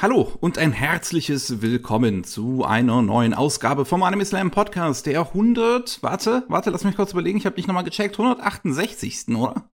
[0.00, 6.04] Hallo und ein herzliches Willkommen zu einer neuen Ausgabe vom Anime Slam Podcast, der 100,
[6.04, 9.34] warte, warte, lass mich kurz überlegen, ich habe nicht nochmal gecheckt, 168.
[9.34, 9.68] oder?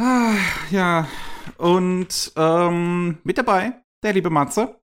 [0.00, 0.34] Ah,
[0.70, 1.08] ja,
[1.58, 4.80] und ähm, mit dabei der liebe Matze.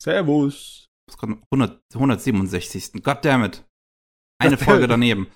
[0.00, 0.86] Servus.
[1.52, 3.02] 100, 167.
[3.02, 3.64] Goddammit.
[4.38, 5.26] Eine Folge daneben.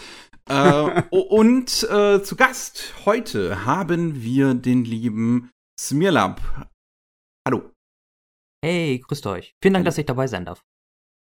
[0.49, 6.41] äh, und äh, zu Gast heute haben wir den lieben Smirlab.
[7.45, 7.71] Hallo.
[8.63, 9.55] Hey, grüßt euch.
[9.63, 10.65] Vielen Dank, dass ich dabei sein darf.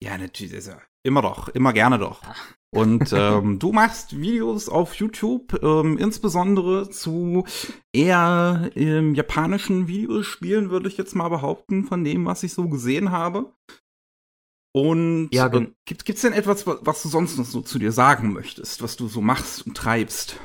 [0.02, 0.54] Ja, natürlich.
[0.54, 0.72] Also,
[1.02, 2.22] immer doch, immer gerne doch.
[2.70, 7.44] Und ähm, du machst Videos auf YouTube, ähm, insbesondere zu
[7.92, 13.10] eher ähm, japanischen Videospielen, würde ich jetzt mal behaupten, von dem, was ich so gesehen
[13.10, 13.52] habe.
[14.72, 18.34] Und ja, äh, gibt, gibt's denn etwas, was du sonst noch so zu dir sagen
[18.34, 20.38] möchtest, was du so machst und treibst?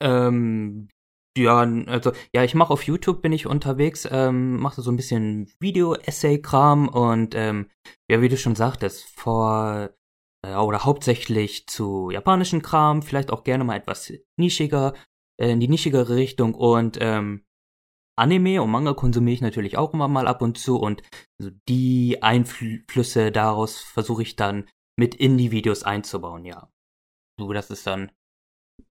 [0.00, 0.88] Ähm,
[1.36, 5.50] ja, also, ja, ich mache auf YouTube, bin ich unterwegs, ähm, mache so ein bisschen
[5.60, 7.70] Video-Essay-Kram und, ähm,
[8.08, 9.90] ja, wie du schon sagtest, vor,
[10.46, 14.94] äh, oder hauptsächlich zu japanischen Kram, vielleicht auch gerne mal etwas nischiger,
[15.40, 17.44] äh, in die nischigere Richtung und, ähm,
[18.16, 21.02] Anime und Manga konsumiere ich natürlich auch immer mal ab und zu und
[21.40, 26.70] also die Einflüsse daraus versuche ich dann mit in die Videos einzubauen, ja.
[27.40, 28.12] So, das ist dann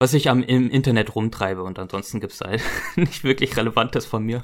[0.03, 2.61] was ich am im Internet rumtreibe und ansonsten gibt's halt
[2.97, 4.41] nicht wirklich Relevantes von mir.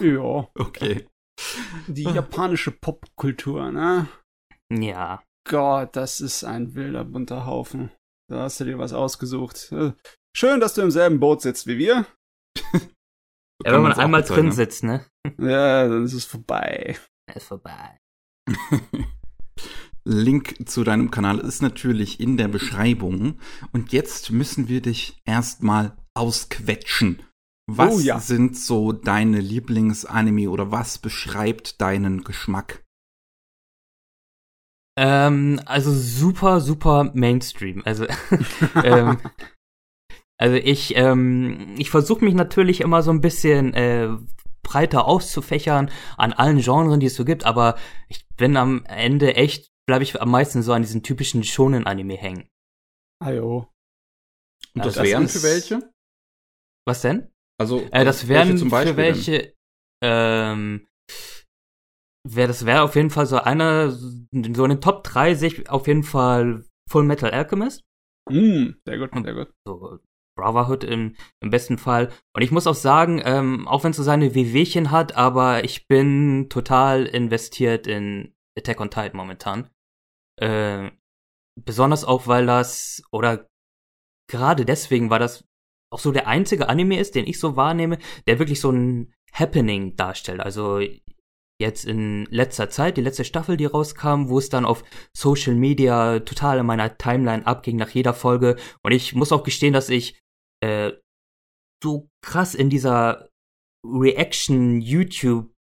[0.00, 0.48] ja.
[0.54, 1.06] Okay.
[1.88, 4.08] Die japanische Popkultur, ne?
[4.72, 5.22] Ja.
[5.46, 7.90] Gott, das ist ein wilder bunter Haufen.
[8.30, 9.74] Da hast du dir was ausgesucht.
[10.34, 12.06] Schön, dass du im selben Boot sitzt wie wir.
[12.72, 14.52] ja, wenn man einmal drin ne?
[14.52, 15.04] sitzt, ne?
[15.38, 16.96] Ja, dann ist es vorbei.
[17.34, 17.98] Ist vorbei.
[20.04, 23.38] Link zu deinem Kanal ist natürlich in der Beschreibung.
[23.72, 27.22] Und jetzt müssen wir dich erstmal ausquetschen.
[27.70, 28.18] Was oh, ja.
[28.18, 32.82] sind so deine Lieblingsanime oder was beschreibt deinen Geschmack?
[34.98, 37.82] Ähm, also super, super Mainstream.
[37.84, 38.06] Also,
[38.84, 39.18] ähm,
[40.38, 44.08] also ich, ähm, ich versuche mich natürlich immer so ein bisschen äh,
[44.62, 47.76] breiter auszufächern an allen Genres, die es so gibt, aber
[48.08, 52.48] ich bin am Ende echt bleibe ich am meisten so an diesen typischen Shonen-Anime hängen.
[53.20, 53.72] Ah jo.
[54.74, 55.92] Und das, ja, das wären ist, für welche?
[56.86, 57.32] Was denn?
[57.58, 59.54] Also, äh, das wären welche für welche,
[60.04, 60.86] ähm,
[62.22, 65.70] wäre das wäre auf jeden Fall so einer, so in den Top 3 sehe ich
[65.70, 67.82] auf jeden Fall Full Metal Alchemist.
[68.30, 69.52] Mm, sehr gut, sehr gut.
[69.66, 69.98] So,
[70.36, 72.12] Brotherhood im, im besten Fall.
[72.36, 75.88] Und ich muss auch sagen, ähm, auch wenn es so seine Wehwehchen hat, aber ich
[75.88, 79.70] bin total investiert in Attack on Titan momentan.
[80.40, 80.90] Äh,
[81.64, 83.48] besonders auch, weil das, oder
[84.30, 85.44] gerade deswegen war das
[85.90, 89.96] auch so der einzige Anime ist, den ich so wahrnehme, der wirklich so ein Happening
[89.96, 90.40] darstellt.
[90.40, 90.80] Also
[91.60, 94.84] jetzt in letzter Zeit, die letzte Staffel, die rauskam, wo es dann auf
[95.16, 98.56] Social Media total in meiner Timeline abging nach jeder Folge.
[98.82, 100.20] Und ich muss auch gestehen, dass ich
[100.62, 100.92] äh,
[101.82, 103.28] so krass in dieser
[103.86, 105.52] Reaction YouTube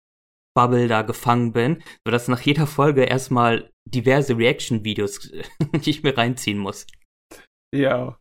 [0.55, 5.31] Bubble da gefangen bin, sodass nach jeder Folge erstmal diverse Reaction-Videos,
[5.83, 6.87] die ich mir reinziehen muss.
[7.75, 8.19] Ja.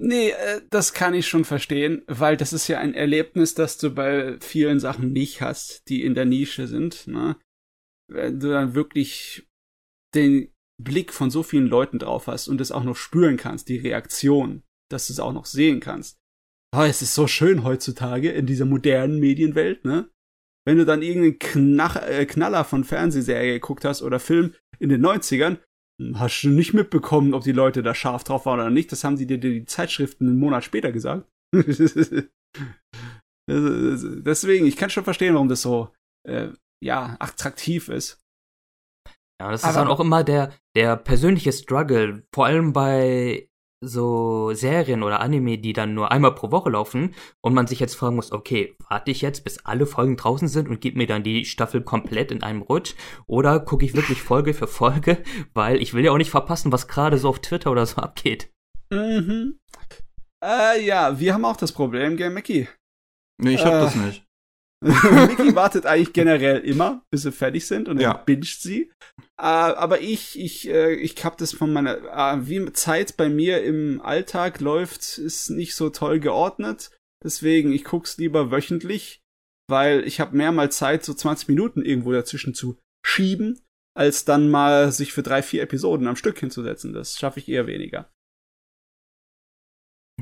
[0.00, 3.90] Nee, äh, das kann ich schon verstehen, weil das ist ja ein Erlebnis, das du
[3.90, 7.06] bei vielen Sachen nicht hast, die in der Nische sind.
[7.08, 7.36] Ne?
[8.08, 9.48] Wenn du dann wirklich
[10.14, 13.78] den Blick von so vielen Leuten drauf hast und es auch noch spüren kannst, die
[13.78, 16.16] Reaktion, dass du es auch noch sehen kannst.
[16.76, 20.08] Oh, es ist so schön heutzutage in dieser modernen Medienwelt, ne?
[20.68, 25.04] wenn du dann irgendeinen Knach, äh, Knaller von Fernsehserie geguckt hast oder Film in den
[25.04, 25.58] 90ern,
[26.00, 28.90] hm, hast du nicht mitbekommen, ob die Leute da scharf drauf waren oder nicht.
[28.92, 31.28] Das haben sie dir die Zeitschriften einen Monat später gesagt.
[33.50, 35.94] Deswegen, ich kann schon verstehen, warum das so,
[36.28, 36.50] äh,
[36.84, 38.20] ja, attraktiv ist.
[39.40, 43.48] Ja, das ist dann auch immer der, der persönliche Struggle, vor allem bei
[43.80, 47.94] so Serien oder Anime, die dann nur einmal pro Woche laufen und man sich jetzt
[47.94, 51.22] fragen muss, okay, warte ich jetzt, bis alle Folgen draußen sind und gib mir dann
[51.22, 52.94] die Staffel komplett in einem Rutsch
[53.26, 55.22] oder gucke ich wirklich Folge für Folge,
[55.54, 58.50] weil ich will ja auch nicht verpassen, was gerade so auf Twitter oder so abgeht.
[58.90, 59.58] Mhm.
[60.42, 62.68] Äh, ja, wir haben auch das Problem, Game Mickey.
[63.40, 64.27] Nee, ich hab äh, das nicht.
[64.80, 68.14] Mickey wartet eigentlich generell immer, bis sie fertig sind und ja.
[68.14, 68.90] dann binscht sie.
[69.40, 73.62] Äh, aber ich, ich, äh, ich hab das von meiner, äh, wie Zeit bei mir
[73.64, 76.90] im Alltag läuft, ist nicht so toll geordnet.
[77.24, 79.20] Deswegen, ich guck's lieber wöchentlich,
[79.68, 83.60] weil ich habe mehrmals Zeit, so 20 Minuten irgendwo dazwischen zu schieben,
[83.96, 86.92] als dann mal sich für drei, vier Episoden am Stück hinzusetzen.
[86.92, 88.10] Das schaffe ich eher weniger.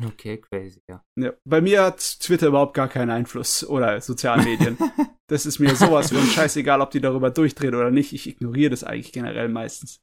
[0.05, 1.03] Okay, crazy, ja.
[1.17, 1.33] ja.
[1.45, 4.77] Bei mir hat Twitter überhaupt gar keinen Einfluss oder Sozialmedien.
[5.27, 8.13] das ist mir sowas von scheißegal, ob die darüber durchdrehen oder nicht.
[8.13, 10.03] Ich ignoriere das eigentlich generell meistens.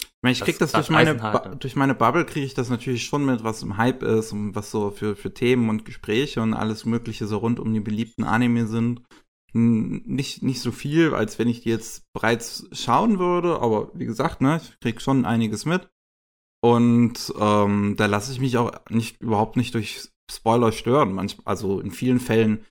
[0.00, 3.04] Ich meine, ich krieg das, das durch meine, durch meine Bubble kriege ich das natürlich
[3.04, 6.54] schon mit, was im Hype ist und was so für, für Themen und Gespräche und
[6.54, 9.02] alles Mögliche so rund um die beliebten Anime sind.
[9.52, 14.40] Nicht, nicht so viel, als wenn ich die jetzt bereits schauen würde, aber wie gesagt,
[14.40, 15.91] ne, ich krieg schon einiges mit.
[16.64, 21.12] Und ähm, da lasse ich mich auch nicht überhaupt nicht durch Spoiler stören.
[21.12, 22.64] Manchmal, also in vielen Fällen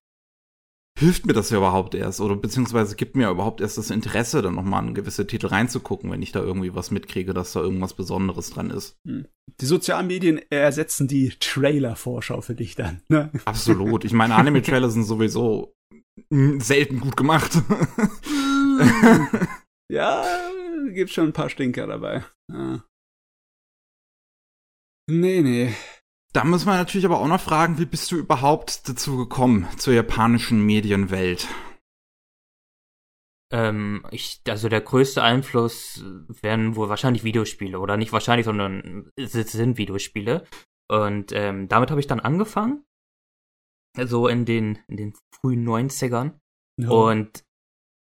[0.98, 4.56] hilft mir das ja überhaupt erst oder beziehungsweise gibt mir überhaupt erst das Interesse, dann
[4.56, 8.52] nochmal in gewisse Titel reinzugucken, wenn ich da irgendwie was mitkriege, dass da irgendwas Besonderes
[8.52, 8.98] dran ist.
[9.08, 9.26] Hm.
[9.60, 13.02] Die sozialen Medien ersetzen die Trailer-Vorschau für dich dann.
[13.10, 13.32] Ne?
[13.46, 14.06] Absolut.
[14.06, 15.74] Ich meine, Anime-Trailer sind sowieso
[16.30, 17.52] selten gut gemacht.
[19.90, 20.24] ja,
[20.94, 22.24] gibt schon ein paar Stinker dabei.
[22.52, 22.84] Ja.
[25.12, 25.74] Nee, nee.
[26.32, 29.94] Da muss man natürlich aber auch noch fragen, wie bist du überhaupt dazu gekommen, zur
[29.94, 31.50] japanischen Medienwelt?
[33.52, 36.02] Ähm, ich, also der größte Einfluss
[36.42, 40.46] wären wohl wahrscheinlich Videospiele oder nicht wahrscheinlich, sondern es sind Videospiele.
[40.88, 42.86] Und ähm, damit habe ich dann angefangen.
[43.98, 46.40] So in den, in den frühen 90ern.
[46.78, 46.90] Ja.
[46.90, 47.44] Und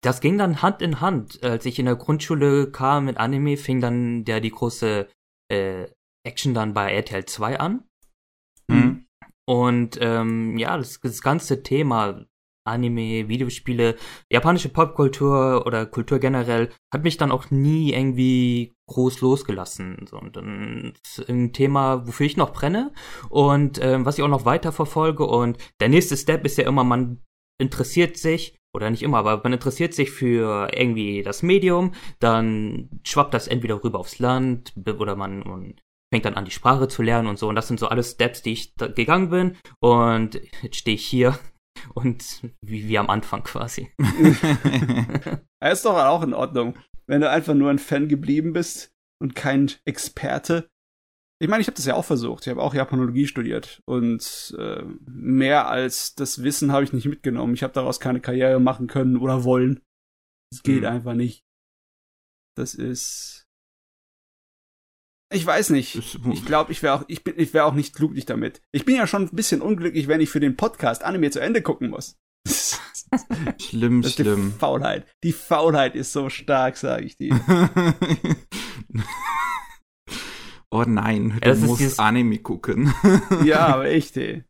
[0.03, 1.45] das ging dann Hand in Hand.
[1.45, 5.09] Als ich in der Grundschule kam mit Anime, fing dann der die große
[5.49, 5.87] äh,
[6.28, 7.84] Action dann bei RTL 2 an.
[8.69, 9.06] Mhm.
[9.48, 12.26] Und ähm, ja, das, das ganze Thema
[12.69, 13.96] Anime, Videospiele,
[14.30, 20.06] japanische Popkultur oder Kultur generell hat mich dann auch nie irgendwie groß losgelassen.
[20.08, 20.92] So, und dann
[21.28, 22.92] ein Thema, wofür ich noch brenne
[23.30, 25.25] und ähm, was ich auch noch weiter verfolge.
[25.25, 27.22] Und der nächste Step ist ja immer, man
[27.58, 33.34] interessiert sich, oder nicht immer, aber man interessiert sich für irgendwie das Medium, dann schwappt
[33.34, 35.75] das entweder rüber aufs Land oder man, man
[36.12, 37.49] fängt dann an, die Sprache zu lernen und so.
[37.49, 39.56] Und das sind so alles Steps, die ich gegangen bin.
[39.81, 41.38] Und jetzt stehe ich hier
[41.94, 43.93] und wie, wie am Anfang quasi.
[45.60, 46.78] Er ist doch auch in Ordnung,
[47.08, 50.69] wenn du einfach nur ein Fan geblieben bist und kein Experte.
[51.40, 52.46] Ich meine, ich habe das ja auch versucht.
[52.46, 57.54] Ich habe auch Japanologie studiert und äh, mehr als das Wissen habe ich nicht mitgenommen.
[57.54, 59.81] Ich habe daraus keine Karriere machen können oder wollen.
[60.52, 60.88] Es geht mhm.
[60.88, 61.44] einfach nicht.
[62.56, 63.48] Das ist
[65.30, 65.94] ich weiß nicht.
[66.32, 68.62] Ich glaube, ich wäre auch, ich bin, ich wäre auch nicht glücklich damit.
[68.72, 71.60] Ich bin ja schon ein bisschen unglücklich, wenn ich für den Podcast Anime zu Ende
[71.60, 72.19] gucken muss.
[73.60, 74.52] schlimm, das schlimm.
[74.54, 75.06] Die Faulheit.
[75.22, 77.38] Die Faulheit ist so stark, sage ich dir.
[80.70, 82.00] oh nein, du ja, musst.
[82.00, 82.94] Anime gucken.
[83.44, 84.44] ja, aber echt, ey.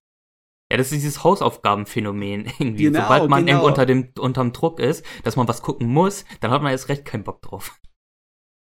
[0.70, 2.84] Ja, das ist dieses Hausaufgabenphänomen irgendwie.
[2.84, 3.66] Genau, Sobald man genau.
[3.66, 7.04] unter dem, unterm Druck ist, dass man was gucken muss, dann hat man jetzt recht
[7.04, 7.80] keinen Bock drauf.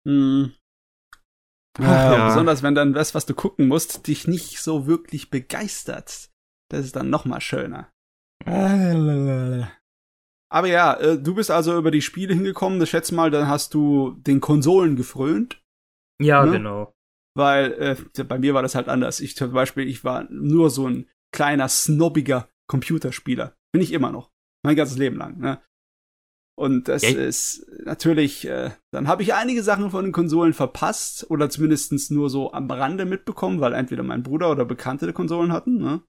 [0.08, 0.54] Hm.
[1.80, 2.28] Ja, ja.
[2.28, 6.30] Besonders wenn dann das, was du gucken musst, dich nicht so wirklich begeistert.
[6.70, 7.90] Das ist dann noch mal schöner.
[10.50, 12.82] Aber ja, äh, du bist also über die Spiele hingekommen.
[12.82, 15.62] Ich schätze mal, dann hast du den Konsolen gefrönt.
[16.22, 16.52] Ja, ne?
[16.52, 16.94] genau.
[17.36, 19.20] Weil äh, bei mir war das halt anders.
[19.20, 23.56] Ich zum Beispiel, ich war nur so ein kleiner, snobbiger Computerspieler.
[23.72, 24.32] Bin ich immer noch.
[24.64, 25.38] Mein ganzes Leben lang.
[25.38, 25.62] Ne?
[26.60, 27.28] Und das okay.
[27.28, 32.32] ist natürlich, äh, dann habe ich einige Sachen von den Konsolen verpasst oder zumindest nur
[32.32, 35.78] so am Rande mitbekommen, weil entweder mein Bruder oder Bekannte Konsolen hatten.
[35.78, 36.02] Ne?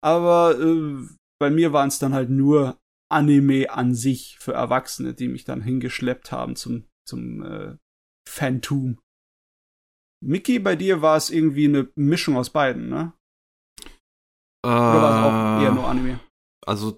[0.00, 1.04] Aber äh,
[1.40, 2.78] bei mir waren es dann halt nur
[3.10, 7.76] Anime an sich für Erwachsene, die mich dann hingeschleppt haben zum, zum äh,
[8.28, 8.98] Phantom.
[10.24, 13.14] Mickey, bei dir war es irgendwie eine Mischung aus beiden, ne?
[14.64, 16.20] Äh, Oder war es auch eher nur Anime?
[16.64, 16.96] Also,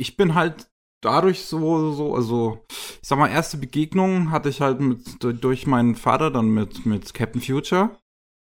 [0.00, 0.70] ich bin halt
[1.06, 5.94] dadurch so, so, also, ich sag mal, erste Begegnung hatte ich halt mit, durch meinen
[5.94, 7.96] Vater dann mit, mit Captain Future.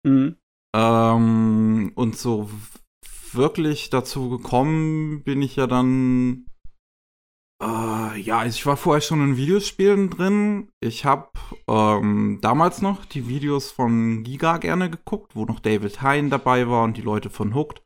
[0.03, 0.37] Mhm.
[0.75, 2.49] Ähm, und so
[3.33, 6.45] wirklich dazu gekommen bin ich ja dann,
[7.61, 10.69] äh, ja, also ich war vorher schon in Videospielen drin.
[10.79, 11.29] Ich habe
[11.67, 16.83] ähm, damals noch die Videos von Giga gerne geguckt, wo noch David Hein dabei war
[16.83, 17.84] und die Leute von Hooked.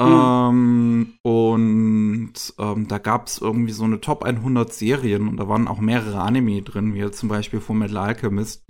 [0.00, 5.68] Ähm, und ähm, da gab es irgendwie so eine Top 100 Serien und da waren
[5.68, 8.64] auch mehrere Anime drin, wie zum Beispiel von Metal Alchemist.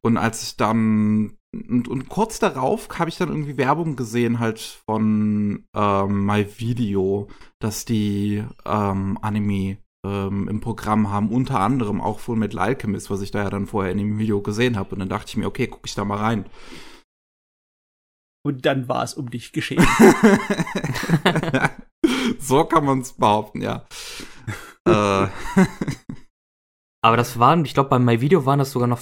[0.00, 1.36] Und als ich dann
[1.68, 7.28] und, und kurz darauf habe ich dann irgendwie Werbung gesehen halt von ähm, My Video,
[7.60, 13.22] dass die ähm, Anime ähm, im Programm haben, unter anderem auch von Metal Alchemist, was
[13.22, 14.94] ich da ja dann vorher in dem Video gesehen habe.
[14.94, 16.46] Und dann dachte ich mir, okay, gucke ich da mal rein.
[18.46, 19.84] Und dann war es um dich geschehen.
[22.38, 23.88] so kann man es behaupten, ja.
[24.86, 25.26] äh.
[27.02, 29.00] Aber das waren, ich glaube, bei My Video waren das sogar noch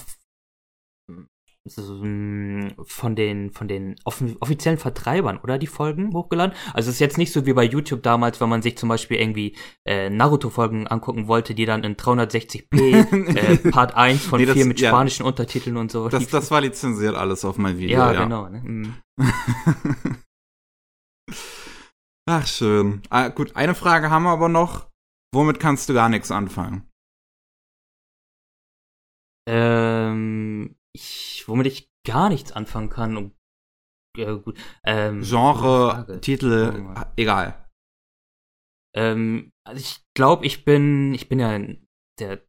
[1.66, 6.56] von den, von den offiziellen Vertreibern, oder die Folgen hochgeladen.
[6.72, 9.18] Also es ist jetzt nicht so wie bei YouTube damals, wenn man sich zum Beispiel
[9.18, 12.72] irgendwie äh, Naruto-Folgen angucken wollte, die dann in 360p
[13.36, 15.28] äh, Part 1 von nee, 4 mit spanischen ja.
[15.28, 16.08] Untertiteln und so.
[16.08, 17.98] Das, das war lizenziert alles auf mein Video.
[17.98, 18.24] Ja, ja.
[18.24, 18.48] genau.
[18.48, 18.62] Ne?
[18.64, 18.94] Mhm.
[22.28, 23.02] Ach, schön.
[23.10, 24.90] Ah, gut, eine Frage haben wir aber noch.
[25.34, 26.88] Womit kannst du gar nichts anfangen?
[29.48, 33.16] Ähm, ich, womit ich gar nichts anfangen kann.
[33.16, 33.34] Und,
[34.16, 34.58] ja, gut.
[34.84, 37.68] Ähm, Genre, Titel, oh, egal.
[38.96, 41.86] Ähm, also ich glaube, ich bin, ich bin ja ein
[42.18, 42.40] sehr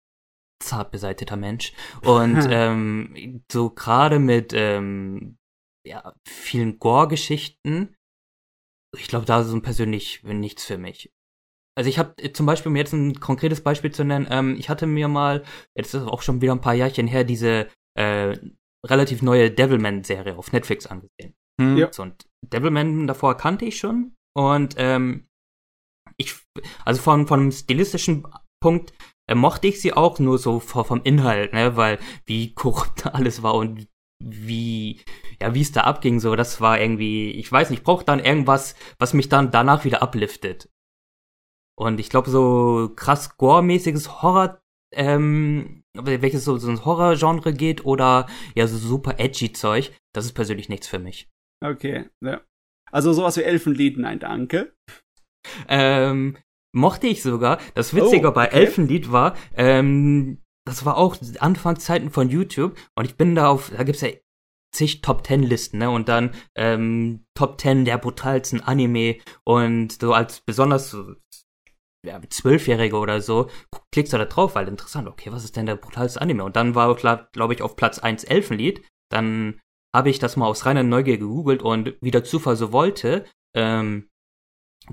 [0.64, 5.38] zart beseiteter Mensch und ähm, so gerade mit ähm,
[5.86, 7.96] ja, vielen Gore-Geschichten,
[8.98, 11.12] ich glaube, da ist so persönlich nichts für mich.
[11.78, 14.88] Also ich habe zum Beispiel, um jetzt ein konkretes Beispiel zu nennen, ähm, ich hatte
[14.88, 15.44] mir mal,
[15.76, 18.38] jetzt ist auch schon wieder ein paar Jahrchen her, diese äh,
[18.86, 21.36] relativ neue Devilman-Serie auf Netflix angesehen.
[21.60, 21.78] Hm.
[21.78, 21.92] Ja.
[21.92, 24.16] So, und Devilman davor kannte ich schon.
[24.38, 25.28] Und ähm,
[26.18, 26.36] ich,
[26.86, 28.26] also von, von einem stilistischen
[28.62, 28.94] Punkt
[29.30, 33.56] äh, mochte ich sie auch nur so vom Inhalt, ne, weil wie korrupt alles war
[33.56, 33.88] und
[34.24, 35.02] wie,
[35.42, 38.24] ja, wie es da abging, so, das war irgendwie, ich weiß nicht, ich brauche dann
[38.24, 40.70] irgendwas, was mich dann danach wieder upliftet.
[41.78, 44.62] Und ich glaube, so krass gore-mäßiges Horror,
[44.94, 50.34] ähm, welches so, so ein Horror-Genre geht oder ja, so super edgy Zeug, das ist
[50.34, 51.30] persönlich nichts für mich.
[51.64, 52.42] Okay, ja.
[52.92, 54.74] Also sowas wie Elfenlied, nein, danke.
[55.68, 56.38] Ähm,
[56.74, 57.60] mochte ich sogar.
[57.74, 58.36] Das Witzige oh, okay.
[58.36, 63.72] bei Elfenlied war, ähm, das war auch Anfangszeiten von YouTube und ich bin da auf,
[63.76, 64.10] da gibt's ja
[64.76, 65.90] zig Top Ten Listen, ne?
[65.90, 71.16] Und dann ähm, Top Ten der brutalsten Anime und so als besonders so,
[72.06, 73.50] ja, Zwölfjährige oder so,
[73.92, 76.44] klickst du da drauf, weil interessant, okay, was ist denn der brutalste Anime?
[76.44, 78.86] Und dann war, glaube ich, auf Platz 1 Elfenlied.
[79.10, 79.60] Dann
[79.96, 84.10] habe ich das mal aus reiner Neugier gegoogelt und wie der Zufall so wollte, ähm,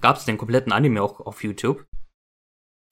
[0.01, 1.85] gab es den kompletten Anime auch auf YouTube.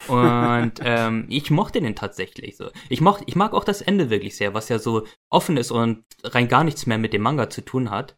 [0.09, 2.71] Und ähm, ich mochte den tatsächlich so.
[2.88, 6.04] Ich, moch, ich mag auch das Ende wirklich sehr, was ja so offen ist und
[6.25, 8.16] rein gar nichts mehr mit dem Manga zu tun hat.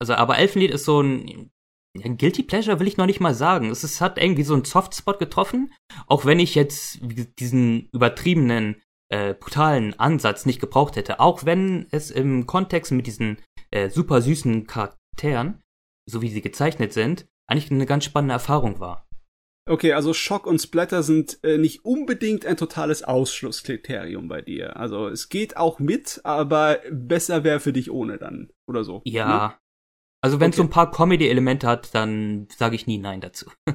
[0.00, 1.50] Also, aber Elfenlied ist so ein
[1.96, 3.70] ja, Guilty Pleasure will ich noch nicht mal sagen.
[3.70, 5.72] Es ist, hat irgendwie so einen Softspot getroffen,
[6.06, 7.00] auch wenn ich jetzt
[7.38, 11.18] diesen übertriebenen, äh, brutalen Ansatz nicht gebraucht hätte.
[11.18, 13.38] Auch wenn es im Kontext mit diesen
[13.70, 15.60] äh, super süßen Charakteren,
[16.06, 19.09] so wie sie gezeichnet sind, eigentlich eine ganz spannende Erfahrung war.
[19.70, 24.76] Okay, also Schock und Splatter sind äh, nicht unbedingt ein totales Ausschlusskriterium bei dir.
[24.76, 29.00] Also es geht auch mit, aber besser wäre für dich ohne dann oder so.
[29.04, 29.54] Ja, ne?
[30.22, 30.62] Also wenn es okay.
[30.62, 33.48] so ein paar Comedy-Elemente hat, dann sage ich nie Nein dazu.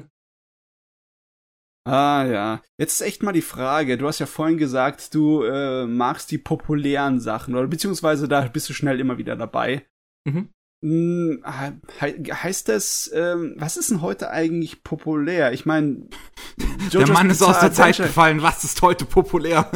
[1.86, 2.62] ah ja.
[2.78, 3.96] Jetzt ist echt mal die Frage.
[3.96, 8.68] Du hast ja vorhin gesagt, du äh, magst die populären Sachen oder beziehungsweise da bist
[8.68, 9.86] du schnell immer wieder dabei.
[10.28, 10.50] Mhm.
[10.84, 15.52] Hm, heißt das, ähm, was ist denn heute eigentlich populär?
[15.52, 16.06] Ich meine,
[16.92, 18.42] der Mann ist aus der Zeit gefallen.
[18.42, 19.70] Was ist heute populär?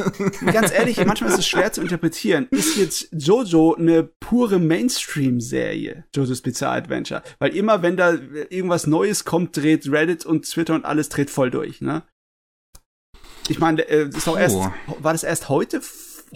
[0.44, 2.48] Ganz ehrlich, manchmal ist es schwer zu interpretieren.
[2.50, 6.04] Ist jetzt Jojo eine pure Mainstream-Serie?
[6.14, 7.22] Jojo's Bizarre Adventure?
[7.38, 8.12] Weil immer, wenn da
[8.50, 12.02] irgendwas Neues kommt, dreht Reddit und Twitter und alles dreht voll durch, ne?
[13.48, 15.80] Ich meine, äh, ist auch erst, war das erst heute,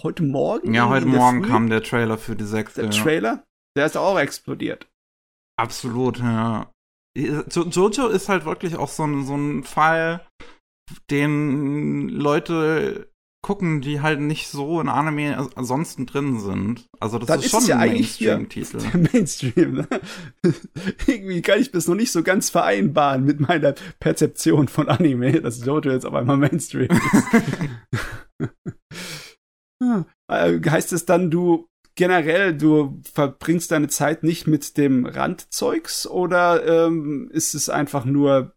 [0.02, 0.74] heute Morgen?
[0.74, 2.80] Ja, heute Morgen kam der Trailer für die sechste.
[2.80, 3.44] Der Trailer?
[3.76, 4.88] Der ist auch explodiert.
[5.56, 6.70] Absolut, ja.
[7.16, 10.26] Jojo ist halt wirklich auch so ein, so ein Fall,
[11.10, 13.12] den Leute
[13.44, 16.88] gucken, die halt nicht so in Anime ansonsten drin sind.
[16.98, 18.78] Also das Dann ist, ist schon ja ein Mainstream-Titel.
[19.12, 19.88] Mainstream, ne?
[21.06, 25.64] Irgendwie kann ich das noch nicht so ganz vereinbaren mit meiner Perzeption von Anime, dass
[25.64, 28.50] Jojo jetzt auf einmal Mainstream ist.
[30.30, 36.86] Äh, heißt es dann, du generell, du verbringst deine Zeit nicht mit dem Randzeugs oder
[36.86, 38.54] ähm, ist es einfach nur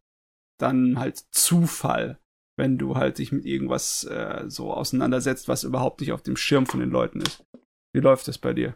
[0.60, 2.20] dann halt Zufall,
[2.58, 6.66] wenn du halt dich mit irgendwas äh, so auseinandersetzt, was überhaupt nicht auf dem Schirm
[6.66, 7.44] von den Leuten ist?
[7.94, 8.76] Wie läuft das bei dir?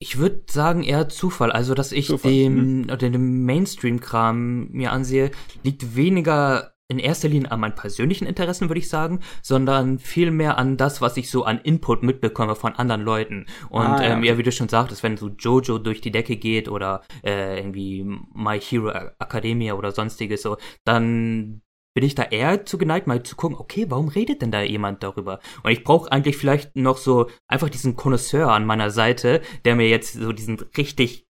[0.00, 1.50] Ich würde sagen eher Zufall.
[1.50, 2.98] Also, dass ich Zufall, dem, mhm.
[2.98, 5.30] den Mainstream-Kram mir ansehe,
[5.62, 10.76] liegt weniger in erster Linie an meinen persönlichen Interessen, würde ich sagen, sondern vielmehr an
[10.76, 13.46] das, was ich so an Input mitbekomme von anderen Leuten.
[13.70, 14.12] Und ah, ja.
[14.12, 17.58] Ähm, ja, wie du schon sagtest, wenn so Jojo durch die Decke geht oder äh,
[17.58, 21.62] irgendwie My Hero Academia oder sonstiges so, dann
[21.94, 25.02] bin ich da eher zu geneigt, mal zu gucken, okay, warum redet denn da jemand
[25.02, 25.38] darüber?
[25.62, 29.88] Und ich brauche eigentlich vielleicht noch so einfach diesen Connoisseur an meiner Seite, der mir
[29.88, 31.26] jetzt so diesen richtig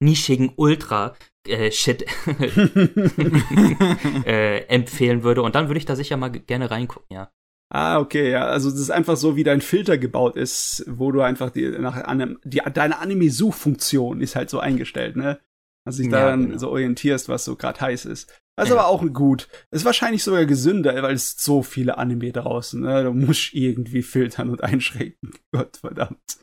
[0.00, 1.14] nischigen Ultra
[1.48, 2.04] äh, Shit
[4.26, 5.42] äh, empfehlen würde.
[5.42, 7.30] Und dann würde ich da sicher mal gerne reingucken, ja.
[7.74, 8.44] Ah, okay, ja.
[8.46, 11.96] Also das ist einfach so, wie dein Filter gebaut ist, wo du einfach die, nach
[11.96, 15.40] einem, die, deine Anime-Suchfunktion ist halt so eingestellt, ne?
[15.86, 16.58] Dass dich Ja, daran genau.
[16.58, 18.28] so orientierst, was so gerade heiß ist.
[18.56, 18.80] Das ist Ja.
[18.80, 19.48] aber auch gut.
[19.70, 23.04] Ist wahrscheinlich sogar gesünder, weil es so viele Anime draußen, ne?
[23.04, 25.32] Du musst irgendwie filtern und einschränken.
[25.52, 26.40] Gott verdammt.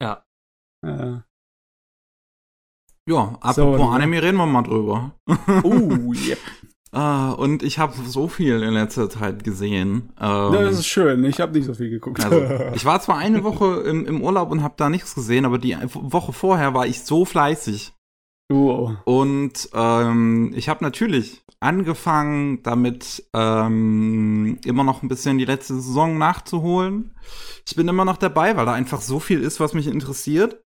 [0.00, 0.24] Ja.
[0.86, 1.16] Äh.
[3.08, 5.12] Ja, apropos So, Anime, reden wir mal drüber.
[5.64, 6.38] Uh, yep.
[6.92, 10.12] Ah, und ich habe so viel in letzter Zeit gesehen.
[10.18, 11.24] Ähm, Ja, das ist schön.
[11.24, 12.24] Ich habe nicht so viel geguckt.
[12.24, 15.58] also, ich war zwar eine Woche im, im Urlaub und habe da nichts gesehen, aber
[15.58, 17.92] die Woche vorher war ich so fleißig.
[18.50, 18.92] oh.
[19.04, 26.16] Und ähm, ich habe natürlich angefangen, damit ähm, immer noch ein bisschen die letzte Saison
[26.18, 27.14] nachzuholen.
[27.66, 30.62] Ich bin immer noch dabei, weil da einfach so viel ist, was mich interessiert.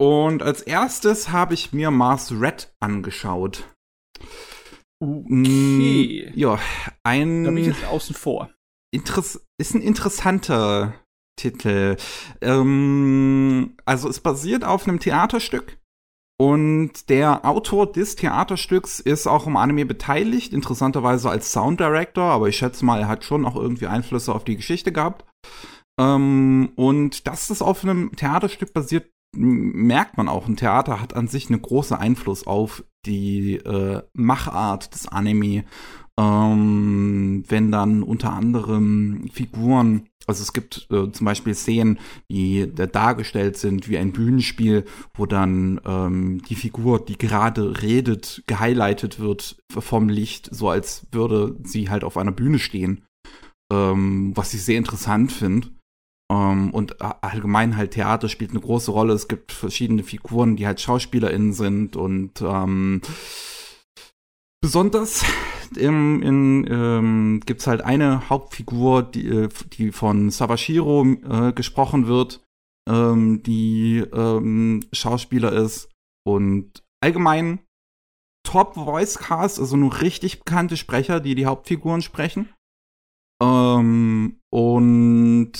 [0.00, 3.64] Und als erstes habe ich mir Mars Red angeschaut.
[5.00, 6.30] Okay.
[6.32, 6.58] Mm, Ja,
[7.04, 8.50] ein Da bin ich jetzt außen vor.
[8.92, 10.94] Interess ist ein interessanter
[11.36, 11.96] Titel.
[12.40, 15.78] Ähm, also es basiert auf einem Theaterstück
[16.40, 22.48] und der Autor des Theaterstücks ist auch im Anime beteiligt, interessanterweise als Sound Director, aber
[22.48, 25.24] ich schätze mal, er hat schon auch irgendwie Einflüsse auf die Geschichte gehabt.
[25.98, 30.48] Ähm, und dass es auf einem Theaterstück basiert, merkt man auch.
[30.48, 35.64] Ein Theater hat an sich einen großen Einfluss auf die äh, Machart des Anime
[36.18, 42.88] ähm, wenn dann unter anderem Figuren, also es gibt äh, zum Beispiel Szenen, die äh,
[42.88, 49.62] dargestellt sind wie ein Bühnenspiel, wo dann ähm, die Figur, die gerade redet, gehighlightet wird
[49.70, 53.04] vom Licht, so als würde sie halt auf einer Bühne stehen,
[53.72, 55.68] ähm, was ich sehr interessant finde.
[56.30, 59.14] Ähm, und allgemein halt Theater spielt eine große Rolle.
[59.14, 63.00] Es gibt verschiedene Figuren, die halt SchauspielerInnen sind und ähm,
[64.60, 65.24] besonders
[65.76, 72.42] im, in, ähm, gibt's halt eine Hauptfigur, die, äh, die von Sawashiro äh, gesprochen wird,
[72.88, 75.90] ähm, die ähm, Schauspieler ist
[76.26, 77.60] und allgemein
[78.44, 82.48] Top Voice Cast, also nur richtig bekannte Sprecher, die die Hauptfiguren sprechen.
[83.42, 85.52] Ähm, und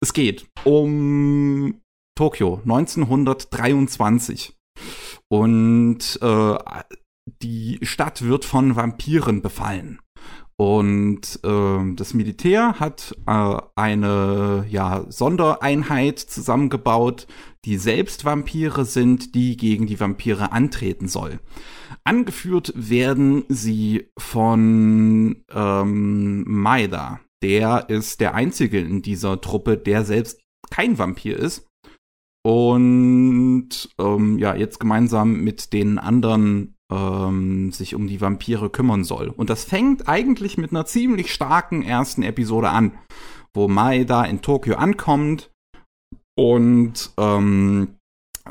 [0.00, 1.80] es geht um
[2.16, 4.56] Tokio 1923
[5.28, 6.58] und äh,
[7.42, 10.00] die Stadt wird von Vampiren befallen.
[10.58, 17.26] Und ähm, das Militär hat äh, eine ja, Sondereinheit zusammengebaut,
[17.66, 21.40] die selbst Vampire sind, die gegen die Vampire antreten soll.
[22.04, 27.20] Angeführt werden sie von ähm, Maeda.
[27.42, 31.68] Der ist der einzige in dieser Truppe, der selbst kein Vampir ist.
[32.44, 39.28] Und ähm, ja, jetzt gemeinsam mit den anderen ähm, sich um die Vampire kümmern soll.
[39.28, 42.92] Und das fängt eigentlich mit einer ziemlich starken ersten Episode an,
[43.52, 45.50] wo Maeda in Tokio ankommt
[46.38, 47.95] und ähm,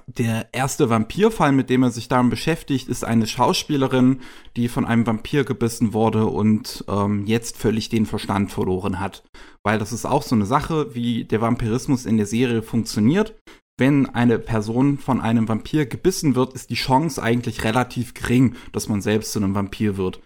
[0.08, 4.21] der erste Vampirfall, mit dem er sich darum beschäftigt, ist eine Schauspielerin,
[4.55, 9.23] die von einem Vampir gebissen wurde und ähm, jetzt völlig den Verstand verloren hat.
[9.63, 13.36] Weil das ist auch so eine Sache, wie der Vampirismus in der Serie funktioniert.
[13.77, 18.88] Wenn eine Person von einem Vampir gebissen wird, ist die Chance eigentlich relativ gering, dass
[18.88, 20.21] man selbst zu einem Vampir wird.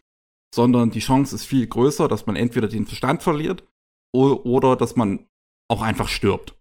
[0.53, 3.63] Sondern die Chance ist viel größer, dass man entweder den Verstand verliert
[4.13, 5.25] oder dass man
[5.67, 6.58] auch einfach stirbt.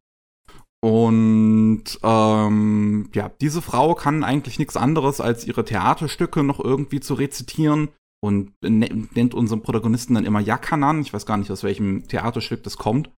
[0.81, 7.14] Und ähm, ja, diese Frau kann eigentlich nichts anderes, als ihre Theaterstücke noch irgendwie zu
[7.14, 7.88] rezitieren
[8.21, 11.01] und ne nennt unseren Protagonisten dann immer Yakanan.
[11.01, 13.11] Ich weiß gar nicht, aus welchem Theaterstück das kommt.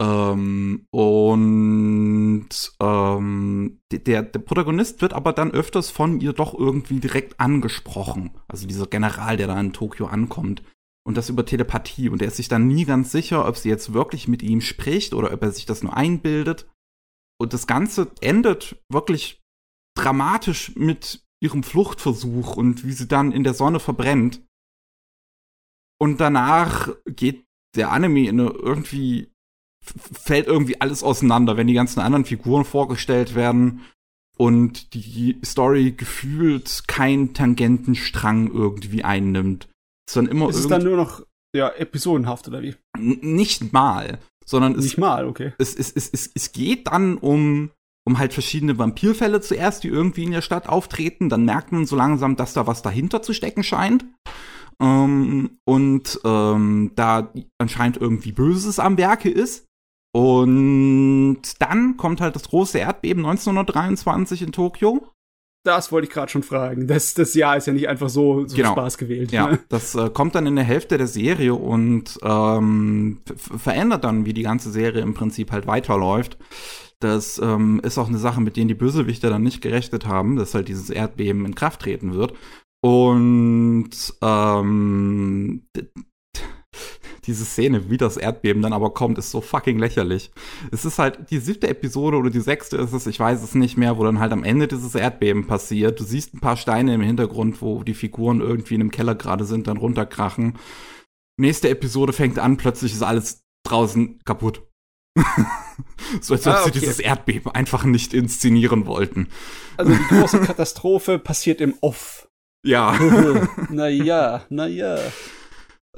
[0.00, 2.48] Ähm, und
[2.80, 8.30] ähm, der, der Protagonist wird aber dann öfters von ihr doch irgendwie direkt angesprochen.
[8.48, 10.62] Also dieser General, der da in Tokio ankommt.
[11.06, 12.08] Und das über Telepathie.
[12.08, 15.14] Und er ist sich dann nie ganz sicher, ob sie jetzt wirklich mit ihm spricht
[15.14, 16.68] oder ob er sich das nur einbildet.
[17.40, 19.40] Und das Ganze endet wirklich
[19.96, 24.42] dramatisch mit ihrem Fluchtversuch und wie sie dann in der Sonne verbrennt.
[25.98, 29.32] Und danach geht der Anime in eine irgendwie
[29.82, 33.80] fällt irgendwie alles auseinander, wenn die ganzen anderen Figuren vorgestellt werden
[34.36, 39.69] und die Story gefühlt keinen Tangentenstrang irgendwie einnimmt.
[40.10, 42.74] Es ist dann immer Ist es dann nur noch ja, episodenhaft oder wie?
[42.98, 45.52] Nicht mal, sondern es, Nicht mal, okay.
[45.58, 47.70] es, es, es, es, es geht dann um,
[48.04, 51.28] um halt verschiedene Vampirfälle zuerst, die irgendwie in der Stadt auftreten.
[51.28, 54.04] Dann merkt man so langsam, dass da was dahinter zu stecken scheint.
[54.80, 59.66] Ähm, und ähm, da anscheinend irgendwie Böses am Werke ist.
[60.12, 65.06] Und dann kommt halt das große Erdbeben 1923 in Tokio.
[65.62, 66.86] Das wollte ich gerade schon fragen.
[66.86, 68.72] Das, das Jahr ist ja nicht einfach so, so genau.
[68.72, 69.32] Spaß gewählt.
[69.32, 69.58] Ja, ne?
[69.68, 74.42] das äh, kommt dann in der Hälfte der Serie und ähm, verändert dann, wie die
[74.42, 76.38] ganze Serie im Prinzip halt weiterläuft.
[76.98, 80.54] Das ähm, ist auch eine Sache, mit denen die Bösewichter dann nicht gerechnet haben, dass
[80.54, 82.34] halt dieses Erdbeben in Kraft treten wird.
[82.82, 83.90] Und
[84.22, 85.66] ähm,
[87.26, 90.30] diese Szene, wie das Erdbeben dann aber kommt, ist so fucking lächerlich.
[90.70, 93.76] Es ist halt die siebte Episode oder die sechste ist es, ich weiß es nicht
[93.76, 96.00] mehr, wo dann halt am Ende dieses Erdbeben passiert.
[96.00, 99.44] Du siehst ein paar Steine im Hintergrund, wo die Figuren irgendwie in einem Keller gerade
[99.44, 100.58] sind, dann runterkrachen.
[101.38, 104.62] Nächste Episode fängt an, plötzlich ist alles draußen kaputt.
[106.20, 106.72] so als ob ah, okay.
[106.72, 109.28] sie dieses Erdbeben einfach nicht inszenieren wollten.
[109.76, 112.28] Also die große Katastrophe passiert im Off.
[112.64, 112.98] Ja.
[113.70, 114.98] naja, naja.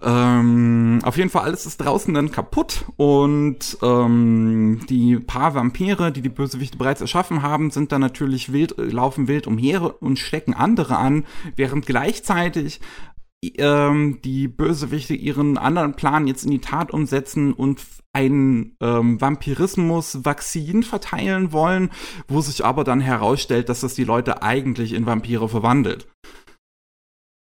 [0.05, 6.23] Ähm, auf jeden Fall, alles ist draußen dann kaputt und ähm, die paar Vampire, die
[6.23, 10.97] die Bösewichte bereits erschaffen haben, sind dann natürlich wild, laufen wild umher und stecken andere
[10.97, 12.81] an, während gleichzeitig
[13.59, 17.81] ähm, die Bösewichte ihren anderen Plan jetzt in die Tat umsetzen und
[18.13, 21.91] ein ähm, Vampirismus-Vakzin verteilen wollen,
[22.29, 26.07] wo sich aber dann herausstellt, dass das die Leute eigentlich in Vampire verwandelt.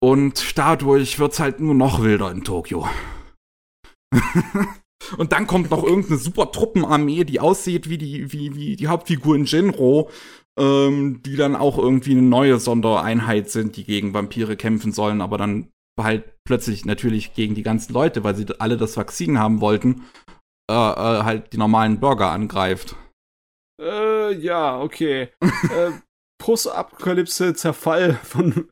[0.06, 2.88] Und dadurch wird's halt nur noch wilder in Tokio.
[5.18, 9.36] Und dann kommt noch irgendeine super Truppenarmee, die aussieht wie die, wie, wie die Hauptfigur
[9.36, 10.12] in Jinro,
[10.60, 15.40] ähm, die dann auch irgendwie eine neue Sondereinheit sind, die gegen Vampire kämpfen sollen, aber
[15.40, 20.04] dann halt plötzlich natürlich gegen die ganzen Leute, weil sie alle das Vakzin haben wollten,
[20.70, 22.96] äh, äh, halt die normalen Bürger angreift.
[23.82, 25.30] Äh, ja, okay.
[25.42, 25.94] äh,
[26.46, 28.70] Postapokalypse, Zerfall von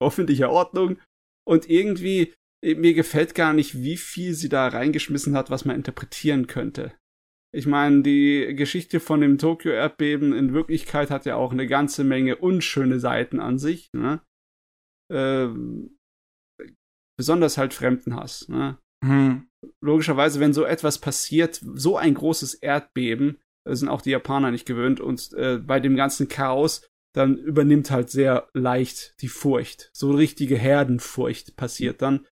[0.00, 0.98] öffentlicher Ordnung
[1.46, 5.76] und irgendwie äh, mir gefällt gar nicht, wie viel sie da reingeschmissen hat, was man
[5.76, 6.92] interpretieren könnte.
[7.54, 12.34] Ich meine, die Geschichte von dem Tokio-Erdbeben in Wirklichkeit hat ja auch eine ganze Menge
[12.34, 13.90] unschöne Seiten an sich.
[13.92, 14.20] Ne?
[15.10, 15.96] Ähm,
[17.16, 18.48] besonders halt Fremdenhass.
[18.48, 18.76] Ne?
[19.04, 19.48] Hm.
[19.80, 23.38] Logischerweise, wenn so etwas passiert, so ein großes Erdbeben,
[23.76, 28.10] sind auch die Japaner nicht gewöhnt und äh, bei dem ganzen Chaos dann übernimmt halt
[28.10, 29.90] sehr leicht die Furcht.
[29.92, 32.26] So richtige Herdenfurcht passiert dann.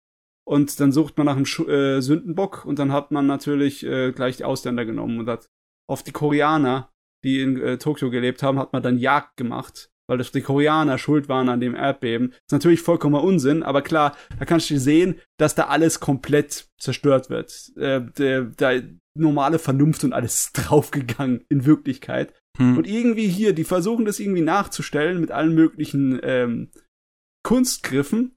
[0.45, 4.13] Und dann sucht man nach einem Sch äh, Sündenbock und dann hat man natürlich äh,
[4.13, 5.49] gleich die Ausländer genommen und hat
[5.89, 6.93] auf die Koreaner,
[7.25, 10.99] die in äh, Tokio gelebt haben, hat man dann Jagd gemacht weil das die Koreaner
[10.99, 12.31] schuld waren an dem Erdbeben.
[12.31, 16.69] Das ist natürlich vollkommener Unsinn, aber klar, da kannst du sehen, dass da alles komplett
[16.79, 17.73] zerstört wird.
[17.77, 18.85] Äh, der, der
[19.19, 22.35] normale Vernunft und alles draufgegangen in Wirklichkeit.
[22.57, 22.79] Hm.
[22.79, 26.71] Und irgendwie hier, die versuchen das irgendwie nachzustellen mit allen möglichen ähm,
[27.43, 28.37] Kunstgriffen.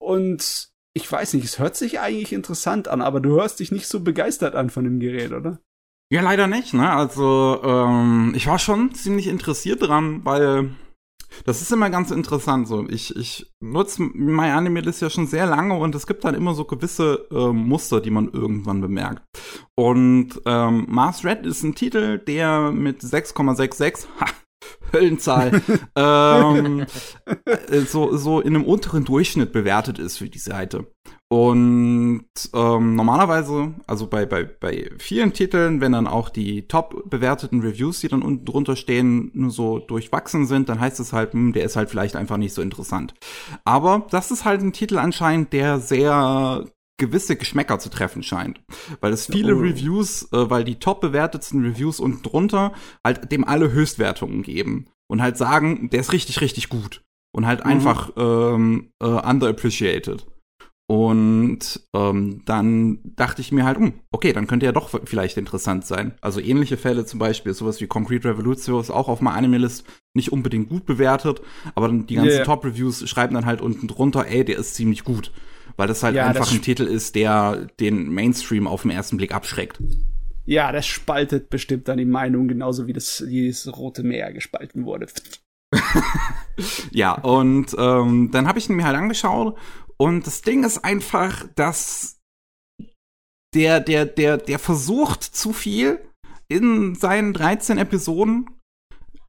[0.00, 3.86] Und ich weiß nicht, es hört sich eigentlich interessant an, aber du hörst dich nicht
[3.86, 5.60] so begeistert an von dem Gerät, oder?
[6.10, 6.90] Ja, leider nicht, ne?
[6.90, 10.70] Also, ähm, ich war schon ziemlich interessiert dran, weil
[11.44, 12.68] das ist immer ganz interessant.
[12.68, 16.64] So, ich, ich nutze MyAnimeList ja schon sehr lange und es gibt dann immer so
[16.64, 19.22] gewisse äh, Muster, die man irgendwann bemerkt.
[19.74, 24.26] Und ähm, Mars Red ist ein Titel, der mit 6,66, ha,
[24.92, 25.62] Höllenzahl,
[25.96, 26.86] ähm,
[27.46, 30.86] äh, so, so in einem unteren Durchschnitt bewertet ist für die Seite.
[31.32, 37.62] Und ähm, normalerweise, also bei, bei, bei vielen Titeln, wenn dann auch die top bewerteten
[37.62, 41.54] Reviews, die dann unten drunter stehen, nur so durchwachsen sind, dann heißt es halt, hm,
[41.54, 43.14] der ist halt vielleicht einfach nicht so interessant.
[43.64, 46.66] Aber das ist halt ein Titel anscheinend, der sehr
[46.98, 48.60] gewisse Geschmäcker zu treffen scheint.
[49.00, 49.60] Weil es viele oh.
[49.60, 52.72] Reviews, äh, weil die top bewertetsten Reviews unten drunter
[53.04, 54.86] halt dem alle Höchstwertungen geben.
[55.08, 57.02] Und halt sagen, der ist richtig, richtig gut.
[57.34, 57.70] Und halt mhm.
[57.70, 60.26] einfach ähm, äh, underappreciated.
[60.92, 65.86] Und ähm, dann dachte ich mir halt, hm, okay, dann könnte er doch vielleicht interessant
[65.86, 66.12] sein.
[66.20, 70.32] Also ähnliche Fälle zum Beispiel, sowas wie Concrete Revolution ist auch auf meinem Animalist nicht
[70.32, 71.40] unbedingt gut bewertet,
[71.74, 72.44] aber dann die ganzen yeah.
[72.44, 75.32] Top-Reviews schreiben dann halt unten drunter, ey, der ist ziemlich gut.
[75.76, 79.16] Weil das halt ja, einfach das ein Titel ist, der den Mainstream auf den ersten
[79.16, 79.78] Blick abschreckt.
[80.44, 84.84] Ja, das spaltet bestimmt dann die Meinung, genauso wie das, wie das Rote Meer gespalten
[84.84, 85.06] wurde.
[86.90, 89.56] ja, und ähm, dann habe ich ihn mir halt angeschaut
[89.96, 92.20] und das Ding ist einfach, dass
[93.54, 96.00] der, der, der, der versucht zu viel
[96.48, 98.46] in seinen 13 Episoden.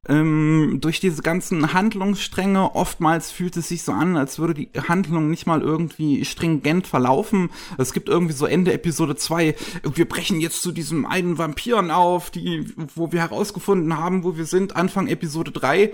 [0.08, 5.30] Ähm, durch diese ganzen Handlungsstränge, oftmals fühlt es sich so an, als würde die Handlung
[5.30, 7.50] nicht mal irgendwie stringent verlaufen.
[7.78, 9.54] Es gibt irgendwie so Ende Episode 2,
[9.94, 14.46] wir brechen jetzt zu diesem einen Vampiren auf, die, wo wir herausgefunden haben, wo wir
[14.46, 15.92] sind, Anfang Episode 3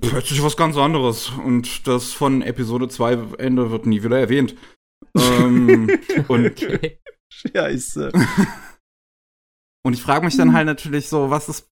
[0.00, 1.30] plötzlich was ganz anderes.
[1.30, 4.56] Und das von Episode 2 Ende wird nie wieder erwähnt.
[5.16, 5.90] ähm,
[6.28, 7.00] und okay.
[7.30, 8.12] Scheiße.
[9.82, 11.68] und ich frage mich dann halt natürlich so, was ist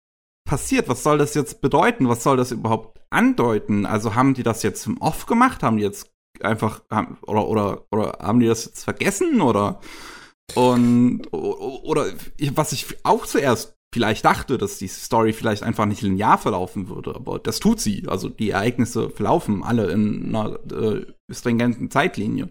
[0.45, 0.89] passiert?
[0.89, 2.09] Was soll das jetzt bedeuten?
[2.09, 3.87] Was soll das überhaupt andeuten?
[3.87, 5.63] Also haben die das jetzt im Off gemacht?
[5.63, 6.83] Haben die jetzt einfach
[7.23, 9.81] oder oder oder haben die das jetzt vergessen oder
[10.55, 12.07] und oder
[12.55, 17.15] was ich auch zuerst vielleicht dachte, dass die Story vielleicht einfach nicht linear verlaufen würde,
[17.15, 18.07] aber das tut sie.
[18.09, 22.51] Also die Ereignisse verlaufen alle in einer äh, stringenten Zeitlinie.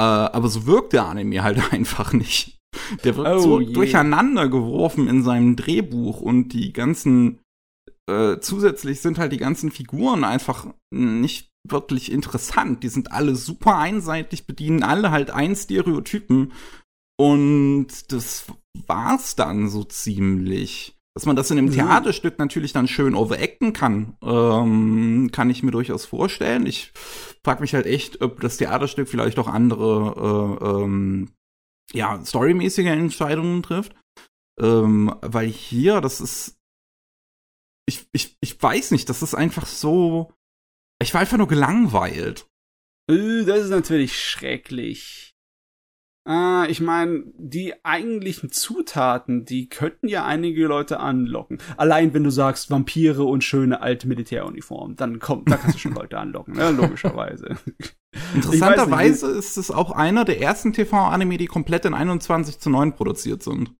[0.00, 2.61] Äh, aber so wirkt der Anime halt einfach nicht.
[3.04, 3.72] Der wird oh, so je.
[3.72, 7.40] durcheinander geworfen in seinem Drehbuch und die ganzen
[8.08, 12.82] äh, zusätzlich sind halt die ganzen Figuren einfach nicht wirklich interessant.
[12.82, 16.52] Die sind alle super einseitig, bedienen alle halt ein Stereotypen.
[17.18, 18.46] Und das
[18.86, 20.96] war's dann so ziemlich.
[21.14, 21.70] Dass man das in einem.
[21.70, 26.66] Theaterstück natürlich dann schön overacten kann, ähm, kann ich mir durchaus vorstellen.
[26.66, 26.92] Ich
[27.44, 31.28] frage mich halt echt, ob das Theaterstück vielleicht auch andere, äh, ähm,
[31.92, 33.94] ja, storymäßige Entscheidungen trifft.
[34.60, 36.58] Ähm, weil hier, das ist,
[37.86, 40.32] ich, ich, ich weiß nicht, das ist einfach so,
[41.02, 42.46] ich war einfach nur gelangweilt.
[43.10, 45.31] Äh, das ist natürlich schrecklich.
[46.28, 51.58] Äh, ich meine, die eigentlichen Zutaten, die könnten ja einige Leute anlocken.
[51.76, 55.94] Allein wenn du sagst Vampire und schöne alte Militäruniformen, dann kommt, da kannst du schon
[55.94, 56.70] Leute anlocken, ne?
[56.70, 57.56] logischerweise.
[58.34, 63.42] Interessanterweise ist es auch einer der ersten TV-Anime, die komplett in 21 zu 9 produziert
[63.42, 63.74] sind.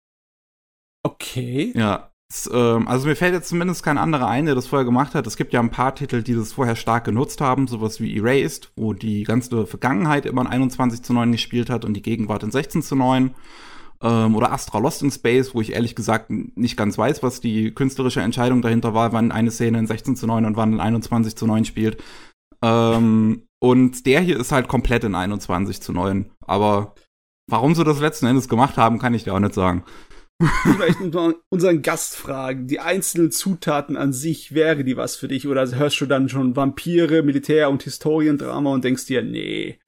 [1.03, 1.71] Okay.
[1.75, 2.12] Ja.
[2.51, 5.27] Ähm, also mir fällt jetzt zumindest kein anderer ein, der das vorher gemacht hat.
[5.27, 8.71] Es gibt ja ein paar Titel, die das vorher stark genutzt haben, sowas wie Erased,
[8.75, 12.51] wo die ganze Vergangenheit immer in 21 zu 9 gespielt hat und die Gegenwart in
[12.51, 13.35] 16 zu 9.
[14.01, 17.71] Ähm, oder Astra Lost in Space, wo ich ehrlich gesagt nicht ganz weiß, was die
[17.71, 21.35] künstlerische Entscheidung dahinter war, wann eine Szene in 16 zu 9 und wann in 21
[21.35, 22.03] zu 9 spielt.
[22.61, 26.31] Ähm, und der hier ist halt komplett in 21 zu 9.
[26.41, 26.95] Aber
[27.47, 29.83] warum sie das letzten Endes gemacht haben, kann ich dir auch nicht sagen.
[30.63, 30.99] Vielleicht
[31.49, 32.67] unseren Gast fragen.
[32.67, 35.47] Die einzelnen Zutaten an sich, wäre die was für dich?
[35.47, 39.79] Oder hörst du dann schon Vampire, Militär und Historiendrama und denkst dir, nee.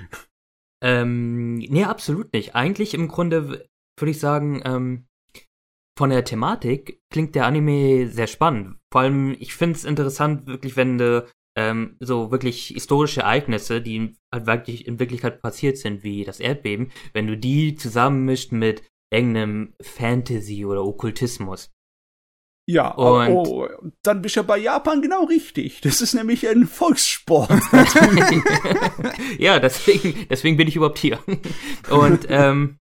[0.83, 2.55] Ähm, nee, absolut nicht.
[2.55, 3.65] Eigentlich im Grunde
[3.97, 5.07] würde ich sagen, ähm,
[5.97, 8.77] von der Thematik klingt der Anime sehr spannend.
[8.91, 11.25] Vor allem, ich finde es interessant, wirklich, wenn du
[11.57, 16.91] ähm, so wirklich historische Ereignisse, die halt wirklich in Wirklichkeit passiert sind, wie das Erdbeben,
[17.13, 21.71] wenn du die zusammenmischt mit irgendeinem Fantasy oder Okkultismus.
[22.67, 23.67] Ja, und oh,
[24.01, 25.81] dann bist du ja bei Japan genau richtig.
[25.81, 27.51] Das ist nämlich ein Volkssport.
[29.37, 31.19] ja, deswegen, deswegen bin ich überhaupt hier.
[31.91, 32.79] Und ähm,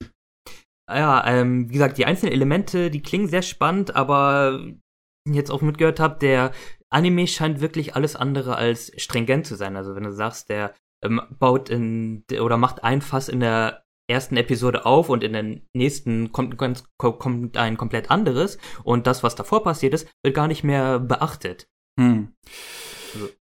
[0.90, 4.74] ja, ähm, wie gesagt, die einzelnen Elemente, die klingen sehr spannend, aber
[5.30, 6.54] jetzt auch mitgehört habe, der
[6.90, 9.76] Anime scheint wirklich alles andere als stringent zu sein.
[9.76, 14.38] Also wenn du sagst, der ähm, baut in oder macht ein Fass in der ersten
[14.38, 16.58] Episode auf und in der nächsten kommt,
[16.98, 21.68] kommt ein komplett anderes und das, was davor passiert ist, wird gar nicht mehr beachtet.
[22.00, 22.34] Hm.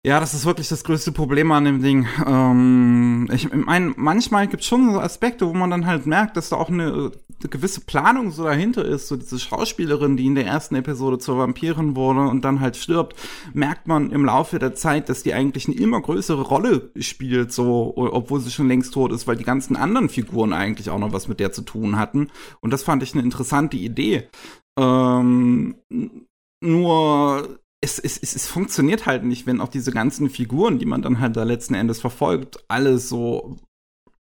[0.04, 2.06] Ja, das ist wirklich das größte Problem an dem Ding.
[2.26, 6.48] Ähm, ich meine, manchmal gibt es schon so Aspekte, wo man dann halt merkt, dass
[6.48, 9.08] da auch eine, eine, gewisse Planung so dahinter ist.
[9.08, 13.16] So diese Schauspielerin, die in der ersten Episode zur Vampirin wurde und dann halt stirbt,
[13.52, 17.92] merkt man im Laufe der Zeit, dass die eigentlich eine immer größere Rolle spielt, so,
[17.96, 21.28] obwohl sie schon längst tot ist, weil die ganzen anderen Figuren eigentlich auch noch was
[21.28, 22.30] mit der zu tun hatten.
[22.60, 24.28] Und das fand ich eine interessante Idee.
[24.78, 25.74] Ähm,
[26.62, 31.02] nur es, es, es, es funktioniert halt nicht, wenn auch diese ganzen Figuren, die man
[31.02, 33.56] dann halt da letzten Endes verfolgt, alle so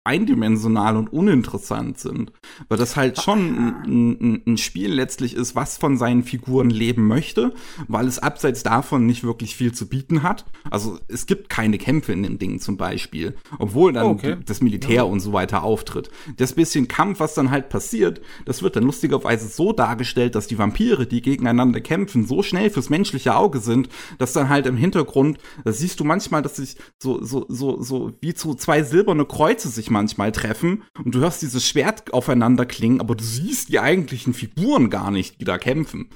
[0.05, 2.31] eindimensional und uninteressant sind.
[2.69, 7.07] Weil das halt schon ein, ein, ein, Spiel letztlich ist, was von seinen Figuren leben
[7.09, 7.55] möchte,
[7.88, 10.45] weil es abseits davon nicht wirklich viel zu bieten hat.
[10.71, 14.37] Also es gibt keine Kämpfe in dem Ding zum Beispiel, obwohl dann okay.
[14.45, 15.03] das Militär ja.
[15.05, 16.11] und so weiter auftritt.
[16.37, 20.59] Das bisschen Kampf, was dann halt passiert, das wird dann lustigerweise so dargestellt, dass die
[20.59, 23.88] Vampire, die gegeneinander kämpfen, so schnell fürs menschliche Auge sind,
[24.19, 28.12] dass dann halt im Hintergrund, da siehst du manchmal, dass sich so, so, so, so
[28.21, 33.01] wie zu zwei silberne Kreuze sich manchmal treffen und du hörst dieses Schwert aufeinander klingen,
[33.01, 36.11] aber du siehst die eigentlichen Figuren gar nicht, die da kämpfen.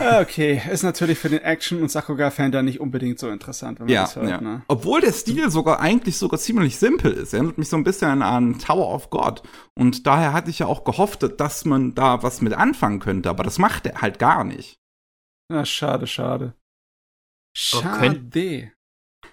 [0.00, 3.86] Ah, okay, ist natürlich für den Action- und Sakuga-Fan da nicht unbedingt so interessant, wenn
[3.86, 4.30] man ja, das hört.
[4.30, 4.40] Ja.
[4.40, 4.62] Ne?
[4.68, 7.32] Obwohl der Stil sogar eigentlich sogar ziemlich simpel ist.
[7.32, 9.42] Er erinnert mich so ein bisschen an Tower of God.
[9.74, 13.44] Und daher hatte ich ja auch gehofft, dass man da was mit anfangen könnte, aber
[13.44, 14.78] das macht er halt gar nicht.
[15.50, 16.54] Na, schade, schade.
[17.54, 18.20] Schade.
[18.32, 18.72] Könnt,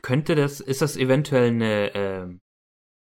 [0.02, 2.28] könnte das, ist das eventuell eine, äh,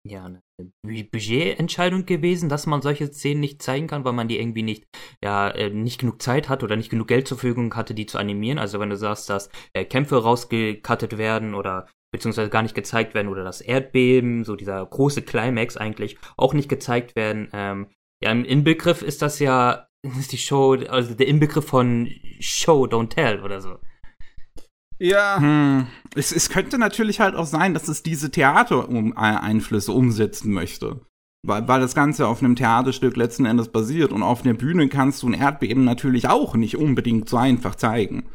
[0.05, 0.41] ja, eine
[0.85, 4.85] Budgetentscheidung gewesen, dass man solche Szenen nicht zeigen kann, weil man die irgendwie nicht,
[5.23, 8.17] ja, äh, nicht genug Zeit hat oder nicht genug Geld zur Verfügung hatte, die zu
[8.17, 8.59] animieren.
[8.59, 13.29] Also wenn du sagst, dass äh, Kämpfe rausgekattet werden oder beziehungsweise gar nicht gezeigt werden
[13.29, 17.49] oder das Erdbeben, so dieser große Climax eigentlich auch nicht gezeigt werden.
[17.53, 17.87] Ähm,
[18.21, 19.87] ja, im Inbegriff ist das ja
[20.19, 23.79] ist die Show, also der Inbegriff von Show, Don't Tell oder so.
[25.03, 25.37] Ja.
[25.37, 25.87] Hm.
[26.15, 31.01] Es, es könnte natürlich halt auch sein, dass es diese Theatereinflüsse umsetzen möchte.
[31.45, 35.21] Weil, weil das Ganze auf einem Theaterstück letzten Endes basiert und auf der Bühne kannst
[35.21, 38.29] du ein Erdbeben natürlich auch nicht unbedingt so einfach zeigen.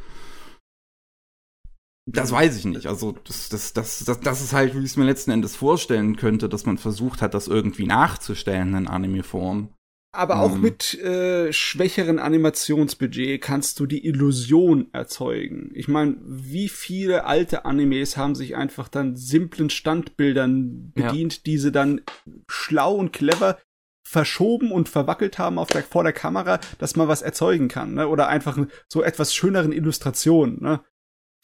[2.05, 2.87] Das weiß ich nicht.
[2.87, 6.17] Also, das, das, das, das, das ist halt, wie ich es mir letzten Endes vorstellen
[6.17, 9.71] könnte, dass man versucht hat, das irgendwie nachzustellen in Anime-Form.
[10.19, 10.63] Aber auch mhm.
[10.63, 15.71] mit äh, schwächeren Animationsbudget kannst du die Illusion erzeugen.
[15.75, 21.41] Ich meine, wie viele alte Animes haben sich einfach dann simplen Standbildern bedient, ja.
[21.47, 22.01] die sie dann
[22.49, 23.59] schlau und clever
[24.05, 28.09] verschoben und verwackelt haben auf der, vor der Kamera, dass man was erzeugen kann, ne?
[28.09, 30.81] Oder einfach so etwas schöneren Illustrationen, ne?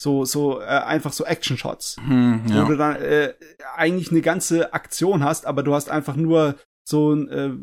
[0.01, 1.95] So, so, äh, einfach so Action-Shots.
[2.05, 2.65] Hm, ja.
[2.65, 3.35] Wo du dann äh,
[3.77, 7.53] eigentlich eine ganze Aktion hast, aber du hast einfach nur so ein äh,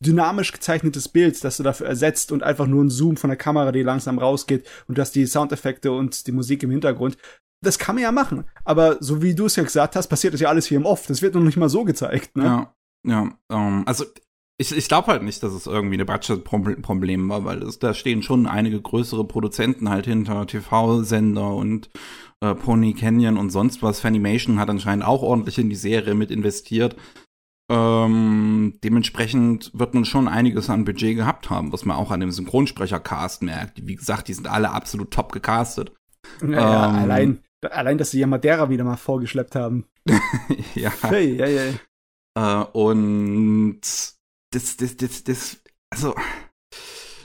[0.00, 3.72] dynamisch gezeichnetes Bild, das du dafür ersetzt und einfach nur ein Zoom von der Kamera,
[3.72, 7.16] die langsam rausgeht und du hast die Soundeffekte und die Musik im Hintergrund.
[7.62, 8.44] Das kann man ja machen.
[8.64, 11.06] Aber so wie du es ja gesagt hast, passiert das ja alles hier im Off.
[11.06, 12.44] Das wird noch nicht mal so gezeigt, ne?
[12.44, 12.74] Ja,
[13.06, 13.20] ja.
[13.22, 14.04] Um, ähm, also
[14.58, 18.22] ich, ich glaube halt nicht, dass es irgendwie ein Budget-Problem war, weil es, da stehen
[18.22, 21.90] schon einige größere Produzenten halt hinter, TV-Sender und
[22.40, 24.00] äh, Pony Canyon und sonst was.
[24.00, 26.96] Fanimation hat anscheinend auch ordentlich in die Serie mit investiert.
[27.68, 32.30] Ähm, dementsprechend wird man schon einiges an Budget gehabt haben, was man auch an dem
[32.30, 33.86] Synchronsprecher-Cast merkt.
[33.86, 35.92] Wie gesagt, die sind alle absolut top gecastet.
[36.40, 39.86] Naja, ähm, allein, allein, dass sie ja Madeira wieder mal vorgeschleppt haben.
[40.74, 40.92] ja.
[41.02, 41.74] Hey, hey, hey.
[42.36, 43.80] Äh, und
[44.52, 45.56] das, das, das, das,
[45.90, 46.14] also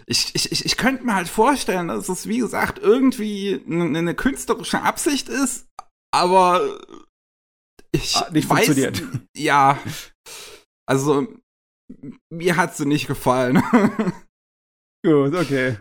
[0.07, 4.81] ich, ich, ich könnte mir halt vorstellen, dass es, wie gesagt, irgendwie eine, eine künstlerische
[4.81, 5.67] Absicht ist,
[6.11, 6.79] aber
[7.91, 9.03] ich ah, nicht weiß, funktioniert.
[9.35, 9.77] Ja,
[10.91, 11.25] also
[12.29, 13.63] mir hat sie nicht gefallen.
[15.05, 15.77] Gut, okay.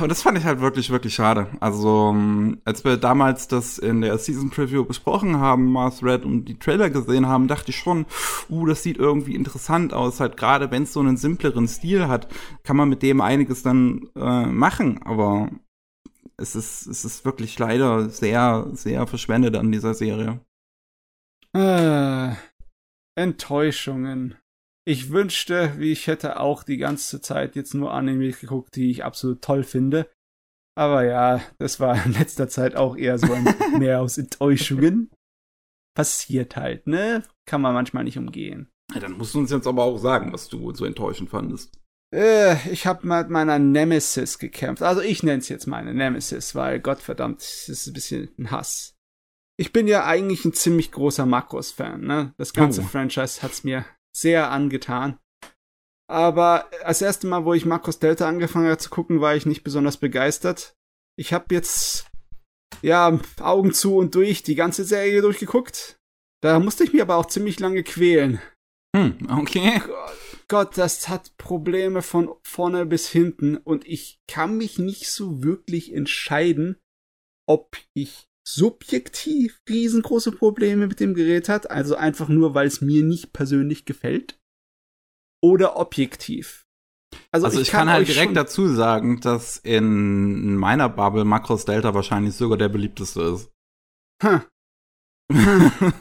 [0.00, 1.48] Und das fand ich halt wirklich, wirklich schade.
[1.58, 6.44] Also, ähm, als wir damals das in der Season Preview besprochen haben, Mars Red und
[6.44, 8.06] die Trailer gesehen haben, dachte ich schon,
[8.48, 10.20] uh, das sieht irgendwie interessant aus.
[10.20, 12.28] Halt gerade wenn es so einen simpleren Stil hat,
[12.62, 15.02] kann man mit dem einiges dann äh, machen.
[15.02, 15.50] Aber
[16.36, 20.38] es ist, es ist wirklich leider sehr, sehr verschwendet an dieser Serie.
[21.52, 22.34] Äh,
[23.16, 24.36] Enttäuschungen.
[24.86, 29.04] Ich wünschte, wie ich hätte auch die ganze Zeit jetzt nur Anime geguckt, die ich
[29.04, 30.10] absolut toll finde.
[30.76, 33.44] Aber ja, das war in letzter Zeit auch eher so ein
[33.78, 35.10] mehr aus Enttäuschungen.
[35.96, 37.22] Passiert halt, ne?
[37.46, 38.68] Kann man manchmal nicht umgehen.
[38.92, 41.78] Ja, dann musst du uns jetzt aber auch sagen, was du so enttäuschend fandest.
[42.12, 44.82] Äh, ich habe mit meiner Nemesis gekämpft.
[44.82, 48.93] Also ich nenne es jetzt meine Nemesis, weil Gottverdammt, das ist ein bisschen ein Hass
[49.56, 52.00] ich bin ja eigentlich ein ziemlich großer Makros-Fan.
[52.00, 52.34] Ne?
[52.36, 52.84] Das ganze oh.
[52.84, 53.84] Franchise hat's mir
[54.16, 55.18] sehr angetan.
[56.10, 59.64] Aber als erste Mal, wo ich Makros Delta angefangen habe zu gucken, war ich nicht
[59.64, 60.76] besonders begeistert.
[61.18, 62.06] Ich habe jetzt
[62.82, 65.98] ja Augen zu und durch die ganze Serie durchgeguckt.
[66.42, 68.40] Da musste ich mich aber auch ziemlich lange quälen.
[68.94, 69.80] Hm, okay.
[69.84, 75.42] Gott, Gott, das hat Probleme von vorne bis hinten und ich kann mich nicht so
[75.42, 76.76] wirklich entscheiden,
[77.48, 83.02] ob ich subjektiv riesengroße Probleme mit dem Gerät hat, also einfach nur, weil es mir
[83.02, 84.38] nicht persönlich gefällt,
[85.42, 86.66] oder objektiv.
[87.30, 91.64] Also, also ich, ich, kann, kann halt direkt dazu sagen, dass in meiner Bubble Macros
[91.64, 93.52] Delta wahrscheinlich sogar der beliebteste ist.
[94.22, 94.42] Hm.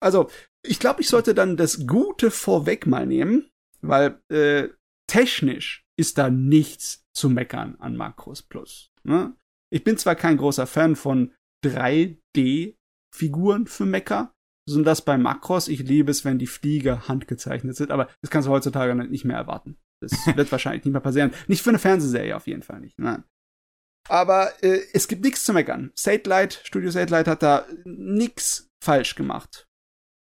[0.00, 0.30] also,
[0.62, 4.68] ich glaube, ich sollte dann das Gute vorweg mal nehmen, weil äh,
[5.06, 8.90] technisch ist da nichts zu meckern an Macros Plus.
[9.04, 9.34] Ne?
[9.72, 11.32] Ich bin zwar kein großer Fan von
[11.68, 14.32] 3D-Figuren für Mecha,
[14.68, 15.68] sind das bei Makros.
[15.68, 19.36] Ich liebe es, wenn die Flieger handgezeichnet sind, aber das kannst du heutzutage nicht mehr
[19.36, 19.76] erwarten.
[20.00, 21.32] Das wird wahrscheinlich nicht mehr passieren.
[21.46, 22.98] Nicht für eine Fernsehserie auf jeden Fall nicht.
[22.98, 23.24] Nein.
[24.08, 25.90] Aber äh, es gibt nichts zu meckern.
[25.94, 29.66] Satellite, Studio Satellite hat da nichts falsch gemacht.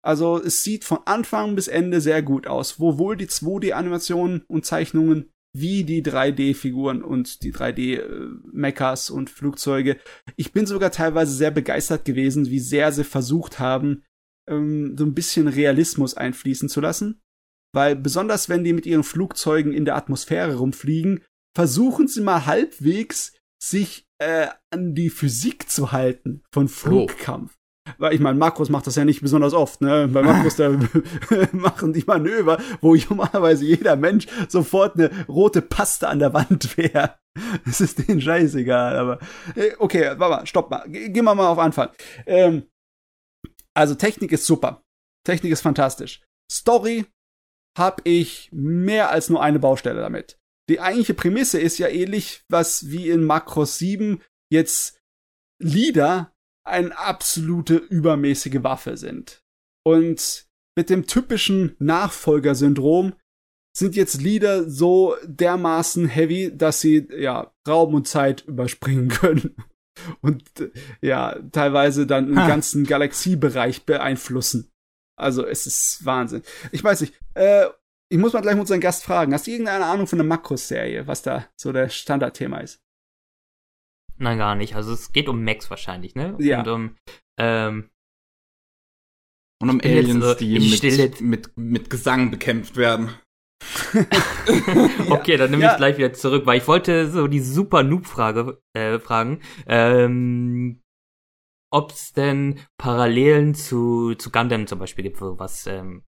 [0.02, 2.80] Also es sieht von Anfang bis Ende sehr gut aus.
[2.80, 9.98] Wo wohl die 2D-Animationen und Zeichnungen wie die 3D-Figuren und die 3D-Mechas und Flugzeuge.
[10.36, 14.04] Ich bin sogar teilweise sehr begeistert gewesen, wie sehr sie versucht haben,
[14.48, 17.20] ähm, so ein bisschen Realismus einfließen zu lassen.
[17.74, 21.22] Weil besonders wenn die mit ihren Flugzeugen in der Atmosphäre rumfliegen,
[21.54, 26.68] versuchen sie mal halbwegs sich äh, an die Physik zu halten von oh.
[26.68, 27.57] Flugkampf.
[27.96, 30.08] Weil ich meine, Makros macht das ja nicht besonders oft, ne?
[30.08, 30.70] Bei Makros da
[31.52, 37.14] machen die Manöver, wo normalerweise jeder Mensch sofort eine rote Paste an der Wand wäre.
[37.66, 39.18] Es ist denen scheißegal, aber
[39.54, 40.88] äh, okay, warte mal, stopp mal.
[40.88, 41.90] Gehen wir mal auf Anfang.
[42.26, 42.64] Ähm,
[43.74, 44.82] also Technik ist super.
[45.24, 46.22] Technik ist fantastisch.
[46.50, 47.06] Story
[47.78, 50.38] habe ich mehr als nur eine Baustelle damit.
[50.68, 54.20] die eigentliche Prämisse ist ja ähnlich, was wie in Macross 7
[54.50, 55.00] jetzt
[55.60, 56.32] Lieder
[56.68, 59.42] eine absolute übermäßige Waffe sind.
[59.84, 60.46] Und
[60.76, 63.14] mit dem typischen Nachfolgersyndrom
[63.76, 69.56] sind jetzt Lieder so dermaßen heavy, dass sie ja Raum und Zeit überspringen können
[70.20, 70.44] und
[71.00, 74.70] ja teilweise dann den ganzen Galaxiebereich beeinflussen.
[75.16, 76.42] Also es ist Wahnsinn.
[76.70, 77.14] Ich weiß nicht.
[77.34, 77.66] Äh,
[78.10, 79.34] ich muss mal gleich mit unseren Gast fragen.
[79.34, 82.80] Hast du irgendeine Ahnung von der Makros-Serie, was da so der Standardthema ist?
[84.18, 84.74] Nein, gar nicht.
[84.74, 86.36] Also es geht um Max wahrscheinlich, ne?
[86.40, 86.60] Ja.
[86.60, 86.96] Und um,
[87.38, 87.88] ähm,
[89.62, 93.10] Und um jetzt Aliens, so- die mit, jetzt- mit, mit Gesang bekämpft werden.
[95.10, 95.72] okay, dann nehme Ja.
[95.72, 99.40] ich gleich wieder zurück, weil ich wollte so die super Noob-Frage äh, fragen.
[99.66, 100.80] Ähm,
[101.72, 106.04] ob es denn Parallelen zu, zu Gundam zum Beispiel gibt, was, ähm,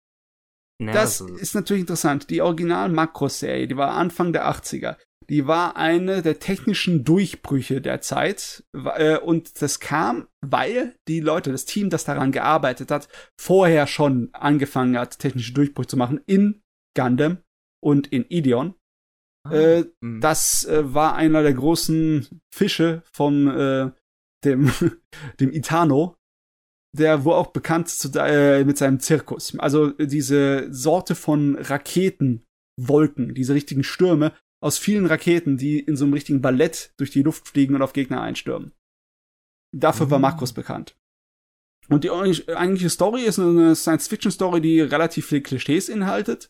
[0.81, 2.29] ne, Das also, ist natürlich interessant.
[2.29, 4.97] Die original Makros-Serie, die war Anfang der 80er.
[5.29, 8.63] Die war eine der technischen Durchbrüche der Zeit.
[8.73, 13.09] Äh, Und das kam, weil die Leute, das Team, das daran gearbeitet hat,
[13.39, 16.61] vorher schon angefangen hat, technische Durchbrüche zu machen in
[16.95, 17.39] Gundam
[17.83, 18.75] und in Ideon.
[19.49, 20.19] Äh, hm.
[20.19, 23.91] das äh, war einer der großen Fische von äh,
[24.43, 24.71] dem,
[25.39, 26.17] dem Itano,
[26.97, 29.57] der wohl auch bekannt zu, äh, mit seinem Zirkus.
[29.59, 36.13] Also diese Sorte von Raketenwolken, diese richtigen Stürme aus vielen Raketen, die in so einem
[36.13, 38.73] richtigen Ballett durch die Luft fliegen und auf Gegner einstürmen.
[39.73, 40.23] Dafür war Mhm.
[40.23, 40.95] Makros bekannt.
[41.89, 46.49] Und die eigentliche Story ist eine Science-Fiction-Story, die relativ viel Klischees inhaltet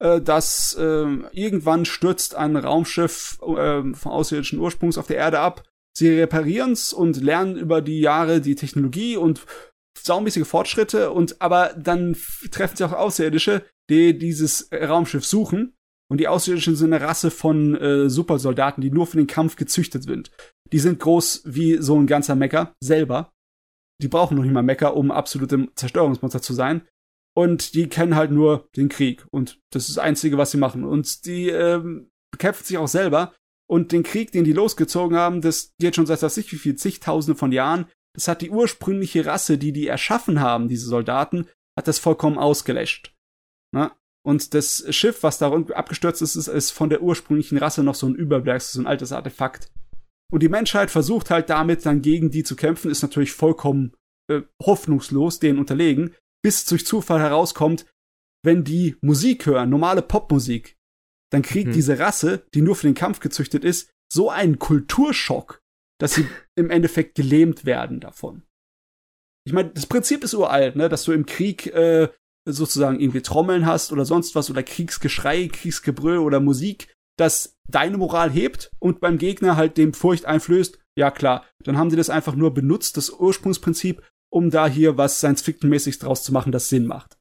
[0.00, 5.62] äh, dass ähm, irgendwann stürzt ein Raumschiff ähm, von außerirdischen Ursprungs auf der Erde ab.
[5.96, 9.44] Sie reparieren's und lernen über die Jahre die Technologie und
[9.98, 12.16] saumäßige Fortschritte und aber dann
[12.50, 15.76] treffen sie auch Außerirdische, die dieses Raumschiff suchen.
[16.10, 20.02] Und die Außerirdischen sind eine Rasse von äh, Supersoldaten, die nur für den Kampf gezüchtet
[20.02, 20.30] sind.
[20.72, 23.32] Die sind groß wie so ein ganzer Mecker selber.
[24.02, 26.82] Die brauchen noch nicht mal Mecker, um absolute Zerstörungsmonster zu sein
[27.34, 30.84] und die kennen halt nur den Krieg und das ist das Einzige, was sie machen.
[30.84, 33.34] Und die ähm, bekämpfen sich auch selber
[33.68, 36.76] und den Krieg, den die losgezogen haben, das geht schon seit weiß ich wie viel
[36.76, 37.86] zigtausende von Jahren.
[38.14, 41.46] Das hat die ursprüngliche Rasse, die die erschaffen haben, diese Soldaten,
[41.78, 43.14] hat das vollkommen ausgelöscht.
[43.72, 43.96] Na?
[44.26, 48.06] Und das Schiff, was da abgestürzt ist, ist, ist von der ursprünglichen Rasse noch so
[48.06, 49.72] ein Überbleibsel, so ein altes Artefakt.
[50.30, 53.94] Und die Menschheit versucht halt damit dann gegen die zu kämpfen, ist natürlich vollkommen
[54.30, 57.86] äh, hoffnungslos, denen unterlegen bis durch Zufall herauskommt,
[58.44, 60.78] wenn die Musik hören, normale Popmusik,
[61.30, 61.72] dann kriegt Mhm.
[61.72, 65.60] diese Rasse, die nur für den Kampf gezüchtet ist, so einen Kulturschock,
[66.00, 68.42] dass sie im Endeffekt gelähmt werden davon.
[69.46, 72.08] Ich meine, das Prinzip ist uralt, ne, dass du im Krieg äh,
[72.44, 78.30] sozusagen irgendwie Trommeln hast oder sonst was oder Kriegsgeschrei, Kriegsgebrüll oder Musik, das deine Moral
[78.30, 80.78] hebt und beim Gegner halt dem Furcht einflößt.
[80.96, 85.18] Ja klar, dann haben sie das einfach nur benutzt, das Ursprungsprinzip, um da hier was
[85.18, 87.18] Science-Fiction-mäßiges draus zu machen, das Sinn macht.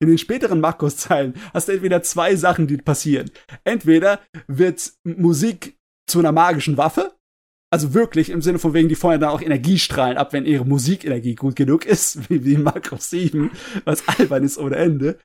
[0.00, 3.30] In den späteren Markus-Zeilen hast du entweder zwei Sachen, die passieren.
[3.62, 7.14] Entweder wird Musik zu einer magischen Waffe,
[7.74, 11.34] also wirklich im Sinne von wegen, die feuern dann auch Energiestrahlen ab, wenn ihre Musikenergie
[11.34, 13.50] gut genug ist, wie, wie Markus 7,
[13.84, 15.18] was albern ist ohne Ende.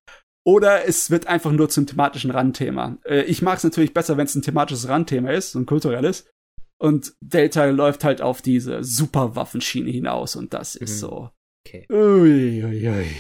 [0.48, 2.98] Oder es wird einfach nur zum thematischen Randthema.
[3.06, 6.28] Äh, ich mag es natürlich besser, wenn es ein thematisches Randthema ist, so ein kulturelles.
[6.82, 10.98] Und Delta läuft halt auf diese Superwaffenschiene hinaus und das ist Mhm.
[10.98, 11.30] so.
[11.68, 11.86] Okay.
[11.92, 13.16] Ui, ui, ui.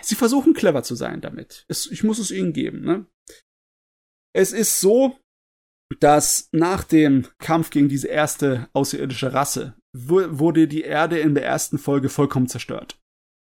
[0.00, 1.64] Sie versuchen clever zu sein damit.
[1.68, 2.80] Es, ich muss es ihnen geben.
[2.80, 3.06] Ne?
[4.34, 5.16] Es ist so,
[6.00, 11.44] dass nach dem Kampf gegen diese erste außerirdische Rasse wu- wurde die Erde in der
[11.44, 12.98] ersten Folge vollkommen zerstört.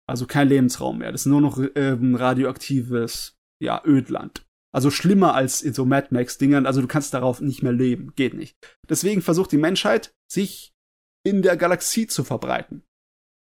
[0.09, 1.13] Also kein Lebensraum mehr.
[1.13, 4.45] Das ist nur noch ähm, radioaktives ja, Ödland.
[4.73, 6.67] Also schlimmer als in so Mad Max-Dingern.
[6.67, 8.13] Also du kannst darauf nicht mehr leben.
[8.17, 8.57] Geht nicht.
[8.89, 10.73] Deswegen versucht die Menschheit, sich
[11.25, 12.83] in der Galaxie zu verbreiten.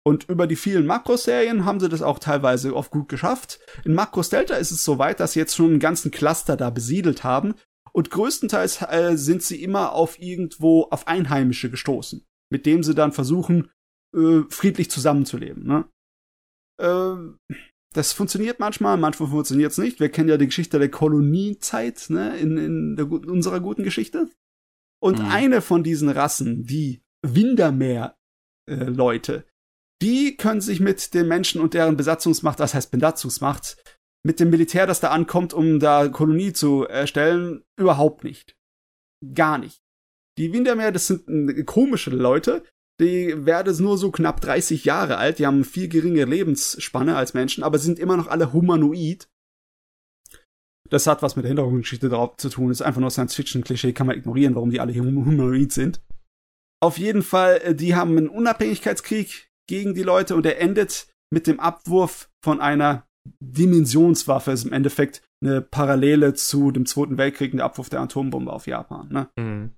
[0.05, 3.59] Und über die vielen Makros-Serien haben sie das auch teilweise oft gut geschafft.
[3.83, 6.69] In Makros Delta ist es so weit, dass sie jetzt schon einen ganzen Cluster da
[6.69, 7.55] besiedelt haben.
[7.93, 13.11] Und größtenteils äh, sind sie immer auf irgendwo auf Einheimische gestoßen, mit dem sie dann
[13.11, 13.69] versuchen,
[14.15, 15.65] äh, friedlich zusammenzuleben.
[15.65, 15.85] Ne?
[16.79, 17.39] Ähm,
[17.93, 19.99] das funktioniert manchmal, manchmal funktioniert es nicht.
[19.99, 24.29] Wir kennen ja die Geschichte der Koloniezeit ne, in, in, der, in unserer guten Geschichte.
[25.01, 25.25] Und Mhm.
[25.25, 29.45] eine von diesen Rassen, die Windermeer-Leute,
[30.01, 33.77] die können sich mit den Menschen und deren Besatzungsmacht, das heißt Besatzungsmacht,
[34.27, 38.57] mit dem Militär, das da ankommt, um da Kolonie zu erstellen, überhaupt nicht.
[39.33, 39.81] Gar nicht.
[40.37, 42.65] Die Windermeer, das sind äh, komische Leute,
[42.99, 47.63] die werden nur so knapp 30 Jahre alt, die haben viel geringe Lebensspanne als Menschen,
[47.63, 49.29] aber sind immer noch alle humanoid.
[50.89, 52.67] Das hat was mit der Hintergrundgeschichte drauf zu tun.
[52.67, 56.01] Das ist einfach nur Science-Fiction-Klischee, kann man ignorieren, warum die alle humanoid sind.
[56.83, 61.47] Auf jeden Fall, äh, die haben einen Unabhängigkeitskrieg gegen die Leute und der endet mit
[61.47, 63.06] dem Abwurf von einer
[63.39, 64.51] Dimensionswaffe.
[64.51, 68.67] Ist im Endeffekt eine Parallele zu dem Zweiten Weltkrieg und der Abwurf der Atombombe auf
[68.67, 69.07] Japan.
[69.09, 69.29] Ne?
[69.37, 69.71] Mhm.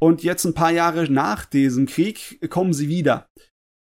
[0.00, 3.28] Und jetzt ein paar Jahre nach diesem Krieg kommen sie wieder.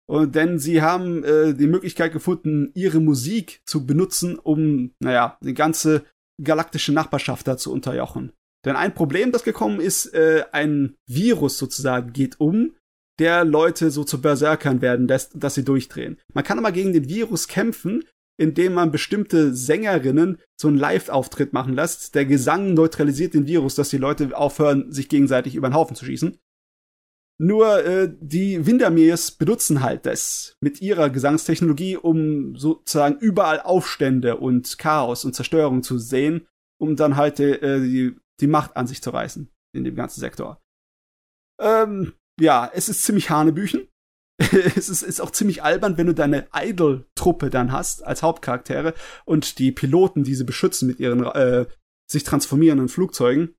[0.06, 5.54] Und denn sie haben äh, die Möglichkeit gefunden, ihre Musik zu benutzen, um, naja, die
[5.54, 6.04] ganze
[6.42, 8.32] galaktische Nachbarschaft da zu unterjochen.
[8.64, 12.74] Denn ein Problem, das gekommen ist, äh, ein Virus sozusagen geht um,
[13.18, 16.18] der Leute so zu Berserkern werden lässt, dass sie durchdrehen.
[16.32, 18.04] Man kann aber gegen den Virus kämpfen,
[18.42, 22.16] indem man bestimmte Sängerinnen so einen Live-Auftritt machen lässt.
[22.16, 26.04] Der Gesang neutralisiert den Virus, dass die Leute aufhören, sich gegenseitig über den Haufen zu
[26.04, 26.36] schießen.
[27.38, 34.76] Nur äh, die Windermeers benutzen halt das mit ihrer Gesangstechnologie, um sozusagen überall Aufstände und
[34.76, 36.48] Chaos und Zerstörung zu sehen,
[36.80, 40.60] um dann halt äh, die, die Macht an sich zu reißen in dem ganzen Sektor.
[41.60, 43.86] Ähm, ja, es ist ziemlich Hanebüchen.
[44.76, 49.58] es ist, ist auch ziemlich albern, wenn du deine Idol-Truppe dann hast als Hauptcharaktere und
[49.58, 51.66] die Piloten diese beschützen mit ihren äh,
[52.10, 53.54] sich transformierenden Flugzeugen,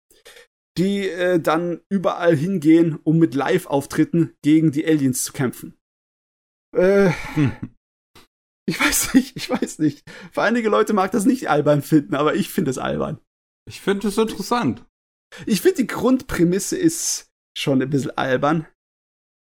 [0.77, 5.77] die äh, dann überall hingehen, um mit Live-Auftritten gegen die Aliens zu kämpfen.
[6.75, 7.51] Äh, hm.
[8.65, 10.09] Ich weiß nicht, ich weiß nicht.
[10.31, 13.19] Für einige Leute mag das nicht albern finden, aber ich finde es albern.
[13.67, 14.85] Ich finde es interessant.
[15.45, 18.65] Ich finde, die Grundprämisse ist schon ein bisschen albern.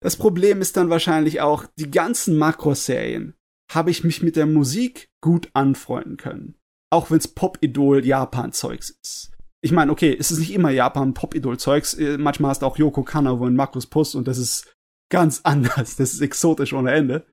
[0.02, 3.34] Das Problem ist dann wahrscheinlich auch, die ganzen Makroserien
[3.72, 6.56] habe ich mich mit der Musik gut anfreunden können.
[6.90, 9.32] Auch wenn's Pop-Idol Japan-Zeugs ist.
[9.64, 11.94] Ich meine, okay, es ist nicht immer Japan Pop-Idol-Zeugs.
[11.94, 14.74] Äh, manchmal hast du auch Yoko Kanno in Markus Puss und das ist
[15.08, 15.96] ganz anders.
[15.96, 17.26] Das ist exotisch ohne Ende.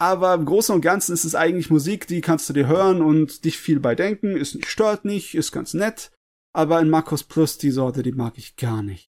[0.00, 3.44] Aber im Großen und Ganzen ist es eigentlich Musik, die kannst du dir hören und
[3.44, 4.36] dich viel bei denken.
[4.36, 6.12] Ist nicht, stört nicht, ist ganz nett.
[6.52, 9.10] Aber in Markus Plus, die Sorte, die mag ich gar nicht.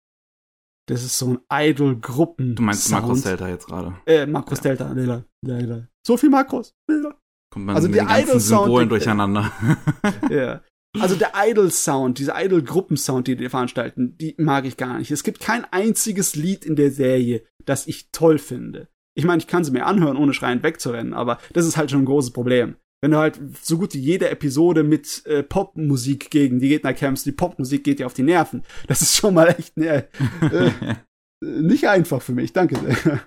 [0.89, 2.55] Das ist so ein Idol-Gruppen.
[2.55, 3.97] Du meinst Makros Delta jetzt gerade?
[4.07, 4.62] Äh, Makros ja.
[4.64, 5.89] Delta, Lila, Lila.
[6.07, 6.74] So viel Makros.
[6.89, 7.14] Lila.
[7.53, 9.53] Kommt man also mit den ganzen Symbolen durcheinander.
[10.30, 10.62] ja.
[11.01, 15.11] Also der Idol-Sound, dieser Idol-Gruppensound, die die veranstalten, die mag ich gar nicht.
[15.11, 18.89] Es gibt kein einziges Lied in der Serie, das ich toll finde.
[19.14, 22.03] Ich meine, ich kann sie mir anhören, ohne schreiend wegzurennen, aber das ist halt schon
[22.03, 26.61] ein großes Problem wenn du halt so gut wie jede Episode mit äh, Popmusik gegen
[26.61, 28.64] die Gegner kämpfst, die Popmusik geht dir auf die Nerven.
[28.88, 30.09] Das ist schon mal echt ne,
[30.40, 30.97] äh,
[31.40, 33.26] nicht einfach für mich, danke sehr.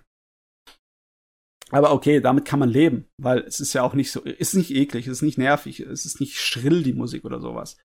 [1.71, 4.71] Aber okay, damit kann man leben, weil es ist ja auch nicht so, ist nicht
[4.71, 7.77] eklig, es ist nicht nervig, es ist nicht schrill, die Musik oder sowas.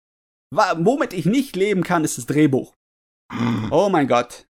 [0.50, 2.74] Womit ich nicht leben kann, ist das Drehbuch.
[3.70, 4.46] Oh mein Gott.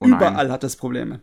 [0.00, 1.22] Oh überall hat das Probleme.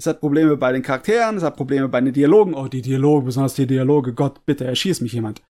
[0.00, 2.54] Es hat Probleme bei den Charakteren, es hat Probleme bei den Dialogen.
[2.54, 4.14] Oh, die Dialoge, besonders die Dialoge.
[4.14, 5.42] Gott, bitte, erschieß mich jemand.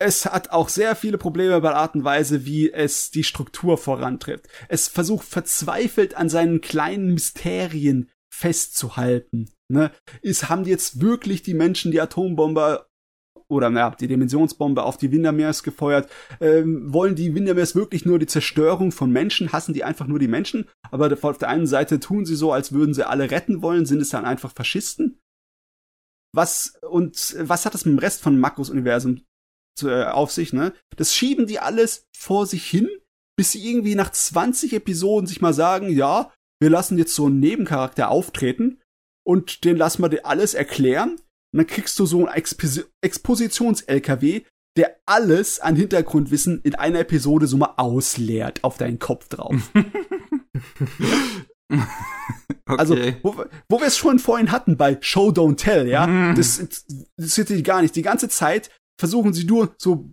[0.00, 3.76] Es hat auch sehr viele Probleme bei der Art und Weise, wie es die Struktur
[3.76, 4.46] vorantritt.
[4.68, 9.50] Es versucht verzweifelt an seinen kleinen Mysterien festzuhalten.
[9.66, 9.90] Ne?
[10.22, 12.86] Ist, haben jetzt wirklich die Menschen die Atombombe
[13.50, 16.10] oder naja, die Dimensionsbombe auf die Windermeers gefeuert.
[16.40, 19.52] Ähm, wollen die Windermeers wirklich nur die Zerstörung von Menschen?
[19.52, 20.68] Hassen die einfach nur die Menschen?
[20.90, 24.02] Aber auf der einen Seite tun sie so, als würden sie alle retten wollen, sind
[24.02, 25.18] es dann einfach Faschisten?
[26.34, 29.22] Was, und was hat das mit dem Rest von Makros-Universum
[29.82, 30.74] äh, auf sich, ne?
[30.96, 32.88] Das schieben die alles vor sich hin,
[33.36, 37.40] bis sie irgendwie nach 20 Episoden sich mal sagen, ja, wir lassen jetzt so einen
[37.40, 38.80] Nebencharakter auftreten
[39.24, 41.18] und den lassen wir dir alles erklären
[41.52, 44.42] und dann kriegst du so ein Expos Expositions-LKW,
[44.76, 49.70] der alles an Hintergrundwissen in einer Episode so mal ausleert auf deinen Kopf drauf.
[52.68, 53.16] Also, okay.
[53.22, 56.34] Also, wo, wo wir es schon vorhin hatten bei Show Don't Tell, ja, mm.
[56.36, 57.96] das, interessiert die gar nicht.
[57.96, 58.70] Die ganze Zeit
[59.00, 60.10] versuchen sie nur so,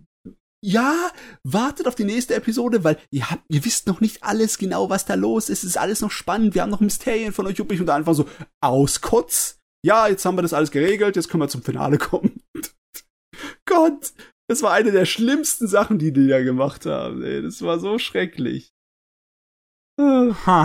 [0.64, 1.10] ja,
[1.44, 5.04] wartet auf die nächste Episode, weil ihr habt, ihr wisst noch nicht alles genau, was
[5.04, 5.64] da los ist.
[5.64, 6.54] Es ist alles noch spannend.
[6.54, 8.26] Wir haben noch Mysterien von euch übrig und einfach so
[8.60, 12.42] auskotz ja, jetzt haben wir das alles geregelt, jetzt können wir zum Finale kommen.
[13.66, 14.12] Gott,
[14.48, 17.22] das war eine der schlimmsten Sachen, die die da gemacht haben.
[17.22, 18.72] Ey, das war so schrecklich.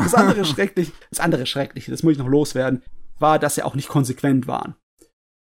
[0.02, 2.82] Das andere schrecklich, das andere schreckliche, das muss ich noch loswerden,
[3.20, 4.76] war, dass sie auch nicht konsequent waren.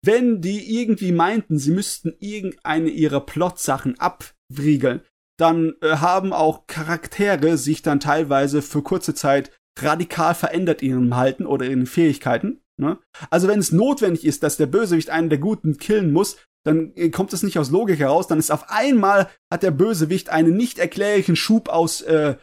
[0.05, 5.03] Wenn die irgendwie meinten, sie müssten irgendeine ihrer Plot-Sachen abriegeln,
[5.39, 11.17] dann äh, haben auch Charaktere sich dann teilweise für kurze Zeit radikal verändert in ihrem
[11.17, 12.62] Halten oder in den Fähigkeiten.
[12.81, 12.99] Ne?
[13.31, 17.11] Also wenn es notwendig ist, dass der Bösewicht einen der Guten killen muss, dann äh,
[17.11, 20.79] kommt es nicht aus Logik heraus, dann ist auf einmal hat der Bösewicht einen nicht
[20.79, 22.37] erklärlichen Schub aus äh,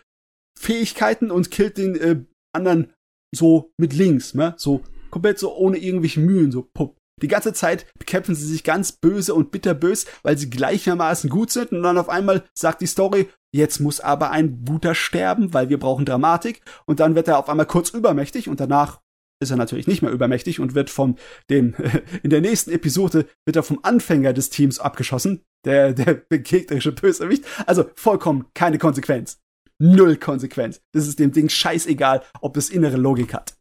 [0.59, 2.21] Fähigkeiten und killt den äh,
[2.53, 2.93] anderen
[3.33, 4.55] so mit links, ne?
[4.57, 8.91] So komplett so ohne irgendwelche Mühen, so pup, Die ganze Zeit bekämpfen sie sich ganz
[8.91, 13.29] böse und bitterbös, weil sie gleichermaßen gut sind und dann auf einmal sagt die Story,
[13.51, 17.49] jetzt muss aber ein guter sterben, weil wir brauchen Dramatik und dann wird er auf
[17.49, 19.01] einmal kurz übermächtig und danach
[19.39, 21.17] ist er natürlich nicht mehr übermächtig und wird von
[21.49, 21.75] dem,
[22.23, 27.45] in der nächsten Episode wird er vom Anfänger des Teams abgeschossen, der, der gegnerische Bösewicht.
[27.65, 29.39] Also vollkommen keine Konsequenz.
[29.81, 30.81] Null Konsequenz.
[30.93, 33.57] Das ist dem Ding scheißegal, ob es innere Logik hat.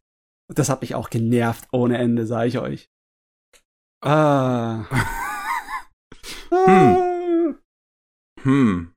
[0.53, 2.89] Das hat mich auch genervt ohne Ende, sag ich euch.
[4.01, 4.85] Ah.
[6.49, 7.57] hm.
[8.41, 8.93] Hm.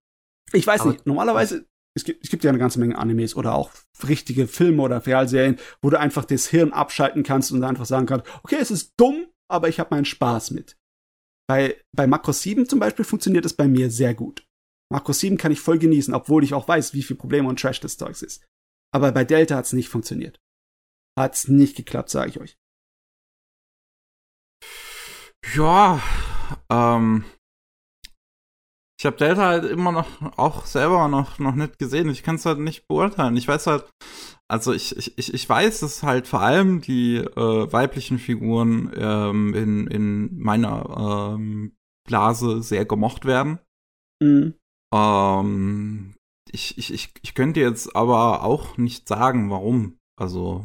[0.53, 3.55] Ich weiß Aber nicht, normalerweise es gibt, es gibt ja eine ganze Menge Animes oder
[3.55, 3.71] auch
[4.07, 8.27] richtige Filme oder Realserien, wo du einfach das Hirn abschalten kannst und einfach sagen kannst,
[8.43, 10.77] okay, es ist dumm, aber ich habe meinen Spaß mit.
[11.49, 14.47] Bei, bei Macross 7 zum Beispiel funktioniert es bei mir sehr gut.
[14.91, 17.81] Macross 7 kann ich voll genießen, obwohl ich auch weiß, wie viel Probleme und Trash
[17.81, 18.45] des Zeugs ist.
[18.95, 20.41] Aber bei Delta hat es nicht funktioniert.
[21.19, 22.59] Hat's nicht geklappt, sage ich euch.
[25.55, 26.01] Ja,
[26.71, 27.25] ähm,
[29.03, 30.07] ich habe Delta halt immer noch
[30.39, 32.09] auch selber noch noch nicht gesehen.
[32.09, 33.37] Ich kann es halt nicht beurteilen.
[33.37, 33.91] Ich weiß halt,
[34.47, 39.89] also ich, ich, ich weiß, dass halt vor allem die äh, weiblichen Figuren ähm, in,
[39.89, 41.75] in meiner ähm,
[42.07, 43.59] Blase sehr gemocht werden.
[44.23, 44.55] Mhm.
[44.95, 46.15] Ähm,
[46.53, 49.99] ich, ich, ich, ich könnte jetzt aber auch nicht sagen, warum.
[50.17, 50.63] Also.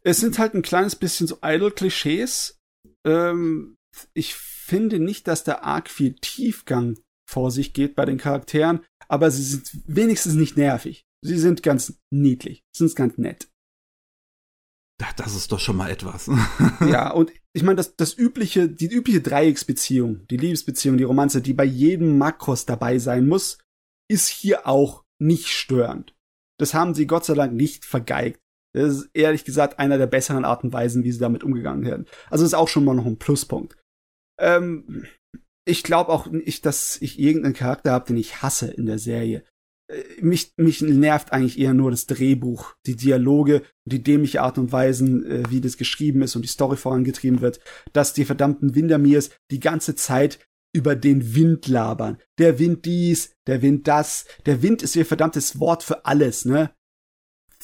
[0.00, 2.58] Es sind halt ein kleines bisschen so Idol-Klischees.
[3.06, 3.76] Ähm,
[4.14, 6.96] ich finde nicht, dass da arg viel Tiefgang
[7.32, 11.06] vor sich geht bei den Charakteren, aber sie sind wenigstens nicht nervig.
[11.24, 13.48] Sie sind ganz niedlich, sind ganz nett.
[15.16, 16.30] Das ist doch schon mal etwas.
[16.80, 21.54] ja, und ich meine, das, das übliche, die übliche Dreiecksbeziehung, die Liebesbeziehung, die Romanze, die
[21.54, 23.58] bei jedem Makros dabei sein muss,
[24.08, 26.14] ist hier auch nicht störend.
[26.60, 28.40] Das haben sie Gott sei Dank nicht vergeigt.
[28.74, 32.06] Das ist ehrlich gesagt einer der besseren Arten und Weisen, wie sie damit umgegangen werden.
[32.30, 33.76] Also ist auch schon mal noch ein Pluspunkt.
[34.38, 35.06] Ähm,
[35.64, 39.44] ich glaube auch nicht, dass ich irgendeinen Charakter habe, den ich hasse in der Serie.
[39.88, 44.72] Äh, mich, mich nervt eigentlich eher nur das Drehbuch, die Dialoge, die dämliche Art und
[44.72, 47.60] Weisen, äh, wie das geschrieben ist und die Story vorangetrieben wird,
[47.92, 50.38] dass die verdammten Windermiers die ganze Zeit
[50.74, 52.18] über den Wind labern.
[52.38, 54.24] Der Wind dies, der Wind das.
[54.46, 56.70] Der Wind ist ihr verdammtes Wort für alles, ne?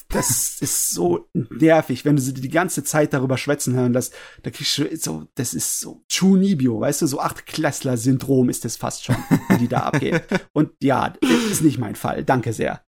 [0.08, 4.14] Das ist so nervig, wenn du sie die ganze Zeit darüber schwätzen hören lässt.
[4.42, 9.04] Da kriegst du so, das ist so Chunibyo, weißt du, so Achtklässler-Syndrom ist das fast
[9.04, 9.16] schon,
[9.50, 10.20] wie die da abgehen.
[10.52, 11.12] Und ja,
[11.50, 12.24] ist nicht mein Fall.
[12.24, 12.82] Danke sehr.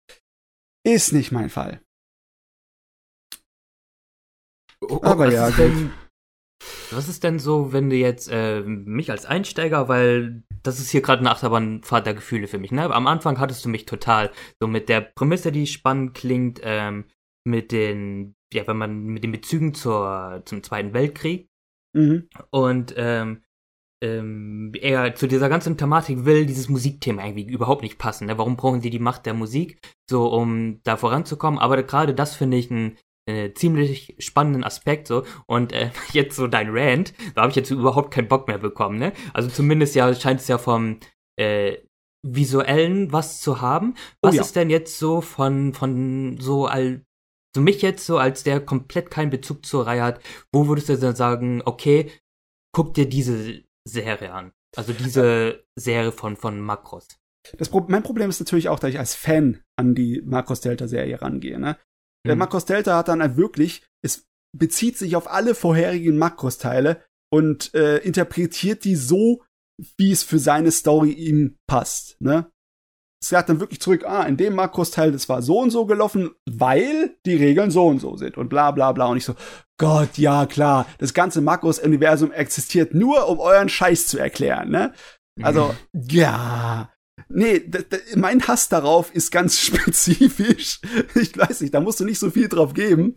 [0.85, 1.83] Ist nicht mein Fall.
[4.81, 5.91] Oh, oh Aber ja, denn,
[6.93, 11.03] was ist denn so, wenn du jetzt äh, mich als Einsteiger, weil das ist hier
[11.03, 12.73] gerade eine Achterbahnfahrt der Gefühle für mich.
[12.73, 12.93] Ne?
[12.93, 14.31] Am Anfang hattest du mich total
[14.61, 17.05] so mit der Prämisse, die spannend klingt, ähm,
[17.45, 21.49] mit den, ja, wenn man mit den Bezügen zur, zum Zweiten Weltkrieg
[21.95, 22.29] mhm.
[22.51, 23.43] und ähm,
[24.01, 28.27] ähm, er zu dieser ganzen Thematik will dieses Musikthema irgendwie überhaupt nicht passen.
[28.27, 28.39] Ne?
[28.39, 31.59] Warum brauchen sie die Macht der Musik, so um da voranzukommen?
[31.59, 32.97] Aber gerade das finde ich ein
[33.29, 37.70] äh, ziemlich spannenden Aspekt so und äh, jetzt so dein Rant, da habe ich jetzt
[37.70, 39.12] überhaupt keinen Bock mehr bekommen, ne?
[39.35, 40.99] Also zumindest ja scheint es ja vom
[41.37, 41.76] äh,
[42.26, 43.95] visuellen was zu haben.
[44.22, 44.43] Was oh, ja.
[44.43, 47.05] ist denn jetzt so von von so all
[47.55, 50.20] so mich jetzt so als der komplett keinen Bezug zur Reihe hat,
[50.53, 52.11] wo würdest du dann sagen, okay,
[52.72, 54.53] guck dir diese Serie an.
[54.76, 57.07] Also diese Serie von von Makros.
[57.57, 60.89] Das Pro mein Problem ist natürlich auch, dass ich als Fan an die Makros Delta
[60.89, 61.59] Serie rangehe.
[61.59, 61.79] Ne?
[62.29, 62.41] Der mhm.
[62.41, 64.26] Makros Delta hat dann halt wirklich, es
[64.57, 69.43] bezieht sich auf alle vorherigen Makros-Teile und äh, interpretiert die so,
[69.97, 72.20] wie es für seine Story ihm passt.
[72.20, 72.51] Ne?
[73.20, 76.31] Es sagt dann wirklich zurück, ah, in dem Makros-Teil, das war so und so gelaufen,
[76.49, 79.07] weil die Regeln so und so sind und bla bla bla.
[79.07, 79.35] Und ich so,
[79.79, 84.93] Gott, ja klar, das ganze Makros-Universum existiert nur, um euren Scheiß zu erklären, ne?
[85.41, 86.03] Also, mhm.
[86.11, 86.91] ja,
[87.29, 87.62] Nee,
[88.16, 90.81] mein Hass darauf ist ganz spezifisch.
[91.14, 93.14] Ich weiß nicht, da musst du nicht so viel drauf geben.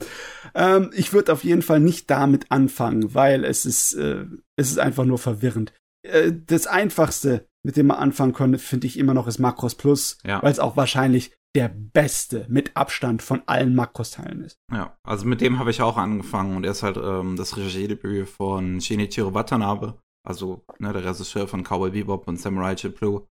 [0.54, 4.26] Ähm, ich würde auf jeden Fall nicht damit anfangen, weil es ist, äh,
[4.58, 5.74] es ist einfach nur verwirrend.
[6.04, 10.18] Äh, das einfachste, mit dem man anfangen könnte, finde ich immer noch ist Makros Plus,
[10.26, 10.42] ja.
[10.42, 14.58] weil es auch wahrscheinlich der beste mit Abstand von allen Makros-Teilen ist.
[14.72, 18.30] Ja, also mit dem habe ich auch angefangen und er ist halt ähm, das Regiedebüt
[18.30, 23.28] von Shinichiro Watanabe, also ne, der Regisseur von Cowboy Bebop und Samurai Champloo.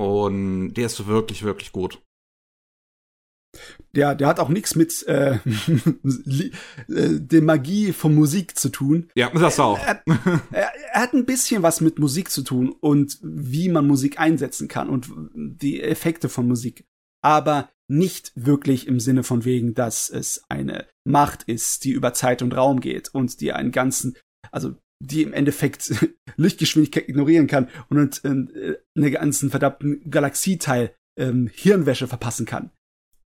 [0.00, 2.02] Und der ist wirklich, wirklich gut.
[3.94, 6.50] Der, der hat auch nichts mit äh, äh,
[6.88, 9.10] der Magie von Musik zu tun.
[9.14, 9.78] Ja, das auch.
[9.78, 10.02] Er,
[10.52, 14.68] er, er, hat ein bisschen was mit Musik zu tun und wie man Musik einsetzen
[14.68, 16.86] kann und die Effekte von Musik.
[17.22, 22.40] Aber nicht wirklich im Sinne von wegen, dass es eine Macht ist, die über Zeit
[22.40, 24.16] und Raum geht und die einen ganzen,
[24.50, 25.92] also die im Endeffekt
[26.36, 32.70] Lichtgeschwindigkeit ignorieren kann und äh, eine ganzen verdammten Galaxieteil ähm, Hirnwäsche verpassen kann.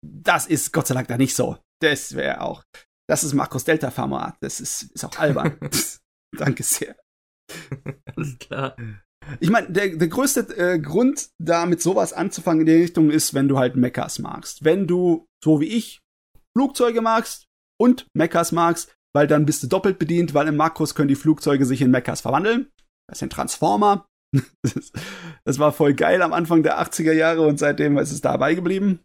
[0.05, 1.57] Das ist Gott sei Dank da nicht so.
[1.82, 2.63] Das wäre auch.
[3.07, 4.38] Das ist Markus Delta Format.
[4.41, 5.57] Das ist, ist auch albern.
[6.38, 6.95] Danke sehr.
[8.16, 8.76] Alles klar.
[9.39, 13.34] Ich meine, der, der größte äh, Grund, da mit sowas anzufangen in die Richtung ist,
[13.34, 14.63] wenn du halt Mechas magst.
[14.63, 16.01] Wenn du, so wie ich,
[16.55, 17.47] Flugzeuge magst
[17.80, 21.66] und Mechas magst, weil dann bist du doppelt bedient, weil im Makros können die Flugzeuge
[21.66, 22.68] sich in Mechas verwandeln.
[23.09, 24.05] Das sind Transformer.
[25.45, 28.99] das war voll geil am Anfang der 80er Jahre und seitdem ist es dabei geblieben.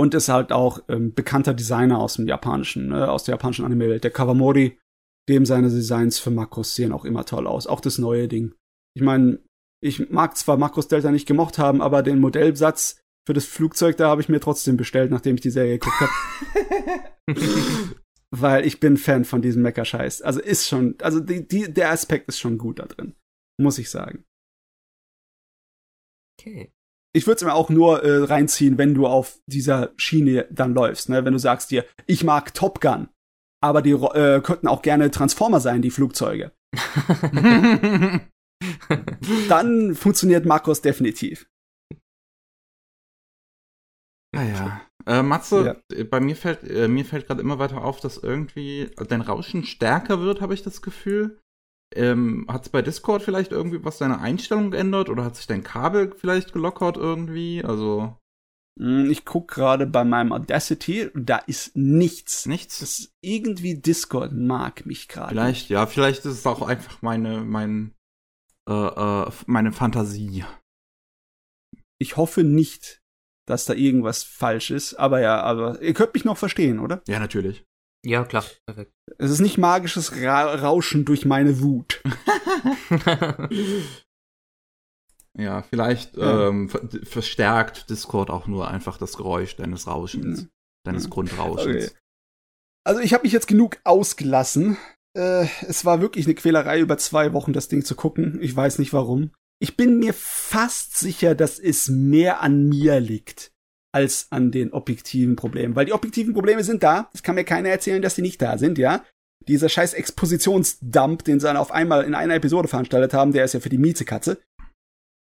[0.00, 4.04] Und ist halt auch ähm, bekannter Designer aus dem japanischen, äh, aus der japanischen Anime-Welt,
[4.04, 4.78] der Kawamori.
[5.28, 7.66] Dem seine Designs für Makros sehen auch immer toll aus.
[7.66, 8.54] Auch das neue Ding.
[8.96, 9.40] Ich meine,
[9.84, 14.08] ich mag zwar Makros Delta nicht gemocht haben, aber den Modellsatz für das Flugzeug, da
[14.08, 17.98] habe ich mir trotzdem bestellt, nachdem ich die Serie geguckt habe.
[18.30, 20.22] Weil ich bin Fan von diesem Mecker-Scheiß.
[20.22, 23.14] Also ist schon, also die, die, der Aspekt ist schon gut da drin.
[23.60, 24.24] Muss ich sagen.
[26.38, 26.72] Okay.
[27.14, 31.08] Ich würde es mir auch nur äh, reinziehen, wenn du auf dieser Schiene dann läufst.
[31.08, 31.24] Ne?
[31.24, 33.08] Wenn du sagst dir, ich mag Top Gun,
[33.62, 36.52] aber die äh, könnten auch gerne Transformer sein, die Flugzeuge.
[39.48, 41.48] dann funktioniert Markus definitiv.
[44.36, 44.87] Ah ja.
[45.08, 46.04] Äh, Matze, ja.
[46.04, 50.20] bei mir fällt, äh, mir fällt gerade immer weiter auf, dass irgendwie dein Rauschen stärker
[50.20, 51.40] wird, habe ich das Gefühl.
[51.94, 55.64] Ähm, hat es bei Discord vielleicht irgendwie was deine Einstellung geändert oder hat sich dein
[55.64, 57.64] Kabel vielleicht gelockert irgendwie?
[57.64, 58.18] Also.
[58.78, 62.44] Hm, ich gucke gerade bei meinem Audacity, da ist nichts.
[62.44, 62.80] Nichts?
[62.80, 65.30] Das irgendwie Discord mag mich gerade.
[65.30, 67.94] Vielleicht, ja, vielleicht ist es auch einfach meine, mein,
[68.68, 70.44] äh, äh, meine Fantasie.
[71.98, 73.00] Ich hoffe nicht
[73.48, 74.94] dass da irgendwas falsch ist.
[74.94, 77.02] Aber ja, aber ihr könnt mich noch verstehen, oder?
[77.08, 77.64] Ja, natürlich.
[78.04, 78.92] Ja, klar, perfekt.
[79.18, 82.00] Es ist nicht magisches Ra Rauschen durch meine Wut.
[85.36, 86.48] ja, vielleicht ja.
[86.48, 90.48] Ähm, ver verstärkt Discord auch nur einfach das Geräusch deines Rauschens, mhm.
[90.84, 91.10] deines mhm.
[91.10, 91.88] Grundrauschens.
[91.88, 91.98] Okay.
[92.84, 94.76] Also ich habe mich jetzt genug ausgelassen.
[95.16, 98.38] Äh, es war wirklich eine Quälerei über zwei Wochen, das Ding zu gucken.
[98.40, 99.32] Ich weiß nicht warum.
[99.60, 103.52] Ich bin mir fast sicher, dass es mehr an mir liegt
[103.92, 105.74] als an den objektiven Problemen.
[105.74, 107.10] Weil die objektiven Probleme sind da.
[107.12, 109.04] Es kann mir keiner erzählen, dass die nicht da sind, ja.
[109.46, 113.54] Dieser scheiß Expositionsdump, den sie dann auf einmal in einer Episode veranstaltet haben, der ist
[113.54, 114.40] ja für die Miezekatze.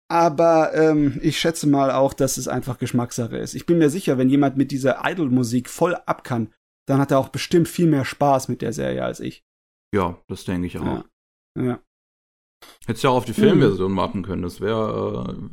[0.09, 3.55] Aber ähm, ich schätze mal auch, dass es einfach Geschmackssache ist.
[3.55, 6.53] Ich bin mir sicher, wenn jemand mit dieser Idol-Musik voll ab kann,
[6.87, 9.43] dann hat er auch bestimmt viel mehr Spaß mit der Serie als ich.
[9.93, 10.85] Ja, das denke ich auch.
[10.85, 11.63] Ja.
[11.63, 11.79] ja.
[12.85, 13.97] Hättest ja auch auf die Filmversion mhm.
[13.97, 14.41] warten können.
[14.41, 15.49] Das wäre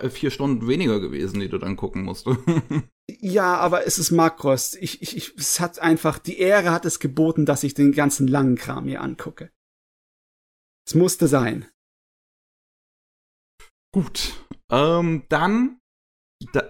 [0.00, 2.26] äh, vier Stunden weniger gewesen, die du dann gucken musst.
[3.10, 4.74] ja, aber es ist Makros.
[4.74, 8.28] Ich, ich, ich, es hat einfach, die Ehre hat es geboten, dass ich den ganzen
[8.28, 9.50] langen Kram hier angucke.
[10.86, 11.66] Es musste sein.
[13.92, 14.34] Gut.
[14.70, 15.85] Ähm, dann da,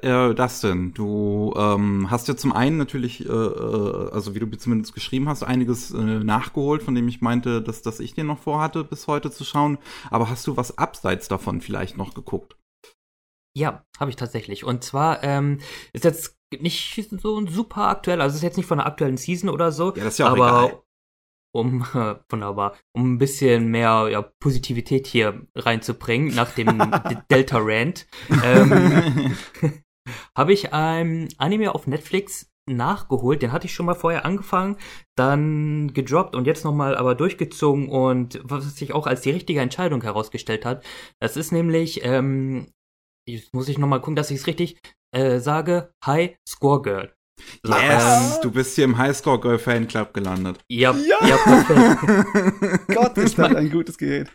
[0.02, 4.94] äh, Dustin, du ähm, hast ja zum einen natürlich, äh, äh, also wie du zumindest
[4.94, 8.84] geschrieben hast, einiges äh, nachgeholt, von dem ich meinte, dass, dass ich dir noch vorhatte,
[8.84, 9.78] bis heute zu schauen.
[10.10, 12.56] Aber hast du was abseits davon vielleicht noch geguckt?
[13.56, 14.64] Ja, habe ich tatsächlich.
[14.64, 15.58] Und zwar ähm,
[15.92, 19.72] ist jetzt nicht so super aktuell, also ist jetzt nicht von der aktuellen Season oder
[19.72, 19.94] so.
[19.94, 20.82] Ja, das ist ja auch aber egal
[21.57, 26.78] um äh, wunderbar, um ein bisschen mehr ja, Positivität hier reinzubringen nach dem
[27.30, 28.07] Delta Rant,
[28.44, 29.36] ähm,
[30.36, 33.42] habe ich ein Anime auf Netflix nachgeholt.
[33.42, 34.76] Den hatte ich schon mal vorher angefangen,
[35.16, 40.02] dann gedroppt und jetzt nochmal aber durchgezogen und was sich auch als die richtige Entscheidung
[40.02, 40.84] herausgestellt hat.
[41.20, 42.72] Das ist nämlich, ähm,
[43.26, 44.78] jetzt muss ich nochmal gucken, dass ich es richtig
[45.12, 47.14] äh, sage, High Score Girl.
[47.64, 50.59] Yes, ähm, du bist hier im Highscore Girl Fanclub gelandet.
[50.68, 52.87] Ja, ja, ja perfekt.
[52.95, 54.30] Gott, ist das ein gutes Gerät.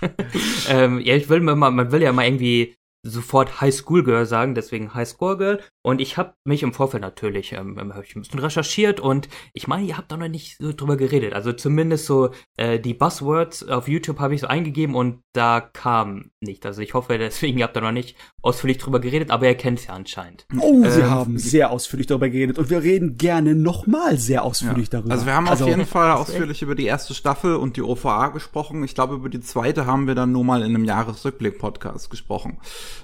[0.68, 4.54] ähm, ja, ich will mal, man will ja mal irgendwie sofort High School Girl sagen,
[4.54, 5.62] deswegen High School Girl.
[5.86, 9.28] Und ich habe mich im Vorfeld natürlich ähm, ähm, hab ich ein bisschen recherchiert und
[9.52, 11.34] ich meine, ihr habt da noch nicht so drüber geredet.
[11.34, 16.30] Also zumindest so äh, die Buzzwords auf YouTube habe ich so eingegeben und da kam
[16.40, 16.64] nicht.
[16.64, 19.78] Also ich hoffe, deswegen ihr habt da noch nicht ausführlich drüber geredet, aber ihr kennt
[19.78, 20.46] es ja anscheinend.
[20.58, 24.86] Oh, ähm, wir haben sehr ausführlich darüber geredet und wir reden gerne nochmal sehr ausführlich
[24.86, 25.00] ja.
[25.00, 25.12] darüber.
[25.12, 28.28] Also wir haben also, auf jeden Fall ausführlich über die erste Staffel und die OVA
[28.28, 28.84] gesprochen.
[28.84, 32.56] Ich glaube, über die zweite haben wir dann nur mal in einem Jahresrückblick-Podcast gesprochen,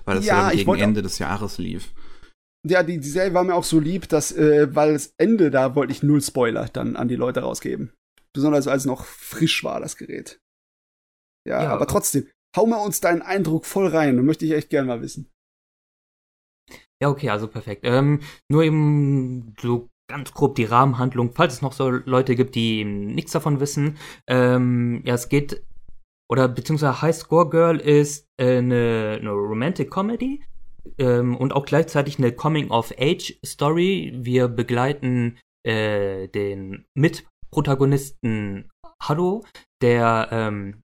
[0.07, 1.91] weil das ja, ja gegen Ende des Jahres lief
[2.67, 5.75] ja, die, die Serie war mir auch so lieb, dass, äh, weil das Ende da
[5.75, 7.93] wollte ich null Spoiler dann an die Leute rausgeben.
[8.35, 10.41] Besonders als noch frisch war, das Gerät.
[11.49, 14.71] Ja, ja aber trotzdem, hau mal uns deinen Eindruck voll rein, und möchte ich echt
[14.71, 15.31] gern mal wissen.
[17.03, 17.83] Ja, okay, also perfekt.
[17.85, 22.85] Ähm, nur eben so ganz grob die Rahmenhandlung, falls es noch so Leute gibt, die
[22.85, 23.97] nichts davon wissen.
[24.27, 25.65] Ähm, ja, es geht,
[26.31, 30.43] oder beziehungsweise High Score Girl ist äh, eine, eine Romantic Comedy
[30.99, 34.13] ähm, und auch gleichzeitig eine Coming-of-Age-Story.
[34.17, 38.71] Wir begleiten äh, den Mitprotagonisten
[39.03, 39.43] Haru,
[39.83, 40.83] der ähm,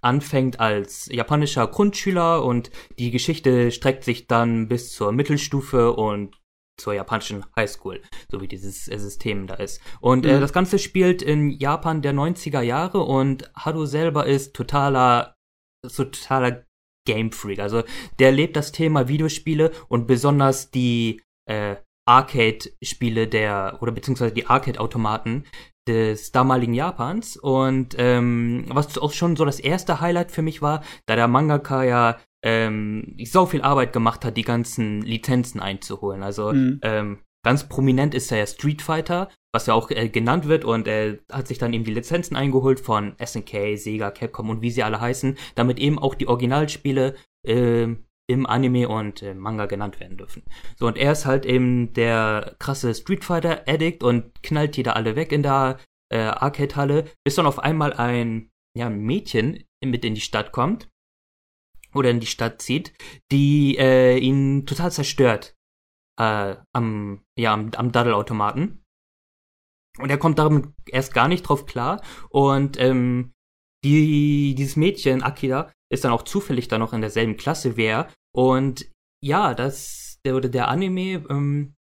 [0.00, 6.36] anfängt als japanischer Grundschüler und die Geschichte streckt sich dann bis zur Mittelstufe und
[6.76, 9.80] zur japanischen Highschool, so wie dieses äh, System da ist.
[10.00, 10.40] Und äh, mhm.
[10.40, 15.36] das Ganze spielt in Japan der 90er Jahre und Haru selber ist totaler,
[15.94, 16.64] totaler
[17.06, 17.58] Game Freak.
[17.58, 17.82] Also
[18.18, 21.76] der lebt das Thema Videospiele und besonders die äh,
[22.06, 25.44] Arcade-Spiele der, oder beziehungsweise die Arcade-Automaten
[25.88, 27.36] des damaligen Japans.
[27.36, 31.84] Und ähm, was auch schon so das erste Highlight für mich war, da der Mangaka
[31.84, 36.22] ja ähm, so viel Arbeit gemacht hat, die ganzen Lizenzen einzuholen.
[36.22, 36.80] Also mhm.
[36.82, 40.86] ähm, ganz prominent ist er ja Street Fighter, was ja auch äh, genannt wird und
[40.88, 44.82] er hat sich dann eben die Lizenzen eingeholt von SNK, Sega, Capcom und wie sie
[44.82, 47.14] alle heißen, damit eben auch die Originalspiele
[47.46, 47.88] äh,
[48.28, 50.42] im Anime und äh, Manga genannt werden dürfen.
[50.78, 54.92] So, und er ist halt eben der krasse Street Fighter Addict und knallt die da
[54.92, 55.78] alle weg in der
[56.10, 60.88] äh, Arcade-Halle, bis dann auf einmal ein, ja, ein Mädchen mit in die Stadt kommt
[61.94, 62.94] oder in die Stadt zieht,
[63.30, 65.56] die äh, ihn total zerstört
[66.18, 68.84] äh, am, ja, am, am Daddelautomaten.
[69.98, 72.02] Und er kommt damit erst gar nicht drauf klar.
[72.30, 73.32] Und ähm,
[73.84, 78.08] die, dieses Mädchen, Akira, ist dann auch zufällig dann noch in derselben Klasse wie er.
[78.34, 78.90] Und
[79.22, 81.74] ja, das, der, oder der Anime ähm,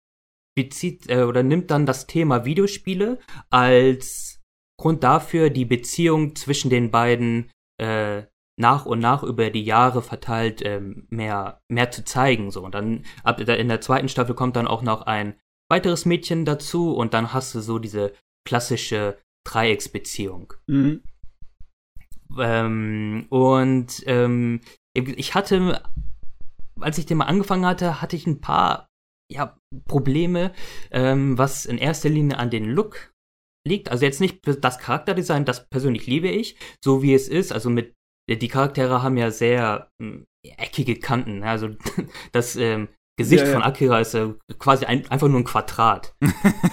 [0.55, 3.19] bezieht äh, oder nimmt dann das Thema Videospiele
[3.49, 4.41] als
[4.77, 8.23] Grund dafür, die Beziehung zwischen den beiden äh,
[8.59, 12.51] nach und nach über die Jahre verteilt ähm, mehr, mehr zu zeigen.
[12.51, 12.63] So.
[12.63, 15.35] Und dann ab in der zweiten Staffel kommt dann auch noch ein
[15.69, 18.13] weiteres Mädchen dazu und dann hast du so diese
[18.45, 20.53] klassische Dreiecksbeziehung.
[20.67, 21.01] Mhm.
[22.37, 24.61] Ähm, und ähm,
[24.93, 25.81] ich hatte,
[26.79, 28.89] als ich den mal angefangen hatte, hatte ich ein paar
[29.31, 30.51] ja, Probleme,
[30.91, 33.13] ähm, was in erster Linie an den Look
[33.65, 33.89] liegt.
[33.89, 37.53] Also jetzt nicht das Charakterdesign, das persönlich liebe ich, so wie es ist.
[37.53, 37.93] Also mit
[38.35, 40.23] die Charaktere haben ja sehr äh,
[40.57, 41.39] eckige Kanten.
[41.39, 41.49] Ne?
[41.49, 41.69] Also
[42.31, 43.53] das ähm, Gesicht ja, ja.
[43.53, 46.15] von Akira ist äh, quasi ein, einfach nur ein Quadrat.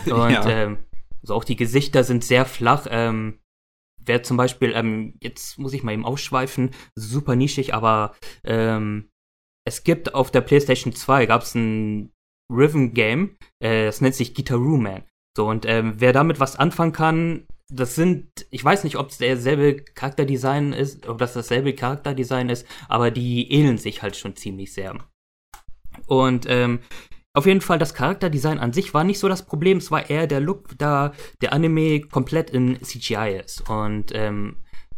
[0.06, 0.48] Und ja.
[0.48, 0.78] ähm,
[1.22, 2.86] also auch die Gesichter sind sehr flach.
[2.90, 3.40] Ähm,
[4.02, 9.10] wer zum Beispiel, ähm, jetzt muss ich mal eben ausschweifen, super nischig, aber ähm,
[9.66, 12.12] es gibt auf der PlayStation 2 gab es ein
[12.50, 15.04] Rhythm Game, äh, das nennt sich Guitaroo Man.
[15.36, 19.18] So, und ähm, wer damit was anfangen kann, das sind, ich weiß nicht, ob es
[19.18, 24.72] derselbe Charakterdesign ist, ob das dasselbe Charakterdesign ist, aber die ähneln sich halt schon ziemlich
[24.72, 24.96] sehr.
[26.06, 26.80] Und ähm,
[27.34, 30.26] auf jeden Fall, das Charakterdesign an sich war nicht so das Problem, es war eher
[30.26, 33.68] der Look, da der Anime komplett in CGI ist.
[33.68, 34.56] Und ähm,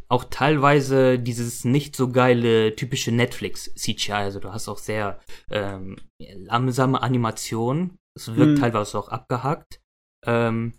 [0.09, 4.13] auch teilweise dieses nicht so geile typische Netflix-CGI.
[4.13, 7.97] Also du hast auch sehr ähm, langsame Animationen.
[8.17, 8.61] Es wirkt hm.
[8.61, 9.81] teilweise auch abgehackt.
[10.27, 10.75] Ähm,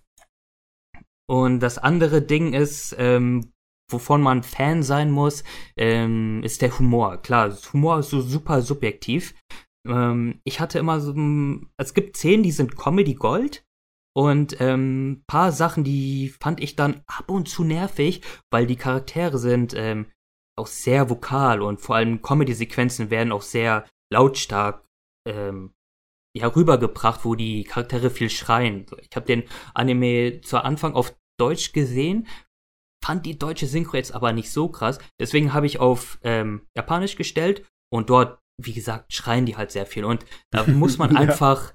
[1.32, 3.54] und das andere Ding ist, ähm,
[3.90, 5.46] wovon man Fan sein muss,
[5.78, 7.22] ähm, ist der Humor.
[7.22, 9.34] Klar, Humor ist so super subjektiv.
[9.88, 11.16] Ähm, ich hatte immer so,
[11.78, 13.64] es gibt Szenen, die sind Comedy Gold.
[14.14, 19.38] Und ähm, paar Sachen, die fand ich dann ab und zu nervig, weil die Charaktere
[19.38, 20.08] sind ähm,
[20.60, 24.86] auch sehr vokal und vor allem Comedy-Sequenzen werden auch sehr lautstark
[25.26, 25.72] ähm,
[26.36, 28.86] ja, rübergebracht, wo die Charaktere viel schreien.
[29.02, 32.28] Ich habe den Anime zu Anfang auf Deutsch gesehen,
[33.04, 35.00] fand die deutsche Synchro jetzt aber nicht so krass.
[35.20, 39.86] Deswegen habe ich auf ähm, Japanisch gestellt und dort wie gesagt, schreien die halt sehr
[39.86, 40.06] viel.
[40.06, 41.20] Und da muss man ja.
[41.20, 41.74] einfach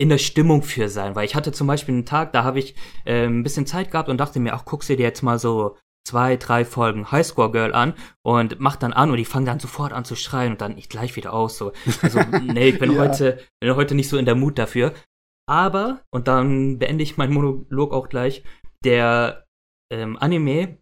[0.00, 1.16] in der Stimmung für sein.
[1.16, 4.08] Weil ich hatte zum Beispiel einen Tag, da habe ich äh, ein bisschen Zeit gehabt
[4.08, 7.74] und dachte mir, ach, guckst du dir jetzt mal so zwei, drei Folgen Highscore Girl
[7.74, 10.78] an und mach dann an und die fangen dann sofort an zu schreien und dann
[10.78, 11.58] ich gleich wieder aus.
[11.58, 11.72] So.
[12.00, 13.00] Also, nee, ich bin ja.
[13.00, 14.94] heute, bin heute nicht so in der Mut dafür.
[15.46, 18.44] Aber, und dann beende ich meinen Monolog auch gleich,
[18.84, 19.46] der
[19.92, 20.78] ähm, Anime,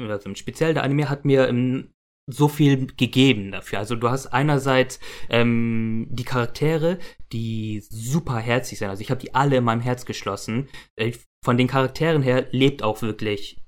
[0.00, 1.92] also speziell der Anime hat mir im
[2.28, 3.78] so viel gegeben dafür.
[3.78, 6.98] Also du hast einerseits ähm, die Charaktere,
[7.32, 8.88] die super herzlich sind.
[8.88, 10.68] Also ich habe die alle in meinem Herz geschlossen.
[10.96, 11.12] Äh,
[11.44, 13.62] von den Charakteren her lebt auch wirklich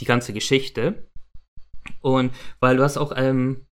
[0.00, 1.08] die ganze Geschichte.
[2.00, 3.66] Und weil du hast auch, ähm,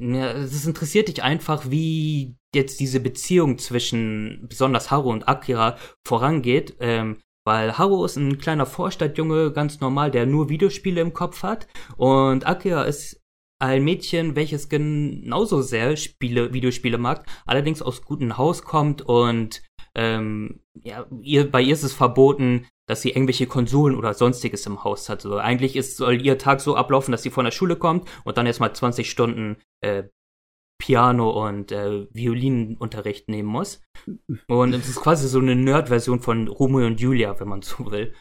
[0.00, 6.76] ja, es interessiert dich einfach, wie jetzt diese Beziehung zwischen besonders Haru und Akira vorangeht.
[6.80, 11.66] Ähm, weil Haru ist ein kleiner Vorstadtjunge, ganz normal, der nur Videospiele im Kopf hat.
[11.96, 13.20] Und Akira ist
[13.58, 19.62] ein Mädchen, welches genauso sehr Spiele, Videospiele mag, allerdings aus gutem Haus kommt und
[19.94, 24.82] ähm, ja, ihr, bei ihr ist es verboten, dass sie irgendwelche Konsolen oder sonstiges im
[24.82, 25.24] Haus hat.
[25.24, 28.36] Also eigentlich ist, soll ihr Tag so ablaufen, dass sie von der Schule kommt und
[28.36, 30.04] dann erstmal 20 Stunden äh,
[30.84, 33.82] Piano und äh, Violinunterricht nehmen muss.
[34.48, 38.14] Und es ist quasi so eine Nerd-Version von Romeo und Julia, wenn man so will.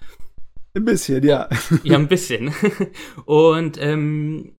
[0.73, 1.49] Ein bisschen, ja.
[1.83, 2.53] Ja, ein bisschen.
[3.25, 4.55] Und ähm,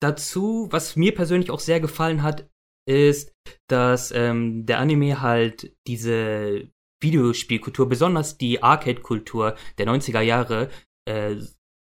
[0.00, 2.48] dazu, was mir persönlich auch sehr gefallen hat,
[2.88, 3.34] ist,
[3.68, 6.70] dass ähm, der Anime halt diese
[7.02, 10.70] Videospielkultur, besonders die Arcade-Kultur der 90er Jahre,
[11.06, 11.36] äh,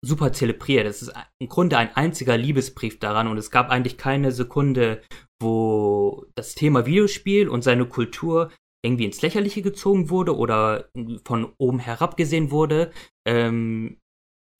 [0.04, 0.86] super zelebriert.
[0.86, 5.02] Es ist im Grunde ein einziger Liebesbrief daran und es gab eigentlich keine Sekunde,
[5.40, 8.50] wo das Thema Videospiel und seine Kultur
[8.84, 10.88] irgendwie ins Lächerliche gezogen wurde oder
[11.24, 12.92] von oben herab gesehen wurde,
[13.26, 13.98] ähm,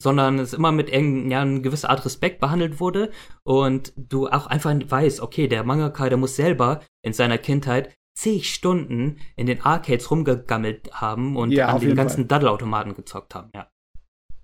[0.03, 3.11] sondern es immer mit ja, eine gewisse Art Respekt behandelt wurde
[3.45, 8.53] und du auch einfach weißt, okay, der Mangaka, der muss selber in seiner Kindheit zig
[8.53, 13.70] Stunden in den Arcades rumgegammelt haben und Ja, an den ganzen Daddelautomaten gezockt haben, ja.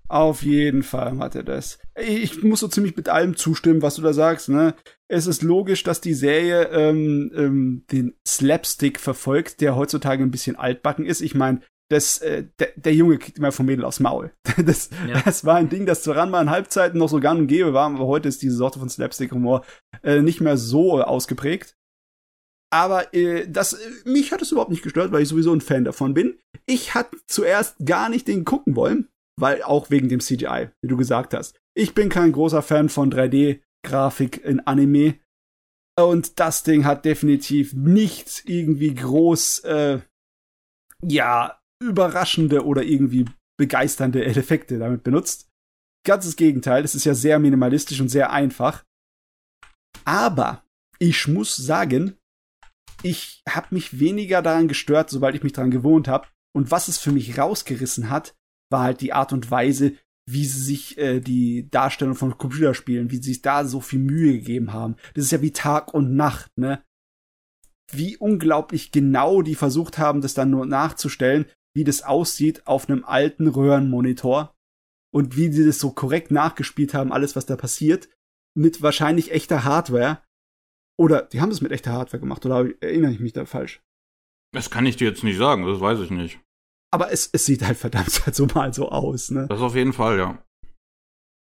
[0.07, 1.79] Auf jeden Fall hat er das.
[1.99, 4.49] Ich muss so ziemlich mit allem zustimmen, was du da sagst.
[4.49, 4.75] Ne?
[5.07, 10.55] Es ist logisch, dass die Serie ähm, ähm, den Slapstick verfolgt, der heutzutage ein bisschen
[10.57, 11.21] altbacken ist.
[11.21, 14.31] Ich meine, das, äh, der, der Junge kriegt immer vom Mädel aufs Maul.
[14.65, 15.21] Das, Ja.
[15.25, 17.87] das war ein Ding, das zwar mal in Halbzeiten noch so gang und gäbe war,
[17.87, 19.65] aber heute ist diese Sorte von Slapstick-Humor
[20.03, 21.75] äh, nicht mehr so ausgeprägt.
[22.71, 25.83] Aber äh, das, äh, mich hat es überhaupt nicht gestört, weil ich sowieso ein Fan
[25.83, 26.39] davon bin.
[26.65, 30.97] Ich hatte zuerst gar nicht den gucken wollen, weil auch wegen dem CGI, wie du
[30.97, 31.59] gesagt hast.
[31.75, 35.19] Ich bin kein großer Fan von 3D-Grafik in Anime.
[35.97, 39.99] Und das Ding hat definitiv nicht irgendwie groß, äh,
[41.03, 43.25] ja, überraschende oder irgendwie
[43.57, 45.49] begeisternde Effekte damit benutzt.
[46.05, 48.83] Ganzes Gegenteil, es ist ja sehr minimalistisch und sehr einfach.
[50.03, 50.63] Aber
[50.99, 52.17] ich muss sagen,
[53.03, 56.27] ich habe mich weniger daran gestört, sobald ich mich daran gewohnt habe.
[56.55, 58.35] Und was es für mich rausgerissen hat,
[58.75, 59.93] war halt die Art und Weise,
[60.29, 64.33] wie sie sich äh, die Darstellung von Computerspielen, wie sie sich da so viel Mühe
[64.33, 64.97] gegeben haben.
[65.13, 66.83] Das ist ja wie Tag und Nacht, ne?
[67.89, 73.05] Wie unglaublich genau die versucht haben, das dann nur nachzustellen, wie das aussieht auf einem
[73.05, 74.53] alten Röhrenmonitor
[75.13, 78.09] und wie sie das so korrekt nachgespielt haben, alles was da passiert,
[78.57, 80.21] mit wahrscheinlich echter Hardware.
[80.99, 83.81] Oder die haben es mit echter Hardware gemacht, oder erinnere ich mich da falsch?
[84.53, 86.39] Das kann ich dir jetzt nicht sagen, das weiß ich nicht.
[86.91, 89.47] Aber es, es sieht halt verdammt halt so mal so aus, ne?
[89.47, 90.43] Das auf jeden Fall, ja.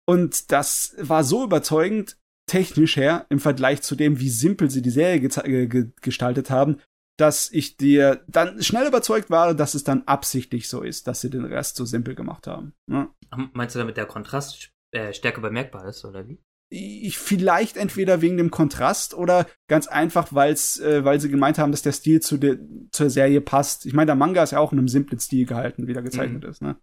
[0.09, 2.17] Und das war so überzeugend,
[2.49, 6.81] technisch her, im Vergleich zu dem, wie simpel sie die Serie ge ge gestaltet haben,
[7.19, 11.31] dass ich dir dann schnell überzeugt war, dass es dann absichtlich so ist, dass sie
[11.31, 12.75] den Rest so simpel gemacht haben.
[12.89, 13.09] Ne?
[13.53, 16.39] Meinst du damit der Kontrast äh, stärker bemerkbar ist, oder wie?
[16.69, 21.71] Ich, vielleicht entweder wegen dem Kontrast oder ganz einfach, weil's, äh, weil sie gemeint haben,
[21.71, 22.59] dass der Stil zu der,
[22.91, 23.87] zur Serie passt.
[23.87, 26.45] Ich meine, der Manga ist ja auch in einem simplen Stil gehalten, wie der gezeichnet
[26.45, 26.77] ist, ne?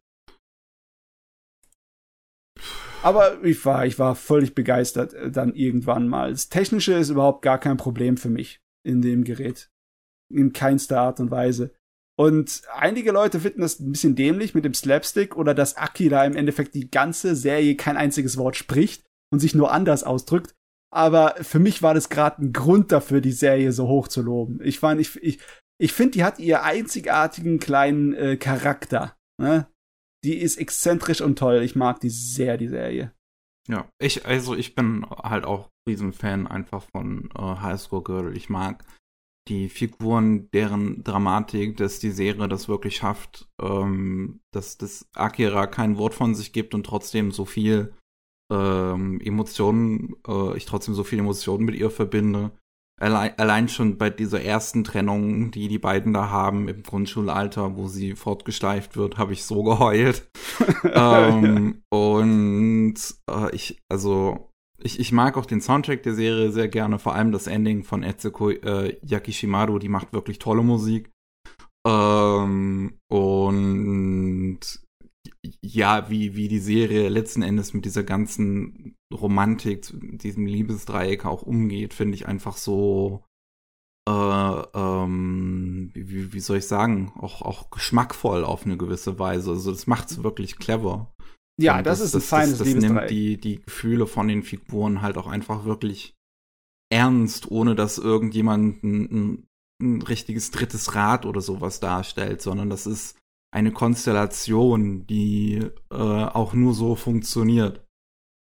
[3.03, 6.31] Aber ich war, ich war völlig begeistert äh, dann irgendwann mal.
[6.31, 9.69] Das Technische ist überhaupt gar kein Problem für mich in dem Gerät.
[10.33, 11.75] In keinster Art und Weise.
[12.17, 16.35] Und einige Leute finden das ein bisschen dämlich mit dem Slapstick oder dass Akira im
[16.35, 19.03] Endeffekt die ganze Serie kein einziges Wort spricht
[19.33, 20.53] und sich nur anders ausdrückt.
[20.93, 24.59] Aber für mich war das gerade ein Grund dafür, die Serie so hoch zu loben.
[24.63, 25.39] Ich fand, ich, ich,
[25.81, 29.15] ich finde, die hat ihr einzigartigen kleinen äh, Charakter.
[29.41, 29.65] Ne?
[30.23, 31.63] Die ist exzentrisch und toll.
[31.63, 33.11] Ich mag die sehr, die Serie.
[33.67, 38.37] Ja, ich, also ich bin halt auch Riesenfan einfach von äh, High School Girl.
[38.37, 38.85] Ich mag
[39.47, 45.97] die Figuren, deren Dramatik, dass die Serie das wirklich schafft, ähm, dass das Akira kein
[45.97, 47.95] Wort von sich gibt und trotzdem so viel
[48.53, 52.51] ähm, Emotionen, äh, ich trotzdem so viel Emotionen mit ihr verbinde.
[53.01, 57.87] Allein, allein schon bei dieser ersten Trennung, die die beiden da haben im Grundschulalter, wo
[57.87, 60.29] sie fortgeschleift wird, habe ich so geheult.
[60.83, 62.95] ähm, und
[63.29, 64.51] äh, ich, also,
[64.81, 68.03] ich, ich mag auch den Soundtrack der Serie sehr gerne, vor allem das Ending von
[68.03, 71.11] Etsuko äh, Yakishimaru, die macht wirklich tolle Musik.
[71.85, 74.59] Ähm, und
[75.61, 81.93] ja, wie, wie die Serie letzten Endes mit dieser ganzen Romantik, diesem Liebesdreieck auch umgeht,
[81.93, 83.23] finde ich einfach so,
[84.07, 89.51] äh, ähm, wie, wie soll ich sagen, auch, auch geschmackvoll auf eine gewisse Weise.
[89.51, 91.13] Also das macht es wirklich clever.
[91.61, 93.09] Ja, Und das, ist ein feines das, das nimmt Liebesdreieck.
[93.09, 96.15] die, die Gefühle von den Figuren halt auch einfach wirklich
[96.91, 99.47] ernst, ohne dass irgendjemand ein, ein,
[99.81, 103.17] ein richtiges drittes Rad oder sowas darstellt, sondern das ist
[103.53, 107.85] eine Konstellation, die äh, auch nur so funktioniert.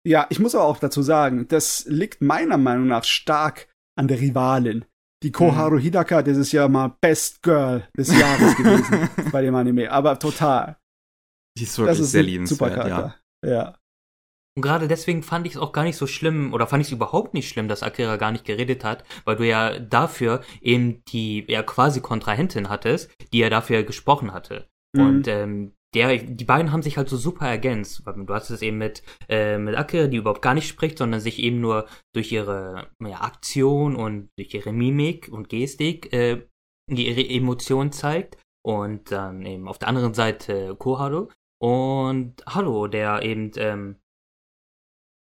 [0.08, 4.20] Ja, ich muss aber auch dazu sagen, das liegt meiner Meinung nach stark an der
[4.20, 4.86] Rivalin.
[5.24, 9.92] Die Koharu Hidaka, das ist ja mal Best Girl des Jahres gewesen bei dem Anime.
[9.92, 10.78] Aber total.
[11.58, 13.16] Die ist wirklich Das ist sehr liebenswert, super ja.
[13.46, 13.78] Ja.
[14.56, 16.94] Und gerade deswegen fand ich es auch gar nicht so schlimm, oder fand ich es
[16.94, 21.46] überhaupt nicht schlimm, dass Akira gar nicht geredet hat, weil du ja dafür eben die
[21.48, 24.68] ja quasi Kontrahentin hattest, die er dafür gesprochen hatte.
[24.96, 25.02] Mhm.
[25.02, 28.04] Und ähm, der, die beiden haben sich halt so super ergänzt.
[28.06, 31.40] Du hast es eben mit, äh, mit Akira, die überhaupt gar nicht spricht, sondern sich
[31.40, 36.46] eben nur durch ihre ja, Aktion und durch ihre Mimik und Gestik äh,
[36.90, 38.38] ihre Emotionen zeigt.
[38.66, 41.28] Und dann eben auf der anderen Seite Koharu.
[41.62, 43.98] Und Hallo, der eben ähm,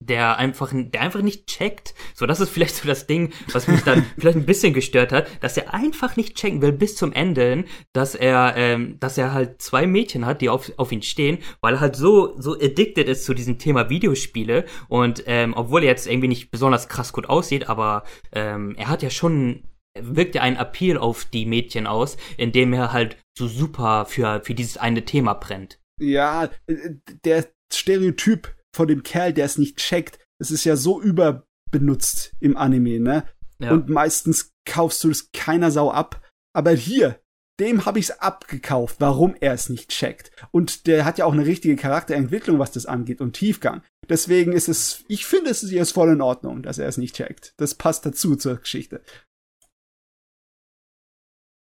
[0.06, 1.94] der einfach, der einfach nicht checkt.
[2.14, 5.28] So, das ist vielleicht so das Ding, was mich dann vielleicht ein bisschen gestört hat,
[5.42, 9.34] dass er einfach nicht checken will bis zum Ende, hin, dass er, ähm, dass er
[9.34, 13.08] halt zwei Mädchen hat, die auf, auf ihn stehen, weil er halt so, so addicted
[13.08, 17.30] ist zu diesem Thema Videospiele und ähm, obwohl er jetzt irgendwie nicht besonders krass gut
[17.30, 19.64] aussieht, aber ähm, er hat ja schon
[20.00, 24.56] wirkt ja einen Appeal auf die Mädchen aus, indem er halt so super für, für
[24.56, 25.80] dieses eine Thema brennt.
[26.00, 26.76] Ja, äh,
[27.24, 32.58] der Stereotyp von dem Kerl, der es nicht checkt, es ist ja so überbenutzt im
[32.58, 33.26] Anime, ne?
[33.60, 33.72] Ja.
[33.72, 36.22] Und meistens kaufst du es keiner Sau ab.
[36.56, 37.22] Aber hier,
[37.60, 40.32] dem habe ich es abgekauft, warum er es nicht checkt.
[40.52, 43.84] Und der hat ja auch eine richtige Charakterentwicklung, was das angeht und Tiefgang.
[44.10, 47.16] Deswegen ist es, ich finde, es ist jetzt voll in Ordnung, dass er es nicht
[47.16, 47.54] checkt.
[47.58, 49.02] Das passt dazu zur Geschichte.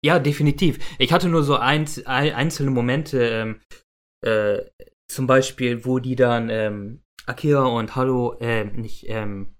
[0.03, 0.80] Ja, definitiv.
[0.97, 3.62] Ich hatte nur so einz ein, einzelne Momente, ähm,
[4.22, 4.62] äh,
[5.10, 9.55] zum Beispiel, wo die dann ähm, Akira und Hallo äh, nicht ähm,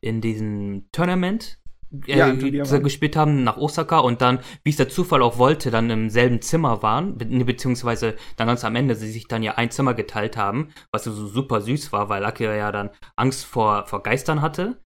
[0.00, 1.58] in diesem Tournament
[2.06, 5.88] äh, Ja, gespielt haben nach Osaka und dann, wie es der Zufall auch wollte, dann
[5.88, 9.70] im selben Zimmer waren, be beziehungsweise dann ganz am Ende sie sich dann ja ein
[9.70, 14.02] Zimmer geteilt haben, was so super süß war, weil Akira ja dann Angst vor, vor
[14.02, 14.82] Geistern hatte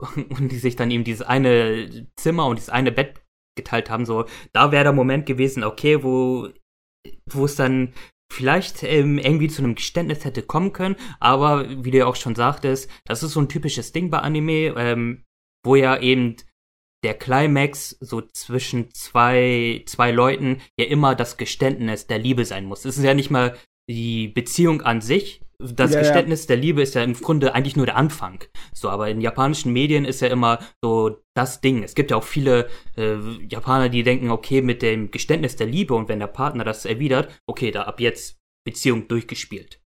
[0.16, 3.22] und die sich dann eben dieses eine Zimmer und dieses eine Bett
[3.56, 6.48] geteilt haben, so, da wäre der Moment gewesen, okay, wo,
[7.26, 7.92] wo es dann
[8.30, 12.34] vielleicht ähm, irgendwie zu einem Geständnis hätte kommen können, aber wie du ja auch schon
[12.34, 15.24] sagtest, das ist so ein typisches Ding bei Anime, ähm,
[15.64, 16.36] wo ja eben
[17.04, 22.84] der Climax so zwischen zwei, zwei Leuten ja immer das Geständnis der Liebe sein muss.
[22.84, 23.56] Es ist ja nicht mal
[23.88, 25.40] die Beziehung an sich.
[25.60, 26.02] Das Ja, ja.
[26.04, 28.44] Geständnis der Liebe ist ja im Grunde eigentlich nur der Anfang.
[28.72, 31.82] So, aber in japanischen Medien ist ja immer so das Ding.
[31.82, 33.16] Es gibt ja auch viele äh,
[33.48, 37.28] Japaner, die denken, okay, mit dem Geständnis der Liebe und wenn der Partner das erwidert,
[37.48, 39.80] okay, da ab jetzt Beziehung durchgespielt.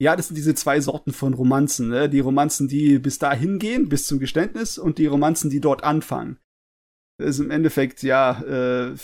[0.00, 1.88] Ja, das sind diese zwei Sorten von Romanzen.
[1.88, 2.08] Ne?
[2.08, 6.38] Die Romanzen, die bis dahin gehen, bis zum Geständnis, und die Romanzen, die dort anfangen.
[7.18, 8.94] Das ist im Endeffekt, ja, äh,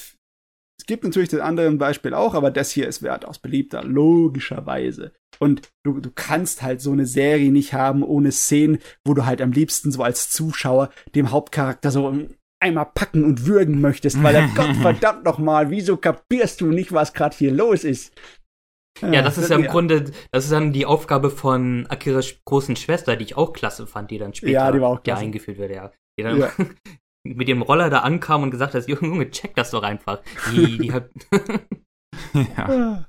[0.84, 5.12] es gibt natürlich das andere Beispiel auch, aber das hier ist weitaus beliebter, logischerweise.
[5.38, 9.40] Und du, du kannst halt so eine Serie nicht haben ohne Szenen, wo du halt
[9.40, 12.14] am liebsten so als Zuschauer dem Hauptcharakter so
[12.60, 16.92] einmal packen und würgen möchtest, weil er Gott verdammt noch mal, wieso kapierst du nicht,
[16.92, 18.12] was gerade hier los ist?
[19.00, 23.16] Ja, das ist ja im Grunde, das ist dann die Aufgabe von Akiras großen Schwester,
[23.16, 25.22] die ich auch klasse fand, die dann später Ja, die war auch klasse.
[25.22, 25.90] eingeführt wird, ja.
[26.18, 26.52] Die dann Ja.
[27.24, 30.20] mit dem Roller da ankam und gesagt hat, Junge, Junge, check das doch einfach.
[30.52, 31.10] Die, die hat,
[32.34, 32.68] ja.
[32.68, 33.06] Ah.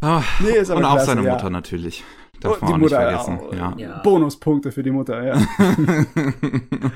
[0.00, 1.32] Ah, Nee, ist aber Und auch klasse, seine ja.
[1.34, 2.02] Mutter natürlich.
[2.40, 3.56] Darf Und man die auch Mutter, nicht vergessen.
[3.56, 3.74] ja.
[3.76, 3.88] Ja.
[3.88, 3.98] Ja.
[4.02, 5.40] Bonuspunkte für die Mutter, ja.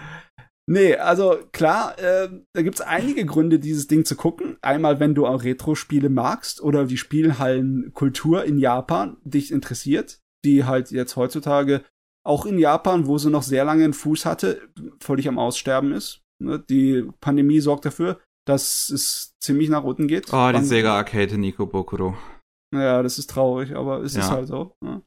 [0.69, 4.57] Nee, also klar, äh, da gibt's einige Gründe, dieses Ding zu gucken.
[4.63, 10.91] Einmal, wenn du auch Retro-Spiele magst oder die Spielhallenkultur in Japan dich interessiert, die halt
[10.91, 11.85] jetzt heutzutage
[12.27, 14.69] auch in Japan, wo sie noch sehr lange einen Fuß hatte,
[15.01, 16.23] völlig am Aussterben ist.
[16.43, 16.59] Ne?
[16.69, 20.27] Die Pandemie sorgt dafür, dass es ziemlich nach unten geht.
[20.33, 22.17] Oh, die Wann- Sega Arcade Nico Bokuro.
[22.75, 24.31] Ja, das ist traurig, aber es ist Ja.
[24.31, 24.75] halt so.
[24.85, 25.03] Ne?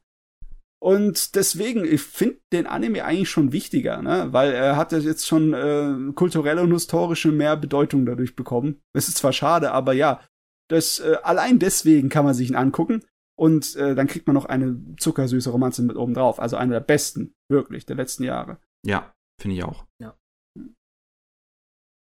[0.82, 4.28] Und deswegen, ich finde den Anime eigentlich schon wichtiger, ne?
[4.32, 8.80] weil er hat jetzt schon äh, kulturelle und historische mehr Bedeutung dadurch bekommen.
[8.94, 10.20] Es ist zwar schade, aber ja,
[10.70, 13.02] das äh, allein deswegen kann man sich ihn angucken
[13.40, 16.38] und äh, dann kriegt man noch eine zuckersüße Romanze mit oben drauf.
[16.38, 18.58] Also eine der besten, wirklich, der letzten Jahre.
[18.86, 19.86] Ja, finde ich auch.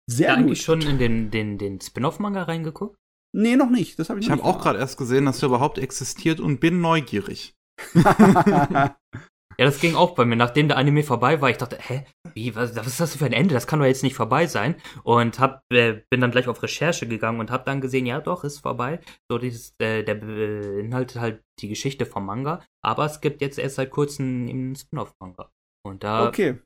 [0.05, 0.43] Sehr ja gut.
[0.43, 2.97] eigentlich schon in den, den, den Spin-off-Manga reingeguckt.
[3.33, 3.97] Nee, noch nicht.
[3.99, 6.81] Das habe ich Ich habe auch gerade erst gesehen, dass der überhaupt existiert und bin
[6.81, 7.55] neugierig.
[9.57, 10.35] Ja, das ging auch bei mir.
[10.35, 13.33] Nachdem der Anime vorbei war, ich dachte, hä, wie, was, was ist das für ein
[13.33, 13.53] Ende?
[13.53, 14.75] Das kann doch jetzt nicht vorbei sein.
[15.03, 18.43] Und hab, äh, bin dann gleich auf Recherche gegangen und hab dann gesehen, ja doch,
[18.43, 18.99] ist vorbei.
[19.29, 22.63] So, dieses, äh, der beinhaltet halt die Geschichte vom Manga.
[22.83, 25.51] Aber es gibt jetzt erst seit kurzem einen Spin-off-Manga.
[25.85, 26.59] Und da, okay.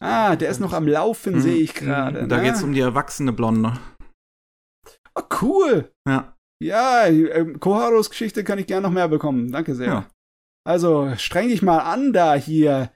[0.00, 2.26] Ah, der ist noch am Laufen, Hm, sehe ich gerade.
[2.26, 2.42] Da ne?
[2.42, 3.78] geht's um die erwachsene Blonde.
[5.14, 5.92] Oh, cool.
[6.08, 6.36] Ja.
[6.62, 9.50] Ja, ähm, Koharos Geschichte kann ich gerne noch mehr bekommen.
[9.50, 9.86] Danke sehr.
[9.86, 10.06] Ja.
[10.64, 12.92] Also, streng dich mal an da hier,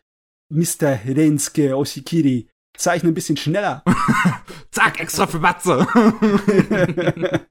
[0.53, 1.01] Mr.
[1.05, 2.49] Rensuke Oshikiri.
[2.77, 3.83] zeichne ein bisschen schneller.
[4.71, 5.87] Zack, extra für Matze.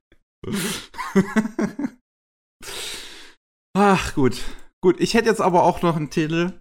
[3.78, 4.42] Ach, gut.
[4.82, 6.54] Gut, ich hätte jetzt aber auch noch einen Titel.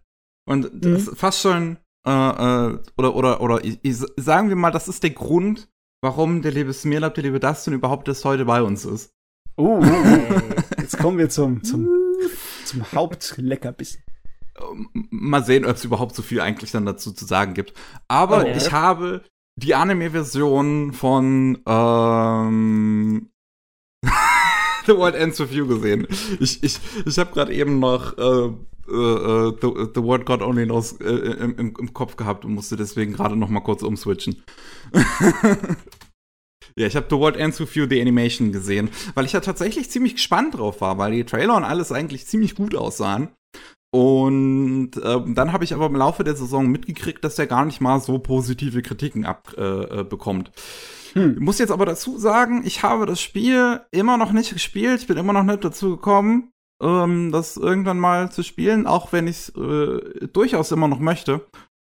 [0.48, 1.76] Und das ist fast schon,
[2.06, 5.68] äh, äh, oder, oder, oder, ich, ich, sagen wir mal, das ist der Grund,
[6.02, 9.10] warum der liebe Smirlab, der liebe Dustin überhaupt erst heute bei uns ist.
[9.56, 10.80] Oh, oh, oh.
[10.80, 11.88] jetzt kommen wir zum, zum,
[12.64, 14.02] zum Hauptleckerbissen.
[14.60, 17.72] Ähm, Mal sehen, ob es überhaupt so viel eigentlich dann dazu zu sagen gibt.
[18.08, 18.52] Aber Oh.
[18.56, 19.22] ich habe
[19.56, 23.30] die Anime-Version von ähm,
[24.86, 26.06] The World Ends With You gesehen.
[26.40, 28.50] Ich, ich, ich habe gerade eben noch äh,
[28.86, 32.52] äh, äh, The, The World God Only Knows äh, im, im, im Kopf gehabt und
[32.54, 34.42] musste deswegen gerade noch mal kurz umswitchen.
[36.78, 39.90] Ja, ich habe The World Ends With You, The Animation gesehen, weil ich ja tatsächlich
[39.90, 43.28] ziemlich gespannt drauf war, weil die Trailer und alles eigentlich ziemlich gut aussahen.
[43.92, 47.80] Und ähm, dann habe ich aber im Laufe der Saison mitgekriegt, dass der gar nicht
[47.80, 50.00] mal so positive Kritiken abbekommt.
[50.00, 50.50] Äh, bekommt.
[51.12, 51.34] Hm.
[51.34, 55.02] Ich muss jetzt aber dazu sagen, ich habe das Spiel immer noch nicht gespielt.
[55.02, 56.50] Ich bin immer noch nicht dazu gekommen,
[56.82, 61.46] ähm, das irgendwann mal zu spielen, auch wenn ich es äh, durchaus immer noch möchte.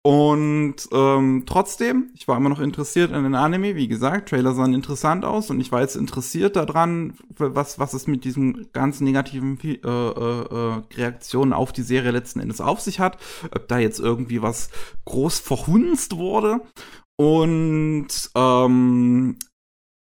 [0.03, 3.75] Und ähm, trotzdem, ich war immer noch interessiert an den Anime.
[3.75, 8.07] Wie gesagt, Trailer sahen interessant aus und ich war jetzt interessiert daran, was, was es
[8.07, 13.01] mit diesen ganzen negativen äh, äh, äh, Reaktionen auf die Serie letzten Endes auf sich
[13.01, 13.17] hat.
[13.53, 14.69] Ob da jetzt irgendwie was
[15.05, 16.61] groß verhunzt wurde.
[17.17, 19.37] Und ähm,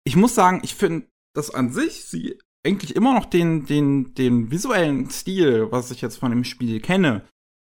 [0.05, 4.51] ich muss sagen, ich finde das an sich, sie eigentlich immer noch den, den, den
[4.51, 7.25] visuellen Stil, was ich jetzt von dem Spiel kenne,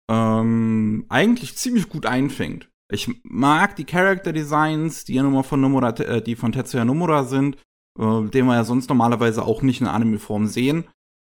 [0.09, 2.69] ähm, eigentlich ziemlich gut einfängt.
[2.91, 6.85] Ich mag die Character Designs, die ja nun mal von Nomura, äh, die von Tetsuya
[6.85, 7.57] Nomura sind,
[7.99, 10.85] äh, den wir ja sonst normalerweise auch nicht in Anime-Form sehen.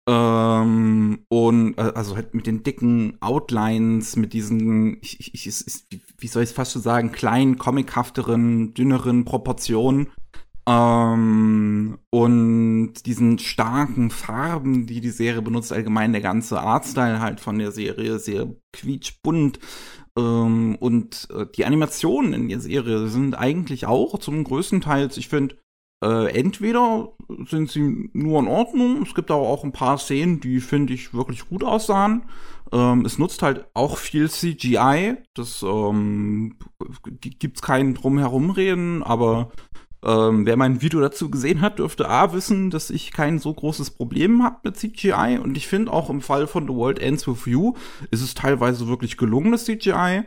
[0.09, 5.85] Ähm, und äh, also halt mit den dicken Outlines, mit diesen, ich, ich, ich,
[6.17, 10.11] wie soll ich es fast schon sagen, kleinen, comichafteren, dünneren Proportionen.
[10.65, 17.59] Ähm, und diesen starken Farben, die die Serie benutzt, allgemein der ganze Artstyle halt von
[17.59, 19.59] der Serie, sehr quietschbunt.
[20.17, 25.27] Ähm, und äh, die Animationen in der Serie sind eigentlich auch zum größten Teil, ich
[25.27, 25.57] finde,
[26.03, 27.13] äh, entweder
[27.47, 31.13] sind sie nur in Ordnung, es gibt aber auch ein paar Szenen, die finde ich
[31.13, 32.23] wirklich gut aussahen.
[32.73, 36.57] Ähm, es nutzt halt auch viel CGI, das ähm,
[37.21, 39.51] gibt's keinen drumherumreden, aber
[40.03, 43.91] ähm, wer mein Video dazu gesehen hat, dürfte A wissen, dass ich kein so großes
[43.91, 45.39] Problem habe mit CGI.
[45.41, 47.73] Und ich finde auch im Fall von The World Ends With You
[48.11, 50.23] ist es teilweise wirklich gelungenes CGI.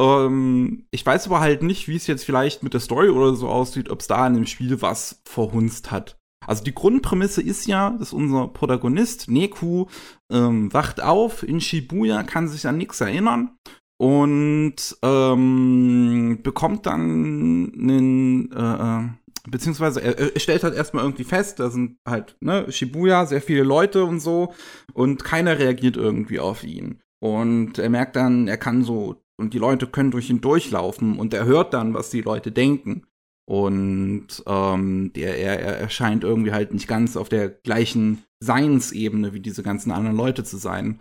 [0.00, 3.48] Ähm, ich weiß aber halt nicht, wie es jetzt vielleicht mit der Story oder so
[3.48, 6.18] aussieht, ob es da in dem Spiel was verhunzt hat.
[6.46, 9.86] Also die Grundprämisse ist ja, dass unser Protagonist Neku
[10.30, 13.56] ähm, wacht auf in Shibuya, kann sich an nichts erinnern
[13.98, 19.08] und ähm, bekommt dann einen, äh, äh,
[19.48, 23.62] beziehungsweise er, er stellt halt erstmal irgendwie fest, da sind halt, ne, Shibuya, sehr viele
[23.62, 24.52] Leute und so
[24.92, 27.00] und keiner reagiert irgendwie auf ihn.
[27.20, 31.32] Und er merkt dann, er kann so, und die Leute können durch ihn durchlaufen und
[31.32, 33.04] er hört dann, was die Leute denken.
[33.48, 39.40] Und ähm, der, er, er erscheint irgendwie halt nicht ganz auf der gleichen Seinsebene wie
[39.40, 41.00] diese ganzen anderen Leute zu sein.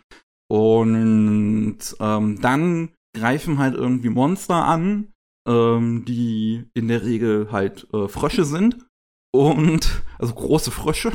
[0.51, 5.11] Und ähm, dann greifen halt irgendwie Monster an,
[5.47, 8.85] ähm, die in der Regel halt äh, Frösche sind.
[9.33, 11.11] Und, also große Frösche.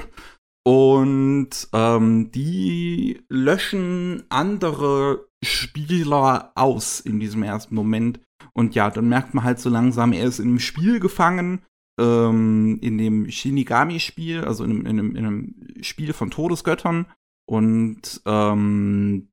[0.67, 8.21] Und ähm, die löschen andere Spieler aus in diesem ersten Moment.
[8.53, 11.63] Und ja, dann merkt man halt so langsam, er ist in einem Spiel gefangen,
[11.99, 17.07] ähm, in dem Shinigami-Spiel, also in einem, in, in einem Spiel von Todesgöttern.
[17.51, 19.29] Und ähm,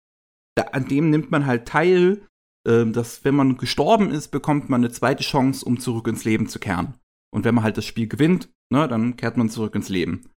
[0.55, 2.27] da, an dem nimmt man halt teil,
[2.67, 6.47] äh, dass wenn man gestorben ist, bekommt man eine zweite Chance, um zurück ins Leben
[6.47, 6.95] zu kehren.
[7.31, 10.31] Und wenn man halt das Spiel gewinnt, ne, dann kehrt man zurück ins Leben.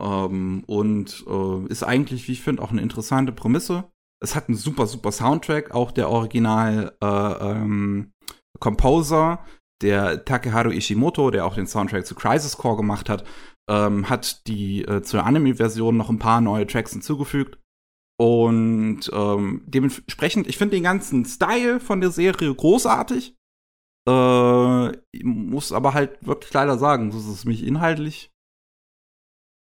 [0.00, 3.90] Ähm, und äh, ist eigentlich, wie ich finde, auch eine interessante Prämisse.
[4.22, 8.12] Es hat einen super, super Soundtrack, auch der Original äh, ähm,
[8.60, 9.44] Composer,
[9.82, 13.24] der Takeharu Ishimoto, der auch den Soundtrack zu Crisis Core gemacht hat,
[13.68, 17.58] ähm, hat die äh, zur Anime-Version noch ein paar neue Tracks hinzugefügt.
[18.16, 23.34] Und ähm, dementsprechend, ich finde den ganzen Style von der Serie großartig.
[24.06, 24.92] Äh,
[25.22, 28.30] muss aber halt wirklich leider sagen, dass es mich inhaltlich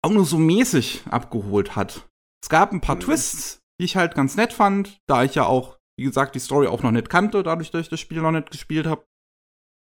[0.03, 2.09] auch nur so mäßig abgeholt hat.
[2.43, 5.79] Es gab ein paar Twists, die ich halt ganz nett fand, da ich ja auch,
[5.99, 8.51] wie gesagt, die Story auch noch nicht kannte, dadurch, dass ich das Spiel noch nicht
[8.51, 9.05] gespielt habe.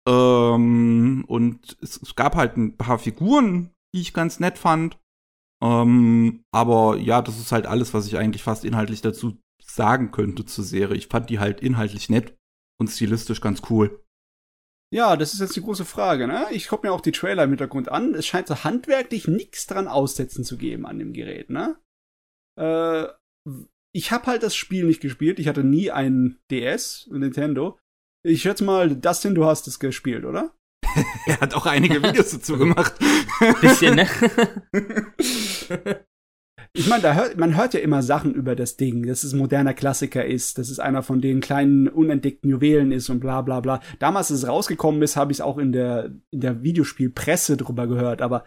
[0.07, 4.99] Ähm, und es, es, gab halt ein paar Figuren, die ich ganz nett fand.
[5.64, 10.45] Ähm, aber ja, das ist halt alles, was ich eigentlich fast inhaltlich dazu sagen könnte
[10.45, 10.97] zur Serie.
[10.97, 12.38] Ich fand die halt inhaltlich nett
[12.80, 14.03] und stilistisch ganz cool.
[14.93, 16.47] Ja, das ist jetzt die große Frage, ne?
[16.51, 18.14] Ich gucke mir auch die Trailer im Hintergrund an.
[18.14, 21.77] Es scheint so handwerklich nichts dran aussetzen zu geben an dem Gerät, ne?
[22.57, 23.07] Äh,
[23.93, 25.39] ich habe halt das Spiel nicht gespielt.
[25.39, 27.77] Ich hatte nie einen DS, Nintendo.
[28.23, 30.53] Ich schätze mal, Dustin, du hast es gespielt, oder?
[31.26, 32.93] er hat auch einige Videos dazu gemacht.
[33.61, 34.07] Bisschen, ne?
[36.73, 39.73] Ich meine, hört, man hört ja immer Sachen über das Ding, dass es ein moderner
[39.73, 43.81] Klassiker ist, dass es einer von den kleinen unentdeckten Juwelen ist und bla bla bla.
[43.99, 47.88] Damals, als es rausgekommen ist, habe ich es auch in der, in der Videospielpresse drüber
[47.88, 48.45] gehört, aber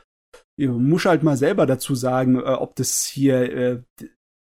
[0.56, 3.82] ich muss halt mal selber dazu sagen, äh, ob das hier äh,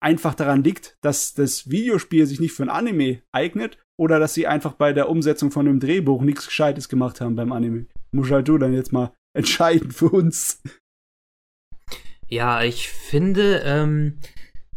[0.01, 4.47] einfach daran liegt, dass das Videospiel sich nicht für ein Anime eignet oder dass sie
[4.47, 7.87] einfach bei der Umsetzung von einem Drehbuch nichts Gescheites gemacht haben beim Anime.
[8.13, 10.63] Muss halt du dann jetzt mal entscheiden für uns.
[12.29, 14.19] Ja, ich finde, ähm,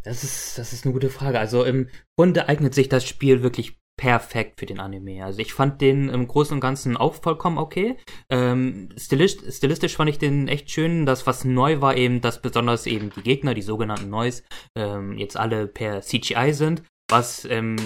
[0.03, 1.39] das ist, das ist eine gute Frage.
[1.39, 1.87] Also im
[2.17, 5.23] Grunde eignet sich das Spiel wirklich perfekt für den Anime.
[5.23, 7.97] Also ich fand den im Großen und Ganzen auch vollkommen okay.
[8.29, 11.05] Ähm, stilistisch, stilistisch fand ich den echt schön.
[11.05, 14.43] Das, was neu war, eben, dass besonders eben die Gegner, die sogenannten Noise,
[14.75, 17.77] ähm, jetzt alle per CGI sind, was ähm,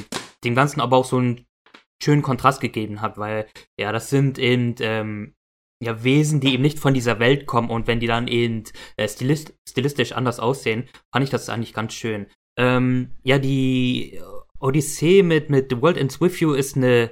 [0.44, 1.46] dem Ganzen aber auch so einen
[2.02, 3.48] schönen Kontrast gegeben hat, weil
[3.80, 5.34] ja, das sind eben ähm,
[5.82, 8.64] ja, Wesen, die eben nicht von dieser Welt kommen und wenn die dann eben
[8.98, 12.28] äh, stilist stilistisch anders aussehen, fand ich das eigentlich ganz schön.
[12.58, 14.20] Ähm, ja, die
[14.60, 17.12] Odyssee mit, mit The World Ends With You ist eine,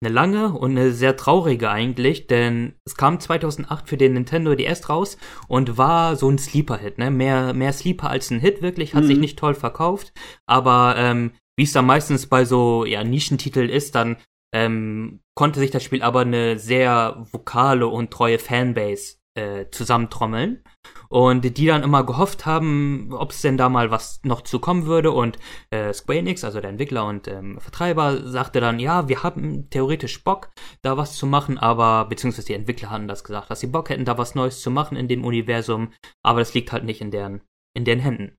[0.00, 4.88] eine lange und eine sehr traurige eigentlich, denn es kam 2008 für den Nintendo DS
[4.88, 5.18] raus
[5.48, 7.10] und war so ein Sleeper-Hit, ne?
[7.10, 9.08] Mehr, mehr Sleeper als ein Hit wirklich, hat mhm.
[9.08, 10.12] sich nicht toll verkauft,
[10.46, 14.16] aber ähm, wie es dann meistens bei so ja, Nischentiteln ist, dann
[14.54, 20.62] ähm, konnte sich das Spiel aber eine sehr vokale und treue Fanbase äh, zusammentrommeln
[21.08, 24.86] und die dann immer gehofft haben, ob es denn da mal was noch zu kommen
[24.86, 25.38] würde und
[25.70, 30.22] äh, Square Enix, also der Entwickler und ähm, Vertreiber, sagte dann, ja, wir haben theoretisch
[30.22, 30.50] Bock,
[30.82, 34.04] da was zu machen, aber beziehungsweise die Entwickler hatten das gesagt, dass sie Bock hätten,
[34.04, 37.42] da was Neues zu machen in dem Universum, aber das liegt halt nicht in deren
[37.76, 38.36] in deren Händen.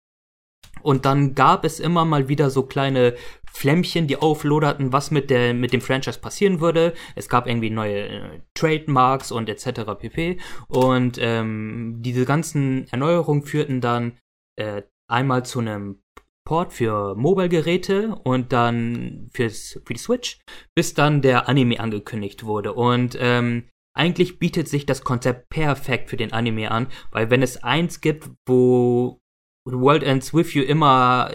[0.86, 3.16] Und dann gab es immer mal wieder so kleine
[3.52, 6.94] Flämmchen, die aufloderten, was mit, der, mit dem Franchise passieren würde.
[7.16, 9.82] Es gab irgendwie neue äh, Trademarks und etc.
[9.98, 10.38] pp.
[10.68, 14.20] Und ähm, diese ganzen Erneuerungen führten dann
[14.58, 16.04] äh, einmal zu einem
[16.48, 20.38] Port für Mobile-Geräte und dann fürs, für die Switch,
[20.76, 22.74] bis dann der Anime angekündigt wurde.
[22.74, 27.64] Und ähm, eigentlich bietet sich das Konzept perfekt für den Anime an, weil wenn es
[27.64, 29.20] eins gibt, wo
[29.66, 31.32] World Ends With You immer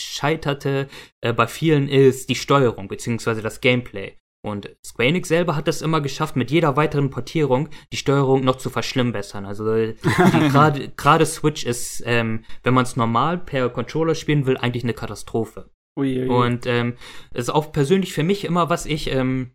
[0.00, 0.88] scheiterte
[1.20, 4.16] äh, bei vielen ist die Steuerung beziehungsweise das Gameplay.
[4.44, 8.56] Und Square Enix selber hat es immer geschafft, mit jeder weiteren Portierung die Steuerung noch
[8.56, 9.46] zu verschlimmbessern.
[9.46, 9.64] Also
[10.96, 15.70] gerade Switch ist, ähm, wenn man es normal per Controller spielen will, eigentlich eine Katastrophe.
[15.98, 16.28] Ui, ui.
[16.28, 16.96] Und ähm,
[17.32, 19.52] ist auch persönlich für mich immer, was ich ähm,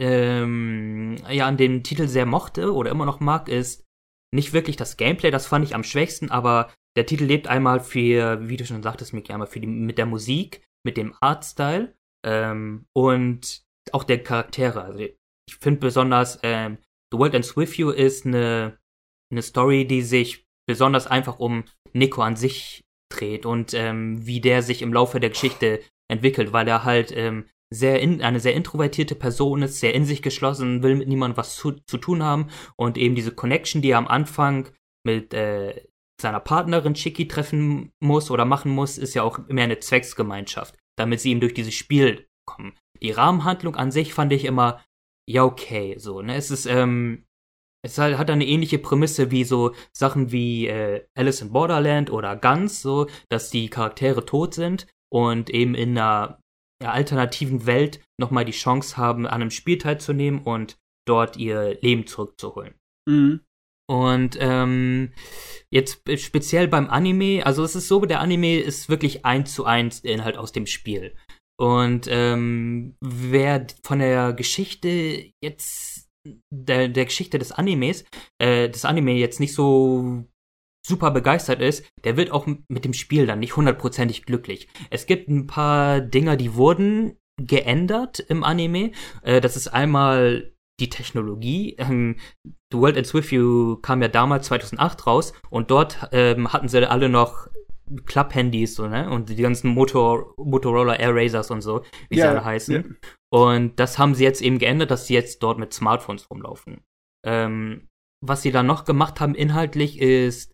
[0.00, 3.84] ähm, ja an dem Titel sehr mochte oder immer noch mag, ist
[4.34, 8.48] nicht wirklich das Gameplay, das fand ich am schwächsten, aber der Titel lebt einmal für,
[8.48, 11.94] wie du schon sagtest, Miki, einmal für die, mit der Musik, mit dem Artstyle
[12.24, 13.62] ähm, und
[13.92, 14.82] auch der Charaktere.
[14.82, 16.78] Also ich finde besonders, ähm,
[17.12, 18.78] The World Ends With You ist eine,
[19.30, 24.62] eine Story, die sich besonders einfach um Nico an sich dreht und ähm, wie der
[24.62, 29.14] sich im Laufe der Geschichte entwickelt, weil er halt ähm, sehr in, eine sehr introvertierte
[29.14, 32.98] Person ist, sehr in sich geschlossen, will mit niemandem was zu, zu tun haben und
[32.98, 34.68] eben diese Connection, die er am Anfang
[35.04, 35.82] mit äh,
[36.22, 41.20] seiner Partnerin Chicky treffen muss oder machen muss, ist ja auch immer eine Zwecksgemeinschaft, damit
[41.20, 42.74] sie ihm durch dieses Spiel kommen.
[43.02, 44.82] Die Rahmenhandlung an sich fand ich immer,
[45.28, 46.34] ja, okay, so, ne?
[46.34, 47.24] Es ist, ähm,
[47.84, 52.80] es hat eine ähnliche Prämisse wie so Sachen wie äh, Alice in Borderland oder Guns,
[52.80, 56.38] so, dass die Charaktere tot sind und eben in einer
[56.82, 62.74] alternativen Welt nochmal die Chance haben, an einem Spiel teilzunehmen und dort ihr Leben zurückzuholen.
[63.08, 63.40] Mhm.
[63.92, 65.12] Und ähm,
[65.70, 70.00] jetzt speziell beim Anime, also es ist so, der Anime ist wirklich eins zu eins
[70.00, 71.14] der Inhalt aus dem Spiel.
[71.60, 76.08] Und ähm, wer von der Geschichte jetzt,
[76.50, 78.06] der, der Geschichte des Animes,
[78.38, 80.24] äh, des Anime jetzt nicht so
[80.86, 84.68] super begeistert ist, der wird auch mit dem Spiel dann nicht hundertprozentig glücklich.
[84.88, 88.92] Es gibt ein paar Dinger, die wurden geändert im Anime.
[89.22, 91.76] Äh, das ist einmal die Technologie.
[91.78, 92.16] Ähm,
[92.72, 96.88] The World Ends With You kam ja damals 2008 raus und dort ähm, hatten sie
[96.88, 97.48] alle noch
[98.06, 99.10] Club-Handys so, ne?
[99.10, 102.74] Und die ganzen Motor Motorola Air Razors und so, wie ja, sie alle heißen.
[102.74, 103.08] Ja.
[103.32, 106.82] Und das haben sie jetzt eben geändert, dass sie jetzt dort mit Smartphones rumlaufen.
[107.24, 107.88] Ähm,
[108.24, 110.52] was sie dann noch gemacht haben inhaltlich ist,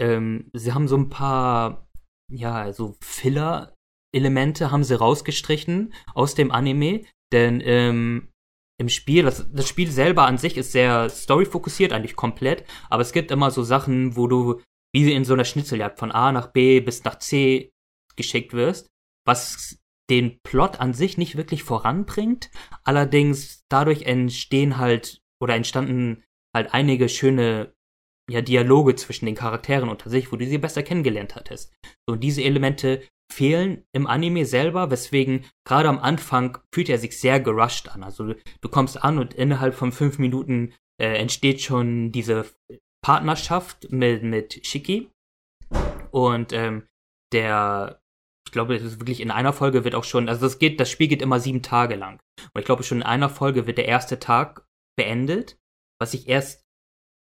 [0.00, 1.86] ähm, sie haben so ein paar,
[2.32, 7.02] ja, so Filler-Elemente haben sie rausgestrichen aus dem Anime,
[7.32, 8.28] denn ähm,
[8.80, 13.12] im Spiel, das, das Spiel selber an sich ist sehr storyfokussiert, eigentlich komplett, aber es
[13.12, 14.60] gibt immer so Sachen, wo du
[14.94, 17.72] wie in so einer Schnitzeljagd von A nach B bis nach C
[18.16, 18.88] geschickt wirst,
[19.26, 19.78] was
[20.10, 22.50] den Plot an sich nicht wirklich voranbringt.
[22.84, 26.22] Allerdings dadurch entstehen halt oder entstanden
[26.54, 27.74] halt einige schöne
[28.30, 31.74] ja, Dialoge zwischen den Charakteren unter sich, wo du sie besser kennengelernt hattest.
[32.06, 33.02] So, und diese Elemente
[33.32, 38.02] fehlen im Anime selber, weswegen gerade am Anfang fühlt er sich sehr gerusht an.
[38.02, 42.46] Also du kommst an und innerhalb von fünf Minuten äh, entsteht schon diese
[43.04, 45.10] Partnerschaft mit, mit Shiki.
[46.10, 46.86] Und ähm,
[47.32, 48.00] der,
[48.46, 50.90] ich glaube, das ist wirklich in einer Folge wird auch schon, also das geht, das
[50.90, 52.20] Spiel geht immer sieben Tage lang.
[52.52, 55.58] Und ich glaube, schon in einer Folge wird der erste Tag beendet,
[56.00, 56.64] was ich erst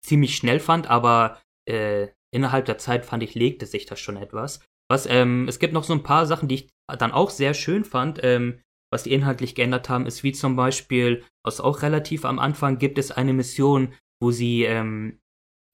[0.04, 4.60] ziemlich schnell fand, aber äh, innerhalb der Zeit fand ich, legte sich das schon etwas.
[4.92, 7.82] Was, ähm, es gibt noch so ein paar Sachen, die ich dann auch sehr schön
[7.82, 8.60] fand, ähm,
[8.92, 12.98] was die inhaltlich geändert haben, ist wie zum Beispiel, was auch relativ am Anfang gibt
[12.98, 15.18] es eine Mission, wo sie ähm,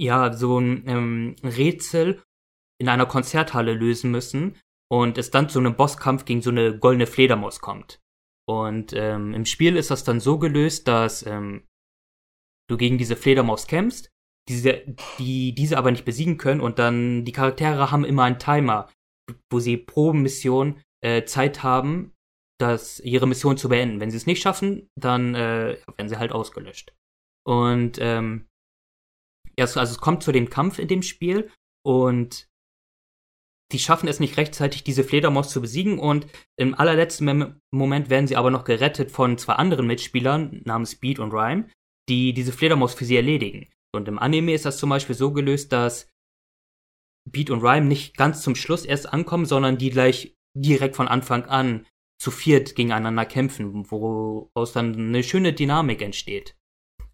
[0.00, 2.22] ja so ein ähm, Rätsel
[2.80, 4.56] in einer Konzerthalle lösen müssen
[4.88, 7.98] und es dann zu einem Bosskampf gegen so eine goldene Fledermaus kommt.
[8.48, 11.66] Und ähm, im Spiel ist das dann so gelöst, dass ähm,
[12.70, 14.10] du gegen diese Fledermaus kämpfst,
[14.48, 14.84] diese,
[15.18, 18.88] die diese aber nicht besiegen können und dann die Charaktere haben immer einen Timer,
[19.50, 22.12] wo sie pro Mission äh, Zeit haben,
[22.58, 24.00] das, ihre Mission zu beenden.
[24.00, 26.92] Wenn sie es nicht schaffen, dann äh, werden sie halt ausgelöscht.
[27.46, 28.48] Und ähm,
[29.56, 31.50] erst, also es kommt zu dem Kampf in dem Spiel
[31.86, 32.48] und
[33.72, 36.26] die schaffen es nicht rechtzeitig, diese Fledermaus zu besiegen und
[36.56, 41.32] im allerletzten Moment werden sie aber noch gerettet von zwei anderen Mitspielern namens Beat und
[41.32, 41.68] Rhyme,
[42.08, 43.68] die diese Fledermaus für sie erledigen.
[43.94, 46.08] Und im Anime ist das zum Beispiel so gelöst, dass
[47.30, 51.44] Beat und Rhyme nicht ganz zum Schluss erst ankommen, sondern die gleich direkt von Anfang
[51.44, 51.86] an
[52.20, 56.56] zu viert gegeneinander kämpfen, woraus dann eine schöne Dynamik entsteht.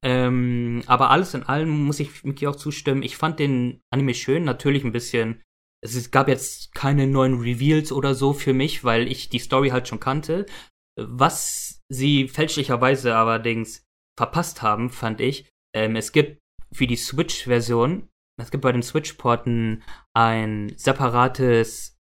[0.02, 3.02] Ähm, aber alles in allem muss ich Miki auch zustimmen.
[3.02, 5.42] Ich fand den Anime schön, natürlich ein bisschen.
[5.82, 9.88] Es gab jetzt keine neuen Reveals oder so für mich, weil ich die Story halt
[9.88, 10.46] schon kannte.
[10.98, 13.84] Was sie fälschlicherweise allerdings
[14.18, 15.48] verpasst haben, fand ich.
[15.74, 16.38] Ähm, es gibt
[16.72, 18.08] für die Switch-Version
[18.40, 19.82] es gibt bei den Switch-Porten
[20.14, 21.96] ein separates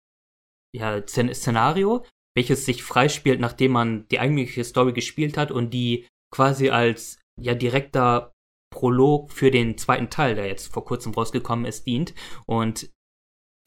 [0.76, 2.06] ja, Szenario,
[2.36, 7.54] welches sich freispielt, nachdem man die eigentliche Story gespielt hat und die quasi als ja
[7.54, 8.34] direkter
[8.72, 12.16] Prolog für den zweiten Teil, der jetzt vor kurzem rausgekommen ist, dient.
[12.48, 12.90] Und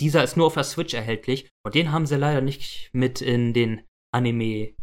[0.01, 3.55] dieser ist nur auf der Switch erhältlich und den haben sie leider nicht mit in
[3.55, 4.75] den Anime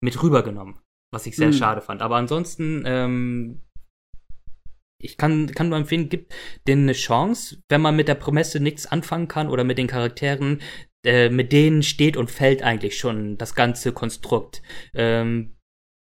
[0.00, 0.78] mit rübergenommen,
[1.12, 1.54] was ich sehr mhm.
[1.54, 2.02] schade fand.
[2.02, 3.63] Aber ansonsten ähm,
[5.04, 6.34] ich kann, kann nur empfehlen, gibt
[6.66, 10.62] denen eine Chance, wenn man mit der Prämisse nichts anfangen kann oder mit den Charakteren,
[11.04, 14.62] äh, mit denen steht und fällt eigentlich schon das ganze Konstrukt.
[14.94, 15.56] Ähm,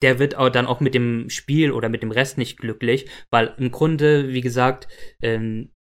[0.02, 3.54] der wird auch dann auch mit dem Spiel oder mit dem Rest nicht glücklich, weil
[3.56, 4.88] im Grunde, wie gesagt,
[5.22, 5.72] ähm,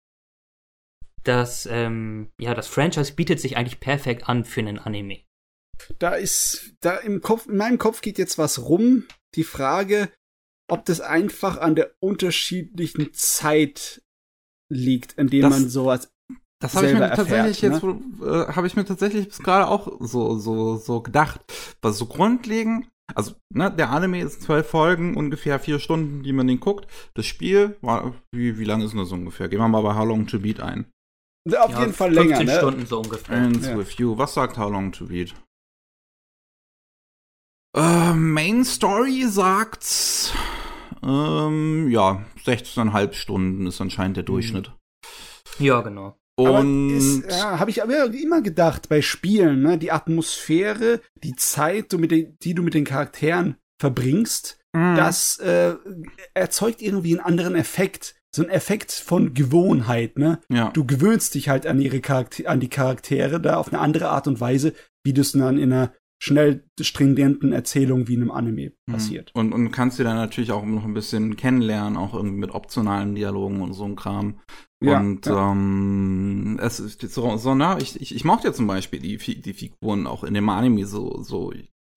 [1.23, 5.23] das, ähm, ja, das Franchise bietet sich eigentlich perfekt an für einen Anime.
[5.99, 9.05] Da ist, da im Kopf, in meinem Kopf geht jetzt was rum.
[9.35, 10.09] Die Frage,
[10.69, 14.01] ob das einfach an der unterschiedlichen Zeit
[14.69, 16.09] liegt, in dem das, man sowas
[16.59, 17.69] das habe ich mir tatsächlich ne?
[17.69, 21.41] jetzt äh, habe ich mir tatsächlich bis gerade auch so so so gedacht,
[21.81, 26.47] was so grundlegend also, ne, der Anime ist zwölf Folgen, ungefähr vier Stunden, die man
[26.47, 26.87] den guckt.
[27.13, 29.49] Das Spiel, war, wie, wie lang ist denn das ungefähr?
[29.49, 30.85] Gehen wir mal bei How Long to Beat ein.
[31.45, 32.57] Auf ja, jeden Fall länger, ne?
[32.57, 33.37] Stunden so ungefähr.
[33.37, 33.77] Ends ja.
[33.77, 34.17] with you.
[34.17, 35.35] Was sagt How Long to Beat?
[37.75, 40.33] Äh, Main Story sagt
[41.05, 44.71] ähm, ja, 16,5 Stunden ist anscheinend der Durchschnitt.
[45.59, 46.17] Ja, genau.
[46.35, 52.07] Und ja, habe ich aber immer gedacht bei Spielen, ne, die Atmosphäre, die Zeit, die,
[52.07, 54.95] den, die du mit den Charakteren verbringst, mm.
[54.95, 55.75] das äh,
[56.33, 58.15] erzeugt irgendwie einen anderen Effekt.
[58.35, 60.39] So ein Effekt von Gewohnheit, ne?
[60.49, 60.71] Ja.
[60.71, 64.27] Du gewöhnst dich halt an ihre Charakter an die Charaktere da auf eine andere Art
[64.27, 64.73] und Weise,
[65.03, 65.93] wie du es dann in einer
[66.23, 68.93] schnell stringenten Erzählung wie in einem Anime mhm.
[68.93, 69.31] passiert.
[69.35, 73.13] Und, und kannst dir dann natürlich auch noch ein bisschen kennenlernen, auch irgendwie mit optionalen
[73.13, 74.39] Dialogen und so ein Kram.
[74.81, 75.51] Ja, und ja.
[75.51, 79.53] Ähm, es ist so, so na, ich, ich, ich mochte ja zum Beispiel die, die
[79.53, 81.51] Figuren auch in dem Anime so, so,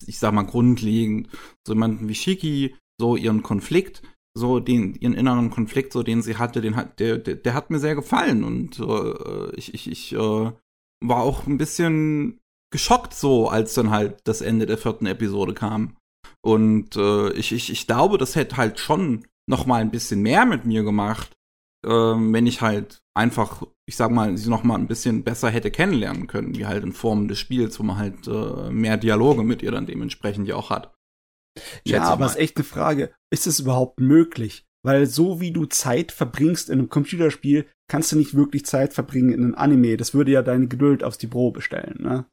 [0.05, 1.29] ich sag mal, grundlegend.
[1.65, 4.03] So jemanden wie Shiki, so ihren Konflikt,
[4.37, 7.71] so den, ihren inneren Konflikt, so den sie hatte, den hat, der, der, der hat
[7.71, 8.43] mir sehr gefallen.
[8.43, 10.51] Und äh, ich, ich, ich äh,
[11.01, 12.41] war auch ein bisschen
[12.73, 15.97] geschockt so, als dann halt das Ende der vierten Episode kam.
[16.45, 20.45] Und äh, ich, ich, ich glaube, das hätte halt schon noch mal ein bisschen mehr
[20.47, 21.33] mit mir gemacht,
[21.85, 25.71] äh, wenn ich halt einfach, ich sag mal, sie noch mal ein bisschen besser hätte
[25.71, 29.63] kennenlernen können, wie halt in Form des Spiels, wo man halt äh, mehr Dialoge mit
[29.63, 30.95] ihr dann dementsprechend ja auch hat.
[31.85, 33.15] ja, aber es ist echt eine Frage.
[33.33, 34.67] Ist es überhaupt möglich?
[34.85, 39.33] Weil so wie du Zeit verbringst in einem Computerspiel, kannst du nicht wirklich Zeit verbringen
[39.33, 39.97] in einem Anime.
[39.97, 42.27] Das würde ja deine Geduld aufs die Probe stellen, ne?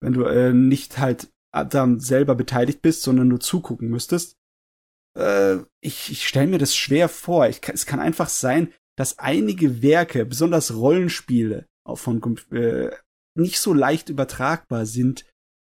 [0.00, 4.36] Wenn du äh, nicht halt dann selber beteiligt bist, sondern nur zugucken müsstest.
[5.16, 7.48] Äh, ich ich stelle mir das schwer vor.
[7.48, 12.20] Ich, es kann einfach sein, dass einige Werke, besonders Rollenspiele, auch von
[12.50, 12.90] äh,
[13.36, 15.24] nicht so leicht übertragbar sind.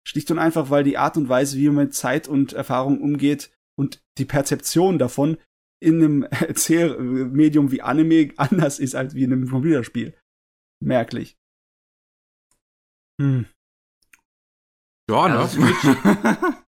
[0.07, 3.51] Schlicht und einfach, weil die Art und Weise, wie man mit Zeit und Erfahrung umgeht
[3.79, 5.37] und die Perzeption davon
[5.81, 10.15] in einem Erzählmedium wie Anime anders ist als wie in einem Computerspiel.
[10.81, 11.37] Merklich.
[13.21, 13.47] Hm.
[15.10, 15.48] Ja, ne?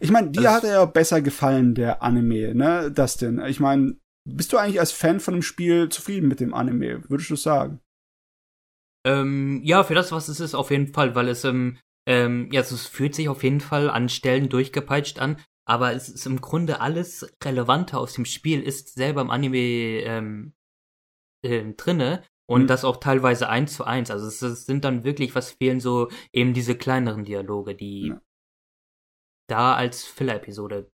[0.00, 2.90] ich meine, dir hat er ja besser gefallen, der Anime, ne?
[2.90, 3.38] Das denn?
[3.46, 3.96] Ich meine,
[4.28, 7.08] bist du eigentlich als Fan von dem Spiel zufrieden mit dem Anime?
[7.08, 7.80] Würdest du sagen?
[9.06, 12.62] Ähm, ja, für das, was es ist, auf jeden Fall, weil es, ähm, ähm, ja,
[12.62, 16.40] also es fühlt sich auf jeden Fall an Stellen durchgepeitscht an, aber es ist im
[16.40, 20.54] Grunde alles Relevante aus dem Spiel, ist selber im Anime ähm,
[21.44, 22.66] äh, drinne und mhm.
[22.66, 24.10] das auch teilweise eins zu eins.
[24.10, 28.20] Also es, es, sind dann wirklich, was fehlen so eben diese kleineren Dialoge, die ja.
[29.48, 30.90] da als Filler-Episode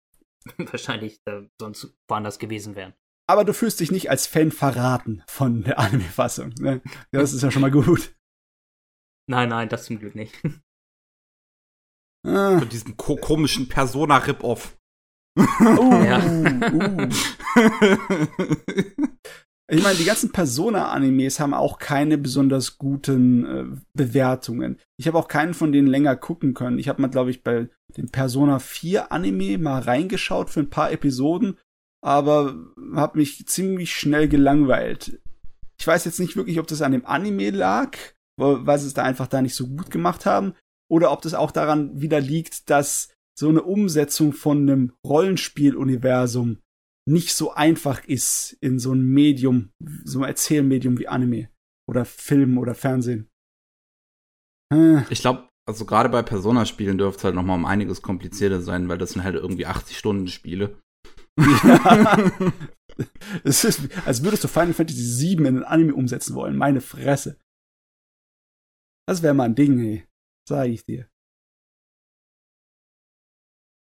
[0.57, 2.93] wahrscheinlich äh, sonst woanders gewesen wären
[3.27, 6.53] aber du fühlst dich nicht als Fan verraten von der Anime-Fassung.
[6.59, 6.81] Ne?
[7.11, 8.15] Das ist ja schon mal gut.
[9.29, 10.33] Nein, nein, das zum Glück nicht.
[12.25, 12.57] Ah.
[12.59, 14.77] Von diesem ko komischen Persona-Rip-Off.
[15.37, 16.19] Uh, ja.
[16.19, 17.09] uh.
[19.69, 24.80] Ich meine, die ganzen Persona-Animes haben auch keine besonders guten äh, Bewertungen.
[24.98, 26.80] Ich habe auch keinen von denen länger gucken können.
[26.80, 27.68] Ich habe mal, glaube ich, bei
[27.98, 31.57] dem Persona 4 Anime mal reingeschaut für ein paar Episoden
[32.02, 32.56] aber
[32.95, 35.19] habe mich ziemlich schnell gelangweilt.
[35.80, 37.98] Ich weiß jetzt nicht wirklich, ob das an dem Anime lag,
[38.38, 40.53] weil sie es da einfach da nicht so gut gemacht haben,
[40.89, 46.60] oder ob das auch daran wieder liegt, dass so eine Umsetzung von einem Rollenspieluniversum
[47.07, 49.71] nicht so einfach ist in so einem Medium,
[50.03, 51.49] so einem Erzählmedium wie Anime
[51.89, 53.29] oder Film oder Fernsehen.
[54.73, 55.05] Hm.
[55.09, 58.89] Ich glaube, also gerade bei Persona-Spielen dürfte es halt noch mal um einiges komplizierter sein,
[58.89, 60.81] weil das sind halt irgendwie 80 Stunden Spiele.
[61.39, 62.17] Ja.
[63.43, 66.57] es ist, als würdest du Final Fantasy VII in ein Anime umsetzen wollen.
[66.57, 67.39] Meine Fresse.
[69.07, 70.05] Das wäre mal ein Ding, ey.
[70.47, 71.07] Sag ich dir.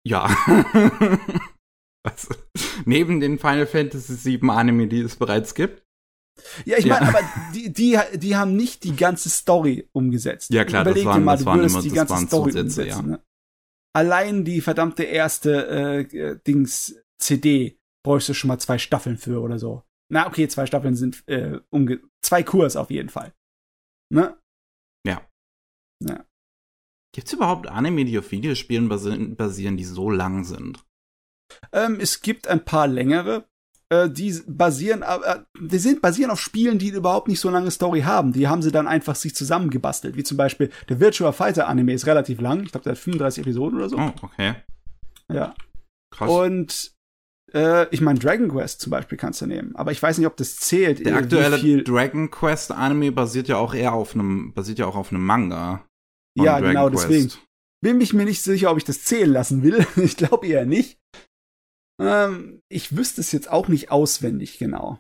[0.06, 0.30] Ja.
[2.04, 2.34] also,
[2.86, 5.84] neben den Final Fantasy VII Anime, die es bereits gibt.
[6.66, 7.10] Ja, ich meine, ja.
[7.10, 7.20] aber
[7.54, 10.52] die, die, die haben nicht die ganze Story umgesetzt.
[10.52, 12.88] Ja, klar, Überleg das waren, mal, das waren immer, die ganze das Story Zusätze.
[12.88, 13.02] Ja.
[13.02, 13.24] Ne?
[13.94, 19.42] Allein die verdammte erste äh, äh Dings CD bräuchst du schon mal zwei Staffeln für
[19.42, 19.84] oder so.
[20.10, 23.34] Na, okay, zwei Staffeln sind äh, umge zwei Kurs auf jeden Fall.
[24.12, 24.38] Ne?
[25.06, 25.28] Ja.
[26.04, 26.26] Ja.
[27.14, 30.86] Gibt's überhaupt Anime, die auf Videospielen basieren, die so lang sind?
[31.72, 33.46] Ähm, es gibt ein paar längere,
[33.92, 38.02] äh, die basieren, äh, die sind basieren auf Spielen, die überhaupt nicht so lange Story
[38.02, 38.32] haben.
[38.32, 40.16] Die haben sie dann einfach sich zusammengebastelt.
[40.16, 42.64] Wie zum Beispiel der Virtua Fighter Anime ist relativ lang.
[42.64, 43.98] Ich glaube, der hat 35 Episoden oder so.
[43.98, 44.56] Oh, okay.
[45.30, 45.54] Ja.
[46.10, 46.30] Krass.
[46.30, 46.92] Und
[47.54, 50.38] äh, ich meine, Dragon Quest zum Beispiel kannst du nehmen, aber ich weiß nicht, ob
[50.38, 51.06] das zählt.
[51.06, 55.12] Der aktuelle Dragon Quest Anime basiert ja auch eher auf einem, basiert ja auch auf
[55.12, 55.86] einem Manga.
[56.36, 57.10] Ja, Dragon genau, Quest.
[57.10, 57.32] deswegen
[57.82, 59.86] bin ich mir nicht sicher, ob ich das zählen lassen will.
[59.98, 60.98] ich glaube eher nicht.
[62.02, 65.00] Ähm, ich wüsste es jetzt auch nicht auswendig genau.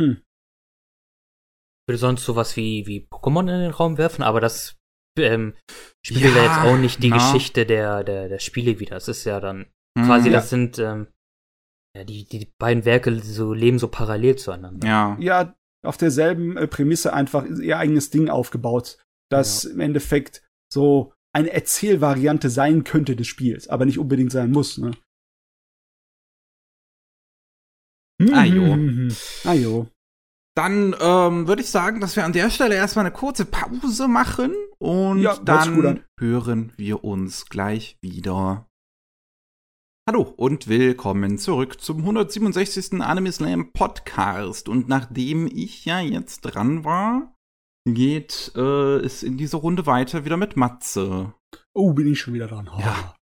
[0.00, 0.22] Hm.
[0.22, 4.76] Ich würde sonst sowas wie, wie Pokémon in den Raum werfen, aber das
[5.18, 5.54] ähm,
[6.04, 7.16] spiegelt ja, jetzt auch nicht die na.
[7.16, 8.96] Geschichte der, der, der Spiele wieder.
[8.96, 9.66] Das ist ja dann
[9.96, 10.38] quasi, hm, ja.
[10.38, 11.08] das sind ähm,
[11.96, 14.86] ja, die, die beiden Werke so leben so parallel zueinander.
[14.86, 15.16] Ja.
[15.18, 18.98] Ja, auf derselben äh, Prämisse einfach ihr eigenes Ding aufgebaut,
[19.30, 19.70] das ja.
[19.70, 24.92] im Endeffekt so eine Erzählvariante sein könnte des Spiels, aber nicht unbedingt sein muss, ne?
[28.18, 28.76] Ajo.
[28.76, 29.08] Mhm.
[29.44, 29.88] Ajo.
[30.56, 34.54] Dann ähm, würde ich sagen, dass wir an der Stelle erstmal eine kurze Pause machen
[34.78, 38.66] und ja, dann hören wir uns gleich wieder.
[40.08, 43.02] Hallo und willkommen zurück zum 167.
[43.02, 44.70] Anime Slam Podcast.
[44.70, 47.34] Und nachdem ich ja jetzt dran war,
[47.86, 51.34] geht äh, es in dieser Runde weiter wieder mit Matze.
[51.74, 52.70] Oh, bin ich schon wieder dran.
[52.74, 52.80] Oh.
[52.80, 53.14] Ja,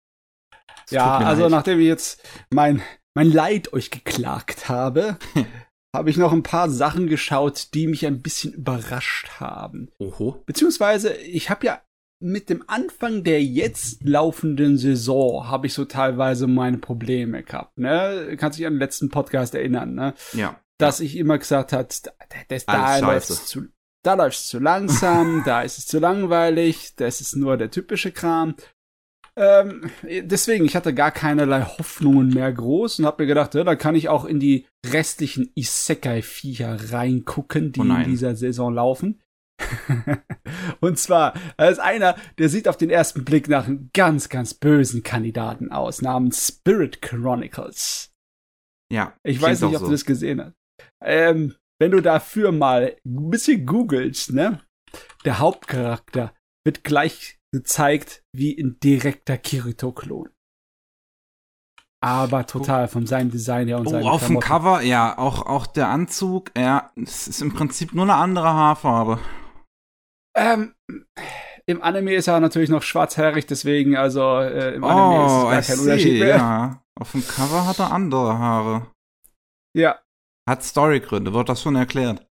[0.92, 1.52] ja also leid.
[1.52, 2.22] nachdem ich jetzt
[2.52, 2.84] mein,
[3.16, 5.18] mein Leid euch geklagt habe,
[5.96, 9.90] habe ich noch ein paar Sachen geschaut, die mich ein bisschen überrascht haben.
[10.00, 10.44] Oho.
[10.46, 11.82] Beziehungsweise, ich habe ja
[12.24, 17.78] mit dem Anfang der jetzt laufenden Saison habe ich so teilweise meine Probleme gehabt.
[17.78, 18.38] Ne?
[18.40, 20.14] Kannst dich an den letzten Podcast erinnern, ne?
[20.32, 20.60] Ja.
[20.78, 21.88] Dass ich immer gesagt habe,
[22.48, 23.68] das, da läuft es zu,
[24.04, 28.12] da läuft es zu langsam, da ist es zu langweilig, das ist nur der typische
[28.12, 28.56] Kram.
[29.36, 33.76] Ähm, deswegen, ich hatte gar keinerlei Hoffnungen mehr groß und habe mir gedacht, ja, da
[33.76, 39.22] kann ich auch in die restlichen Isekai-Viecher reingucken, die Oh in dieser Saison laufen.
[40.82, 45.04] und zwar als einer, der sieht auf den ersten Blick nach einem ganz, ganz bösen
[45.04, 48.12] Kandidaten aus, namens Spirit Chronicles.
[48.92, 49.16] Ja.
[49.24, 49.86] Ich weiß nicht, ob so.
[49.86, 50.56] du das gesehen hast.
[51.04, 54.62] Ähm, wenn du dafür mal ein bisschen googelst, ne?
[55.26, 56.34] Der Hauptcharakter
[56.66, 60.30] wird gleich gezeigt wie ein direkter Kirito-Klon.
[62.02, 64.46] Aber total von seinem Design her und Oh, seinen auf dem Klamotten.
[64.66, 69.20] Cover, ja, auch, auch der Anzug, ja, es ist im Prinzip nur eine andere Haarfarbe.
[70.36, 70.74] Ähm,
[71.66, 75.50] Im Anime ist er natürlich noch schwarzhaarig, deswegen, also äh, im Anime ist es Oh,
[75.50, 76.36] gar ich kein Unterschied sehe, mehr.
[76.36, 76.84] ja.
[77.00, 78.92] Auf dem Cover hat er andere Haare.
[79.78, 80.00] Ja.
[80.50, 82.28] Hat Storygründe, wird das schon erklärt?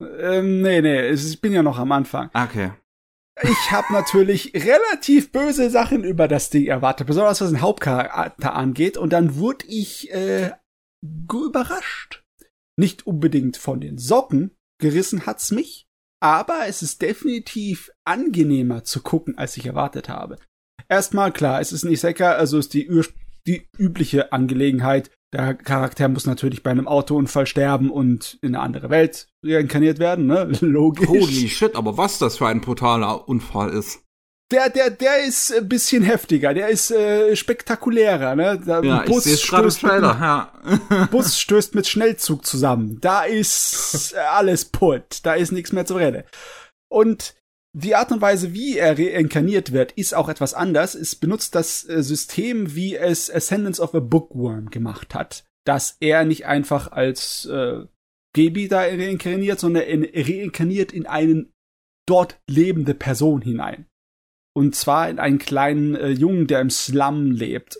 [0.00, 2.30] Ähm, nee, nee, ich bin ja noch am Anfang.
[2.32, 2.70] Okay.
[3.42, 8.96] Ich habe natürlich relativ böse Sachen über das Ding erwartet, besonders was den Hauptcharakter angeht.
[8.96, 10.52] Und dann wurde ich äh,
[11.02, 12.22] überrascht.
[12.76, 15.86] Nicht unbedingt von den Socken, gerissen hat's mich,
[16.22, 20.38] aber es ist definitiv angenehmer zu gucken, als ich erwartet habe.
[20.88, 22.88] Erstmal klar, es ist ein Isekai, also ist die,
[23.46, 25.10] die übliche Angelegenheit.
[25.32, 30.26] Der Charakter muss natürlich bei einem Autounfall sterben und in eine andere Welt reinkarniert werden,
[30.26, 30.50] ne?
[30.60, 31.08] Logisch.
[31.08, 34.00] Holy shit, aber was das für ein brutaler Unfall ist.
[34.50, 38.58] Der, der, der ist ein bisschen heftiger, der ist äh, spektakulärer, ne?
[38.58, 40.52] Der Ja, ich gerade im stößt mit, ja.
[41.12, 42.98] Bus stößt mit Schnellzug zusammen.
[43.00, 46.24] Da ist alles putt, da ist nichts mehr zu reden.
[46.88, 47.36] Und
[47.72, 50.94] die Art und Weise, wie er reinkarniert wird, ist auch etwas anders.
[50.94, 55.44] Es benutzt das äh, System, wie es Ascendance of a Bookworm gemacht hat.
[55.64, 57.84] Dass er nicht einfach als äh,
[58.32, 61.52] Baby da reinkarniert, sondern er reinkarniert in einen
[62.08, 63.86] dort lebende Person hinein.
[64.52, 67.78] Und zwar in einen kleinen äh, Jungen, der im Slum lebt.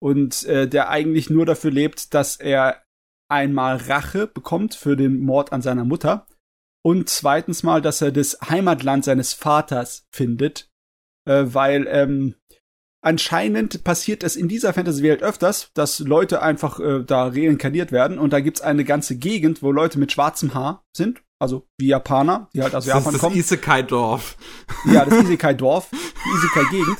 [0.00, 2.82] Und äh, der eigentlich nur dafür lebt, dass er
[3.28, 6.26] einmal Rache bekommt für den Mord an seiner Mutter.
[6.84, 10.68] Und zweitens mal, dass er das Heimatland seines Vaters findet.
[11.24, 12.34] Äh, weil ähm,
[13.00, 18.18] anscheinend passiert es in dieser Fantasy-Welt öfters, dass Leute einfach äh, da reinkarniert werden.
[18.18, 21.22] Und da gibt's eine ganze Gegend, wo Leute mit schwarzem Haar sind.
[21.38, 23.36] Also wie Japaner, die halt aus Das Japan ist das kommen.
[23.36, 24.36] Isekai-Dorf.
[24.86, 26.98] Ja, das Isekai-Dorf, die Isekai-Gegend,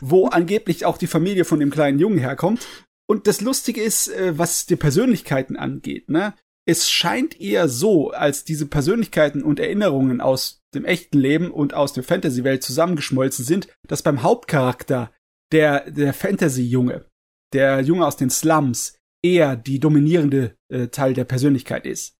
[0.00, 2.66] wo angeblich auch die Familie von dem kleinen Jungen herkommt.
[3.06, 6.34] Und das Lustige ist, äh, was die Persönlichkeiten angeht, ne?
[6.66, 11.92] Es scheint eher so, als diese Persönlichkeiten und Erinnerungen aus dem echten Leben und aus
[11.92, 15.12] der Fantasy-Welt zusammengeschmolzen sind, dass beim Hauptcharakter
[15.52, 17.04] der, der Fantasy-Junge,
[17.52, 22.16] der Junge aus den Slums, eher die dominierende äh, Teil der Persönlichkeit ist.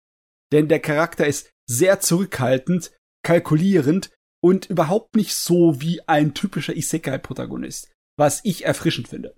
[0.53, 2.93] Denn der Charakter ist sehr zurückhaltend,
[3.25, 4.11] kalkulierend
[4.43, 9.35] und überhaupt nicht so wie ein typischer Isekai-Protagonist, was ich erfrischend finde.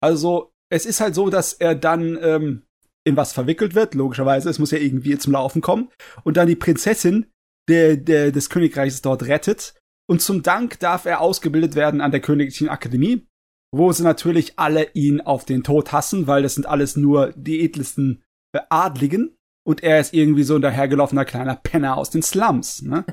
[0.00, 2.66] Also, es ist halt so, dass er dann ähm,
[3.04, 5.90] in was verwickelt wird, logischerweise, es muss ja irgendwie zum Laufen kommen,
[6.24, 7.26] und dann die Prinzessin
[7.68, 9.74] der, der, des Königreichs dort rettet.
[10.08, 13.26] Und zum Dank darf er ausgebildet werden an der Königlichen Akademie,
[13.72, 17.64] wo sie natürlich alle ihn auf den Tod hassen, weil das sind alles nur die
[17.64, 18.22] edlesten
[18.52, 19.36] äh, Adligen.
[19.64, 22.82] Und er ist irgendwie so ein dahergelaufener kleiner Penner aus den Slums.
[22.82, 23.04] Ne?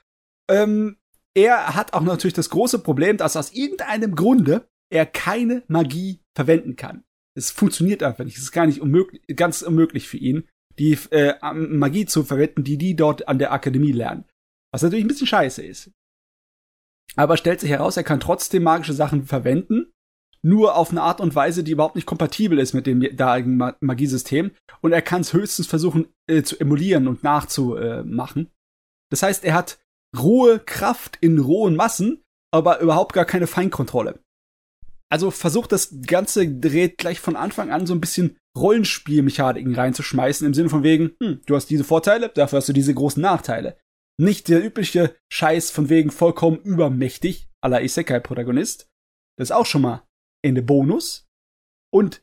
[0.50, 0.96] ähm,
[1.36, 6.76] er hat auch natürlich das große Problem, dass aus irgendeinem Grunde er keine Magie verwenden
[6.76, 7.04] kann.
[7.38, 8.36] Es funktioniert einfach nicht.
[8.36, 10.48] Es ist gar nicht unmöglich, ganz unmöglich für ihn,
[10.78, 14.24] die äh, Magie zu verwenden, die die dort an der Akademie lernen.
[14.72, 15.90] Was natürlich ein bisschen scheiße ist.
[17.16, 19.92] Aber stellt sich heraus, er kann trotzdem magische Sachen verwenden,
[20.42, 22.98] nur auf eine Art und Weise, die überhaupt nicht kompatibel ist mit dem
[23.56, 24.52] Ma Magiesystem.
[24.80, 28.50] Und er kann es höchstens versuchen äh, zu emulieren und nachzumachen.
[29.10, 29.78] Das heißt, er hat
[30.16, 34.20] rohe Kraft in rohen Massen, aber überhaupt gar keine Feinkontrolle.
[35.10, 40.54] Also versucht das ganze Gerät gleich von Anfang an so ein bisschen Rollenspielmechaniken reinzuschmeißen, im
[40.54, 43.78] Sinne von wegen, hm, du hast diese Vorteile, dafür hast du diese großen Nachteile.
[44.20, 48.88] Nicht der übliche Scheiß von wegen vollkommen übermächtig, la Isekai-Protagonist.
[49.38, 50.06] Das ist auch schon mal
[50.44, 51.28] eine Bonus.
[51.92, 52.22] Und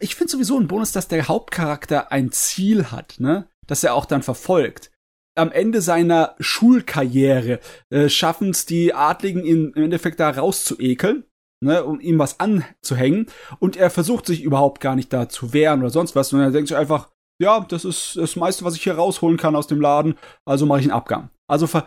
[0.00, 3.48] ich finde sowieso ein Bonus, dass der Hauptcharakter ein Ziel hat, ne?
[3.66, 4.92] Das er auch dann verfolgt.
[5.36, 7.60] Am Ende seiner Schulkarriere
[7.90, 11.24] äh, schaffen es die Adligen ihn im Endeffekt da rauszuekeln,
[11.60, 13.26] ne, um ihm was anzuhängen.
[13.58, 16.52] Und er versucht sich überhaupt gar nicht da zu wehren oder sonst was, sondern er
[16.52, 17.10] denkt sich einfach,
[17.40, 20.80] ja, das ist das meiste, was ich hier rausholen kann aus dem Laden, also mache
[20.80, 21.30] ich einen Abgang.
[21.48, 21.86] Also ver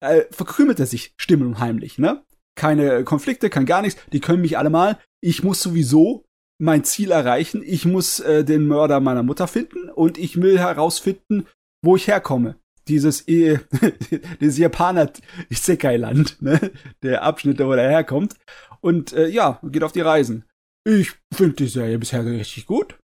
[0.00, 2.24] äh, verkrümelt er sich stimm und heimlich, ne?
[2.56, 4.98] Keine Konflikte, kann gar nichts, die können mich alle mal.
[5.20, 6.24] Ich muss sowieso
[6.60, 7.62] mein Ziel erreichen.
[7.64, 11.46] Ich muss äh, den Mörder meiner Mutter finden und ich will herausfinden,
[11.82, 12.56] wo ich herkomme.
[12.88, 13.58] dieses, äh,
[14.40, 15.12] dieses Japaner
[15.50, 16.72] Isekai-Land, ne?
[17.02, 18.34] Der Abschnitt, wo er herkommt.
[18.80, 20.44] Und äh, ja, geht auf die Reisen.
[20.84, 22.98] Ich finde die Serie bisher richtig gut.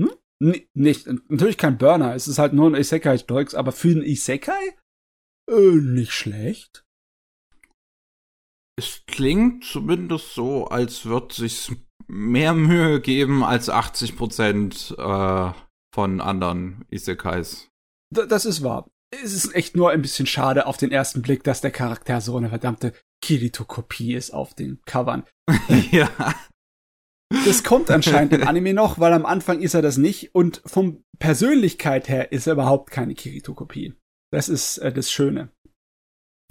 [0.00, 0.12] Hm?
[0.40, 4.76] N nicht, natürlich kein Burner, es ist halt nur ein Isekai-Zeugs, aber für einen Isekai
[5.50, 6.84] äh, nicht schlecht.
[8.76, 11.70] Es klingt zumindest so, als wird sich
[12.06, 15.52] mehr Mühe geben als 80 Prozent äh,
[15.94, 17.68] von anderen Isekais.
[18.14, 18.90] D das ist wahr.
[19.22, 22.36] Es ist echt nur ein bisschen schade auf den ersten Blick, dass der Charakter so
[22.36, 22.92] eine verdammte
[23.24, 25.24] Kirito-Kopie ist auf den Covern.
[25.90, 26.10] ja.
[27.46, 31.02] Das kommt anscheinend im Anime noch, weil am Anfang ist er das nicht und vom
[31.18, 33.94] Persönlichkeit her ist er überhaupt keine Kirito-Kopie.
[34.30, 35.48] Das ist äh, das Schöne.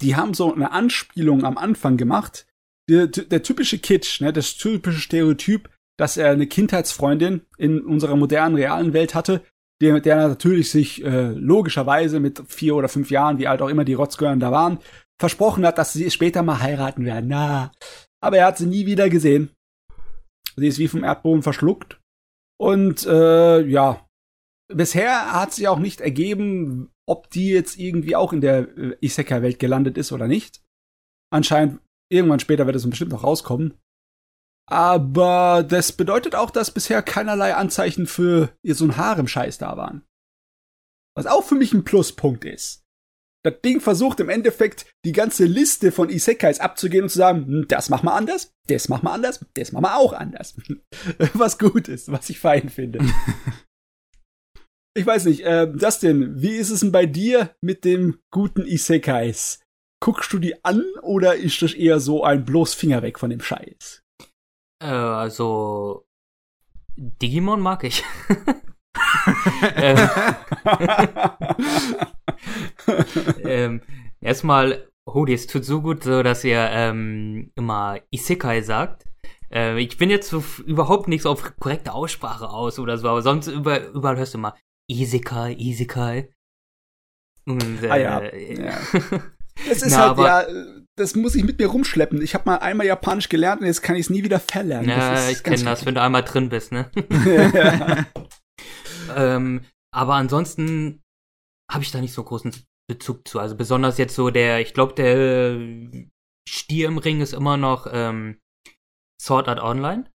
[0.02, 2.48] Die haben so eine Anspielung am Anfang gemacht.
[2.90, 5.70] Der, der typische Kitsch, ne, das typische Stereotyp,
[6.00, 9.44] dass er eine Kindheitsfreundin in unserer modernen, realen Welt hatte,
[9.80, 13.86] der, der natürlich sich äh, logischerweise mit vier oder fünf Jahren, wie alt auch immer
[13.86, 14.80] die Rotzgören da waren,
[15.20, 17.30] versprochen hat, dass sie später mal heiraten werden.
[17.30, 17.72] Na,
[18.22, 19.52] aber er hat sie nie wieder gesehen.
[20.56, 22.00] Sie ist wie vom Erdboden verschluckt.
[22.60, 24.08] Und äh, ja,
[24.68, 29.60] bisher hat sich auch nicht ergeben, ob die jetzt irgendwie auch in der äh, Isekai-Welt
[29.60, 30.62] gelandet ist oder nicht.
[31.32, 31.82] Anscheinend,
[32.12, 33.78] irgendwann später wird es bestimmt noch rauskommen.
[34.70, 40.06] Aber das bedeutet auch, dass bisher keinerlei Anzeichen für so ein Harem-Scheiß da waren.
[41.16, 42.83] Was auch für mich ein Pluspunkt ist.
[43.44, 47.66] Das Ding versucht im Endeffekt die ganze Liste von Isekais abzugehen und zu sagen, hm,
[47.68, 50.56] das mach mal anders, das mach mal anders, das mach mal auch anders.
[51.34, 53.00] was gut ist, was ich fein finde.
[54.98, 59.60] ich weiß nicht, äh, Dustin, wie ist es denn bei dir mit dem guten Isekais?
[60.02, 63.42] Guckst du die an oder ist das eher so ein bloß Finger weg von dem
[63.42, 64.04] Scheiß?
[64.82, 66.06] Äh, also
[66.96, 68.04] Digimon mag ich.
[69.76, 70.10] ähm,
[73.46, 73.82] ähm,
[74.22, 79.06] erstmal, Hodi, es tut so gut so, dass ihr ähm, immer Isekai sagt.
[79.52, 83.48] Äh, ich bin jetzt so überhaupt nichts auf korrekte Aussprache aus oder so, aber sonst
[83.48, 84.56] über, überall hörst du immer
[84.90, 86.30] Isekai, Isekai.
[87.46, 88.24] Und, äh, ah ja.
[88.24, 88.78] ja.
[89.70, 90.46] Das ist Na, halt ja,
[90.96, 92.24] das muss ich mit mir rumschleppen.
[92.24, 94.90] Ich habe mal einmal Japanisch gelernt und jetzt kann ich es nie wieder verlernen.
[94.90, 96.90] Ja, ich kenne das, wenn du einmal drin bist, ne?
[99.16, 101.02] ähm, aber ansonsten
[101.72, 102.54] habe ich da nicht so großen
[102.90, 103.40] Bezug zu.
[103.40, 105.58] Also besonders jetzt so der, ich glaube, der
[106.48, 108.40] Stier im Ring ist immer noch ähm,
[109.22, 110.10] Sword Art Online.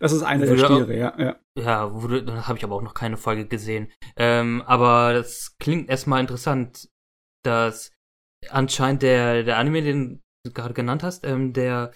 [0.00, 1.18] Das ist eine der Stiere, ja.
[1.18, 3.92] Ja, ja wurde, da habe ich aber auch noch keine Folge gesehen.
[4.16, 6.88] Ähm, aber das klingt erstmal interessant,
[7.44, 7.92] dass
[8.48, 11.92] anscheinend der, der Anime, den du gerade genannt hast, ähm, der,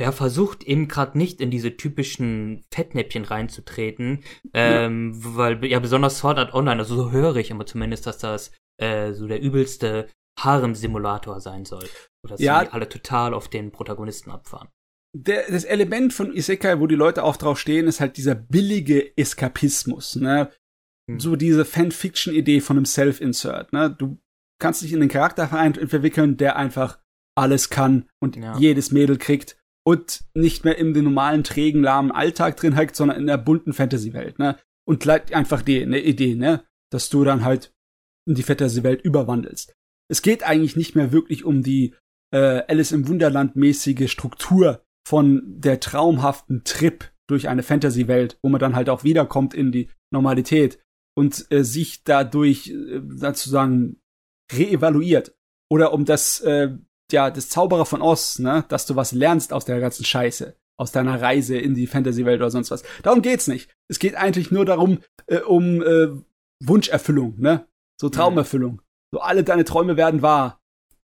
[0.00, 5.34] der versucht eben gerade nicht in diese typischen Fettnäpfchen reinzutreten, ähm, ja.
[5.36, 9.12] weil ja besonders Sword Art Online, also so höre ich immer zumindest, dass das äh,
[9.12, 10.08] so der übelste
[10.38, 11.88] Harem-Simulator sein soll.
[12.26, 12.60] Dass ja.
[12.60, 14.68] sie alle total auf den Protagonisten abfahren.
[15.16, 19.16] Der, das Element von Isekai, wo die Leute auch drauf stehen, ist halt dieser billige
[19.16, 20.50] Eskapismus, ne?
[21.08, 21.20] Hm.
[21.20, 23.94] So diese Fanfiction-Idee von einem Self-Insert, ne?
[23.96, 24.18] Du
[24.60, 26.98] kannst dich in den Charakter verwickeln, der einfach
[27.34, 28.58] alles kann und ja.
[28.58, 29.56] jedes Mädel kriegt
[29.86, 33.72] und nicht mehr in den normalen, trägen, lahmen Alltag drin hängt, sondern in der bunten
[33.72, 34.58] Fantasy-Welt, ne?
[34.84, 36.64] Und gleich einfach die eine Idee, ne?
[36.90, 37.72] Dass du dann halt
[38.28, 39.74] in die Fantasy-Welt überwandelst.
[40.10, 41.94] Es geht eigentlich nicht mehr wirklich um die
[42.32, 48.74] äh, Alice im Wunderland-mäßige Struktur von der traumhaften Trip durch eine Fantasy-Welt, wo man dann
[48.74, 50.80] halt auch wiederkommt in die Normalität
[51.16, 54.00] und äh, sich dadurch äh, sozusagen
[54.52, 55.36] reevaluiert.
[55.70, 56.76] Oder um das, äh,
[57.12, 60.92] ja, das Zauberer von Oz, ne, dass du was lernst aus der ganzen Scheiße, aus
[60.92, 62.82] deiner Reise in die Fantasy-Welt oder sonst was.
[63.02, 63.70] Darum geht's nicht.
[63.88, 66.08] Es geht eigentlich nur darum, äh, um äh,
[66.62, 67.66] Wunscherfüllung, ne?
[68.00, 68.82] So Traumerfüllung.
[69.12, 70.60] So alle deine Träume werden wahr.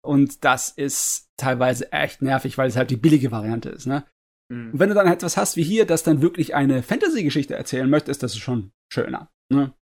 [0.02, 4.04] Und das ist teilweise echt nervig, weil es halt die billige Variante ist, ne?
[4.50, 4.72] Mhm.
[4.72, 8.22] Und wenn du dann etwas hast wie hier, das dann wirklich eine Fantasy-Geschichte erzählen möchtest,
[8.22, 9.74] das ist schon schöner, ne?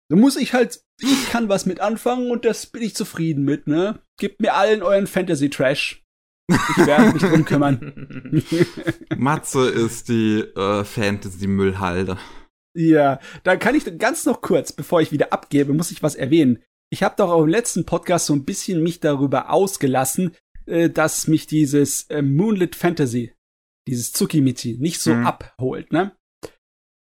[0.09, 3.67] Da muss ich halt, ich kann was mit anfangen und das bin ich zufrieden mit,
[3.67, 4.03] ne?
[4.19, 6.05] Gebt mir allen euren Fantasy-Trash.
[6.51, 8.43] Ich werde mich drum kümmern.
[9.17, 12.19] Matze ist die äh, Fantasy-Müllhalde.
[12.75, 16.63] Ja, da kann ich ganz noch kurz, bevor ich wieder abgebe, muss ich was erwähnen.
[16.91, 20.37] Ich habe doch auch im letzten Podcast so ein bisschen mich darüber ausgelassen,
[20.67, 23.33] äh, dass mich dieses äh, Moonlit Fantasy,
[23.89, 25.27] dieses Tsukimichi, nicht so mhm.
[25.27, 26.13] abholt, ne?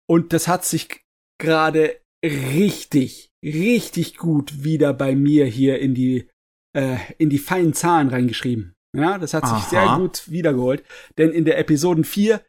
[0.09, 1.05] Und das hat sich
[1.39, 6.27] gerade richtig, richtig gut wieder bei mir hier in die,
[6.75, 8.73] äh, in die feinen Zahlen reingeschrieben.
[8.97, 9.69] Ja, das hat sich Aha.
[9.69, 10.83] sehr gut wiedergeholt.
[11.17, 12.43] Denn in der Episode 4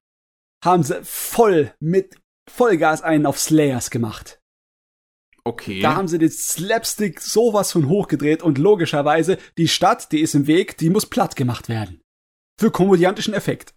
[0.65, 2.17] haben sie voll mit
[2.51, 4.41] Vollgas einen auf Slayers gemacht.
[5.45, 5.81] Okay.
[5.81, 10.47] Da haben sie den Slapstick sowas von hochgedreht und logischerweise die Stadt, die ist im
[10.47, 12.01] Weg, die muss platt gemacht werden.
[12.59, 13.75] Für komödiantischen Effekt.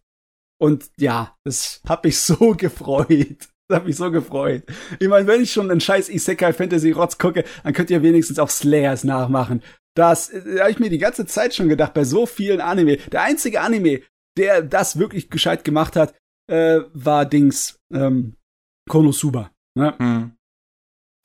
[0.58, 3.50] Und ja, das hat mich so gefreut.
[3.70, 4.64] Das hat mich so gefreut.
[5.00, 8.38] Ich meine, wenn ich schon einen scheiß Isekai Fantasy Rotz gucke, dann könnt ihr wenigstens
[8.38, 9.64] auch Slayers nachmachen.
[9.96, 12.98] Das äh, habe ich mir die ganze Zeit schon gedacht, bei so vielen Anime.
[12.98, 14.02] Der einzige Anime,
[14.38, 16.14] der das wirklich gescheit gemacht hat,
[16.52, 18.36] äh, war Dings ähm,
[18.90, 19.52] Konosuba.
[19.78, 19.94] Ne?
[19.98, 20.32] Mhm.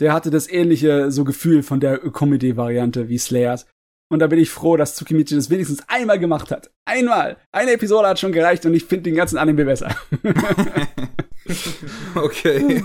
[0.00, 3.66] Der hatte das ähnliche so Gefühl von der Comedy-Variante wie Slayers.
[4.10, 6.70] Und da bin ich froh, dass Tsukimichi das wenigstens einmal gemacht hat.
[6.86, 7.36] Einmal.
[7.52, 9.94] Eine Episode hat schon gereicht und ich finde den ganzen Anime besser.
[12.14, 12.84] okay.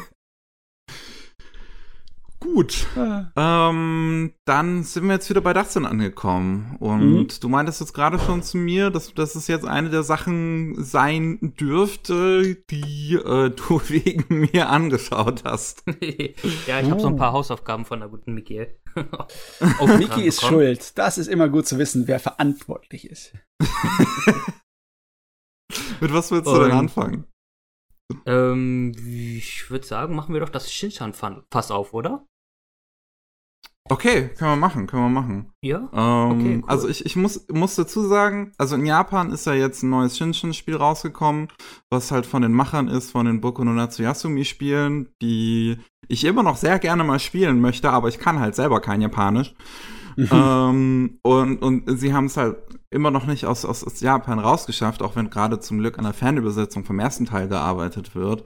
[2.44, 2.86] Gut.
[2.98, 3.70] Ah.
[3.70, 6.76] Ähm, dann sind wir jetzt wieder bei Dustin angekommen.
[6.80, 7.28] Und mhm.
[7.40, 11.54] du meintest jetzt gerade schon zu mir, dass, dass es jetzt eine der Sachen sein
[11.58, 15.84] dürfte, die äh, du wegen mir angeschaut hast.
[16.68, 18.68] ja, ich habe so ein paar Hausaufgaben von der guten Miki.
[19.80, 20.98] oh, Miki ist schuld.
[20.98, 23.34] Das ist immer gut zu wissen, wer verantwortlich ist.
[26.02, 27.26] Mit was willst du denn anfangen?
[28.26, 32.26] Ähm, ich würde sagen, machen wir doch das Shinchan-Fass auf, oder?
[33.90, 35.52] Okay, können wir machen, können wir machen.
[35.62, 35.90] Ja?
[35.92, 36.70] Ähm, okay, cool.
[36.70, 40.18] Also ich, ich muss, muss dazu sagen, also in Japan ist ja jetzt ein neues
[40.18, 41.50] Shinshin-Spiel rausgekommen,
[41.90, 46.56] was halt von den Machern ist, von den Boku no Natsuyasumi-Spielen, die ich immer noch
[46.56, 49.54] sehr gerne mal spielen möchte, aber ich kann halt selber kein Japanisch.
[50.34, 52.58] Ähm, und, und sie haben es halt
[52.90, 56.14] immer noch nicht aus, aus, aus Japan rausgeschafft, auch wenn gerade zum Glück an der
[56.14, 58.44] Fernübersetzung vom ersten Teil gearbeitet wird.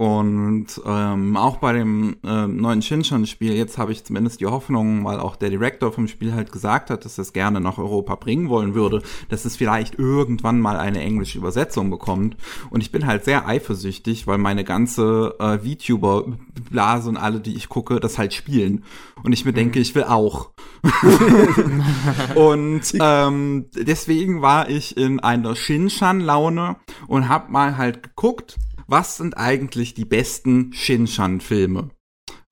[0.00, 5.20] Und ähm, auch bei dem äh, neuen Shinchan-Spiel, jetzt habe ich zumindest die Hoffnung, weil
[5.20, 8.74] auch der Director vom Spiel halt gesagt hat, dass es gerne nach Europa bringen wollen
[8.74, 12.38] würde, dass es vielleicht irgendwann mal eine englische Übersetzung bekommt.
[12.70, 17.68] Und ich bin halt sehr eifersüchtig, weil meine ganze äh, VTuber-Blase und alle, die ich
[17.68, 18.84] gucke, das halt spielen.
[19.22, 19.82] Und ich mir denke, mhm.
[19.82, 20.50] ich will auch.
[22.34, 26.76] und ähm, deswegen war ich in einer Shinchan-Laune
[27.06, 31.90] und hab mal halt geguckt, was sind eigentlich die besten Shinchan-Filme?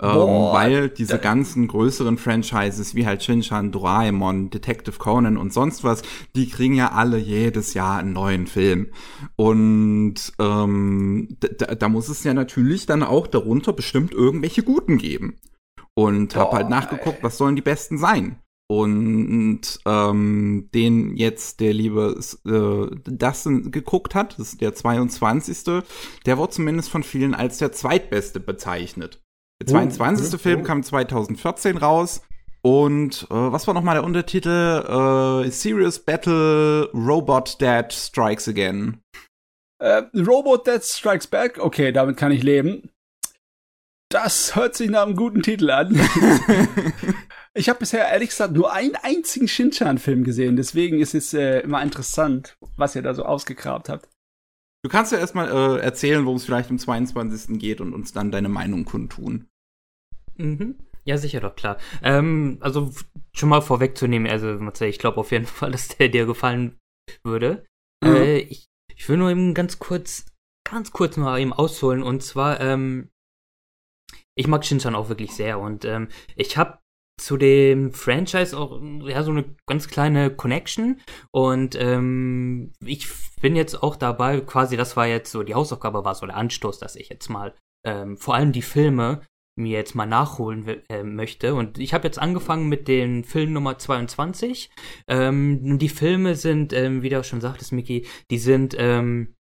[0.01, 6.03] Ähm, weil diese ganzen größeren Franchises wie halt Shinchan, Doraemon, Detective Conan und sonst was,
[6.37, 8.93] die kriegen ja alle jedes Jahr einen neuen Film.
[9.35, 15.41] Und ähm, da, da muss es ja natürlich dann auch darunter bestimmt irgendwelche guten geben.
[15.99, 22.21] Und hab halt nachgeguckt, was sollen die besten sein und ähm, den jetzt der liebe
[22.45, 25.83] äh, Dustin geguckt hat, das ist der 22.
[26.27, 29.23] Der wurde zumindest von vielen als der zweitbeste bezeichnet.
[29.61, 30.27] Der 22.
[30.27, 32.21] Oh, oh, Film kam 2014 raus.
[32.61, 35.45] Und äh, was war nochmal der Untertitel?
[35.47, 39.01] Äh, Serious Battle Robot Dad Strikes Again.
[39.79, 41.59] Äh, Robot Dad Strikes Back?
[41.59, 42.91] Okay, damit kann ich leben.
[44.11, 45.95] Das hört sich nach einem guten Titel an.
[47.55, 51.83] ich habe bisher ehrlich gesagt nur einen einzigen Shinchan-Film gesehen, deswegen ist es äh, immer
[51.83, 54.09] interessant, was ihr da so ausgegrabt habt.
[54.83, 57.59] Du kannst ja erstmal äh, erzählen, worum es vielleicht am 22.
[57.59, 59.49] geht und uns dann deine Meinung kundtun.
[60.37, 60.79] Mhm.
[61.05, 61.79] Ja, sicher doch, klar.
[62.03, 62.93] Ähm, also
[63.33, 66.79] schon mal vorwegzunehmen, also Marcel, ich glaube auf jeden Fall, dass der dir gefallen
[67.25, 67.67] würde.
[68.03, 68.15] Mhm.
[68.15, 70.27] Äh, ich, ich will nur eben ganz kurz,
[70.69, 73.11] ganz kurz mal eben ausholen und zwar, ähm,
[74.39, 76.79] ich mag Shinchan auch wirklich sehr und ähm, ich habe
[77.21, 81.01] zu dem Franchise auch ja so eine ganz kleine Connection
[81.33, 83.09] und ähm, ich
[83.43, 86.79] bin jetzt auch dabei, quasi das war jetzt so die Hausaufgabe war so der Anstoß,
[86.79, 87.53] dass ich jetzt mal
[87.85, 89.23] ähm, vor allem die Filme
[89.57, 91.57] mir jetzt mal nachholen äh, möchte.
[91.57, 94.71] Und ich habe jetzt angefangen mit dem Film Nummer 22.
[95.09, 99.35] Ähm, die Filme sind, ähm, wie du auch schon sagtest, Miki, die sind ähm,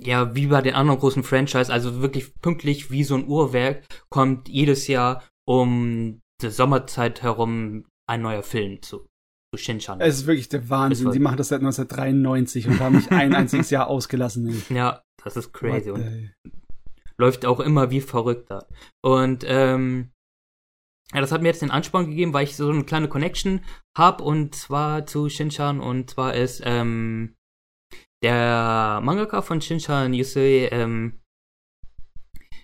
[0.00, 4.48] ja wie bei den anderen großen Franchise, also wirklich pünktlich wie so ein Uhrwerk, kommt
[4.48, 9.06] jedes Jahr um die Sommerzeit herum ein neuer Film zu.
[9.54, 10.00] zu Shinchan.
[10.00, 11.12] Es ist wirklich der Wahnsinn.
[11.12, 14.62] Sie machen das seit 1993 und haben nicht ein einziges Jahr ausgelassen.
[14.70, 15.90] Ja, das ist crazy.
[15.90, 16.32] What, und
[17.18, 18.66] läuft auch immer wie verrückt da.
[19.02, 20.10] Und ähm,
[21.12, 23.60] ja, das hat mir jetzt den Ansporn gegeben, weil ich so eine kleine Connection
[23.96, 27.36] habe und zwar zu Shinchan und zwar ist ähm,
[28.22, 31.20] der Mangaka von Shinchan Yusui ähm,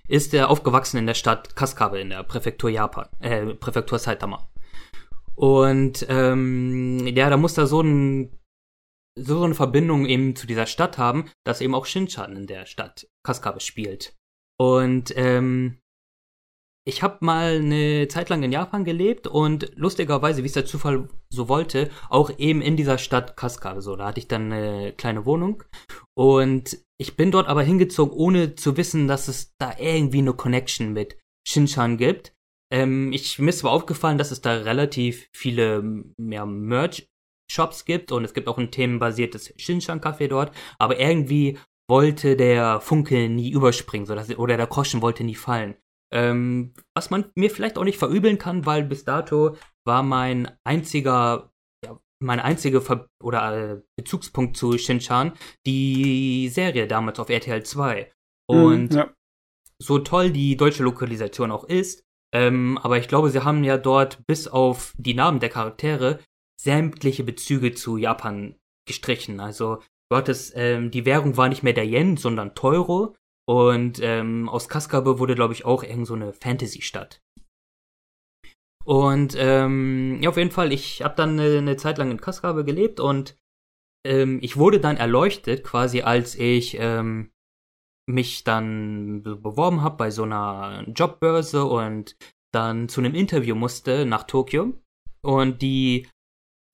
[0.09, 4.49] ist er aufgewachsen in der Stadt Kaskabe in der Präfektur Japan, äh, Präfektur Saitama.
[5.35, 8.35] Und ähm, ja, da muss da so ein
[9.21, 13.09] so eine Verbindung eben zu dieser Stadt haben, dass eben auch Shinchan in der Stadt
[13.25, 14.17] Kaskabe spielt.
[14.57, 15.81] Und ähm,
[16.89, 21.07] ich habe mal eine Zeit lang in Japan gelebt und lustigerweise, wie es der Zufall
[21.29, 23.83] so wollte, auch eben in dieser Stadt Kaskade.
[23.83, 25.63] So, da hatte ich dann eine kleine Wohnung
[26.15, 30.95] und ich bin dort aber hingezogen, ohne zu wissen, dass es da irgendwie eine Connection
[30.95, 32.33] mit Shinchan gibt.
[32.73, 38.25] Ähm, ich mir ist zwar aufgefallen, dass es da relativ viele ja, Merch-Shops gibt und
[38.25, 44.15] es gibt auch ein themenbasiertes Shinchan-Café dort, aber irgendwie wollte der Funke nie überspringen, so
[44.15, 45.75] dass, oder der Groschen wollte nie fallen.
[46.13, 49.57] Ähm, was man mir vielleicht auch nicht verübeln kann, weil bis dato
[49.87, 51.51] war mein einziger,
[51.85, 55.33] ja, mein einziger Ver oder äh, Bezugspunkt zu Shinchan
[55.67, 58.11] die Serie damals auf RTL 2.
[58.51, 59.13] Mhm, Und ja.
[59.83, 62.05] so toll die deutsche Lokalisation auch ist,
[62.35, 66.21] ähm, aber ich glaube, sie haben ja dort bis auf die Namen der Charaktere
[66.61, 68.57] sämtliche Bezüge zu Japan
[68.87, 69.41] gestrichen.
[69.41, 73.15] Also du hattest, ähm, die Währung war nicht mehr der Yen, sondern Teuro.
[73.49, 77.23] Und ähm, aus Kaskabe wurde, glaube ich, auch irgend so eine Fantasy-Stadt.
[78.85, 82.65] Und ähm, ja, auf jeden Fall, ich habe dann eine, eine, Zeit lang in Kaskabe
[82.65, 83.39] gelebt und
[84.07, 87.31] ähm, ich wurde dann erleuchtet, quasi als ich ähm,
[88.07, 92.17] mich dann beworben habe bei so einer Jobbörse und
[92.53, 94.75] dann zu einem Interview musste nach Tokio.
[95.23, 96.09] Und die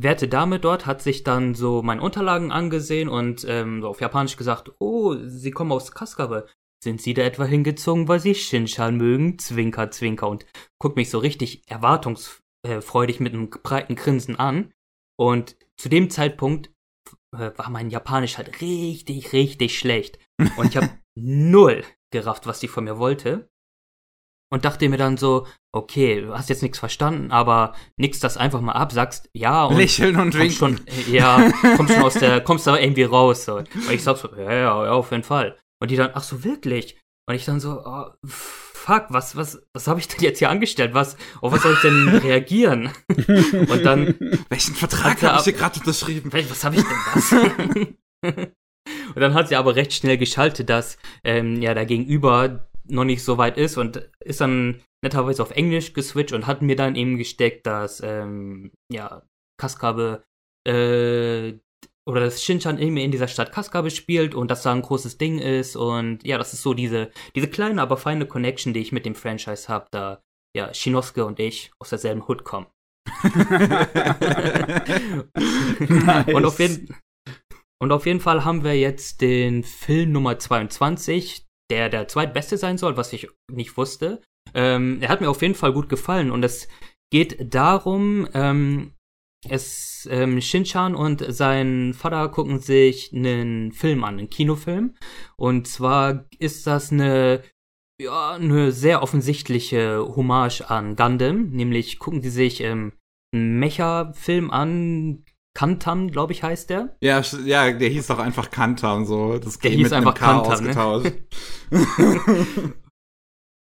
[0.00, 4.72] werte Dame dort hat sich dann so meine Unterlagen angesehen und ähm, auf Japanisch gesagt,
[4.80, 6.48] oh, Sie kommen aus Kaskabe.
[6.84, 9.38] Sind Sie da etwa hingezogen, weil Sie Shinshan mögen?
[9.38, 10.44] Zwinker, zwinker und
[10.78, 14.70] guckt mich so richtig erwartungsfreudig mit einem breiten Grinsen an.
[15.18, 16.70] Und zu dem Zeitpunkt
[17.34, 20.18] äh, war mein Japanisch halt richtig, richtig schlecht.
[20.58, 23.48] Und ich habe null gerafft, was die von mir wollte
[24.54, 28.60] und dachte mir dann so, okay, du hast jetzt nichts verstanden, aber nix das einfach
[28.60, 30.56] mal absagst, ja und lächeln und winken.
[30.56, 30.80] Schon,
[31.10, 33.56] ja, kommst schon aus der, kommst da irgendwie raus so.
[33.56, 35.58] Und ich sag so, ja, ja, ja, auf jeden Fall.
[35.80, 36.98] Und die dann, ach so wirklich?
[37.28, 40.92] Und ich dann so, oh, fuck, was, was, was habe ich denn jetzt hier angestellt?
[40.94, 42.90] Was, auf was soll ich denn reagieren?
[43.08, 44.14] und dann,
[44.48, 46.32] welchen Vertrag habe ich hier gerade unterschrieben?
[46.32, 48.32] Was habe ich denn das?
[49.14, 53.24] und dann hat sie aber recht schnell geschaltet, dass ähm, ja da gegenüber noch nicht
[53.24, 57.16] so weit ist und ist dann netterweise auf Englisch geswitcht und hat mir dann eben
[57.16, 59.22] gesteckt, dass ähm, ja
[59.58, 60.24] Kaskabe
[60.66, 61.54] äh,
[62.06, 65.38] oder das Shinchan eben in dieser Stadt Kaskabe spielt und dass da ein großes Ding
[65.38, 69.06] ist und ja, das ist so diese diese kleine, aber feine Connection, die ich mit
[69.06, 70.20] dem Franchise habe, da
[70.56, 72.66] ja Shinosuke und ich aus derselben Hood kommen.
[75.88, 76.26] nice.
[76.34, 76.94] Und auf jeden
[77.84, 82.78] und auf jeden Fall haben wir jetzt den Film Nummer 22, der der zweitbeste sein
[82.78, 84.22] soll, was ich nicht wusste.
[84.54, 86.66] Ähm, er hat mir auf jeden Fall gut gefallen und es
[87.12, 88.94] geht darum, ähm,
[89.50, 94.94] es ähm, Shinchan und sein Vater gucken sich einen Film an, einen Kinofilm.
[95.36, 97.42] Und zwar ist das eine
[98.00, 102.92] ja eine sehr offensichtliche Hommage an Gundam, nämlich gucken die sich ähm,
[103.32, 106.96] einen Mecha-Film an, Kantam, glaube ich, heißt der.
[107.00, 109.38] Ja, ja, der hieß doch einfach Kantam, so.
[109.38, 111.24] Das der hieß einfach Kantam, ne?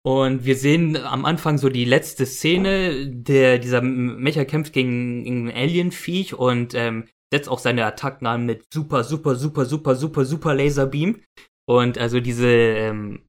[0.03, 5.49] Und wir sehen am Anfang so die letzte Szene, der dieser Mecha kämpft gegen, gegen
[5.51, 10.25] ein Alien-Viech und ähm, setzt auch seine Attacken an mit super, super, super, super, super,
[10.25, 11.23] super Laserbeam.
[11.69, 13.27] Und also diese, ähm,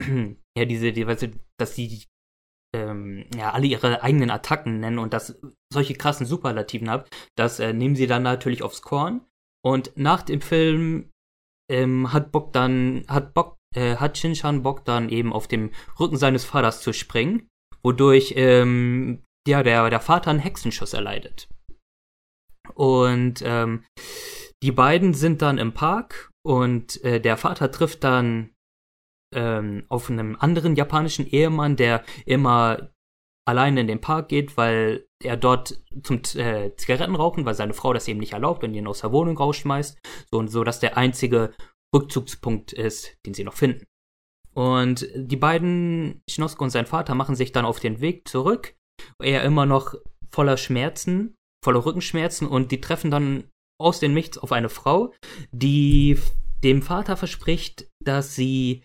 [0.56, 2.04] ja, diese, die, weißt du, dass die
[2.74, 5.38] ähm, ja, alle ihre eigenen Attacken nennen und das
[5.72, 9.24] solche krassen Superlativen habt, das äh, nehmen sie dann natürlich aufs Korn.
[9.64, 11.10] Und nach dem Film
[11.70, 16.16] ähm, hat Bock dann, hat Bock, äh, hat Shinshan Bock dann eben auf dem Rücken
[16.16, 17.48] seines Vaters zu springen,
[17.82, 21.48] wodurch ähm, ja, der, der Vater einen Hexenschuss erleidet.
[22.74, 23.84] Und ähm,
[24.62, 28.50] die beiden sind dann im Park und äh, der Vater trifft dann
[29.34, 32.90] ähm, auf einem anderen japanischen Ehemann, der immer
[33.46, 37.92] alleine in den Park geht, weil er dort zum äh, Zigaretten rauchen, weil seine Frau
[37.92, 39.98] das eben nicht erlaubt und ihn aus der Wohnung rausschmeißt.
[40.30, 41.54] So und so, dass der einzige
[41.94, 43.86] Rückzugspunkt ist, den sie noch finden.
[44.54, 48.74] Und die beiden, Schnosko und sein Vater, machen sich dann auf den Weg zurück.
[49.22, 49.94] Er immer noch
[50.30, 53.50] voller Schmerzen, voller Rückenschmerzen und die treffen dann
[53.80, 55.12] aus dem Nichts auf eine Frau,
[55.52, 56.18] die
[56.64, 58.82] dem Vater verspricht, dass sie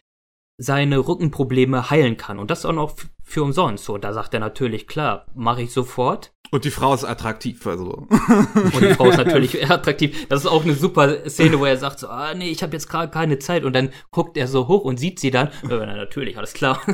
[0.61, 2.37] seine Rückenprobleme heilen kann.
[2.37, 3.85] Und das auch noch für umsonst.
[3.85, 6.33] So, da sagt er natürlich, klar, mache ich sofort.
[6.53, 8.05] Und die Frau ist attraktiv, also.
[8.07, 10.27] Und die Frau ist natürlich attraktiv.
[10.27, 12.87] Das ist auch eine super Szene, wo er sagt so, ah nee, ich habe jetzt
[12.87, 13.63] gerade keine Zeit.
[13.63, 15.49] Und dann guckt er so hoch und sieht sie dann.
[15.67, 16.79] Ja, natürlich, alles klar.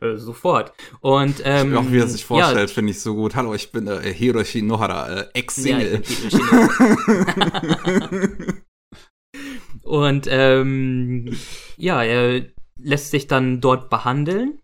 [0.00, 0.72] Äh, sofort.
[1.00, 3.34] Und ähm, auch wie er sich vorstellt, ja, finde ich so gut.
[3.34, 6.02] Hallo, ich bin äh, Hiroshi Nohara, äh, Ex-Single.
[6.30, 6.68] Ja,
[9.82, 11.36] und ähm,
[11.76, 12.46] ja, er
[12.78, 14.60] lässt sich dann dort behandeln.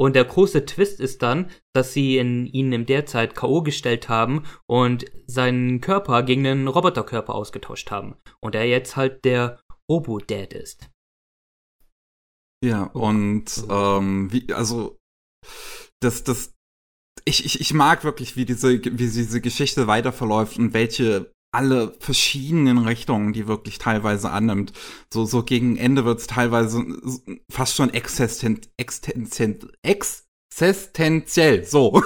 [0.00, 3.60] Und der große Twist ist dann, dass sie in, ihn in der Zeit K.O.
[3.60, 8.16] gestellt haben und seinen Körper gegen einen Roboterkörper ausgetauscht haben.
[8.40, 9.60] Und er jetzt halt der
[9.90, 10.88] Robo-Dad ist.
[12.64, 14.98] Ja, und ähm, wie, also
[16.00, 16.54] das, das,
[17.26, 21.94] ich, ich, ich mag wirklich, wie diese, wie diese Geschichte weiter verläuft und welche alle
[21.98, 24.72] verschiedenen Richtungen, die wirklich teilweise annimmt.
[25.12, 26.84] So, so gegen Ende wird's teilweise
[27.50, 32.02] fast schon existent, existent, existenziell, so.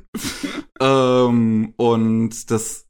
[0.80, 2.88] ähm, und das,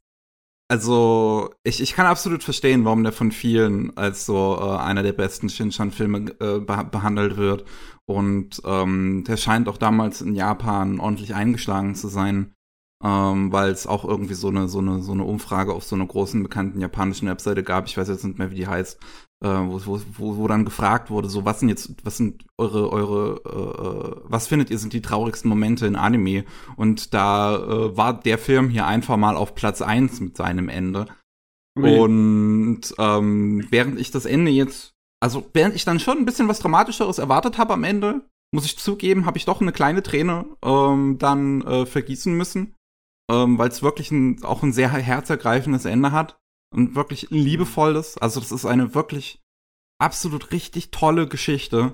[0.69, 5.13] also, ich, ich kann absolut verstehen, warum der von vielen als so äh, einer der
[5.13, 7.65] besten Shinchan-Filme äh, behandelt wird.
[8.05, 12.53] Und ähm, der scheint auch damals in Japan ordentlich eingeschlagen zu sein
[13.03, 16.07] ähm, weil es auch irgendwie so eine, so, eine, so eine Umfrage auf so einer
[16.07, 18.99] großen bekannten japanischen Webseite gab, ich weiß jetzt nicht mehr, wie die heißt,
[19.43, 23.41] äh, wo, wo, wo, dann gefragt wurde, so was sind jetzt, was sind eure, eure,
[23.45, 26.43] äh, was findet ihr sind die traurigsten Momente in Anime?
[26.75, 31.05] Und da äh, war der Film hier einfach mal auf Platz eins mit seinem Ende.
[31.77, 31.99] Okay.
[31.99, 36.59] Und ähm, während ich das Ende jetzt, also während ich dann schon ein bisschen was
[36.59, 41.17] Dramatischeres erwartet habe am Ende, muss ich zugeben, habe ich doch eine kleine Träne ähm,
[41.19, 42.73] dann äh, vergießen müssen
[43.29, 46.39] ähm, weil es wirklich ein, auch ein sehr herzergreifendes Ende hat
[46.73, 48.17] und wirklich ein liebevolles.
[48.17, 49.41] Also das ist eine wirklich
[49.99, 51.93] absolut richtig tolle Geschichte.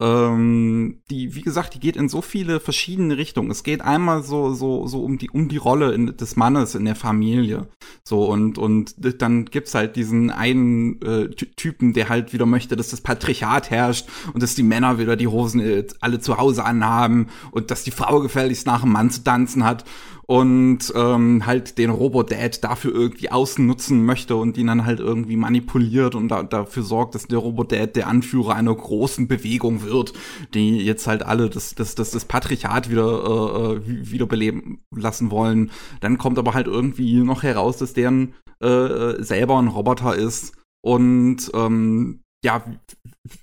[0.00, 3.50] Ähm, die, wie gesagt, die geht in so viele verschiedene Richtungen.
[3.50, 6.84] Es geht einmal so, so, so um die, um die Rolle in, des Mannes in
[6.84, 7.66] der Familie.
[8.04, 12.90] So, und, und dann gibt's halt diesen einen äh, Typen, der halt wieder möchte, dass
[12.90, 17.26] das Patriarchat herrscht und dass die Männer wieder die Hosen äh, alle zu Hause anhaben
[17.50, 19.84] und dass die Frau gefälligst nach dem Mann zu tanzen hat
[20.30, 26.14] und ähm, halt den Robodad dafür irgendwie ausnutzen möchte und ihn dann halt irgendwie manipuliert
[26.14, 30.12] und da, dafür sorgt, dass der Robodad der Anführer einer großen Bewegung wird,
[30.52, 35.70] die jetzt halt alle das, das, das, das Patriarchat wieder, äh, wieder beleben lassen wollen.
[36.00, 40.52] Dann kommt aber halt irgendwie noch heraus, dass deren äh, selber ein Roboter ist
[40.82, 42.64] und ähm, ja,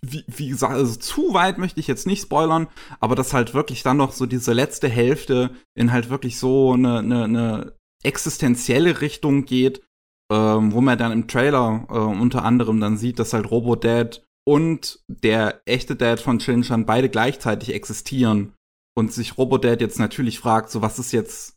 [0.01, 2.67] wie, wie gesagt, also zu weit möchte ich jetzt nicht spoilern,
[2.99, 6.99] aber dass halt wirklich dann noch so diese letzte Hälfte in halt wirklich so eine,
[6.99, 7.73] eine, eine
[8.03, 9.81] existenzielle Richtung geht,
[10.31, 14.99] ähm, wo man dann im Trailer äh, unter anderem dann sieht, dass halt Robo-Dad und
[15.07, 18.53] der echte Dad von Shinchan beide gleichzeitig existieren
[18.97, 21.55] und sich Robo-Dad jetzt natürlich fragt, so was ist jetzt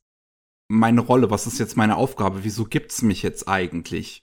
[0.71, 4.23] meine Rolle, was ist jetzt meine Aufgabe, wieso gibt's mich jetzt eigentlich?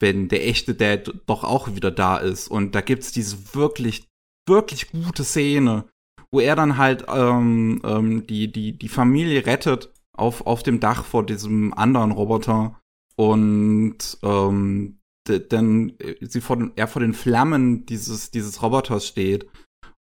[0.00, 2.48] Wenn der echte Dad doch auch wieder da ist.
[2.48, 4.06] Und da gibt's diese wirklich,
[4.48, 5.84] wirklich gute Szene,
[6.32, 11.04] wo er dann halt ähm, ähm, die, die, die Familie rettet auf, auf dem Dach
[11.04, 12.80] vor diesem anderen Roboter
[13.16, 19.46] und ähm, dann äh, sie vor den, er vor den Flammen dieses, dieses Roboters steht.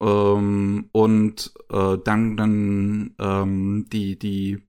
[0.02, 4.60] Ähm, und äh, dann, dann ähm, die, die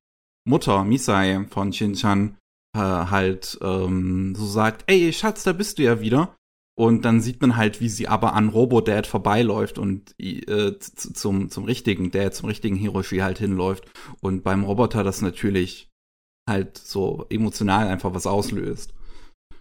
[0.47, 2.39] Mutter Misai von Shinchan
[2.75, 6.37] äh, halt ähm, so sagt, ey Schatz, da bist du ja wieder.
[6.79, 11.65] Und dann sieht man halt, wie sie aber an Robo-Dad vorbeiläuft und äh, zum, zum
[11.65, 13.91] richtigen Dad, zum richtigen Hiroshi halt hinläuft.
[14.21, 15.91] Und beim Roboter das natürlich
[16.49, 18.95] halt so emotional einfach was auslöst.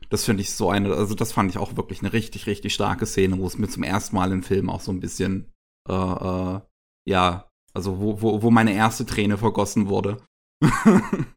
[0.09, 3.07] Das finde ich so eine, also das fand ich auch wirklich eine richtig, richtig starke
[3.07, 5.51] Szene, wo es mir zum ersten Mal im Film auch so ein bisschen,
[5.89, 6.61] äh, äh,
[7.07, 10.17] ja, also wo, wo, wo meine erste Träne vergossen wurde.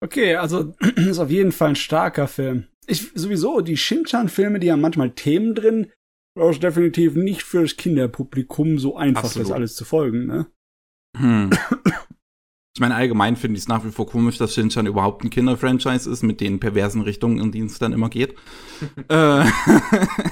[0.00, 2.66] Okay, also ist auf jeden Fall ein starker Film.
[2.86, 5.92] Ich sowieso, die Shinchan-Filme, die haben manchmal Themen drin,
[6.38, 9.48] ist definitiv nicht für das Kinderpublikum so einfach, Absolut.
[9.48, 10.46] das alles zu folgen, ne?
[11.16, 11.50] Hm.
[12.76, 16.08] Ich meine, allgemein finde ich es nach wie vor komisch, dass Shinchan überhaupt ein Kinderfranchise
[16.08, 18.36] ist, mit den perversen Richtungen, in denen es dann immer geht.
[19.08, 19.44] äh.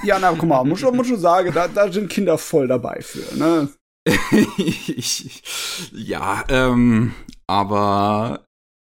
[0.05, 3.37] Ja, na, guck mal, muss muss schon sagen, da, da sind Kinder voll dabei für,
[3.37, 3.67] ne?
[4.57, 5.43] ich,
[5.91, 7.11] ja, ähm,
[7.47, 8.46] aber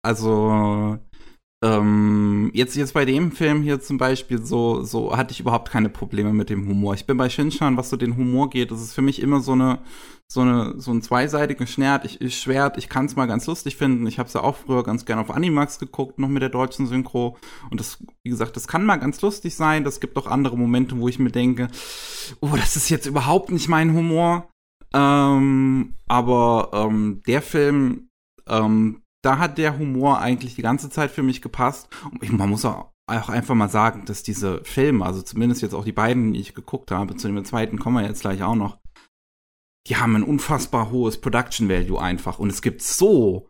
[0.03, 0.99] also
[1.63, 5.91] ähm, jetzt, jetzt bei dem Film hier zum Beispiel, so, so hatte ich überhaupt keine
[5.91, 6.95] Probleme mit dem Humor.
[6.95, 9.53] Ich bin bei Shinchan, was so den Humor geht, das ist für mich immer so
[9.53, 9.81] eine,
[10.27, 12.07] so eine, so ein zweiseitiges Schwert.
[12.07, 14.07] Ich, ich Schwert, ich kann es mal ganz lustig finden.
[14.07, 16.87] Ich habe es ja auch früher ganz gerne auf Animax geguckt, noch mit der deutschen
[16.87, 17.37] Synchro.
[17.71, 19.85] Und das, wie gesagt, das kann mal ganz lustig sein.
[19.85, 21.69] Das gibt auch andere Momente, wo ich mir denke,
[22.41, 24.49] oh, das ist jetzt überhaupt nicht mein Humor.
[24.95, 28.09] Ähm, aber ähm, der Film,
[28.49, 31.89] ähm, da hat der Humor eigentlich die ganze Zeit für mich gepasst.
[32.11, 35.75] Und ich, man muss auch, auch einfach mal sagen, dass diese Filme, also zumindest jetzt
[35.75, 38.55] auch die beiden, die ich geguckt habe, zu dem zweiten kommen wir jetzt gleich auch
[38.55, 38.79] noch,
[39.89, 42.39] die haben ein unfassbar hohes Production Value einfach.
[42.39, 43.49] Und es gibt so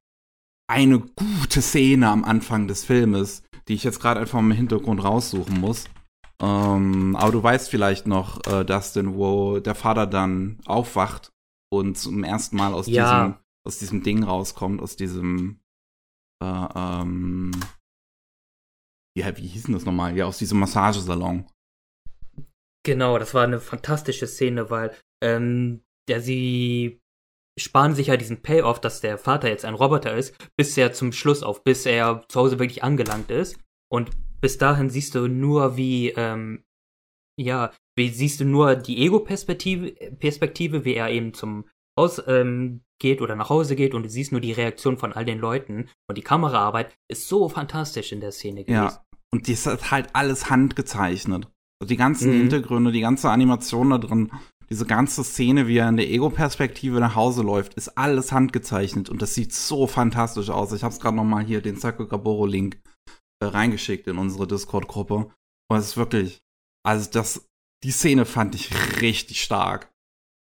[0.69, 5.61] eine gute Szene am Anfang des Filmes, die ich jetzt gerade einfach im Hintergrund raussuchen
[5.61, 5.87] muss.
[6.41, 11.33] Ähm, aber du weißt vielleicht noch, äh, Dustin, wo der Vater dann aufwacht
[11.71, 13.25] und zum ersten Mal aus ja.
[13.25, 13.35] diesem
[13.67, 15.61] aus diesem Ding rauskommt, aus diesem
[16.43, 17.53] äh, ähm,
[19.17, 20.17] ja, wie hieß denn das nochmal?
[20.17, 21.47] Ja, aus diesem Massagesalon.
[22.87, 27.01] Genau, das war eine fantastische Szene, weil ähm, der sie
[27.59, 31.13] sparen sich ja diesen Payoff, dass der Vater jetzt ein Roboter ist, bis er zum
[31.13, 33.59] Schluss auf, bis er zu Hause wirklich angelangt ist.
[33.93, 34.11] Und
[34.41, 36.65] bis dahin siehst du nur, wie, ähm,
[37.39, 41.69] ja, wie siehst du nur die Ego-Perspektive, Perspektive, wie er eben zum
[41.99, 45.25] Haus ähm, geht oder nach Hause geht und du siehst nur die Reaktion von all
[45.25, 48.85] den Leuten und die Kameraarbeit ist so fantastisch in der Szene gewesen.
[48.85, 51.49] Ja, und die ist halt alles handgezeichnet.
[51.81, 52.39] Also die ganzen mhm.
[52.39, 54.31] Hintergründe, die ganze Animation da drin,
[54.69, 59.21] diese ganze Szene, wie er in der Ego-Perspektive nach Hause läuft, ist alles handgezeichnet und
[59.21, 60.73] das sieht so fantastisch aus.
[60.73, 62.81] Ich habe es gerade noch mal hier den Sako Gaboro-Link
[63.41, 65.33] äh, reingeschickt in unsere Discord-Gruppe.
[65.69, 66.43] Und es ist wirklich,
[66.85, 67.49] also das,
[67.83, 69.91] die Szene fand ich richtig stark.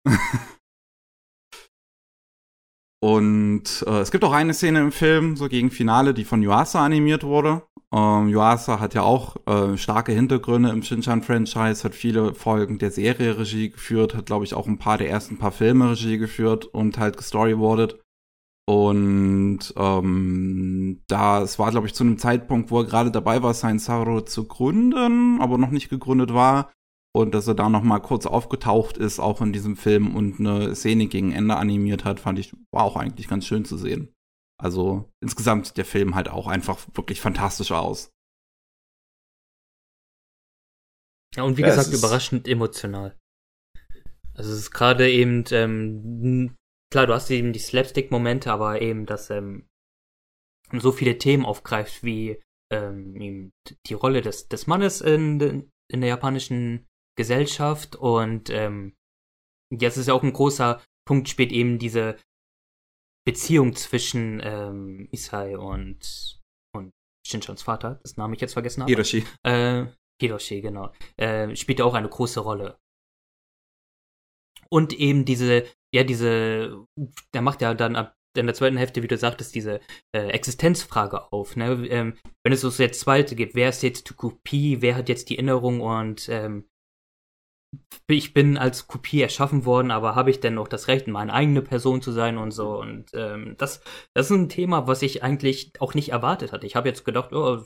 [3.02, 6.84] Und äh, es gibt auch eine Szene im Film, so gegen Finale, die von Yuasa
[6.84, 7.62] animiert wurde.
[7.92, 13.36] Ähm, Yuasa hat ja auch äh, starke Hintergründe im Shinchan-Franchise, hat viele Folgen der Serie
[13.36, 16.96] Regie geführt, hat, glaube ich, auch ein paar der ersten paar Filme Regie geführt und
[16.96, 18.00] halt gestoryboardet.
[18.68, 23.52] Und ähm, da, es war, glaube ich, zu einem Zeitpunkt, wo er gerade dabei war,
[23.52, 26.70] sein Saro zu gründen, aber noch nicht gegründet war,
[27.14, 30.74] und dass er da noch mal kurz aufgetaucht ist, auch in diesem Film und eine
[30.74, 34.14] Szene gegen Ende animiert hat, fand ich, war auch eigentlich ganz schön zu sehen.
[34.58, 38.10] Also insgesamt sieht der Film halt auch einfach wirklich fantastisch aus.
[41.34, 43.18] Ja, und wie ja, gesagt, überraschend emotional.
[44.34, 46.56] Also es ist gerade eben, ähm,
[46.90, 49.66] klar, du hast eben die Slapstick-Momente, aber eben, dass ähm,
[50.72, 52.40] so viele Themen aufgreift, wie
[52.70, 53.50] ähm,
[53.86, 56.86] die Rolle des, des Mannes in, in der japanischen
[57.22, 58.94] Gesellschaft und ähm,
[59.70, 62.16] jetzt ist ja auch ein großer Punkt spät eben diese
[63.24, 66.40] Beziehung zwischen ähm, Isai und
[66.74, 66.90] und
[67.24, 68.90] Shinchans Vater, das Name ich jetzt vergessen habe.
[68.90, 69.24] Hiroshi.
[69.44, 69.86] Äh,
[70.20, 70.92] Hiroshi, genau.
[71.16, 72.78] Äh, spielt auch eine große Rolle.
[74.68, 76.84] Und eben diese, ja, diese,
[77.34, 79.80] der macht ja dann ab in der zweiten Hälfte, wie du sagtest, diese
[80.16, 81.54] äh, Existenzfrage auf.
[81.56, 81.86] Ne?
[81.88, 85.36] Ähm, wenn es so jetzt zweite geht, wer ist jetzt Kopie, wer hat jetzt die
[85.36, 86.66] Erinnerung und ähm,
[88.06, 91.62] ich bin als Kopie erschaffen worden, aber habe ich denn noch das Recht, meine eigene
[91.62, 92.78] Person zu sein und so?
[92.78, 93.82] Und ähm, das,
[94.14, 96.66] das ist ein Thema, was ich eigentlich auch nicht erwartet hatte.
[96.66, 97.64] Ich habe jetzt gedacht, oh,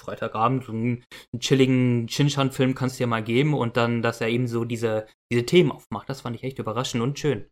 [0.00, 4.48] Freitagabend, einen, einen chilligen Shinshan-Film kannst du dir mal geben und dann, dass er eben
[4.48, 6.08] so diese, diese Themen aufmacht.
[6.08, 7.48] Das fand ich echt überraschend und schön.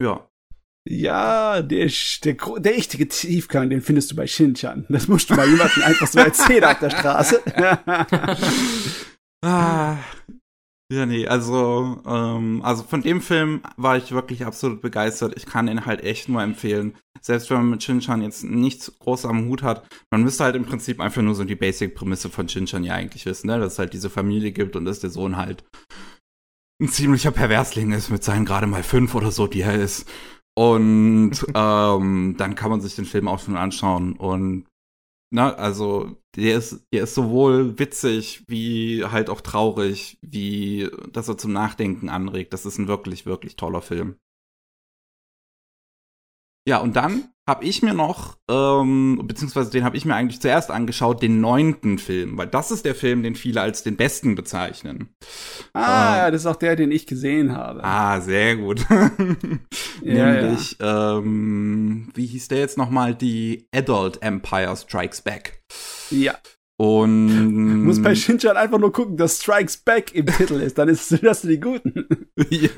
[0.00, 0.28] Ja.
[0.86, 1.90] Ja, der,
[2.24, 4.84] der, der echte Tiefgang, den findest du bei Shinchan.
[4.90, 7.40] Das musst du mal jemandem einfach so erzählen auf der Straße.
[9.44, 9.96] ah,
[10.92, 15.32] ja, nee, also, ähm, also von dem Film war ich wirklich absolut begeistert.
[15.36, 16.94] Ich kann ihn halt echt nur empfehlen.
[17.22, 20.66] Selbst wenn man mit Shinchan jetzt nichts groß am Hut hat, man müsste halt im
[20.66, 23.58] Prinzip einfach nur so die Basic-Prämisse von Shinchan ja eigentlich wissen, ne?
[23.58, 25.64] Dass es halt diese Familie gibt und dass der Sohn halt
[26.82, 30.06] ein ziemlicher Perversling ist mit seinen gerade mal fünf oder so, die er ist.
[30.56, 34.14] Und ähm, dann kann man sich den Film auch schon anschauen.
[34.14, 34.66] Und
[35.30, 41.38] na, also der ist, der ist sowohl witzig wie halt auch traurig, wie dass er
[41.38, 42.52] zum Nachdenken anregt.
[42.52, 44.16] Das ist ein wirklich, wirklich toller Film.
[46.66, 50.70] Ja, und dann habe ich mir noch, ähm, beziehungsweise den habe ich mir eigentlich zuerst
[50.70, 55.10] angeschaut, den neunten Film, weil das ist der Film, den viele als den besten bezeichnen.
[55.74, 57.84] Ah, ähm, das ist auch der, den ich gesehen habe.
[57.84, 58.86] Ah, sehr gut.
[60.02, 61.18] ja, Nämlich, ja.
[61.18, 63.14] Ähm, wie hieß der jetzt nochmal?
[63.14, 65.62] Die Adult Empire Strikes Back.
[66.10, 66.38] Ja.
[66.76, 71.12] Und muss bei Shinchan einfach nur gucken, dass Strikes Back im Titel ist, dann ist
[71.22, 72.06] das die Guten.
[72.48, 72.70] ja.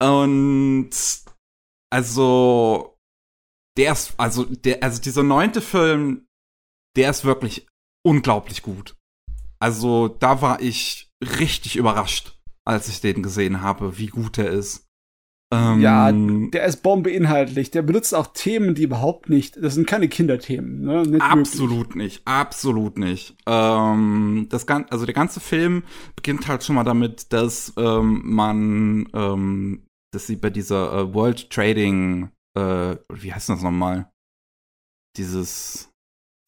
[0.00, 0.90] Und
[1.90, 2.95] also
[3.76, 6.26] der ist, also, der, also dieser neunte Film,
[6.96, 7.66] der ist wirklich
[8.04, 8.96] unglaublich gut.
[9.58, 14.86] Also, da war ich richtig überrascht, als ich den gesehen habe, wie gut er ist.
[15.52, 17.70] Ähm, ja, der ist bombeinhaltlich.
[17.70, 21.02] Der benutzt auch Themen, die überhaupt nicht, das sind keine Kinderthemen, ne?
[21.02, 22.14] Nicht absolut wirklich.
[22.14, 23.36] nicht, absolut nicht.
[23.46, 25.84] Ähm, das gan also der ganze Film
[26.16, 31.48] beginnt halt schon mal damit, dass ähm, man, ähm, dass sie bei dieser äh, World
[31.50, 34.10] Trading äh, wie heißt das nochmal?
[35.16, 35.90] Dieses,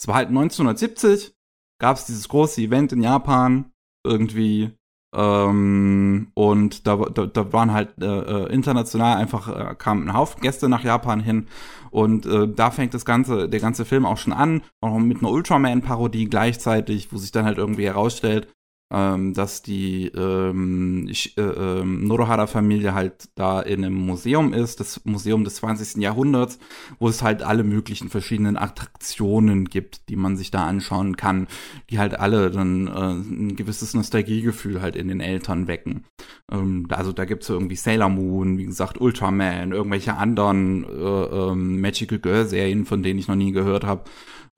[0.01, 1.35] es war halt 1970,
[1.81, 3.73] gab es dieses große Event in Japan,
[4.05, 4.73] irgendwie,
[5.15, 10.43] ähm, und da, da, da waren halt äh, äh, international einfach äh, kamen ein Haufen
[10.43, 11.47] Gäste nach Japan hin
[11.91, 15.31] und äh, da fängt das ganze der ganze Film auch schon an, auch mit einer
[15.31, 18.53] Ultraman Parodie gleichzeitig, wo sich dann halt irgendwie herausstellt,
[18.91, 25.45] ähm, dass die ähm, äh, äh, Norohara-Familie halt da in einem Museum ist, das Museum
[25.45, 26.03] des 20.
[26.03, 26.59] Jahrhunderts,
[26.99, 31.49] wo es halt alle möglichen verschiedenen Attraktionen gibt, die man sich da anschauen kann,
[31.91, 36.05] die halt alle dann äh, ein gewisses Nostalgiegefühl halt in den Eltern wecken.
[36.51, 42.19] Ähm, also da gibt's irgendwie Sailor Moon, wie gesagt, Ultraman, irgendwelche anderen äh, ähm, Magical
[42.19, 44.05] Girl-Serien, von denen ich noch nie gehört habe,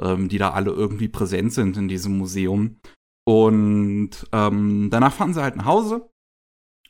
[0.00, 2.76] ähm, die da alle irgendwie präsent sind in diesem Museum.
[3.26, 6.10] Und ähm, danach fahren sie halt nach Hause.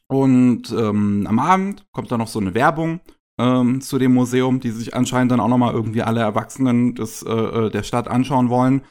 [0.08, 3.00] Und ähm, am Abend kommt dann noch so eine Werbung
[3.40, 7.30] ähm, zu dem Museum, die sich anscheinend dann auch nochmal irgendwie alle Erwachsenen des, äh,
[7.30, 8.82] äh, der Stadt anschauen wollen.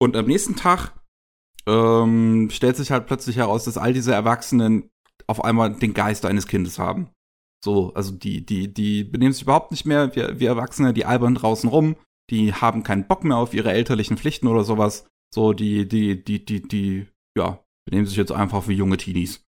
[0.00, 0.92] Und am nächsten Tag
[1.66, 4.90] ähm, stellt sich halt plötzlich heraus, dass all diese Erwachsenen
[5.26, 7.10] auf einmal den Geist eines Kindes haben.
[7.62, 11.34] So, also die, die, die benehmen sich überhaupt nicht mehr wie, wie Erwachsene, die albern
[11.34, 11.96] draußen rum,
[12.30, 15.06] die haben keinen Bock mehr auf ihre elterlichen Pflichten oder sowas.
[15.32, 19.44] So, die, die, die, die, die, ja, benehmen sich jetzt einfach wie junge Teenies.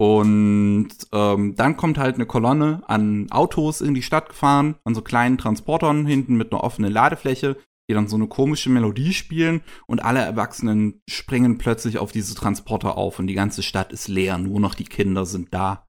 [0.00, 5.02] Und ähm, dann kommt halt eine Kolonne an Autos in die Stadt gefahren, an so
[5.02, 7.56] kleinen Transportern hinten mit einer offenen Ladefläche,
[7.88, 12.96] die dann so eine komische Melodie spielen und alle Erwachsenen springen plötzlich auf diese Transporter
[12.96, 15.86] auf und die ganze Stadt ist leer, nur noch die Kinder sind da.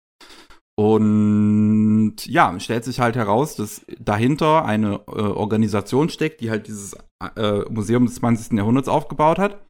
[0.75, 6.95] Und ja, stellt sich halt heraus, dass dahinter eine äh, Organisation steckt, die halt dieses
[7.35, 8.57] äh, Museum des 20.
[8.57, 9.65] Jahrhunderts aufgebaut hat.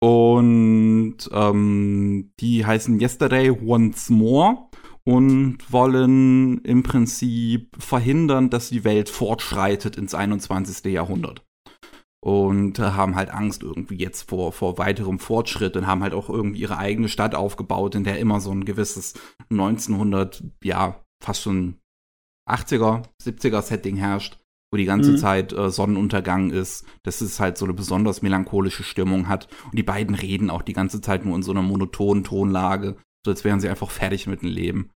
[0.00, 4.68] Und ähm, die heißen Yesterday Once More
[5.04, 10.92] und wollen im Prinzip verhindern, dass die Welt fortschreitet ins 21.
[10.92, 11.44] Jahrhundert
[12.24, 16.28] und äh, haben halt Angst irgendwie jetzt vor, vor weiterem Fortschritt und haben halt auch
[16.30, 19.14] irgendwie ihre eigene Stadt aufgebaut, in der immer so ein gewisses
[19.50, 21.78] 1900, ja, fast schon
[22.48, 24.38] 80er, 70er Setting herrscht,
[24.70, 25.16] wo die ganze mhm.
[25.16, 29.82] Zeit äh, Sonnenuntergang ist, dass es halt so eine besonders melancholische Stimmung hat und die
[29.82, 33.60] beiden reden auch die ganze Zeit nur in so einer monotonen Tonlage, so als wären
[33.60, 34.90] sie einfach fertig mit dem Leben.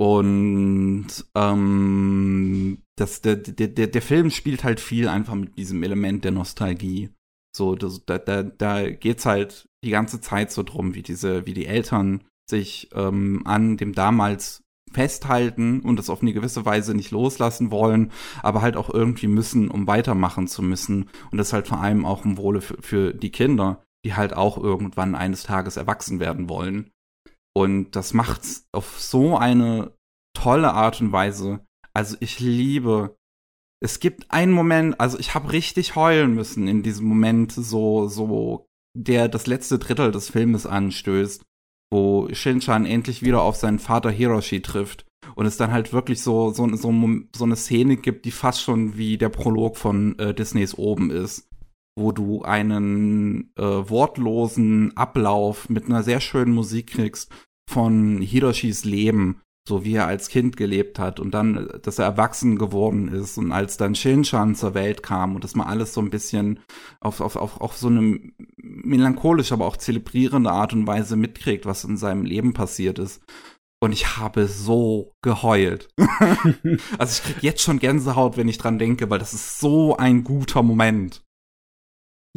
[0.00, 6.30] Und ähm, das, der, der, der Film spielt halt viel einfach mit diesem Element der
[6.30, 7.10] Nostalgie.
[7.54, 11.54] So, das, da, da, da geht's halt die ganze Zeit so drum, wie diese, wie
[11.54, 14.62] die Eltern sich ähm, an dem damals
[14.92, 18.12] festhalten und das auf eine gewisse Weise nicht loslassen wollen,
[18.42, 21.10] aber halt auch irgendwie müssen, um weitermachen zu müssen.
[21.30, 24.56] Und das halt vor allem auch im Wohle für, für die Kinder, die halt auch
[24.56, 26.90] irgendwann eines Tages erwachsen werden wollen.
[27.58, 29.92] Und das macht's auf so eine
[30.32, 31.58] tolle Art und Weise.
[31.92, 33.16] Also ich liebe.
[33.82, 38.68] Es gibt einen Moment, also ich habe richtig heulen müssen in diesem Moment, so so
[38.96, 41.42] der das letzte Drittel des Filmes anstößt,
[41.90, 45.04] wo Shinchan endlich wieder auf seinen Vater Hiroshi trifft
[45.34, 46.92] und es dann halt wirklich so so, so,
[47.34, 51.48] so eine Szene gibt, die fast schon wie der Prolog von äh, Disneys oben ist
[51.98, 57.32] wo du einen äh, wortlosen Ablauf mit einer sehr schönen Musik kriegst
[57.68, 62.56] von Hiroshis Leben, so wie er als Kind gelebt hat und dann, dass er erwachsen
[62.56, 66.08] geworden ist und als dann Shinchan zur Welt kam und dass man alles so ein
[66.08, 66.60] bisschen
[67.00, 68.18] auf, auf, auf, auf so eine
[68.56, 73.22] melancholische, aber auch zelebrierende Art und Weise mitkriegt, was in seinem Leben passiert ist.
[73.80, 75.88] Und ich habe so geheult.
[76.98, 80.24] also ich krieg jetzt schon Gänsehaut, wenn ich dran denke, weil das ist so ein
[80.24, 81.22] guter Moment.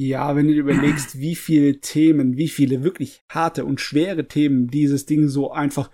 [0.02, 4.68] Ja, wenn du dir überlegst, wie viele Themen, wie viele wirklich harte und schwere Themen
[4.68, 5.92] dieses Ding so einfach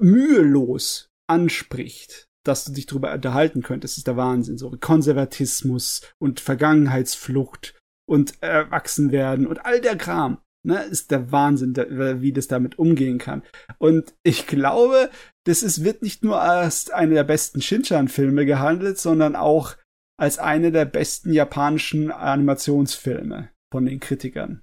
[0.00, 2.26] mühelos anspricht.
[2.42, 4.58] dass du dich darüber unterhalten könntest, ist der Wahnsinn.
[4.58, 10.38] So Konservatismus und Vergangenheitsflucht und Erwachsenwerden und all der Kram.
[10.66, 13.42] Ne, ist der Wahnsinn, wie das damit umgehen kann.
[13.76, 15.10] Und ich glaube,
[15.44, 19.76] das ist, wird nicht nur als eine der besten Shinchan-Filme gehandelt, sondern auch
[20.16, 24.62] als eine der besten japanischen Animationsfilme von den Kritikern.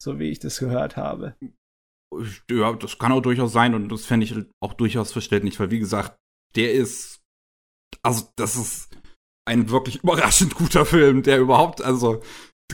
[0.00, 1.36] So wie ich das gehört habe.
[2.50, 5.78] Ja, das kann auch durchaus sein und das fände ich auch durchaus verständlich, weil wie
[5.78, 6.16] gesagt,
[6.54, 7.20] der ist,
[8.02, 8.90] also das ist
[9.46, 12.22] ein wirklich überraschend guter Film, der überhaupt, also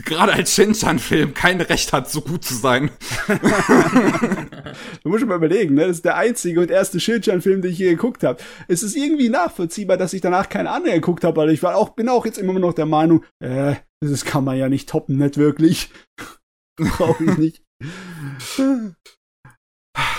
[0.03, 2.91] gerade als Shinchan-Film kein Recht hat, so gut zu sein.
[5.03, 5.87] du musst mal überlegen, ne?
[5.87, 8.41] Das ist der einzige und erste Shinchan-Film, den ich je geguckt habe.
[8.67, 11.89] Es ist irgendwie nachvollziehbar, dass ich danach keine andere geguckt habe, weil ich war auch,
[11.89, 15.37] bin auch jetzt immer noch der Meinung, äh, das kann man ja nicht toppen, nicht
[15.37, 15.91] wirklich.
[16.77, 17.63] Brauche ich nicht.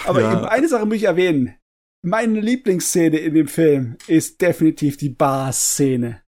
[0.04, 0.44] Aber ja.
[0.44, 1.56] eine Sache muss ich erwähnen.
[2.02, 6.22] Meine Lieblingsszene in dem Film ist definitiv die Bar-Szene.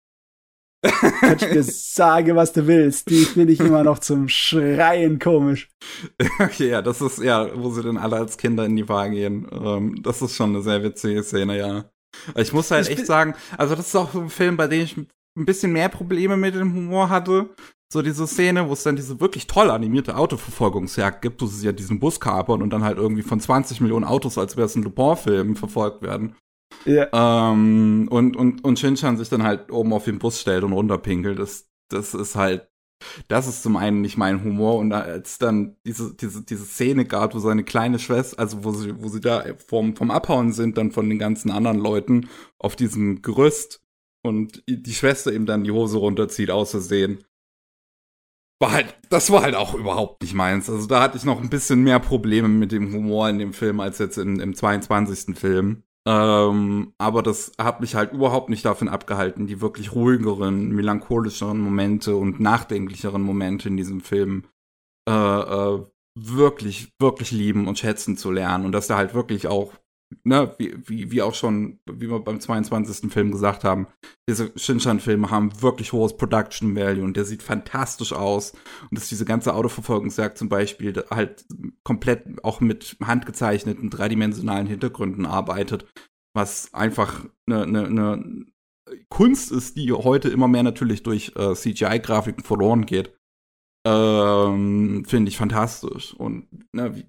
[0.83, 3.11] Kannst du dir sagen, was du willst.
[3.11, 5.69] Die finde ich immer noch zum Schreien komisch.
[6.41, 9.47] Okay, ja, das ist, ja, wo sie dann alle als Kinder in die Bar gehen.
[9.53, 11.85] Ähm, das ist schon eine sehr witzige Szene, ja.
[12.37, 14.83] Ich muss halt ich echt sagen, also das ist auch so ein Film, bei dem
[14.83, 17.51] ich ein bisschen mehr Probleme mit dem Humor hatte.
[17.93, 21.73] So diese Szene, wo es dann diese wirklich toll animierte Autoverfolgungsjagd gibt, wo sie ja
[21.73, 24.83] diesen Bus kapern und dann halt irgendwie von 20 Millionen Autos, als wäre es ein
[24.83, 26.35] Lupin-Film, verfolgt werden.
[26.85, 27.53] Ja.
[27.53, 31.39] Ähm, und, und, und Shinchan sich dann halt oben auf den Bus stellt und runterpinkelt.
[31.39, 32.69] Das, das ist halt,
[33.29, 34.77] das ist zum einen nicht mein Humor.
[34.77, 39.03] Und als dann diese, diese, diese Szene gab, wo seine kleine Schwester, also wo sie,
[39.03, 42.29] wo sie da vom, vom Abhauen sind, dann von den ganzen anderen Leuten
[42.59, 43.83] auf diesem Gerüst
[44.23, 46.75] und die Schwester ihm dann die Hose runterzieht, aus.
[48.61, 50.69] War halt, das war halt auch überhaupt nicht meins.
[50.69, 53.79] Also da hatte ich noch ein bisschen mehr Probleme mit dem Humor in dem Film
[53.79, 55.39] als jetzt in, im 22.
[55.39, 55.85] Film.
[56.09, 62.17] Ähm, aber das hat mich halt überhaupt nicht davon abgehalten, die wirklich ruhigeren, melancholischeren Momente
[62.17, 64.45] und nachdenklicheren Momente in diesem Film
[65.07, 65.85] äh, äh,
[66.19, 68.65] wirklich, wirklich lieben und schätzen zu lernen.
[68.65, 69.75] Und dass er halt wirklich auch
[70.25, 73.13] ne, wie, wie, wie auch schon, wie wir beim 22.
[73.13, 73.87] Film gesagt haben,
[74.29, 78.53] diese Shinchan-Filme haben wirklich hohes Production Value und der sieht fantastisch aus.
[78.91, 81.45] Und dass diese ganze Autoverfolgungsjagd zum Beispiel halt
[81.85, 85.87] komplett auch mit handgezeichneten, dreidimensionalen Hintergründen arbeitet,
[86.35, 88.47] was einfach eine, eine, eine
[89.11, 93.15] Kunst ist, die heute immer mehr natürlich durch äh, CGI-Grafiken verloren geht.
[93.87, 96.15] Ähm, Finde ich fantastisch.
[96.15, 97.07] Und ne, wie,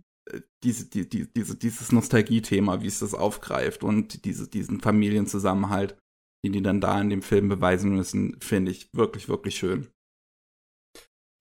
[0.64, 5.98] diese, die, die, diese, dieses Nostalgie-Thema, wie es das aufgreift und diese, diesen Familienzusammenhalt,
[6.44, 9.88] den die dann da in dem Film beweisen müssen, finde ich wirklich, wirklich schön.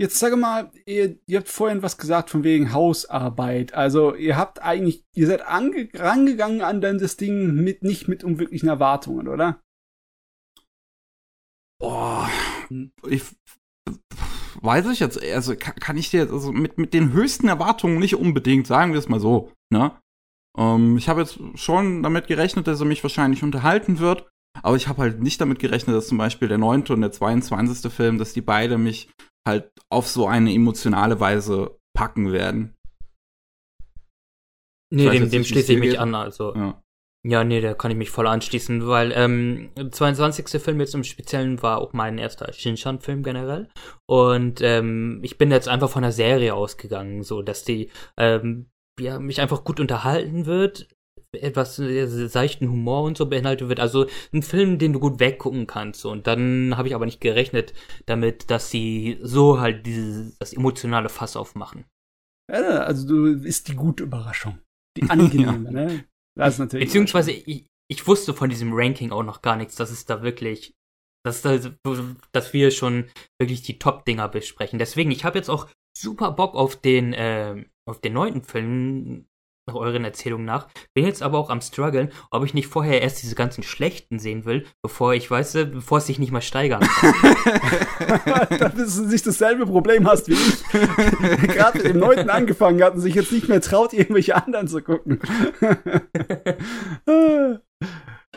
[0.00, 3.74] Jetzt sage mal, ihr, ihr habt vorhin was gesagt von wegen Hausarbeit.
[3.74, 8.22] Also ihr habt eigentlich, ihr seid ange rangegangen an dann das Ding mit nicht mit
[8.22, 9.60] unwirklichen Erwartungen, oder?
[11.80, 12.30] Boah,
[13.08, 13.24] ich
[14.60, 18.66] weiß ich jetzt, also kann, ich dir also mit, mit den höchsten Erwartungen nicht unbedingt,
[18.66, 19.92] sagen wir es mal so, ne?
[20.56, 24.28] Ähm, ich habe jetzt schon damit gerechnet, dass er mich wahrscheinlich unterhalten wird,
[24.62, 27.92] aber ich habe halt nicht damit gerechnet, dass zum Beispiel der neunte und der 22.
[27.92, 29.10] Film, dass die beide mich
[29.46, 32.74] halt auf so eine emotionale Weise packen werden.
[34.90, 36.54] Nee, dem, dem schließe ich mich an, also.
[36.54, 36.82] Ja.
[37.28, 40.62] Ja, nee, da kann ich mich voll anschließen, weil ähm, 22.
[40.62, 43.68] Film jetzt im Speziellen war auch mein erster Shinshan-Film generell.
[44.06, 49.18] Und ähm, ich bin jetzt einfach von der Serie ausgegangen, so dass die ähm, ja,
[49.18, 50.88] mich einfach gut unterhalten wird,
[51.32, 53.80] etwas äh, seichten Humor und so beinhaltet wird.
[53.80, 56.06] Also ein Film, den du gut weggucken kannst.
[56.06, 57.74] Und dann habe ich aber nicht gerechnet
[58.06, 61.84] damit, dass sie so halt dieses das emotionale Fass aufmachen.
[62.50, 64.60] Ja, also du ist die gute Überraschung.
[64.96, 65.70] Die angenehme, ja.
[65.88, 66.04] ne?
[66.38, 66.86] Das ist natürlich.
[66.86, 70.74] Beziehungsweise ich, ich wusste von diesem Ranking auch noch gar nichts, dass es da wirklich,
[71.24, 73.10] dass, dass wir schon
[73.40, 74.78] wirklich die Top-Dinger besprechen.
[74.78, 79.27] Deswegen, ich habe jetzt auch super Bock auf den, äh, auf den neunten Film,
[79.68, 80.68] nach euren Erzählungen nach.
[80.94, 84.44] Bin jetzt aber auch am struggeln, ob ich nicht vorher erst diese ganzen schlechten sehen
[84.44, 87.14] will, bevor ich weiß, bevor es sich nicht mal steigern kann.
[88.76, 90.68] Dass du nicht dasselbe Problem hast wie ich.
[91.48, 94.82] Gerade mit dem neunten angefangen hat und sich jetzt nicht mehr traut, irgendwelche anderen zu
[94.82, 95.20] gucken.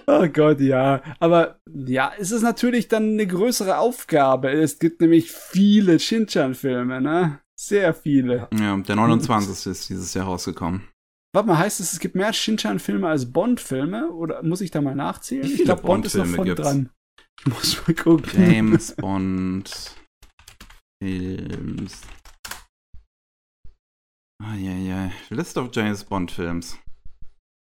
[0.07, 1.01] Oh Gott, ja.
[1.19, 4.49] Aber ja, es ist natürlich dann eine größere Aufgabe.
[4.49, 7.39] Es gibt nämlich viele Shinchan-Filme, ne?
[7.55, 8.47] Sehr viele.
[8.59, 9.71] Ja, der 29.
[9.71, 10.87] ist dieses Jahr rausgekommen.
[11.33, 14.11] Warte mal, heißt es, es gibt mehr Shinchan-Filme als Bond-Filme?
[14.11, 15.45] Oder muss ich da mal nachzählen?
[15.45, 16.61] Ich glaube, Bond ist noch von gibt's?
[16.61, 16.89] dran.
[17.39, 18.51] Ich muss mal gucken.
[18.51, 19.95] James Bond
[21.01, 22.01] Films.
[24.43, 25.11] Ah, ja, ja.
[25.29, 26.77] List of James Bond Films.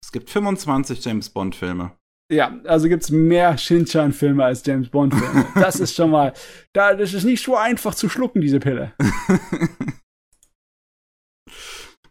[0.04, 1.92] Es gibt 25 James Bond Filme.
[2.32, 5.48] Ja, also gibt's mehr Shin-Chan-Filme als James Bond-Filme.
[5.56, 6.34] Das ist schon mal,
[6.74, 8.94] da, das ist nicht so einfach zu schlucken, diese Pille.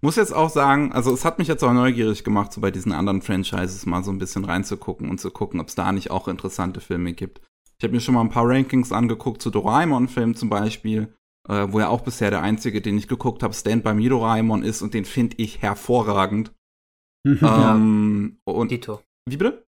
[0.00, 2.92] Muss jetzt auch sagen, also es hat mich jetzt auch neugierig gemacht, so bei diesen
[2.92, 6.28] anderen Franchises mal so ein bisschen reinzugucken und zu gucken, ob es da nicht auch
[6.28, 7.40] interessante Filme gibt.
[7.78, 11.14] Ich habe mir schon mal ein paar Rankings angeguckt zu Doraemon-Filmen zum Beispiel,
[11.48, 14.62] äh, wo ja auch bisher der einzige, den ich geguckt habe, Stand by Me Doraemon
[14.62, 16.52] ist und den finde ich hervorragend.
[17.26, 19.00] ähm, und Dito.
[19.28, 19.66] Wie bitte?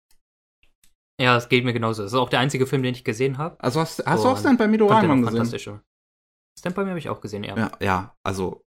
[1.20, 2.04] Ja, es geht mir genauso.
[2.04, 3.60] Das ist auch der einzige Film, den ich gesehen habe.
[3.60, 5.38] Also hast, hast du auch Stand by Me Doraemon gesehen?
[5.38, 5.70] Fantastisch.
[6.60, 7.58] Stand by Me habe ich auch gesehen, ja.
[7.58, 8.67] Ja, ja also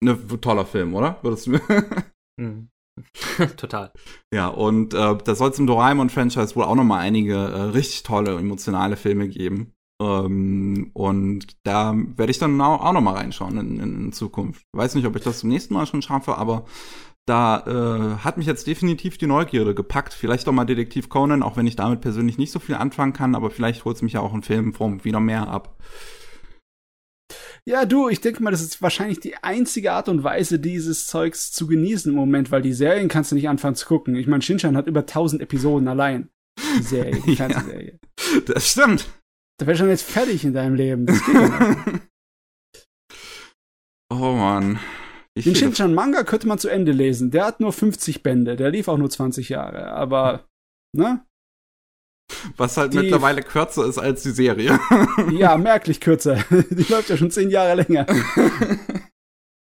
[0.00, 1.18] ne toller Film, oder?
[1.22, 1.58] Würdest du
[2.40, 2.68] mhm.
[3.56, 3.92] Total.
[4.32, 8.02] Ja, und äh, da soll es im Doraemon-Franchise wohl auch noch mal einige äh, richtig
[8.02, 9.72] tolle, emotionale Filme geben.
[10.00, 14.62] Ähm, und da werde ich dann auch, auch noch mal reinschauen in, in, in, Zukunft.
[14.72, 16.64] Weiß nicht, ob ich das zum nächsten Mal schon schaffe, aber
[17.26, 20.14] da äh, hat mich jetzt definitiv die Neugierde gepackt.
[20.14, 23.34] Vielleicht auch mal Detektiv Conan, auch wenn ich damit persönlich nicht so viel anfangen kann,
[23.34, 25.76] aber vielleicht holt es mich ja auch in Filmform wieder mehr ab.
[27.66, 31.52] Ja, du, ich denke mal, das ist wahrscheinlich die einzige Art und Weise, dieses Zeugs
[31.52, 34.14] zu genießen im Moment, weil die Serien kannst du nicht anfangen zu gucken.
[34.16, 36.30] Ich meine, Shinchan hat über 1000 Episoden allein.
[36.78, 37.98] Die Serie, die Fernsehserie.
[38.00, 39.06] ja, das stimmt.
[39.58, 41.06] Da wärst du schon jetzt fertig in deinem Leben.
[41.06, 41.76] Das geht ja
[44.10, 44.78] Oh Mann.
[45.34, 47.30] Ich Den Shinchan Manga könnte man zu Ende lesen.
[47.30, 48.56] Der hat nur 50 Bände.
[48.56, 49.92] Der lief auch nur 20 Jahre.
[49.92, 50.48] Aber,
[50.96, 51.24] ne?
[52.56, 54.78] Was halt die, mittlerweile kürzer ist als die Serie.
[55.32, 56.44] Ja, merklich kürzer.
[56.50, 58.06] Die läuft ja schon zehn Jahre länger.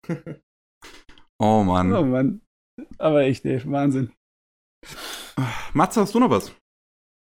[1.44, 1.92] Oh Mann.
[1.92, 2.42] Oh Mann.
[3.00, 4.12] Aber echt, ey, Wahnsinn.
[5.74, 6.54] Matze, hast du noch was?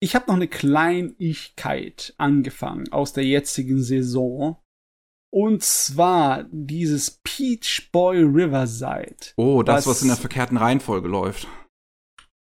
[0.01, 4.57] Ich habe noch eine Kleinigkeit angefangen aus der jetzigen Saison.
[5.33, 9.15] Und zwar dieses Peach Boy Riverside.
[9.37, 11.47] Oh, das, was, was in der verkehrten Reihenfolge läuft.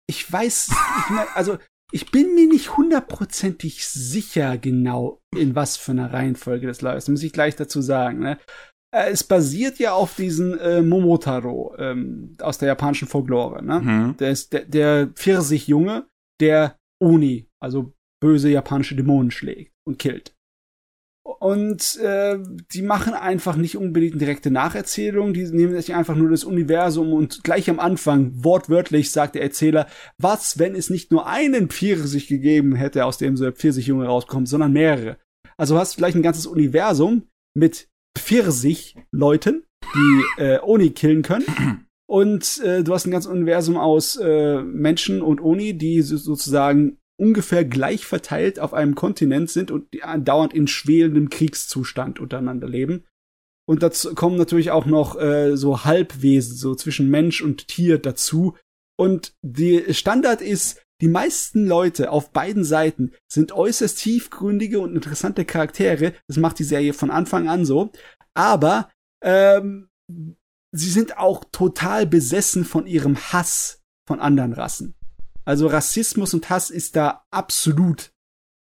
[0.06, 1.56] Ich weiß, ich mein, also
[1.94, 6.96] ich bin mir nicht hundertprozentig sicher genau, in was für einer Reihenfolge das läuft.
[6.96, 8.18] Das muss ich gleich dazu sagen.
[8.18, 8.36] Ne?
[8.92, 13.64] Äh, es basiert ja auf diesen äh, Momotaro ähm, aus der japanischen Folklore.
[13.64, 13.80] Ne?
[13.80, 14.16] Mhm.
[14.16, 16.08] Der ist der, der Pfirsich-Junge,
[16.40, 20.33] der Oni, also böse japanische Dämonen schlägt und killt.
[21.24, 22.38] Und äh,
[22.74, 27.42] die machen einfach nicht unbedingt direkte Nacherzählung, die nehmen sich einfach nur das Universum und
[27.42, 29.86] gleich am Anfang, wortwörtlich, sagt der Erzähler,
[30.18, 34.50] was, wenn es nicht nur einen Pfirsich gegeben hätte, aus dem so der Pfirsichjunge rauskommt,
[34.50, 35.16] sondern mehrere.
[35.56, 37.88] Also hast du vielleicht ein ganzes Universum mit
[38.18, 39.64] Pfirsich-Leuten,
[39.94, 41.86] die äh, Oni killen können.
[42.06, 47.64] Und äh, du hast ein ganzes Universum aus äh, Menschen und Oni, die sozusagen ungefähr
[47.64, 49.88] gleich verteilt auf einem Kontinent sind und
[50.18, 53.04] dauernd in schwelendem Kriegszustand untereinander leben.
[53.66, 58.56] Und dazu kommen natürlich auch noch äh, so Halbwesen, so zwischen Mensch und Tier dazu.
[58.98, 65.44] Und die Standard ist, die meisten Leute auf beiden Seiten sind äußerst tiefgründige und interessante
[65.44, 66.14] Charaktere.
[66.28, 67.90] Das macht die Serie von Anfang an so.
[68.34, 68.90] Aber
[69.22, 69.88] ähm,
[70.72, 74.94] sie sind auch total besessen von ihrem Hass von anderen Rassen.
[75.44, 78.12] Also Rassismus und Hass ist da absolut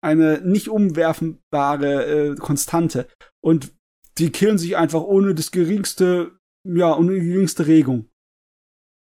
[0.03, 3.07] eine nicht umwerfenbare äh, Konstante.
[3.41, 3.73] Und
[4.17, 6.37] die killen sich einfach ohne das geringste,
[6.67, 8.09] ja, ohne die geringste Regung.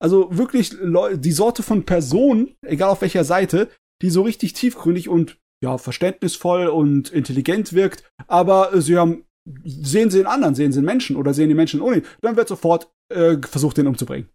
[0.02, 3.68] Also wirklich die Sorte von Person, egal auf welcher Seite,
[4.02, 9.24] die so richtig tiefgründig und ja, verständnisvoll und intelligent wirkt, aber sie haben,
[9.62, 12.48] sehen sie den anderen, sehen sie den Menschen oder sehen die Menschen ohne, dann wird
[12.48, 14.30] sofort äh, versucht, den umzubringen.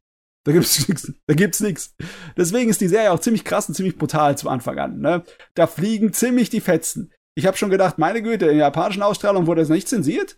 [0.45, 1.11] Da gibt's nichts.
[1.27, 1.95] Da gibt's nichts.
[2.37, 4.99] Deswegen ist die Serie auch ziemlich krass und ziemlich brutal zu Anfang an.
[4.99, 5.23] Ne?
[5.55, 7.11] Da fliegen ziemlich die Fetzen.
[7.37, 10.37] Ich habe schon gedacht, meine Güte, in der japanischen Ausstrahlung wurde das nicht zensiert.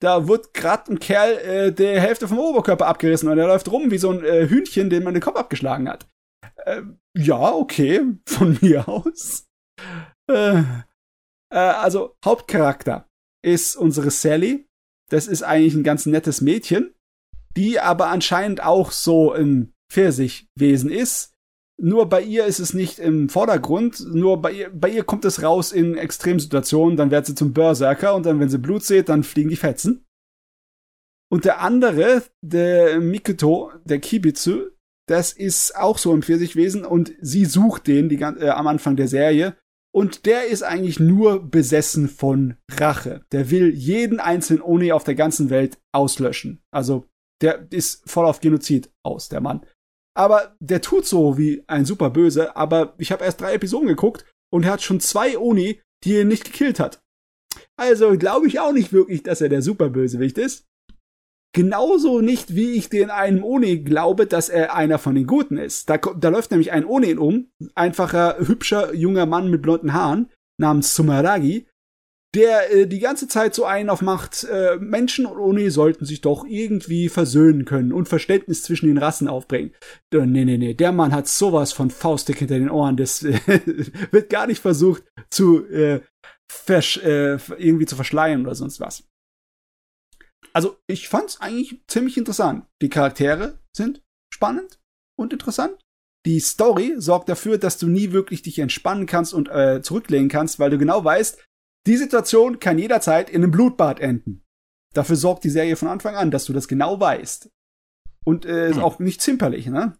[0.00, 3.90] Da wird grad ein Kerl äh, der Hälfte vom Oberkörper abgerissen und er läuft rum
[3.90, 6.08] wie so ein äh, Hühnchen, dem man den Kopf abgeschlagen hat.
[6.64, 6.82] Äh,
[7.16, 9.48] ja, okay, von mir aus.
[10.30, 10.62] Äh,
[11.52, 13.08] äh, also Hauptcharakter
[13.44, 14.68] ist unsere Sally.
[15.10, 16.94] Das ist eigentlich ein ganz nettes Mädchen
[17.58, 21.34] die aber anscheinend auch so ein Pfirsichwesen ist.
[21.80, 25.42] Nur bei ihr ist es nicht im Vordergrund, nur bei ihr, bei ihr kommt es
[25.42, 29.24] raus in Extremsituationen, dann wird sie zum Berserker und dann, wenn sie Blut sieht, dann
[29.24, 30.04] fliegen die Fetzen.
[31.30, 34.70] Und der andere, der Mikoto, der Kibitsu,
[35.08, 39.08] das ist auch so ein Pfirsichwesen und sie sucht den die, äh, am Anfang der
[39.08, 39.56] Serie.
[39.92, 43.24] Und der ist eigentlich nur besessen von Rache.
[43.32, 46.60] Der will jeden einzelnen Oni auf der ganzen Welt auslöschen.
[46.70, 47.07] Also
[47.40, 49.64] der ist voll auf Genozid aus, der Mann.
[50.16, 54.24] Aber der tut so wie ein super Böse, aber ich habe erst drei Episoden geguckt
[54.52, 57.00] und er hat schon zwei Oni, die er nicht gekillt hat.
[57.76, 60.66] Also glaube ich auch nicht wirklich, dass er der Superbösewicht ist.
[61.54, 65.88] Genauso nicht, wie ich den einen Oni glaube, dass er einer von den Guten ist.
[65.88, 70.94] Da, da läuft nämlich ein Oni um, einfacher, hübscher, junger Mann mit blonden Haaren, namens
[70.94, 71.66] Sumeragi,
[72.34, 76.44] der äh, die ganze Zeit so einen aufmacht, äh, Menschen und Oni sollten sich doch
[76.44, 79.72] irgendwie versöhnen können und Verständnis zwischen den Rassen aufbringen.
[80.12, 83.38] Äh, nee, nee, nee, der Mann hat sowas von Faustdick hinter den Ohren, das äh,
[84.10, 86.00] wird gar nicht versucht zu äh,
[86.50, 89.04] versch äh, irgendwie zu verschleiern oder sonst was.
[90.52, 92.66] Also, ich fand's eigentlich ziemlich interessant.
[92.82, 94.02] Die Charaktere sind
[94.32, 94.80] spannend
[95.18, 95.78] und interessant.
[96.26, 100.58] Die Story sorgt dafür, dass du nie wirklich dich entspannen kannst und äh, zurücklehnen kannst,
[100.58, 101.47] weil du genau weißt,
[101.86, 104.42] die Situation kann jederzeit in einem Blutbad enden.
[104.94, 107.50] Dafür sorgt die Serie von Anfang an, dass du das genau weißt.
[108.24, 108.82] Und äh, ist hm.
[108.82, 109.96] auch nicht zimperlich, ne?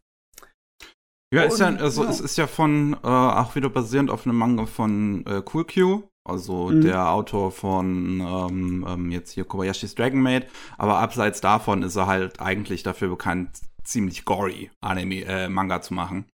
[1.33, 2.11] Ja, ist ja, also ja.
[2.11, 6.03] es ist ja von, äh, auch wieder basierend auf einem Manga von äh, Cool Q,
[6.25, 6.81] also mhm.
[6.81, 10.47] der Autor von ähm, ähm, jetzt hier Kobayashi's Dragon Maid.
[10.79, 13.51] Aber abseits davon ist er halt eigentlich dafür bekannt,
[13.85, 16.25] ziemlich gory Anime, äh, Manga zu machen.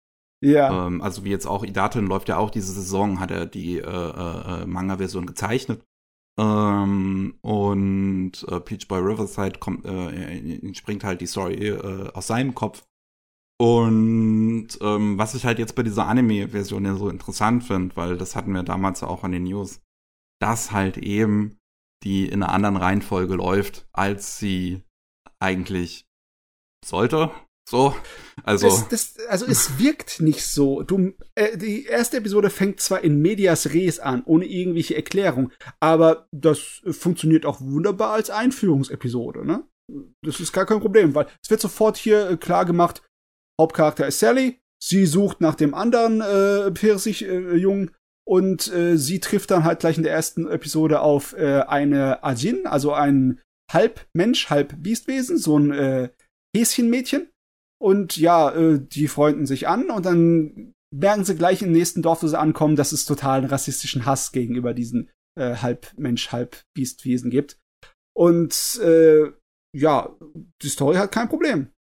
[0.44, 0.86] Ja.
[0.86, 3.82] Ähm, also wie jetzt auch Idaten läuft ja auch diese Saison, hat er die äh,
[3.82, 5.82] äh, äh, Manga-Version gezeichnet.
[6.38, 12.54] Ähm, und äh, Peach Boy Riverside kommt, äh, springt halt die Story äh, aus seinem
[12.54, 12.84] Kopf.
[13.60, 18.34] Und ähm, was ich halt jetzt bei dieser Anime-Version ja so interessant finde, weil das
[18.34, 19.80] hatten wir damals auch an den News,
[20.40, 21.58] dass halt eben
[22.02, 24.82] die in einer anderen Reihenfolge läuft, als sie
[25.38, 26.06] eigentlich
[26.84, 27.30] sollte.
[27.66, 27.94] So,
[28.44, 28.68] also.
[28.68, 30.82] Das, das, also es wirkt nicht so.
[30.82, 35.50] Du, äh, die erste Episode fängt zwar in Medias Res an, ohne irgendwelche Erklärung,
[35.80, 39.64] aber das funktioniert auch wunderbar als Einführungsepisode, ne?
[40.22, 43.02] Das ist gar kein Problem, weil es wird sofort hier äh, klar gemacht,
[43.60, 47.92] Hauptcharakter ist Sally, sie sucht nach dem anderen äh, Pfirsich-Jungen äh,
[48.26, 52.66] und äh, sie trifft dann halt gleich in der ersten Episode auf äh, eine Ajin,
[52.66, 53.40] also ein
[53.70, 56.08] halb Mensch, halb Biestwesen, so ein äh,
[56.56, 57.30] Häschenmädchen
[57.84, 62.22] und ja, äh, die freunden sich an und dann merken sie gleich im nächsten Dorf,
[62.22, 67.30] wo sie ankommen, dass es totalen rassistischen Hass gegenüber diesen äh, halb Mensch, halb Biestwesen
[67.30, 67.58] gibt.
[68.16, 69.30] Und äh,
[69.76, 70.16] ja,
[70.62, 71.72] die Story hat kein Problem.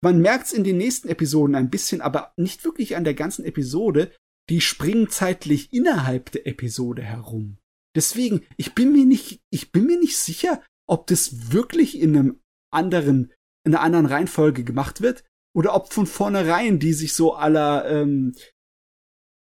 [0.00, 4.12] Man merkt's in den nächsten Episoden ein bisschen, aber nicht wirklich an der ganzen Episode.
[4.48, 7.58] Die springen zeitlich innerhalb der Episode herum.
[7.96, 12.40] Deswegen, ich bin mir nicht, ich bin mir nicht sicher, ob das wirklich in einem
[12.72, 13.32] anderen,
[13.66, 15.24] in einer anderen Reihenfolge gemacht wird
[15.54, 18.34] oder ob von vornherein die sich so aller, ähm,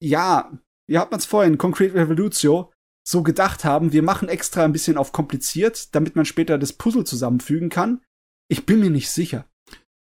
[0.02, 0.52] ja,
[0.88, 2.72] wie hat man es vorhin, Concrete Revolutio,
[3.07, 7.06] so gedacht haben, wir machen extra ein bisschen auf kompliziert, damit man später das Puzzle
[7.06, 8.02] zusammenfügen kann.
[8.49, 9.45] Ich bin mir nicht sicher.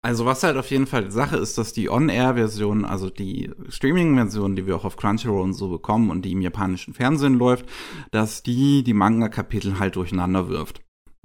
[0.01, 4.55] Also was halt auf jeden Fall die Sache ist, dass die On-Air-Version, also die Streaming-Version,
[4.55, 7.67] die wir auch auf Crunchyroll und so bekommen und die im japanischen Fernsehen läuft,
[8.13, 10.81] dass die die Manga-Kapitel halt durcheinander wirft.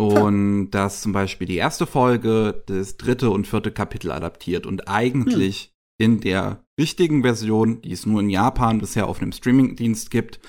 [0.09, 5.73] Und dass zum Beispiel die erste Folge das dritte und vierte Kapitel adaptiert und eigentlich
[6.01, 6.13] hm.
[6.13, 10.39] in der richtigen Version, die es nur in Japan bisher auf einem Streamingdienst gibt,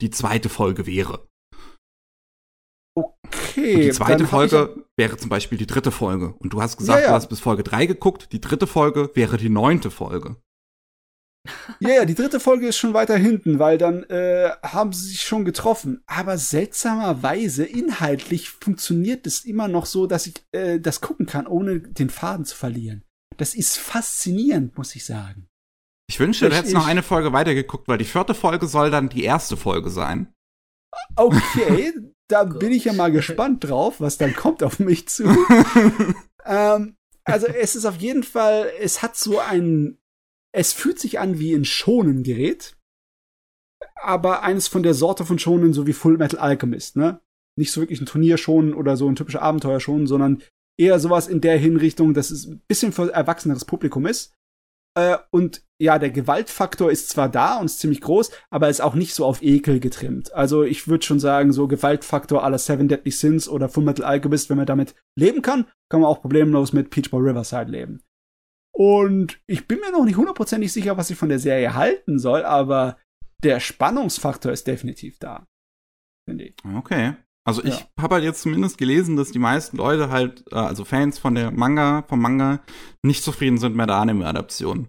[0.00, 1.26] die zweite Folge wäre.
[2.94, 3.74] Okay.
[3.74, 6.34] Und die zweite Folge wäre zum Beispiel die dritte Folge.
[6.38, 7.10] Und du hast gesagt, ja, ja.
[7.10, 8.32] du hast bis Folge drei geguckt.
[8.32, 10.36] Die dritte Folge wäre die neunte Folge.
[11.80, 15.22] Ja, ja, die dritte Folge ist schon weiter hinten, weil dann äh, haben sie sich
[15.22, 16.02] schon getroffen.
[16.06, 21.80] Aber seltsamerweise, inhaltlich funktioniert es immer noch so, dass ich äh, das gucken kann, ohne
[21.80, 23.02] den Faden zu verlieren.
[23.36, 25.48] Das ist faszinierend, muss ich sagen.
[26.08, 29.24] Ich wünschte, du hättest noch eine Folge weitergeguckt, weil die vierte Folge soll dann die
[29.24, 30.32] erste Folge sein.
[31.16, 31.92] Okay,
[32.28, 35.24] da bin ich ja mal gespannt drauf, was dann kommt auf mich zu.
[36.44, 40.01] ähm, also es ist auf jeden Fall, es hat so einen
[40.52, 42.76] es fühlt sich an wie ein Schonen-Gerät,
[43.96, 47.20] aber eines von der Sorte von Schonen, so wie Full Metal Alchemist, ne?
[47.58, 50.42] Nicht so wirklich ein Turnierschonen oder so ein typischer Abenteuerschonen, sondern
[50.78, 54.34] eher sowas in der Hinrichtung, dass es ein bisschen für erwachseneres Publikum ist.
[54.94, 58.94] Äh, und ja, der Gewaltfaktor ist zwar da und ist ziemlich groß, aber ist auch
[58.94, 60.32] nicht so auf Ekel getrimmt.
[60.32, 64.50] Also ich würde schon sagen, so Gewaltfaktor aller Seven Deadly Sins oder Full Metal Alchemist,
[64.50, 68.02] wenn man damit leben kann, kann man auch problemlos mit Peach Boy Riverside leben.
[68.74, 72.44] Und ich bin mir noch nicht hundertprozentig sicher, was ich von der Serie halten soll,
[72.44, 72.96] aber
[73.42, 75.46] der Spannungsfaktor ist definitiv da.
[76.28, 76.54] Finde ich.
[76.76, 77.14] Okay.
[77.44, 77.86] Also ich ja.
[78.00, 81.50] habe halt jetzt zumindest gelesen, dass die meisten Leute halt, äh, also Fans von der
[81.50, 82.60] Manga, vom Manga,
[83.02, 84.88] nicht zufrieden sind mit der Anime-Adaption.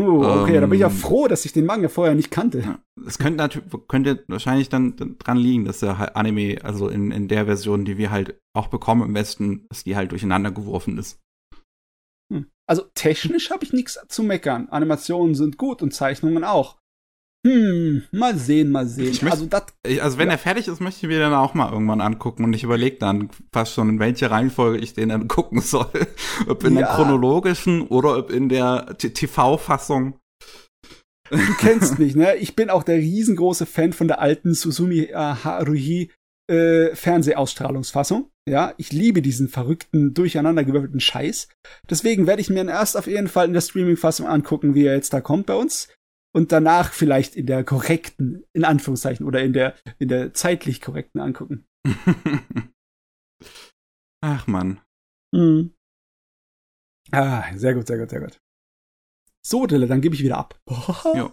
[0.00, 2.30] Oh, okay, ähm, da bin ich ja ähm, froh, dass ich den Manga vorher nicht
[2.30, 2.78] kannte.
[3.06, 7.46] Es könnte natürlich, könnte wahrscheinlich dann dran liegen, dass der Anime, also in, in der
[7.46, 11.20] Version, die wir halt auch bekommen im Westen, dass die halt durcheinander geworfen ist.
[12.66, 14.68] Also technisch habe ich nichts zu meckern.
[14.70, 16.78] Animationen sind gut und Zeichnungen auch.
[17.46, 19.10] Hm, mal sehen, mal sehen.
[19.12, 19.48] Ich möcht- also
[19.86, 20.32] Ich, also wenn Ja.
[20.32, 23.28] er fertig ist, möchte ich mir dann auch mal irgendwann angucken und ich überlege dann
[23.52, 25.90] fast schon, in welche Reihenfolge ich den dann gucken soll.
[26.48, 26.94] ob in der Ja.
[26.94, 30.18] chronologischen oder ob in der TV-Fassung.
[31.30, 32.36] Du kennst mich, ne?
[32.36, 36.10] Ich bin auch der riesengroße Fan von der alten Suzumi äh, Haruhi
[36.50, 38.30] äh, Fernsehausstrahlungsfassung.
[38.48, 41.48] Ja, ich liebe diesen verrückten, durcheinandergewürfelten Scheiß.
[41.88, 44.94] Deswegen werde ich mir ihn erst auf jeden Fall in der Streaming-Fassung angucken, wie er
[44.94, 45.88] jetzt da kommt bei uns.
[46.34, 51.20] Und danach vielleicht in der korrekten, in Anführungszeichen, oder in der, in der zeitlich korrekten
[51.20, 51.64] angucken.
[54.20, 54.80] Ach man.
[55.32, 55.74] Mhm.
[57.12, 58.40] Ah, sehr gut, sehr gut, sehr gut.
[59.46, 60.60] So, Dille, dann gebe ich wieder ab.
[61.14, 61.32] Ja.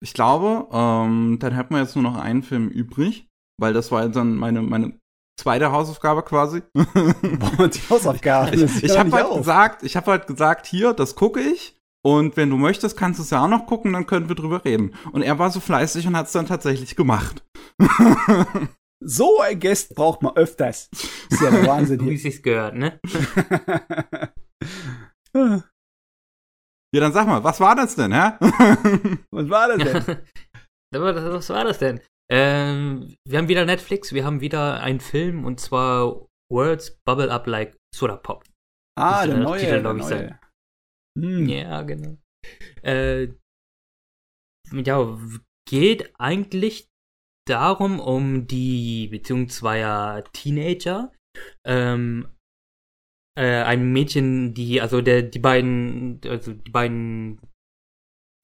[0.00, 4.04] Ich glaube, ähm, dann hat man jetzt nur noch einen Film übrig, weil das war
[4.04, 4.98] jetzt dann meine, meine
[5.38, 6.62] zweite Hausaufgabe quasi.
[6.74, 8.60] Boah, die Hausaufgaben.
[8.60, 9.38] das ich ich habe halt auf.
[9.38, 11.76] gesagt, ich habe halt gesagt, hier, das gucke ich.
[12.04, 14.64] Und wenn du möchtest, kannst du es ja auch noch gucken, dann können wir drüber
[14.64, 14.94] reden.
[15.12, 17.44] Und er war so fleißig und hat es dann tatsächlich gemacht.
[19.00, 20.90] So ein Guest braucht man öfters.
[21.30, 22.14] Ist ja Wahnsinn Wie hier.
[22.14, 22.98] es sich gehört, ne?
[26.92, 28.32] Ja, dann sag mal, was war das denn, hä?
[29.30, 30.18] Was war das denn?
[30.92, 32.00] Was war das denn?
[32.30, 37.46] Ähm, wir haben wieder Netflix, wir haben wieder einen Film und zwar Words Bubble Up
[37.46, 38.44] Like Soda Pop.
[38.98, 39.60] Ah, der der neue.
[39.60, 40.08] Titel, Der ich, neue.
[40.08, 40.38] sein.
[41.18, 41.48] Hm.
[41.48, 42.16] Ja, genau.
[42.82, 43.28] Äh,
[44.72, 45.18] ja,
[45.68, 46.88] geht eigentlich
[47.46, 51.12] darum, um die Beziehung zweier Teenager.
[51.64, 52.28] Ähm,
[53.38, 57.40] äh, ein Mädchen, die, also der, die beiden, also die beiden,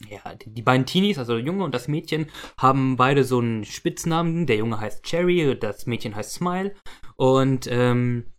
[0.08, 2.26] ja, die, beiden Teenies, also der Junge und das Mädchen,
[2.58, 4.46] haben beide so einen Spitznamen.
[4.46, 6.74] Der Junge heißt Cherry, das Mädchen heißt Smile.
[7.16, 8.32] Und ähm,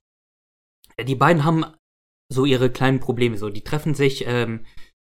[1.02, 1.66] die beiden haben
[2.32, 3.38] so ihre kleinen Probleme.
[3.38, 4.66] So, die treffen sich ähm,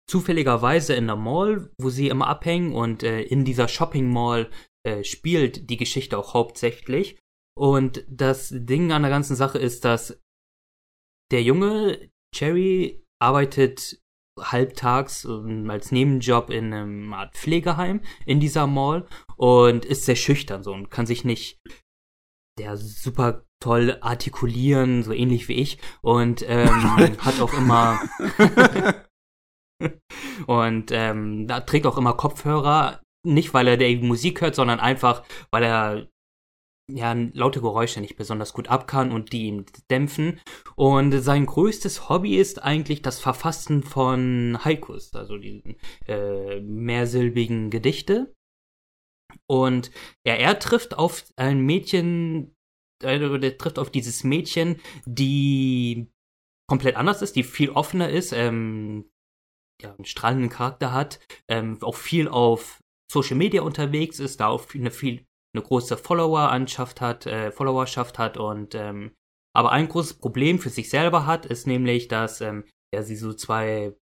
[0.08, 4.50] zufälligerweise in der Mall, wo sie immer abhängen und äh, in dieser Shopping Mall
[4.84, 7.18] äh, spielt die Geschichte auch hauptsächlich.
[7.56, 10.20] Und das Ding an der ganzen Sache ist, dass
[11.30, 13.99] der Junge Cherry arbeitet
[14.42, 20.62] halbtags ähm, als Nebenjob in einem Art Pflegeheim in dieser Mall und ist sehr schüchtern
[20.62, 21.60] so und kann sich nicht
[22.58, 26.68] der super toll artikulieren, so ähnlich wie ich und ähm,
[27.18, 28.00] hat auch immer
[30.46, 35.24] und ähm, da trägt auch immer Kopfhörer, nicht weil er die Musik hört, sondern einfach,
[35.50, 36.08] weil er
[36.96, 40.40] ja laute Geräusche nicht besonders gut ab kann und die ihm dämpfen.
[40.76, 48.34] Und sein größtes Hobby ist eigentlich das Verfassen von Haikus, also die äh, mehrsilbigen Gedichte.
[49.46, 49.90] Und
[50.26, 52.54] ja, er trifft auf ein Mädchen,
[53.02, 56.10] äh, der trifft auf dieses Mädchen, die
[56.68, 59.10] komplett anders ist, die viel offener ist, ähm,
[59.82, 64.72] ja, einen strahlenden Charakter hat, ähm, auch viel auf Social Media unterwegs ist, da auch
[64.74, 69.14] eine viel eine große Follower-Anschaft hat, äh, Followerschaft hat und ähm,
[69.56, 72.64] aber ein großes Problem für sich selber hat, ist nämlich, dass ähm,
[72.94, 73.96] ja, sie so zwei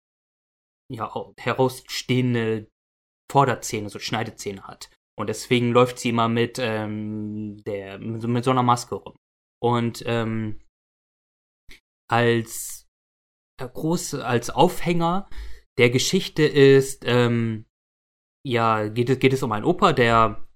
[0.93, 2.69] ja, au- herausstehende
[3.31, 4.91] Vorderzähne, so Schneidezähne hat.
[5.19, 9.17] Und deswegen läuft sie immer mit, ähm, der, mit so einer Maske rum.
[9.61, 10.61] Und ähm,
[12.11, 12.87] als
[13.61, 15.29] äh, groß, als Aufhänger
[15.79, 17.67] der Geschichte ist, ähm,
[18.47, 20.48] ja, geht es, geht es um einen Opa, der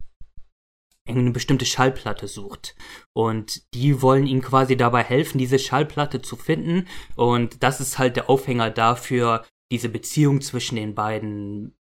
[1.08, 2.76] eine bestimmte Schallplatte sucht.
[3.12, 6.86] Und die wollen ihm quasi dabei helfen, diese Schallplatte zu finden.
[7.16, 11.76] Und das ist halt der Aufhänger dafür, diese Beziehung zwischen den beiden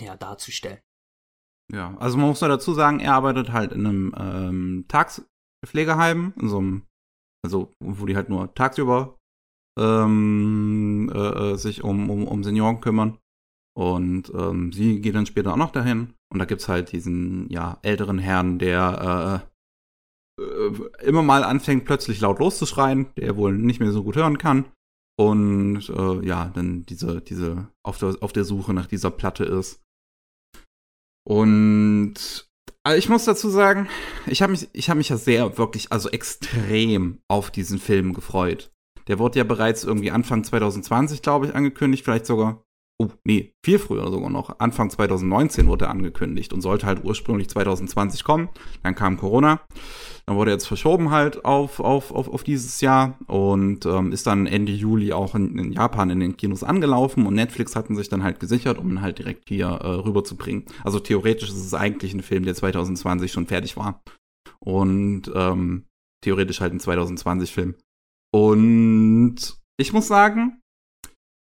[0.00, 0.80] ja, darzustellen.
[1.72, 6.48] Ja, also man muss ja dazu sagen, er arbeitet halt in einem ähm, Tagspflegeheim, in
[6.48, 6.86] so einem,
[7.44, 9.18] also wo die halt nur tagsüber
[9.78, 13.18] ähm, äh, äh, sich um, um, um Senioren kümmern.
[13.76, 16.14] Und ähm, sie geht dann später auch noch dahin.
[16.32, 19.42] Und da gibt's halt diesen, ja, älteren Herrn, der
[20.38, 20.72] äh, äh,
[21.02, 24.66] immer mal anfängt, plötzlich laut loszuschreien, der wohl nicht mehr so gut hören kann.
[25.18, 29.82] Und äh, ja, dann diese, diese auf der, auf der Suche nach dieser Platte ist.
[31.26, 32.46] Und
[32.84, 33.88] also ich muss dazu sagen,
[34.26, 38.70] ich habe mich, ich habe mich ja sehr wirklich, also extrem auf diesen Film gefreut.
[39.08, 42.62] Der wurde ja bereits irgendwie Anfang 2020, glaube ich, angekündigt, vielleicht sogar,
[42.98, 44.58] oh, nee, viel früher sogar noch.
[44.58, 48.48] Anfang 2019 wurde er angekündigt und sollte halt ursprünglich 2020 kommen.
[48.82, 49.60] Dann kam Corona.
[50.26, 54.26] Dann wurde er jetzt verschoben halt auf, auf, auf, auf dieses Jahr und ähm, ist
[54.26, 58.08] dann Ende Juli auch in, in Japan in den Kinos angelaufen und Netflix hatten sich
[58.08, 60.64] dann halt gesichert, um ihn halt direkt hier äh, rüberzubringen.
[60.82, 64.02] Also theoretisch ist es eigentlich ein Film, der 2020 schon fertig war.
[64.58, 65.84] Und ähm,
[66.24, 67.76] theoretisch halt ein 2020-Film.
[68.32, 69.36] Und
[69.76, 70.60] ich muss sagen,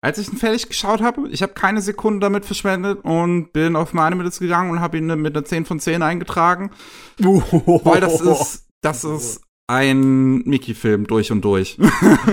[0.06, 3.92] als ich ihn fertig geschaut habe, ich habe keine Sekunde damit verschwendet und bin auf
[3.92, 6.70] meine Minutes gegangen und habe ihn mit einer 10 von 10 eingetragen.
[7.18, 11.80] Weil das ist, das ist ein Mickey-Film durch und durch.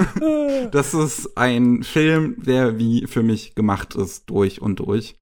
[0.70, 5.16] das ist ein Film, der wie für mich gemacht ist, durch und durch.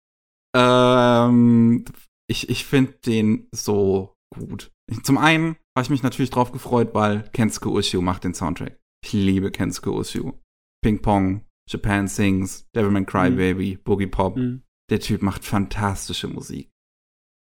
[0.57, 1.85] Ähm,
[2.29, 4.73] ich ich finde den so gut.
[5.05, 8.77] Zum einen habe ich mich natürlich drauf gefreut, weil Kensuke Ushio macht den Soundtrack.
[9.05, 10.41] Ich liebe Kensuke Ushio.
[10.83, 13.83] Ping Pong, Japan Sings, Devilman Crybaby, mhm.
[13.85, 14.37] Boogie Pop.
[14.37, 14.63] Mhm.
[14.91, 16.69] Der Typ macht fantastische Musik.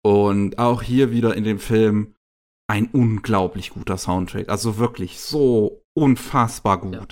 [0.03, 2.15] Und auch hier wieder in dem Film
[2.69, 4.49] ein unglaublich guter Soundtrack.
[4.49, 6.93] Also wirklich so unfassbar gut.
[6.93, 7.07] Ja.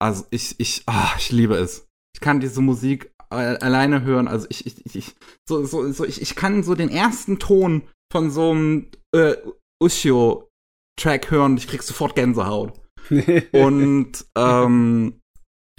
[0.00, 1.88] Also ich, ich, ah, ich liebe es.
[2.14, 4.28] Ich kann diese Musik alleine hören.
[4.28, 5.14] Also ich, ich, ich,
[5.48, 7.82] so, so, so, ich, ich kann so den ersten Ton
[8.12, 9.36] von so einem äh,
[9.82, 12.80] Ushio-Track hören und ich krieg sofort Gänsehaut.
[13.52, 15.19] und ähm,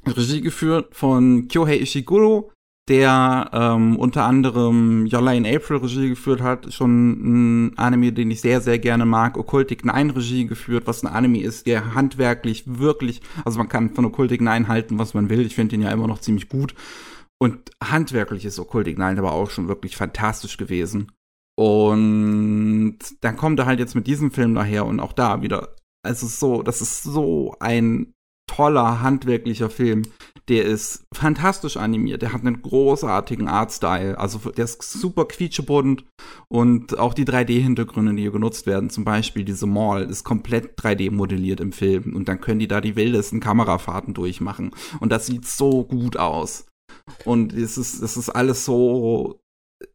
[0.06, 2.52] Regie geführt von Kyohei Ishiguro,
[2.90, 8.42] der ähm, unter anderem Yola in April Regie geführt hat, schon ein Anime, den ich
[8.42, 13.22] sehr, sehr gerne mag, Occultic 9 Regie geführt, was ein Anime ist, der handwerklich wirklich,
[13.46, 16.08] also man kann von Occultic 9 halten, was man will, ich finde ihn ja immer
[16.08, 16.74] noch ziemlich gut.
[17.40, 21.12] Und handwerklich ist Occultic 9 aber auch schon wirklich fantastisch gewesen.
[21.58, 26.28] Und dann kommt er halt jetzt mit diesem Film daher und auch da wieder, also
[26.28, 28.14] so, das ist so ein
[28.56, 30.04] toller, handwerklicher Film.
[30.50, 32.22] Der ist fantastisch animiert.
[32.22, 34.18] Der hat einen großartigen Artstyle.
[34.18, 36.04] Also der ist super quietschebunt
[36.50, 41.12] und auch die 3D-Hintergründe, die hier genutzt werden, zum Beispiel diese Mall, ist komplett 3D
[41.12, 42.16] modelliert im Film.
[42.16, 44.72] Und dann können die da die wildesten Kamerafahrten durchmachen.
[45.00, 46.66] Und das sieht so gut aus.
[47.24, 49.40] Und es ist, es ist alles so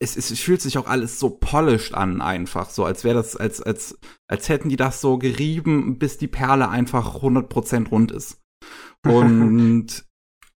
[0.00, 3.62] es, es fühlt sich auch alles so polished an, einfach so, als wäre das, als,
[3.62, 8.42] als, als hätten die das so gerieben, bis die Perle einfach 100% rund ist.
[9.08, 10.04] Und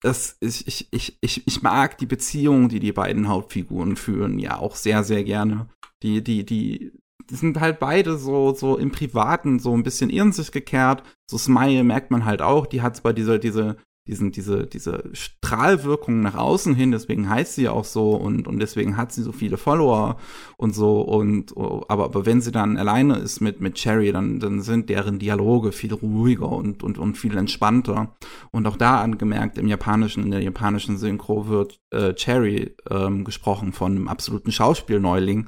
[0.01, 4.57] das ist, ich, ich, ich, ich mag die Beziehung, die die beiden Hauptfiguren führen, ja
[4.57, 5.67] auch sehr, sehr gerne.
[6.03, 6.93] Die, die, die,
[7.29, 11.03] die sind halt beide so, so im Privaten so ein bisschen in sich gekehrt.
[11.29, 16.21] So Smile merkt man halt auch, die hat zwar diese, diese diesen, diese, diese Strahlwirkung
[16.21, 19.57] nach außen hin, deswegen heißt sie auch so und, und deswegen hat sie so viele
[19.57, 20.17] Follower
[20.57, 24.61] und so und, aber, aber wenn sie dann alleine ist mit, mit Cherry, dann, dann
[24.61, 28.15] sind deren Dialoge viel ruhiger und, und, und viel entspannter.
[28.51, 33.73] Und auch da angemerkt, im japanischen, in der japanischen Synchro wird äh, Cherry ähm, gesprochen
[33.73, 35.47] von einem absoluten Schauspielneuling.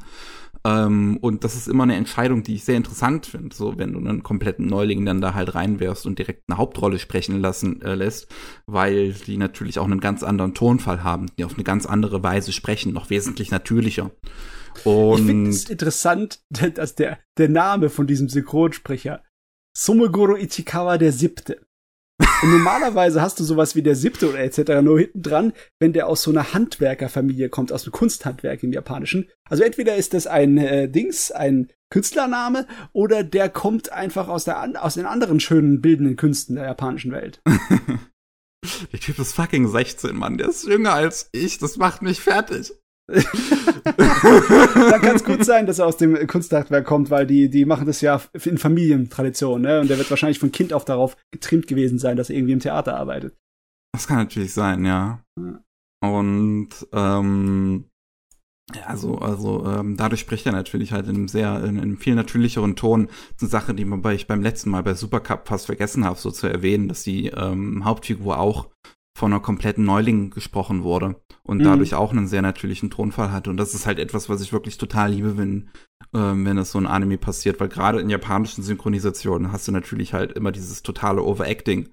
[0.63, 3.99] Ähm, und das ist immer eine Entscheidung, die ich sehr interessant finde, so wenn du
[3.99, 8.27] einen kompletten Neuling dann da halt reinwirfst und direkt eine Hauptrolle sprechen lassen äh, lässt,
[8.67, 12.51] weil die natürlich auch einen ganz anderen Tonfall haben, die auf eine ganz andere Weise
[12.51, 14.11] sprechen, noch wesentlich natürlicher.
[14.83, 19.23] Und ich finde es interessant, dass der, der Name von diesem Synchronsprecher
[19.75, 21.65] Sumegoro Ichikawa der Siebte.
[22.41, 24.81] Und normalerweise hast du sowas wie der siebte oder etc.
[24.81, 29.29] nur hinten dran, wenn der aus so einer Handwerkerfamilie kommt, aus dem Kunsthandwerk im Japanischen.
[29.49, 34.83] Also entweder ist das ein äh, Dings, ein Künstlername, oder der kommt einfach aus, der,
[34.83, 37.41] aus den anderen schönen bildenden Künsten der japanischen Welt.
[38.91, 40.37] der Typ ist fucking 16, Mann.
[40.37, 41.57] Der ist jünger als ich.
[41.57, 42.71] Das macht mich fertig.
[43.11, 47.87] Da kann es gut sein, dass er aus dem Kunsthandwerk kommt, weil die, die machen
[47.87, 49.81] das ja in Familientradition, ne?
[49.81, 52.59] Und der wird wahrscheinlich von Kind auf darauf getrimmt gewesen sein, dass er irgendwie im
[52.59, 53.35] Theater arbeitet.
[53.93, 55.23] Das kann natürlich sein, ja.
[56.01, 57.85] Und ähm,
[58.75, 62.15] ja, also, also ähm, dadurch spricht er natürlich halt in einem sehr, in einem viel
[62.15, 63.07] natürlicheren Ton.
[63.07, 66.05] Das ist eine Sache, die man bei, ich beim letzten Mal bei Supercup fast vergessen
[66.05, 68.69] habe, so zu erwähnen, dass die ähm, Hauptfigur auch
[69.17, 71.63] von einer kompletten Neuling gesprochen wurde und mhm.
[71.63, 73.49] dadurch auch einen sehr natürlichen Tonfall hatte.
[73.49, 75.69] Und das ist halt etwas, was ich wirklich total liebe, wenn,
[76.13, 80.13] ähm, wenn es so ein Anime passiert, weil gerade in japanischen Synchronisationen hast du natürlich
[80.13, 81.89] halt immer dieses totale Overacting.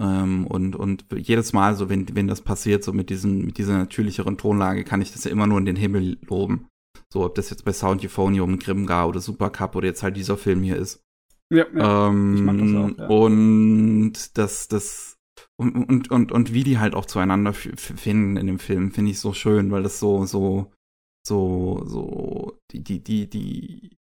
[0.00, 3.78] Ähm, und, und jedes Mal, so wenn, wenn das passiert, so mit, diesem, mit dieser
[3.78, 6.68] natürlicheren Tonlage, kann ich das ja immer nur in den Himmel loben.
[7.12, 10.62] So, ob das jetzt bei Sound Euphonium, Grimgar oder Supercup oder jetzt halt dieser Film
[10.62, 11.02] hier ist.
[11.50, 12.08] Ja, ja.
[12.08, 13.06] Ähm, ich mag das auch, ja.
[13.06, 15.15] Und das, das,
[15.56, 19.20] und, und, und, und wie die halt auch zueinander finden in dem Film, finde ich
[19.20, 20.72] so schön, weil das so, so,
[21.26, 23.95] so, so, die, die, die, die,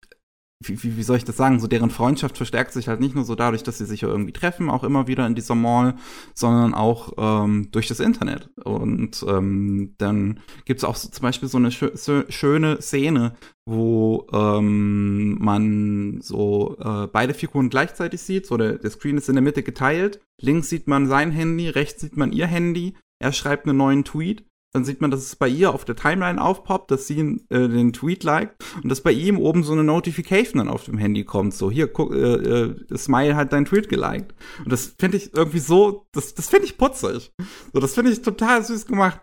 [0.68, 3.24] wie, wie, wie soll ich das sagen, so deren Freundschaft verstärkt sich halt nicht nur
[3.24, 5.94] so dadurch, dass sie sich ja irgendwie treffen, auch immer wieder in dieser Mall,
[6.34, 8.50] sondern auch ähm, durch das Internet.
[8.64, 11.92] Und ähm, dann gibt es auch so, zum Beispiel so eine schö
[12.28, 13.34] schöne Szene,
[13.66, 18.46] wo ähm, man so äh, beide Figuren gleichzeitig sieht.
[18.46, 20.20] So der, der Screen ist in der Mitte geteilt.
[20.40, 22.94] Links sieht man sein Handy, rechts sieht man ihr Handy.
[23.20, 24.44] Er schreibt einen neuen Tweet
[24.74, 27.92] dann sieht man, dass es bei ihr auf der Timeline aufpoppt, dass sie äh, den
[27.92, 31.54] Tweet liked und dass bei ihm oben so eine Notification dann auf dem Handy kommt.
[31.54, 34.34] So, hier, guck, äh, äh, Smile hat deinen Tweet geliked.
[34.64, 37.32] Und das finde ich irgendwie so, das, das finde ich putzig.
[37.72, 39.20] So, das finde ich total süß gemacht.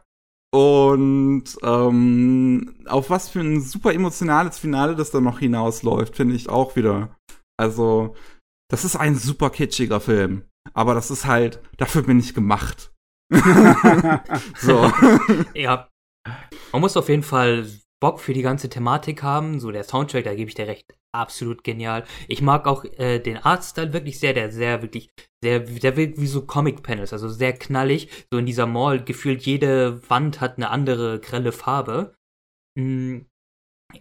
[0.54, 6.48] Und ähm, auf was für ein super emotionales Finale das dann noch hinausläuft, finde ich
[6.48, 7.18] auch wieder.
[7.58, 8.16] Also,
[8.70, 10.44] das ist ein super kitschiger Film.
[10.74, 12.91] Aber das ist halt, dafür bin ich gemacht.
[14.58, 14.92] so.
[15.54, 15.88] ja.
[16.72, 17.66] Man muss auf jeden Fall
[18.02, 19.60] Bock für die ganze Thematik haben.
[19.60, 22.04] So der Soundtrack, da gebe ich dir recht, absolut genial.
[22.28, 25.10] Ich mag auch äh, den Artstyle wirklich sehr, der sehr wirklich,
[25.44, 28.10] sehr, der wirkt wie so Comic-Panels, also sehr knallig.
[28.32, 32.14] So in dieser Mall gefühlt jede Wand hat eine andere grelle Farbe.
[32.76, 33.26] Mhm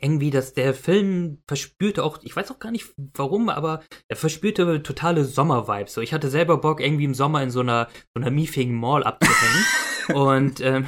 [0.00, 4.82] irgendwie, dass der Film verspürte auch, ich weiß auch gar nicht warum, aber er verspürte
[4.82, 5.94] totale Sommervibes.
[5.94, 9.04] So, ich hatte selber Bock, irgendwie im Sommer in so einer, so einer miefigen Mall
[9.04, 9.64] abzuhängen.
[10.14, 10.86] und, ähm,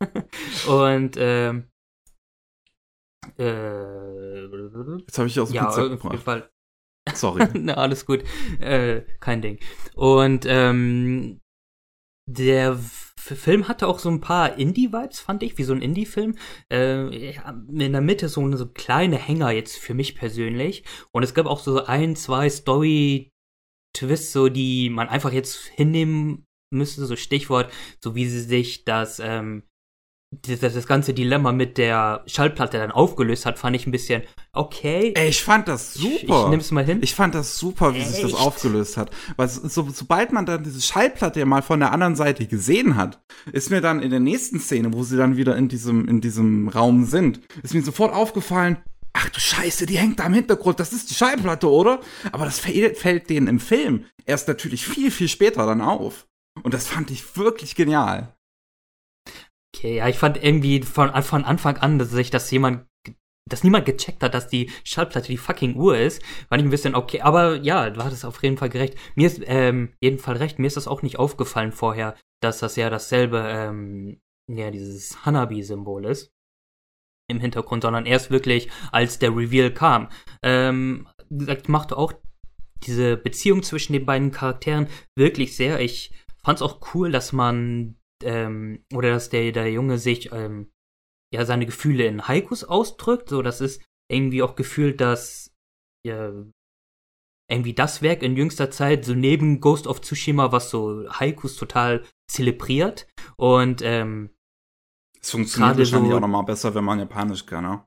[0.68, 1.68] und, ähm,
[3.38, 4.46] äh,
[5.00, 6.50] Jetzt habe ich aus dem ja, Konzept auf jeden Fall.
[7.14, 7.46] Sorry.
[7.54, 8.24] Na, alles gut.
[8.60, 9.58] Äh, kein Ding.
[9.94, 11.40] Und ähm,
[12.28, 12.78] der
[13.34, 16.36] Film hatte auch so ein paar Indie-Vibes, fand ich, wie so ein Indie-Film.
[16.72, 20.84] Äh, in der Mitte so, so kleine Hänger jetzt für mich persönlich.
[21.12, 27.06] Und es gab auch so ein, zwei Story-Twists, so die man einfach jetzt hinnehmen müsste,
[27.06, 29.62] so Stichwort, so wie sie sich das ähm,
[30.42, 35.12] das, das ganze Dilemma mit der Schallplatte dann aufgelöst hat, fand ich ein bisschen okay.
[35.16, 36.14] Ey, ich fand das super.
[36.16, 36.98] Ich, ich nimm's mal hin.
[37.02, 38.12] Ich fand das super, wie Echt?
[38.12, 39.10] sich das aufgelöst hat.
[39.36, 43.20] Weil so, sobald man dann diese Schallplatte ja mal von der anderen Seite gesehen hat,
[43.52, 46.68] ist mir dann in der nächsten Szene, wo sie dann wieder in diesem, in diesem
[46.68, 48.78] Raum sind, ist mir sofort aufgefallen,
[49.12, 52.00] ach du Scheiße, die hängt da im Hintergrund, das ist die Schallplatte, oder?
[52.32, 56.26] Aber das fällt, fällt denen im Film erst natürlich viel, viel später dann auf.
[56.62, 58.34] Und das fand ich wirklich genial.
[59.76, 62.86] Okay, ja, ich fand irgendwie von, von Anfang an, dass sich das jemand,
[63.48, 66.94] dass niemand gecheckt hat, dass die Schallplatte die fucking Uhr ist, fand ich ein bisschen
[66.94, 67.20] okay.
[67.20, 68.96] Aber ja, du hattest auf jeden Fall gerecht.
[69.16, 70.58] Mir ist ähm, jeden Fall recht.
[70.58, 76.06] Mir ist das auch nicht aufgefallen vorher, dass das ja dasselbe, ähm, ja, dieses Hanabi-Symbol
[76.06, 76.32] ist
[77.28, 80.08] im Hintergrund, sondern erst wirklich, als der Reveal kam.
[80.42, 82.14] Ähm, gesagt, machte auch
[82.86, 85.80] diese Beziehung zwischen den beiden Charakteren wirklich sehr.
[85.80, 90.70] Ich fand's auch cool, dass man ähm, oder dass der, der Junge sich ähm,
[91.32, 93.28] ja seine Gefühle in Haikus ausdrückt.
[93.28, 95.52] So, das ist irgendwie auch gefühlt, dass
[96.06, 96.32] ja,
[97.50, 102.04] irgendwie das Werk in jüngster Zeit so neben Ghost of Tsushima, was so Haikus total
[102.28, 103.06] zelebriert.
[103.36, 104.30] Und ähm,
[105.20, 107.84] es funktioniert wahrscheinlich so, auch nochmal besser, wenn man Japanisch kann, ne?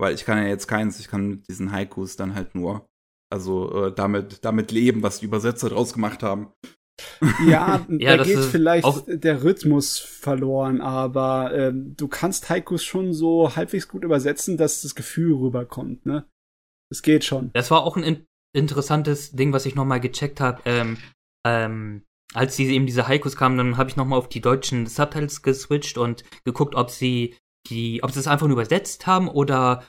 [0.00, 2.86] Weil ich kann ja jetzt keins, ich kann mit diesen Haikus dann halt nur,
[3.32, 6.52] also äh, damit, damit leben, was die Übersetzer draus gemacht haben.
[7.46, 13.54] Ja, ja da geht vielleicht der Rhythmus verloren, aber ähm, du kannst Haikus schon so
[13.56, 16.24] halbwegs gut übersetzen, dass das Gefühl rüberkommt, ne?
[16.90, 17.50] Es geht schon.
[17.52, 20.62] Das war auch ein in interessantes Ding, was ich nochmal gecheckt habe.
[20.64, 20.96] Ähm,
[21.46, 22.02] ähm,
[22.34, 25.98] als sie eben diese Haikus kamen, dann habe ich nochmal auf die deutschen Subtitles geswitcht
[25.98, 27.36] und geguckt, ob sie
[27.68, 29.84] die, ob sie es einfach nur übersetzt haben oder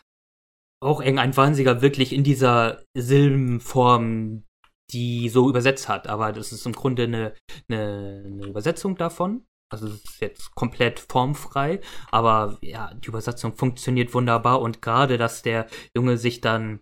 [0.81, 4.43] auch irgendein Wahnsinniger wirklich in dieser Silbenform
[4.91, 6.07] die so übersetzt hat.
[6.07, 7.33] Aber das ist im Grunde eine,
[7.69, 9.45] eine, eine Übersetzung davon.
[9.71, 15.43] Also es ist jetzt komplett formfrei, aber ja, die Übersetzung funktioniert wunderbar und gerade, dass
[15.43, 16.79] der Junge sich dann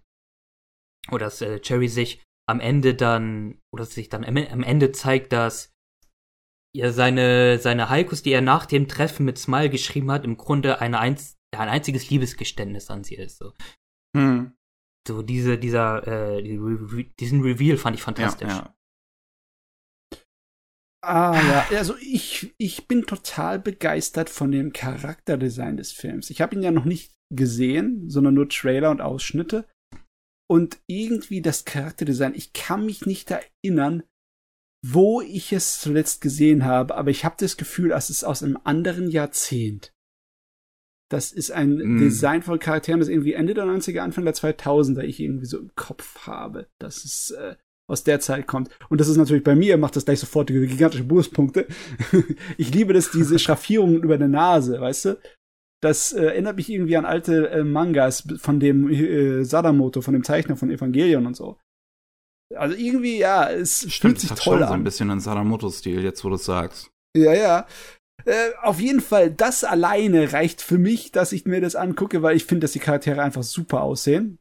[1.11, 5.33] oder dass äh, Cherry sich am Ende dann oder sich dann am, am Ende zeigt,
[5.33, 5.73] dass
[6.73, 10.79] ja seine seine Haikus, die er nach dem Treffen mit Smile geschrieben hat, im Grunde
[10.79, 13.37] eine einz ein einziges Liebesgeständnis an sie ist.
[13.37, 13.53] So.
[14.15, 14.56] Hm.
[15.07, 16.43] So diese, dieser, äh,
[17.19, 18.49] diesen Reveal fand ich fantastisch.
[18.49, 18.73] Ja, ja.
[21.03, 26.29] Ah ja, also ich, ich bin total begeistert von dem Charakterdesign des Films.
[26.29, 29.65] Ich habe ihn ja noch nicht gesehen, sondern nur Trailer und Ausschnitte.
[30.49, 34.03] Und irgendwie das Charakterdesign, ich kann mich nicht erinnern,
[34.85, 38.57] wo ich es zuletzt gesehen habe, aber ich habe das Gefühl, es ist aus einem
[38.63, 39.93] anderen Jahrzehnt.
[41.09, 41.97] Das ist ein mm.
[41.99, 45.71] Design von Charakteren, das irgendwie Ende der 90er, Anfang der 2000er ich irgendwie so im
[45.75, 46.67] Kopf habe.
[46.79, 47.55] dass es äh,
[47.89, 48.69] aus der Zeit kommt.
[48.89, 51.67] Und das ist natürlich bei mir, macht das gleich sofort gigantische Bonuspunkte.
[52.57, 55.19] ich liebe das, diese Schraffierungen über der Nase, weißt du?
[55.81, 60.23] Das äh, erinnert mich irgendwie an alte äh, Mangas von dem äh, Sadamoto, von dem
[60.23, 61.59] Zeichner von Evangelion und so.
[62.55, 64.69] Also irgendwie, ja, es Stimmt, fühlt sich toll an.
[64.69, 66.89] so ein bisschen an Sadamoto-Stil, jetzt wo du sagst.
[67.15, 67.67] Ja, ja.
[68.27, 72.35] Äh, auf jeden Fall, das alleine reicht für mich, dass ich mir das angucke, weil
[72.35, 74.37] ich finde, dass die Charaktere einfach super aussehen.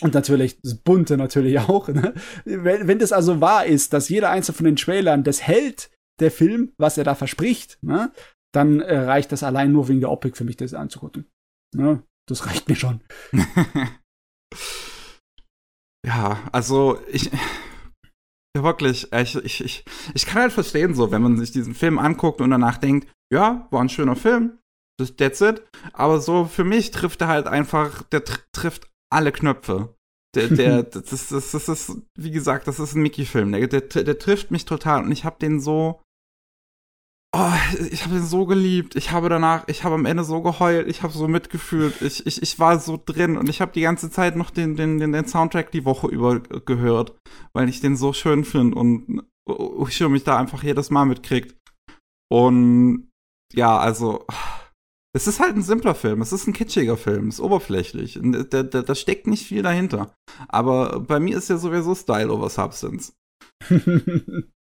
[0.00, 1.88] Und natürlich das Bunte natürlich auch.
[1.88, 2.14] Ne?
[2.46, 6.30] Wenn, wenn das also wahr ist, dass jeder einzelne von den Trailern das hält, der
[6.30, 8.10] Film, was er da verspricht, ne?
[8.52, 11.26] dann äh, reicht das allein nur wegen der Optik für mich, das anzugucken.
[11.74, 12.02] Ne?
[12.26, 13.02] Das reicht mir schon.
[16.06, 17.30] ja, also ich.
[18.56, 19.12] Ja, wirklich.
[19.12, 22.50] Ich, ich, ich, ich kann halt verstehen, so, wenn man sich diesen Film anguckt und
[22.50, 24.58] danach denkt, ja, war ein schöner Film,
[24.98, 25.62] das, that's it.
[25.92, 29.94] Aber so für mich trifft er halt einfach, der tr trifft alle Knöpfe.
[30.34, 33.52] Der, der, das, das, das ist, wie gesagt, das ist ein Mickey-Film.
[33.52, 36.02] Der, der, der trifft mich total und ich habe den so,
[37.32, 37.52] Oh,
[37.92, 38.96] ich habe ihn so geliebt.
[38.96, 42.02] Ich habe danach, ich habe am Ende so geheult, ich habe so mitgefühlt.
[42.02, 44.98] Ich, ich, ich war so drin und ich habe die ganze Zeit noch den, den,
[44.98, 47.16] den, den Soundtrack die Woche über gehört,
[47.52, 49.22] weil ich den so schön finde und
[49.88, 51.56] ich mich da einfach jedes Mal mitkriegt.
[52.28, 53.08] Und
[53.52, 54.26] ja, also,
[55.12, 58.18] es ist halt ein simpler Film, es ist ein kitschiger Film, es ist oberflächlich.
[58.22, 60.14] Da, da, da steckt nicht viel dahinter.
[60.48, 63.12] Aber bei mir ist ja sowieso Style over Substance.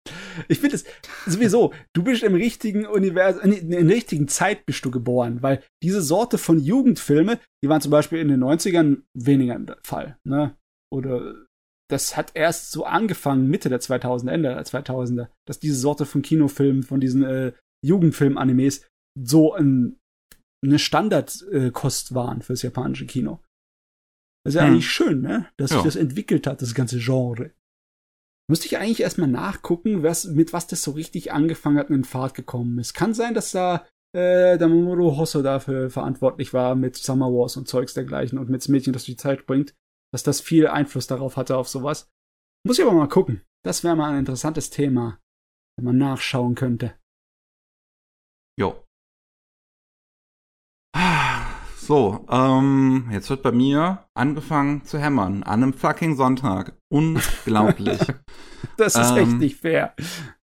[0.47, 0.85] ich finde es
[1.25, 6.01] sowieso, du bist im richtigen Universum, in der richtigen Zeit bist du geboren, weil diese
[6.01, 10.55] Sorte von Jugendfilme, die waren zum Beispiel in den 90ern weniger der Fall, ne?
[10.93, 11.35] Oder
[11.89, 16.21] das hat erst so angefangen, Mitte der 2000er, Ende der 2000er, dass diese Sorte von
[16.21, 17.53] Kinofilmen, von diesen äh,
[17.85, 18.85] Jugendfilm-Animes
[19.17, 19.97] so ein,
[20.63, 23.41] eine Standardkost äh, waren fürs japanische Kino.
[24.43, 24.71] Das ist ja hm.
[24.71, 25.49] eigentlich schön, ne?
[25.57, 25.77] Dass ja.
[25.77, 27.51] sich das entwickelt hat, das ganze Genre.
[28.49, 32.03] Müsste ich eigentlich erstmal nachgucken, was, mit was das so richtig angefangen hat und in
[32.05, 32.93] Fahrt gekommen ist.
[32.93, 33.85] Kann sein, dass da
[34.15, 38.61] äh, der Mamoru Hosso dafür verantwortlich war mit Summer Wars und Zeugs dergleichen und mit
[38.61, 39.75] das Mädchen, das die Zeit bringt,
[40.13, 42.09] dass das viel Einfluss darauf hatte, auf sowas.
[42.65, 43.41] Muss ich aber mal gucken.
[43.65, 45.19] Das wäre mal ein interessantes Thema,
[45.75, 46.95] wenn man nachschauen könnte.
[48.57, 48.83] Jo.
[51.75, 55.43] So, ähm, jetzt wird bei mir angefangen zu hämmern.
[55.43, 56.76] An einem fucking Sonntag.
[56.89, 57.99] Unglaublich.
[58.77, 59.93] das ist ähm, echt nicht fair.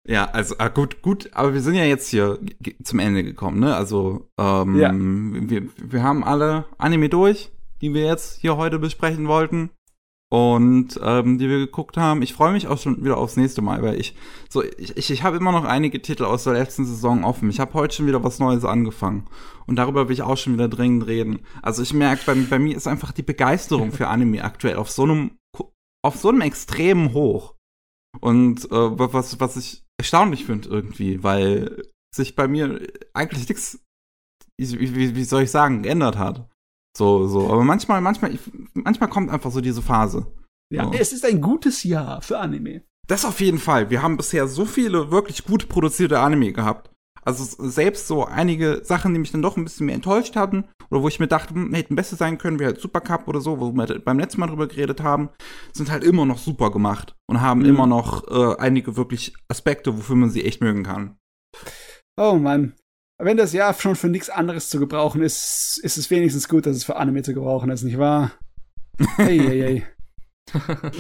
[0.06, 2.38] Ja, also ah, gut, gut, aber wir sind ja jetzt hier
[2.82, 3.76] zum Ende gekommen, ne?
[3.76, 4.92] Also, ähm, ja.
[4.92, 9.70] wir, wir haben alle Anime durch, die wir jetzt hier heute besprechen wollten
[10.30, 12.22] und ähm, die wir geguckt haben.
[12.22, 14.14] Ich freue mich auch schon wieder aufs nächste Mal, weil ich
[14.48, 17.50] so ich, ich, ich habe immer noch einige Titel aus der letzten Saison offen.
[17.50, 19.26] Ich habe heute schon wieder was Neues angefangen
[19.66, 21.40] und darüber will ich auch schon wieder dringend reden.
[21.62, 25.02] Also ich merke, bei, bei mir ist einfach die Begeisterung für Anime aktuell auf so
[25.02, 25.32] einem
[26.02, 27.54] auf so einem extremen Hoch
[28.20, 32.80] und äh, was was ich erstaunlich finde irgendwie, weil sich bei mir
[33.14, 33.78] eigentlich nichts
[34.58, 36.48] wie, wie soll ich sagen geändert hat.
[36.96, 37.50] So, so.
[37.50, 38.38] Aber manchmal, manchmal,
[38.74, 40.26] manchmal kommt einfach so diese Phase.
[40.72, 40.92] Ja, so.
[40.92, 42.82] es ist ein gutes Jahr für Anime.
[43.08, 43.90] Das auf jeden Fall.
[43.90, 46.90] Wir haben bisher so viele wirklich gut produzierte Anime gehabt.
[47.22, 51.02] Also selbst so einige Sachen, die mich dann doch ein bisschen mehr enttäuscht hatten, oder
[51.02, 53.72] wo ich mir dachte, hm, hätten besser sein können, wie halt Supercup oder so, wo
[53.72, 55.30] wir beim letzten Mal drüber geredet haben,
[55.72, 57.66] sind halt immer noch super gemacht und haben mhm.
[57.66, 61.16] immer noch äh, einige wirklich Aspekte, wofür man sie echt mögen kann.
[62.16, 62.74] Oh Mann,
[63.18, 66.76] wenn das Jahr schon für nichts anderes zu gebrauchen ist, ist es wenigstens gut, dass
[66.76, 68.32] es für Anime zu gebrauchen ist, nicht wahr?
[69.16, 69.84] Hey, hey,
[70.52, 70.90] hey.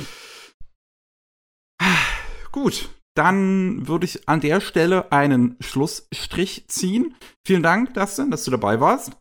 [2.52, 2.88] gut,
[3.20, 7.14] dann würde ich an der Stelle einen Schlussstrich ziehen.
[7.46, 9.12] Vielen Dank, Dustin, dass du dabei warst.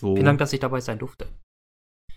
[0.00, 0.14] So.
[0.14, 1.28] Vielen Dank, dass ich dabei sein durfte.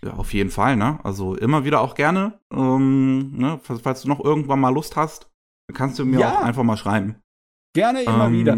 [0.04, 0.98] Ja, auf jeden Fall, ne?
[1.04, 2.40] Also immer wieder auch gerne.
[2.52, 3.60] Ähm, ne?
[3.62, 5.30] Falls du noch irgendwann mal Lust hast,
[5.72, 6.34] kannst du mir ja.
[6.34, 7.22] auch einfach mal schreiben.
[7.72, 8.52] Gerne immer ähm, wieder.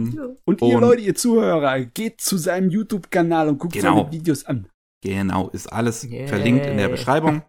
[0.47, 3.99] Und ihr und Leute, ihr Zuhörer, geht zu seinem YouTube-Kanal und guckt genau.
[3.99, 4.71] seine Videos an.
[5.05, 6.27] Genau, ist alles yeah.
[6.27, 7.43] verlinkt in der Beschreibung.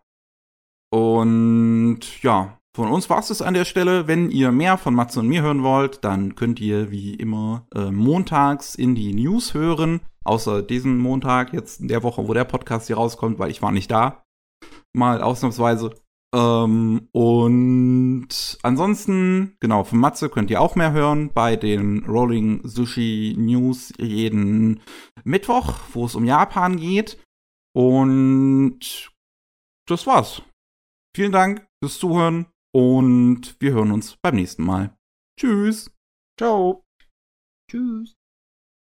[0.91, 4.07] Und ja, von uns war es das an der Stelle.
[4.07, 7.91] Wenn ihr mehr von Matze und mir hören wollt, dann könnt ihr wie immer äh,
[7.91, 10.01] montags in die News hören.
[10.23, 13.71] Außer diesen Montag, jetzt in der Woche, wo der Podcast hier rauskommt, weil ich war
[13.71, 14.23] nicht da.
[14.93, 15.95] Mal ausnahmsweise.
[16.35, 23.35] Ähm, und ansonsten, genau, von Matze könnt ihr auch mehr hören bei den Rolling Sushi
[23.35, 24.81] News jeden
[25.23, 27.17] Mittwoch, wo es um Japan geht.
[27.73, 29.11] Und
[29.87, 30.43] das war's.
[31.15, 34.95] Vielen Dank fürs Zuhören und wir hören uns beim nächsten Mal.
[35.39, 35.91] Tschüss.
[36.37, 36.85] Ciao.
[37.69, 38.18] Tschüss.